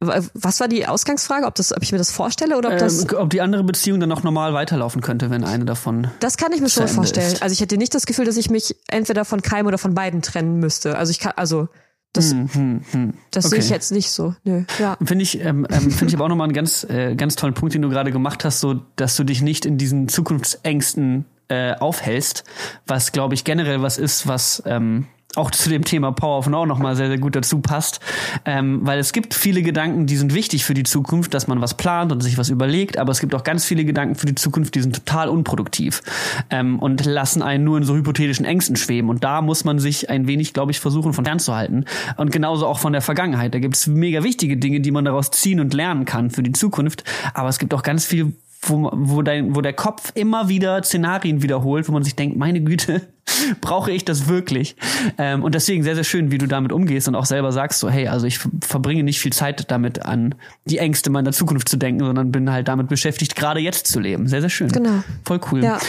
was 0.01 0.59
war 0.59 0.67
die 0.67 0.87
Ausgangsfrage? 0.87 1.45
Ob, 1.45 1.53
das, 1.53 1.75
ob 1.75 1.83
ich 1.83 1.91
mir 1.91 1.99
das 1.99 2.11
vorstelle 2.11 2.57
oder 2.57 2.69
ob 2.71 2.79
das. 2.79 3.03
Ähm, 3.03 3.17
ob 3.17 3.29
die 3.29 3.39
andere 3.39 3.63
Beziehung 3.63 3.99
dann 3.99 4.09
noch 4.09 4.23
normal 4.23 4.53
weiterlaufen 4.53 5.01
könnte, 5.01 5.29
wenn 5.29 5.43
eine 5.43 5.63
davon. 5.63 6.07
Das 6.19 6.37
kann 6.37 6.51
ich 6.53 6.61
mir 6.61 6.69
schon 6.69 6.87
vorstellen. 6.87 7.33
Ist. 7.33 7.43
Also 7.43 7.53
ich 7.53 7.61
hätte 7.61 7.77
nicht 7.77 7.93
das 7.93 8.07
Gefühl, 8.07 8.25
dass 8.25 8.37
ich 8.37 8.49
mich 8.49 8.75
entweder 8.87 9.25
von 9.25 9.43
keinem 9.43 9.67
oder 9.67 9.77
von 9.77 9.93
beiden 9.93 10.23
trennen 10.23 10.59
müsste. 10.59 10.97
Also 10.97 11.11
ich 11.11 11.19
kann, 11.19 11.33
also 11.35 11.69
das, 12.13 12.31
hm, 12.31 12.49
hm, 12.53 12.81
hm. 12.91 13.13
das 13.31 13.45
okay. 13.45 13.55
sehe 13.55 13.63
ich 13.63 13.69
jetzt 13.69 13.91
nicht 13.91 14.11
so. 14.11 14.35
Nö. 14.43 14.63
Ja. 14.79 14.97
Finde 15.03 15.23
ich, 15.23 15.39
ähm, 15.39 15.65
ähm, 15.69 15.91
finde 15.91 16.07
ich 16.07 16.15
aber 16.15 16.25
auch 16.25 16.29
nochmal 16.29 16.45
einen 16.45 16.53
ganz, 16.53 16.83
äh, 16.83 17.15
ganz 17.15 17.35
tollen 17.35 17.53
Punkt, 17.53 17.73
den 17.73 17.81
du 17.81 17.89
gerade 17.89 18.11
gemacht 18.11 18.43
hast, 18.43 18.59
so, 18.59 18.81
dass 18.95 19.15
du 19.15 19.23
dich 19.23 19.41
nicht 19.41 19.65
in 19.65 19.77
diesen 19.77 20.09
Zukunftsängsten 20.09 21.25
äh, 21.47 21.73
aufhältst, 21.73 22.43
was 22.87 23.11
glaube 23.11 23.33
ich 23.33 23.43
generell 23.43 23.81
was 23.81 23.97
ist, 23.97 24.27
was 24.27 24.63
ähm, 24.65 25.07
auch 25.35 25.51
zu 25.51 25.69
dem 25.69 25.83
Thema 25.83 26.11
Power 26.11 26.39
of 26.39 26.47
Now 26.47 26.65
nochmal 26.65 26.95
sehr, 26.95 27.07
sehr 27.07 27.17
gut 27.17 27.35
dazu 27.35 27.59
passt. 27.59 27.99
Ähm, 28.45 28.79
weil 28.83 28.99
es 28.99 29.13
gibt 29.13 29.33
viele 29.33 29.61
Gedanken, 29.61 30.05
die 30.05 30.17
sind 30.17 30.33
wichtig 30.33 30.65
für 30.65 30.73
die 30.73 30.83
Zukunft, 30.83 31.33
dass 31.33 31.47
man 31.47 31.61
was 31.61 31.75
plant 31.75 32.11
und 32.11 32.21
sich 32.21 32.37
was 32.37 32.49
überlegt, 32.49 32.97
aber 32.97 33.11
es 33.11 33.19
gibt 33.19 33.33
auch 33.35 33.43
ganz 33.43 33.65
viele 33.65 33.85
Gedanken 33.85 34.15
für 34.15 34.25
die 34.25 34.35
Zukunft, 34.35 34.75
die 34.75 34.81
sind 34.81 34.95
total 34.95 35.29
unproduktiv 35.29 36.01
ähm, 36.49 36.79
und 36.79 37.05
lassen 37.05 37.41
einen 37.41 37.63
nur 37.63 37.77
in 37.77 37.83
so 37.83 37.95
hypothetischen 37.95 38.45
Ängsten 38.45 38.75
schweben. 38.75 39.09
Und 39.09 39.23
da 39.23 39.41
muss 39.41 39.63
man 39.63 39.79
sich 39.79 40.09
ein 40.09 40.27
wenig, 40.27 40.53
glaube 40.53 40.71
ich, 40.71 40.79
versuchen, 40.79 41.13
von 41.13 41.25
fernzuhalten. 41.25 41.85
Und 42.17 42.31
genauso 42.31 42.67
auch 42.67 42.79
von 42.79 42.93
der 42.93 43.01
Vergangenheit. 43.01 43.53
Da 43.53 43.59
gibt 43.59 43.75
es 43.75 43.87
mega 43.87 44.23
wichtige 44.23 44.57
Dinge, 44.57 44.81
die 44.81 44.91
man 44.91 45.05
daraus 45.05 45.31
ziehen 45.31 45.59
und 45.59 45.73
lernen 45.73 46.05
kann 46.05 46.29
für 46.29 46.43
die 46.43 46.51
Zukunft. 46.51 47.03
Aber 47.33 47.49
es 47.49 47.59
gibt 47.59 47.73
auch 47.73 47.83
ganz 47.83 48.05
viel, 48.05 48.33
wo, 48.63 48.91
wo, 48.93 49.21
dein, 49.23 49.55
wo 49.55 49.61
der 49.61 49.73
Kopf 49.73 50.11
immer 50.13 50.47
wieder 50.47 50.83
Szenarien 50.83 51.41
wiederholt, 51.41 51.87
wo 51.87 51.91
man 51.93 52.03
sich 52.03 52.15
denkt, 52.15 52.37
meine 52.37 52.61
Güte, 52.61 53.01
brauche 53.61 53.91
ich 53.91 54.05
das 54.05 54.27
wirklich? 54.27 54.75
Ähm, 55.17 55.43
und 55.43 55.55
deswegen 55.55 55.83
sehr, 55.83 55.95
sehr 55.95 56.03
schön, 56.03 56.31
wie 56.31 56.37
du 56.37 56.47
damit 56.47 56.71
umgehst 56.71 57.07
und 57.07 57.15
auch 57.15 57.25
selber 57.25 57.51
sagst, 57.51 57.79
so, 57.79 57.89
hey, 57.89 58.07
also 58.07 58.27
ich 58.27 58.39
verbringe 58.61 59.03
nicht 59.03 59.19
viel 59.19 59.33
Zeit 59.33 59.71
damit, 59.71 60.05
an 60.05 60.35
die 60.65 60.77
Ängste 60.77 61.09
meiner 61.09 61.31
Zukunft 61.31 61.69
zu 61.69 61.77
denken, 61.77 62.05
sondern 62.05 62.31
bin 62.31 62.51
halt 62.51 62.67
damit 62.67 62.87
beschäftigt, 62.87 63.35
gerade 63.35 63.59
jetzt 63.59 63.87
zu 63.87 63.99
leben. 63.99 64.27
Sehr, 64.27 64.41
sehr 64.41 64.49
schön. 64.49 64.69
Genau. 64.69 65.03
Voll 65.25 65.41
cool. 65.51 65.63
Ja. 65.63 65.79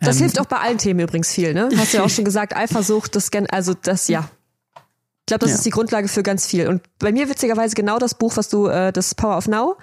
Das 0.00 0.16
ähm, 0.16 0.22
hilft 0.22 0.40
auch 0.40 0.46
bei 0.46 0.56
allen 0.56 0.78
Themen 0.78 1.00
übrigens 1.00 1.32
viel, 1.32 1.52
ne? 1.52 1.68
Hast 1.76 1.92
du 1.92 1.98
ja 1.98 2.04
auch 2.04 2.10
schon 2.10 2.24
gesagt, 2.24 2.56
Eifersucht, 2.56 3.14
das, 3.14 3.30
also 3.50 3.74
das, 3.74 4.08
ja. 4.08 4.28
Ich 4.74 5.26
glaube, 5.26 5.40
das 5.40 5.50
ja. 5.50 5.56
ist 5.56 5.66
die 5.66 5.70
Grundlage 5.70 6.08
für 6.08 6.22
ganz 6.22 6.46
viel. 6.46 6.66
Und 6.66 6.82
bei 6.98 7.12
mir 7.12 7.28
witzigerweise 7.28 7.74
genau 7.74 7.98
das 7.98 8.14
Buch, 8.14 8.36
was 8.36 8.48
du, 8.48 8.66
äh, 8.66 8.90
das 8.90 9.14
Power 9.14 9.36
of 9.36 9.46
Now, 9.48 9.76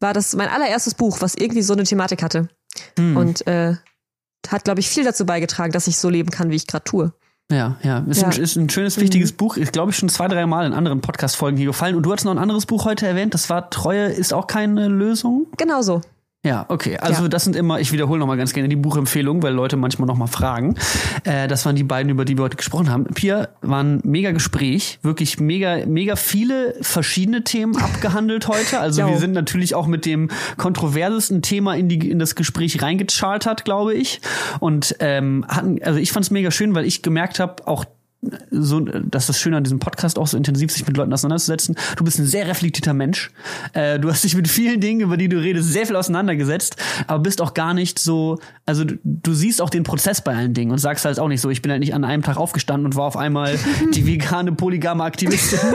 war 0.00 0.12
das 0.12 0.34
mein 0.34 0.48
allererstes 0.48 0.94
Buch, 0.94 1.20
was 1.20 1.34
irgendwie 1.34 1.62
so 1.62 1.72
eine 1.72 1.84
Thematik 1.84 2.22
hatte. 2.22 2.48
Hm. 2.98 3.16
Und 3.16 3.46
äh, 3.46 3.76
hat, 4.48 4.64
glaube 4.64 4.80
ich, 4.80 4.88
viel 4.88 5.04
dazu 5.04 5.24
beigetragen, 5.24 5.72
dass 5.72 5.86
ich 5.86 5.96
so 5.96 6.08
leben 6.08 6.30
kann, 6.30 6.50
wie 6.50 6.56
ich 6.56 6.66
gerade 6.66 6.84
tue. 6.84 7.12
Ja, 7.50 7.76
ja. 7.82 7.98
Ist, 8.08 8.22
ja. 8.22 8.28
Ein, 8.28 8.40
ist 8.40 8.56
ein 8.56 8.70
schönes, 8.70 8.98
wichtiges 8.98 9.32
mhm. 9.32 9.36
Buch. 9.36 9.56
Ich 9.56 9.70
glaube, 9.70 9.90
ich 9.90 9.98
schon 9.98 10.08
zwei, 10.08 10.28
drei 10.28 10.46
Mal 10.46 10.66
in 10.66 10.72
anderen 10.72 11.00
Podcast-Folgen 11.00 11.56
hier 11.56 11.66
gefallen. 11.66 11.94
Und 11.94 12.04
du 12.04 12.12
hast 12.12 12.24
noch 12.24 12.32
ein 12.32 12.38
anderes 12.38 12.66
Buch 12.66 12.84
heute 12.84 13.06
erwähnt. 13.06 13.34
Das 13.34 13.50
war 13.50 13.68
Treue 13.70 14.06
ist 14.06 14.32
auch 14.32 14.46
keine 14.46 14.88
Lösung. 14.88 15.46
Genau 15.56 15.82
so. 15.82 16.00
Ja, 16.44 16.66
okay. 16.68 16.98
Also 16.98 17.22
ja. 17.22 17.28
das 17.28 17.44
sind 17.44 17.56
immer, 17.56 17.80
ich 17.80 17.90
wiederhole 17.90 18.20
nochmal 18.20 18.36
ganz 18.36 18.52
gerne 18.52 18.68
die 18.68 18.76
Buchempfehlungen, 18.76 19.42
weil 19.42 19.54
Leute 19.54 19.78
manchmal 19.78 20.06
nochmal 20.06 20.28
fragen. 20.28 20.76
Äh, 21.24 21.48
das 21.48 21.64
waren 21.64 21.74
die 21.74 21.84
beiden, 21.84 22.10
über 22.10 22.26
die 22.26 22.36
wir 22.36 22.44
heute 22.44 22.58
gesprochen 22.58 22.90
haben. 22.90 23.04
Pia, 23.06 23.48
war 23.62 23.82
ein 23.82 24.00
mega 24.04 24.30
Gespräch, 24.30 24.98
wirklich 25.00 25.40
mega, 25.40 25.86
mega 25.86 26.16
viele 26.16 26.76
verschiedene 26.82 27.44
Themen 27.44 27.76
abgehandelt 27.76 28.46
heute. 28.46 28.78
Also 28.78 29.00
jo. 29.00 29.08
wir 29.08 29.18
sind 29.18 29.32
natürlich 29.32 29.74
auch 29.74 29.86
mit 29.86 30.04
dem 30.04 30.28
kontroversesten 30.58 31.40
Thema 31.40 31.76
in, 31.76 31.88
die, 31.88 32.10
in 32.10 32.18
das 32.18 32.34
Gespräch 32.34 32.82
reingechartert, 32.82 33.64
glaube 33.64 33.94
ich. 33.94 34.20
Und 34.60 34.96
ähm, 35.00 35.46
hatten, 35.48 35.82
also 35.82 35.98
ich 35.98 36.12
fand 36.12 36.26
es 36.26 36.30
mega 36.30 36.50
schön, 36.50 36.74
weil 36.74 36.84
ich 36.84 37.00
gemerkt 37.00 37.40
habe, 37.40 37.66
auch 37.66 37.86
so, 38.50 38.80
das 38.80 39.24
ist 39.24 39.28
das 39.28 39.40
Schöne 39.40 39.56
an 39.56 39.64
diesem 39.64 39.78
Podcast 39.78 40.18
auch 40.18 40.26
so 40.26 40.36
intensiv 40.36 40.70
sich 40.70 40.86
mit 40.86 40.96
Leuten 40.96 41.12
auseinanderzusetzen. 41.12 41.76
Du 41.96 42.04
bist 42.04 42.18
ein 42.18 42.26
sehr 42.26 42.46
reflektierter 42.46 42.94
Mensch. 42.94 43.30
Äh, 43.72 43.98
du 43.98 44.10
hast 44.10 44.24
dich 44.24 44.34
mit 44.34 44.48
vielen 44.48 44.80
Dingen, 44.80 45.00
über 45.00 45.16
die 45.16 45.28
du 45.28 45.38
redest, 45.38 45.72
sehr 45.72 45.86
viel 45.86 45.96
auseinandergesetzt, 45.96 46.76
aber 47.06 47.20
bist 47.20 47.40
auch 47.40 47.54
gar 47.54 47.74
nicht 47.74 47.98
so, 47.98 48.38
also 48.66 48.84
du, 48.84 48.96
du 49.04 49.34
siehst 49.34 49.60
auch 49.60 49.70
den 49.70 49.82
Prozess 49.82 50.20
bei 50.20 50.34
allen 50.34 50.54
Dingen 50.54 50.72
und 50.72 50.78
sagst 50.78 51.04
halt 51.04 51.18
auch 51.18 51.28
nicht 51.28 51.40
so, 51.40 51.50
ich 51.50 51.62
bin 51.62 51.70
halt 51.70 51.80
nicht 51.80 51.94
an 51.94 52.04
einem 52.04 52.22
Tag 52.22 52.36
aufgestanden 52.36 52.86
und 52.86 52.96
war 52.96 53.04
auf 53.04 53.16
einmal 53.16 53.58
die 53.94 54.06
vegane 54.06 54.52
polygame 54.52 55.04
Aktivistin. 55.04 55.58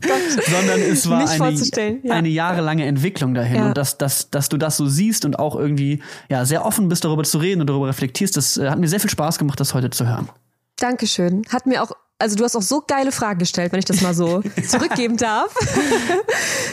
sondern 0.50 0.80
es 0.80 1.08
war 1.08 1.28
eine, 1.28 2.00
ja. 2.02 2.14
eine 2.14 2.28
jahrelange 2.28 2.84
Entwicklung 2.84 3.34
dahin. 3.34 3.56
Ja. 3.56 3.66
Und 3.66 3.76
dass, 3.76 3.98
dass, 3.98 4.30
dass 4.30 4.48
du 4.48 4.56
das 4.56 4.76
so 4.76 4.86
siehst 4.86 5.24
und 5.24 5.38
auch 5.38 5.56
irgendwie 5.56 6.02
ja, 6.28 6.44
sehr 6.44 6.64
offen 6.64 6.88
bist, 6.88 7.04
darüber 7.04 7.24
zu 7.24 7.38
reden 7.38 7.60
und 7.60 7.68
darüber 7.68 7.88
reflektierst, 7.88 8.36
das 8.36 8.56
äh, 8.56 8.68
hat 8.68 8.78
mir 8.78 8.88
sehr 8.88 9.00
viel 9.00 9.10
Spaß 9.10 9.38
gemacht, 9.38 9.60
das 9.60 9.74
heute 9.74 9.90
zu 9.90 10.06
hören. 10.06 10.28
Dankeschön. 10.80 11.42
Hat 11.50 11.66
mir 11.66 11.82
auch, 11.82 11.92
also 12.18 12.36
du 12.36 12.44
hast 12.44 12.56
auch 12.56 12.62
so 12.62 12.82
geile 12.86 13.12
Fragen 13.12 13.38
gestellt, 13.38 13.72
wenn 13.72 13.78
ich 13.78 13.84
das 13.84 14.00
mal 14.00 14.14
so 14.14 14.42
zurückgeben 14.68 15.16
darf. 15.16 15.54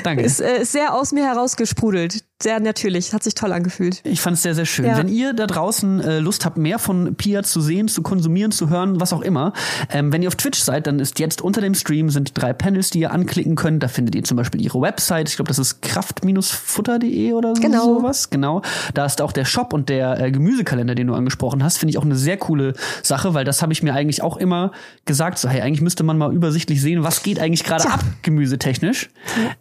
Danke. 0.04 0.24
Ist, 0.24 0.42
äh, 0.42 0.62
ist 0.62 0.72
sehr 0.72 0.94
aus 0.94 1.12
mir 1.12 1.26
herausgesprudelt. 1.26 2.24
Sehr 2.42 2.60
natürlich, 2.60 3.14
hat 3.14 3.24
sich 3.24 3.34
toll 3.34 3.52
angefühlt. 3.52 4.02
Ich 4.04 4.22
fand 4.22 4.36
es 4.36 4.44
sehr, 4.44 4.54
sehr 4.54 4.66
schön. 4.66 4.86
Ja. 4.86 4.98
Wenn 4.98 5.08
ihr 5.08 5.34
da 5.34 5.48
draußen 5.48 6.00
äh, 6.02 6.20
Lust 6.20 6.46
habt, 6.46 6.58
mehr 6.58 6.78
von 6.78 7.16
Pia 7.16 7.42
zu 7.42 7.62
sehen, 7.62 7.88
zu 7.88 8.04
konsumieren, 8.04 8.52
zu 8.52 8.70
hören, 8.70 9.00
was 9.00 9.12
auch 9.12 9.22
immer, 9.22 9.54
ähm, 9.90 10.14
wenn 10.14 10.22
ihr 10.22 10.28
auf 10.28 10.36
Twitch 10.36 10.60
seid, 10.60 10.86
dann 10.86 11.00
ist 11.00 11.18
jetzt 11.18 11.42
unter 11.42 11.62
dem 11.62 11.74
Stream 11.74 12.12
sind 12.12 12.38
drei 12.40 12.54
Panels, 12.54 12.92
die 12.92 13.00
ihr 13.00 13.12
anklicken 13.12 13.56
könnt. 13.56 13.82
Da 13.82 13.88
findet 13.88 14.14
ihr 14.14 14.24
zum 14.24 14.38
Beispiel 14.38 14.62
ihre 14.62 14.80
Website. 14.80 15.30
Ich 15.30 15.36
glaube, 15.36 15.48
das 15.48 15.58
ist 15.58 15.82
kraft-futter.de 15.82 17.34
oder 17.34 17.56
so, 17.56 17.62
genau. 17.62 17.86
sowas. 17.86 18.30
Genau. 18.30 18.62
Da 18.94 19.06
ist 19.06 19.20
auch 19.20 19.32
der 19.32 19.46
Shop 19.46 19.74
und 19.74 19.90
der 19.90 20.20
äh, 20.20 20.32
Gemüsekalender, 20.32 20.94
den 20.94 21.08
du 21.08 21.16
angesprochen 21.16 21.64
hast. 21.64 21.80
Finde 21.80 21.90
ich 21.90 21.98
auch 21.98 22.06
eine 22.06 22.16
sehr 22.16 22.38
coole 22.38 22.74
Sache, 23.02 23.34
weil 23.34 23.46
das 23.46 23.64
habe 23.64 23.74
ich 23.74 23.82
mir 23.82 23.96
eigentlich 23.96 24.22
auch 24.22 24.38
immer 24.38 24.74
gesagt. 25.06 25.40
So, 25.40 25.50
hey, 25.50 25.62
eigentlich 25.62 25.82
müsste 25.82 26.04
man 26.04 26.20
mal 26.20 26.32
übersichtlich 26.32 26.82
sehen, 26.84 27.04
was 27.04 27.24
geht 27.24 27.40
eigentlich 27.40 27.64
gerade 27.64 27.90
ab, 27.90 28.04
gemüsetechnisch. 28.22 29.10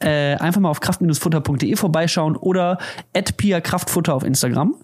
Ja. 0.02 0.06
Äh, 0.06 0.34
einfach 0.36 0.60
mal 0.60 0.68
auf 0.68 0.80
kraft-futter.de 0.80 1.74
vorbeischauen 1.76 2.36
oder 2.36 2.65
Pia 3.36 3.60
Kraftfutter 3.60 4.14
auf 4.14 4.24
Instagram. 4.24 4.74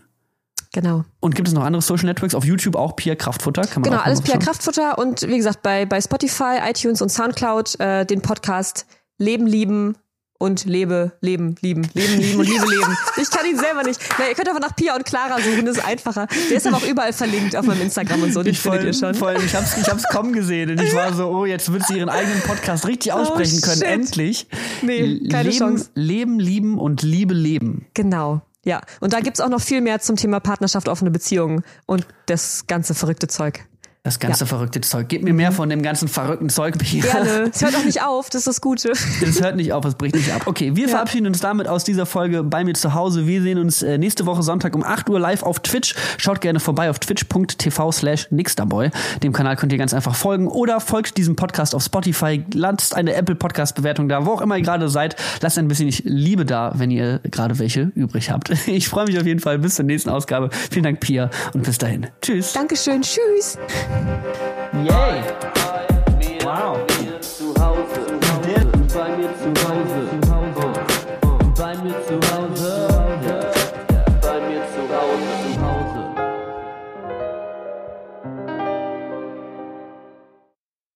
Genau. 0.73 1.05
Und 1.21 1.35
gibt 1.35 1.49
es 1.49 1.55
noch 1.55 1.65
andere 1.65 1.83
Social 1.83 2.07
Networks? 2.07 2.35
Auf 2.35 2.45
YouTube 2.45 2.77
auch 2.77 2.97
Pia 2.97 3.15
Kraftfutter? 3.15 3.63
Kann 3.63 3.83
man 3.83 3.91
genau, 3.91 4.03
alles 4.03 4.23
Pia 4.23 4.39
Kraftfutter 4.39 4.99
und 4.99 5.23
wie 5.23 5.37
gesagt 5.37 5.63
bei, 5.63 5.85
bei 5.85 6.01
Spotify, 6.01 6.61
iTunes 6.67 7.03
und 7.03 7.11
Soundcloud 7.11 7.79
äh, 7.79 8.07
den 8.07 8.23
Podcast 8.23 8.87
Leben 9.19 9.47
lieben 9.47 9.97
und 10.43 10.65
lebe, 10.65 11.13
leben, 11.21 11.55
lieben, 11.61 11.89
leben, 11.95 12.19
lieben 12.21 12.41
und 12.41 12.49
liebe, 12.49 12.67
leben. 12.67 12.97
Ich 13.23 13.31
kann 13.31 13.47
ihn 13.47 13.57
selber 13.57 13.85
nicht. 13.85 14.01
Na, 14.19 14.29
ihr 14.29 14.35
könnt 14.35 14.49
einfach 14.49 14.61
nach 14.61 14.75
Pia 14.75 14.97
und 14.97 15.05
Clara 15.05 15.41
suchen, 15.41 15.65
das 15.65 15.77
ist 15.77 15.85
einfacher. 15.85 16.27
Der 16.51 16.57
ist 16.57 16.67
aber 16.67 16.79
auch 16.79 16.85
überall 16.85 17.13
verlinkt 17.13 17.55
auf 17.55 17.65
meinem 17.65 17.83
Instagram 17.83 18.25
und 18.25 18.33
so, 18.33 18.43
den 18.43 18.55
findet 18.55 18.83
ihr 18.83 18.93
schon. 18.93 19.15
Voll, 19.15 19.37
ich 19.45 19.55
hab's, 19.55 19.77
ich 19.81 19.89
hab's 19.89 20.03
kommen 20.09 20.33
gesehen 20.33 20.71
und 20.71 20.81
ich 20.81 20.93
war 20.97 21.13
so, 21.15 21.29
oh, 21.29 21.47
jetzt 21.47 21.73
wird 21.73 21.87
sie 21.87 21.99
ihren 21.99 22.09
eigenen 22.09 22.41
Podcast 22.41 22.89
richtig 22.89 23.13
oh, 23.13 23.19
aussprechen 23.19 23.61
oh, 23.63 23.67
können, 23.69 23.83
endlich. 23.83 24.49
Nee, 24.83 25.29
keine 25.29 25.51
leben, 25.51 25.59
Chance. 25.59 25.91
Leben, 25.95 26.41
lieben 26.41 26.77
und 26.77 27.03
Liebe 27.03 27.35
leben. 27.35 27.87
Genau. 27.95 28.43
Ja, 28.65 28.81
und 29.01 29.13
da 29.13 29.21
gibt's 29.21 29.41
auch 29.41 29.49
noch 29.49 29.61
viel 29.61 29.81
mehr 29.81 30.01
zum 30.01 30.17
Thema 30.17 30.41
Partnerschaft, 30.41 30.89
offene 30.89 31.13
Beziehungen 31.13 31.63
und 31.87 32.05
das 32.27 32.67
ganze 32.67 32.95
verrückte 32.95 33.29
Zeug. 33.29 33.65
Das 34.05 34.19
ganze 34.19 34.41
ja. 34.41 34.47
verrückte 34.47 34.81
Zeug. 34.81 35.07
Gib 35.09 35.23
mir 35.23 35.33
mehr 35.33 35.53
von 35.53 35.69
dem 35.69 35.81
ganzen 35.81 36.09
verrückten 36.09 36.49
Zeug, 36.49 36.77
Pia. 36.77 37.03
Gerne. 37.03 37.51
Es 37.55 37.63
hört 37.63 37.77
auch 37.77 37.85
nicht 37.85 38.03
auf, 38.03 38.31
das 38.31 38.41
ist 38.41 38.47
das 38.49 38.61
Gute. 38.61 38.91
Es 38.91 39.41
hört 39.41 39.55
nicht 39.55 39.73
auf, 39.73 39.85
es 39.85 39.95
bricht 39.95 40.17
nicht 40.17 40.33
ab. 40.33 40.43
Okay, 40.47 40.75
wir 40.75 40.85
ja. 40.85 40.89
verabschieden 40.89 41.27
uns 41.29 41.41
damit 41.41 41.69
aus 41.69 41.85
dieser 41.85 42.05
Folge 42.05 42.43
bei 42.43 42.65
mir 42.65 42.75
zu 42.75 42.95
Hause. 42.95 43.29
Wir 43.29 43.43
sehen 43.43 43.59
uns 43.59 43.83
äh, 43.83 43.99
nächste 43.99 44.27
Woche 44.27 44.43
Sonntag 44.43 44.75
um 44.75 44.83
8 44.83 45.09
Uhr 45.09 45.21
live 45.21 45.45
auf 45.45 45.61
Twitch. 45.61 45.95
Schaut 46.19 46.41
gerne 46.41 46.59
vorbei 46.59 46.91
auf 46.91 46.99
twitch.tv 46.99 47.93
slash 47.93 48.27
nixterboy. 48.31 48.91
Dem 49.23 49.33
Kanal 49.33 49.55
könnt 49.55 49.71
ihr 49.71 49.79
ganz 49.79 49.95
einfach 49.95 50.17
folgen 50.17 50.49
oder 50.49 50.81
folgt 50.81 51.17
diesem 51.17 51.37
Podcast 51.37 51.73
auf 51.73 51.85
Spotify. 51.85 52.45
Lasst 52.55 52.97
eine 52.97 53.15
Apple 53.15 53.37
Podcast 53.37 53.77
Bewertung 53.77 54.09
da, 54.09 54.27
wo 54.27 54.33
auch 54.33 54.41
immer 54.41 54.57
ihr 54.57 54.65
gerade 54.65 54.89
seid. 54.89 55.15
Lasst 55.43 55.59
ein 55.59 55.69
bisschen 55.69 55.91
Liebe 56.05 56.45
da, 56.45 56.73
wenn 56.75 56.91
ihr 56.91 57.21
gerade 57.31 57.59
welche 57.61 57.93
übrig 57.95 58.31
habt. 58.31 58.53
Ich 58.73 58.89
freue 58.89 59.07
mich 59.07 59.19
auf 59.19 59.27
jeden 59.27 59.41
Fall. 59.41 59.59
Bis 59.59 59.75
zur 59.75 59.85
nächsten 59.85 60.09
Ausgabe. 60.09 60.49
Vielen 60.71 60.85
Dank, 60.85 61.01
Pia, 61.01 61.31
und 61.53 61.63
bis 61.63 61.79
dahin. 61.79 62.07
Tschüss. 62.23 62.53
Dankeschön. 62.55 63.03
Tschüss. 63.03 63.59
Yay! 63.93 65.21
Wow. 66.45 66.92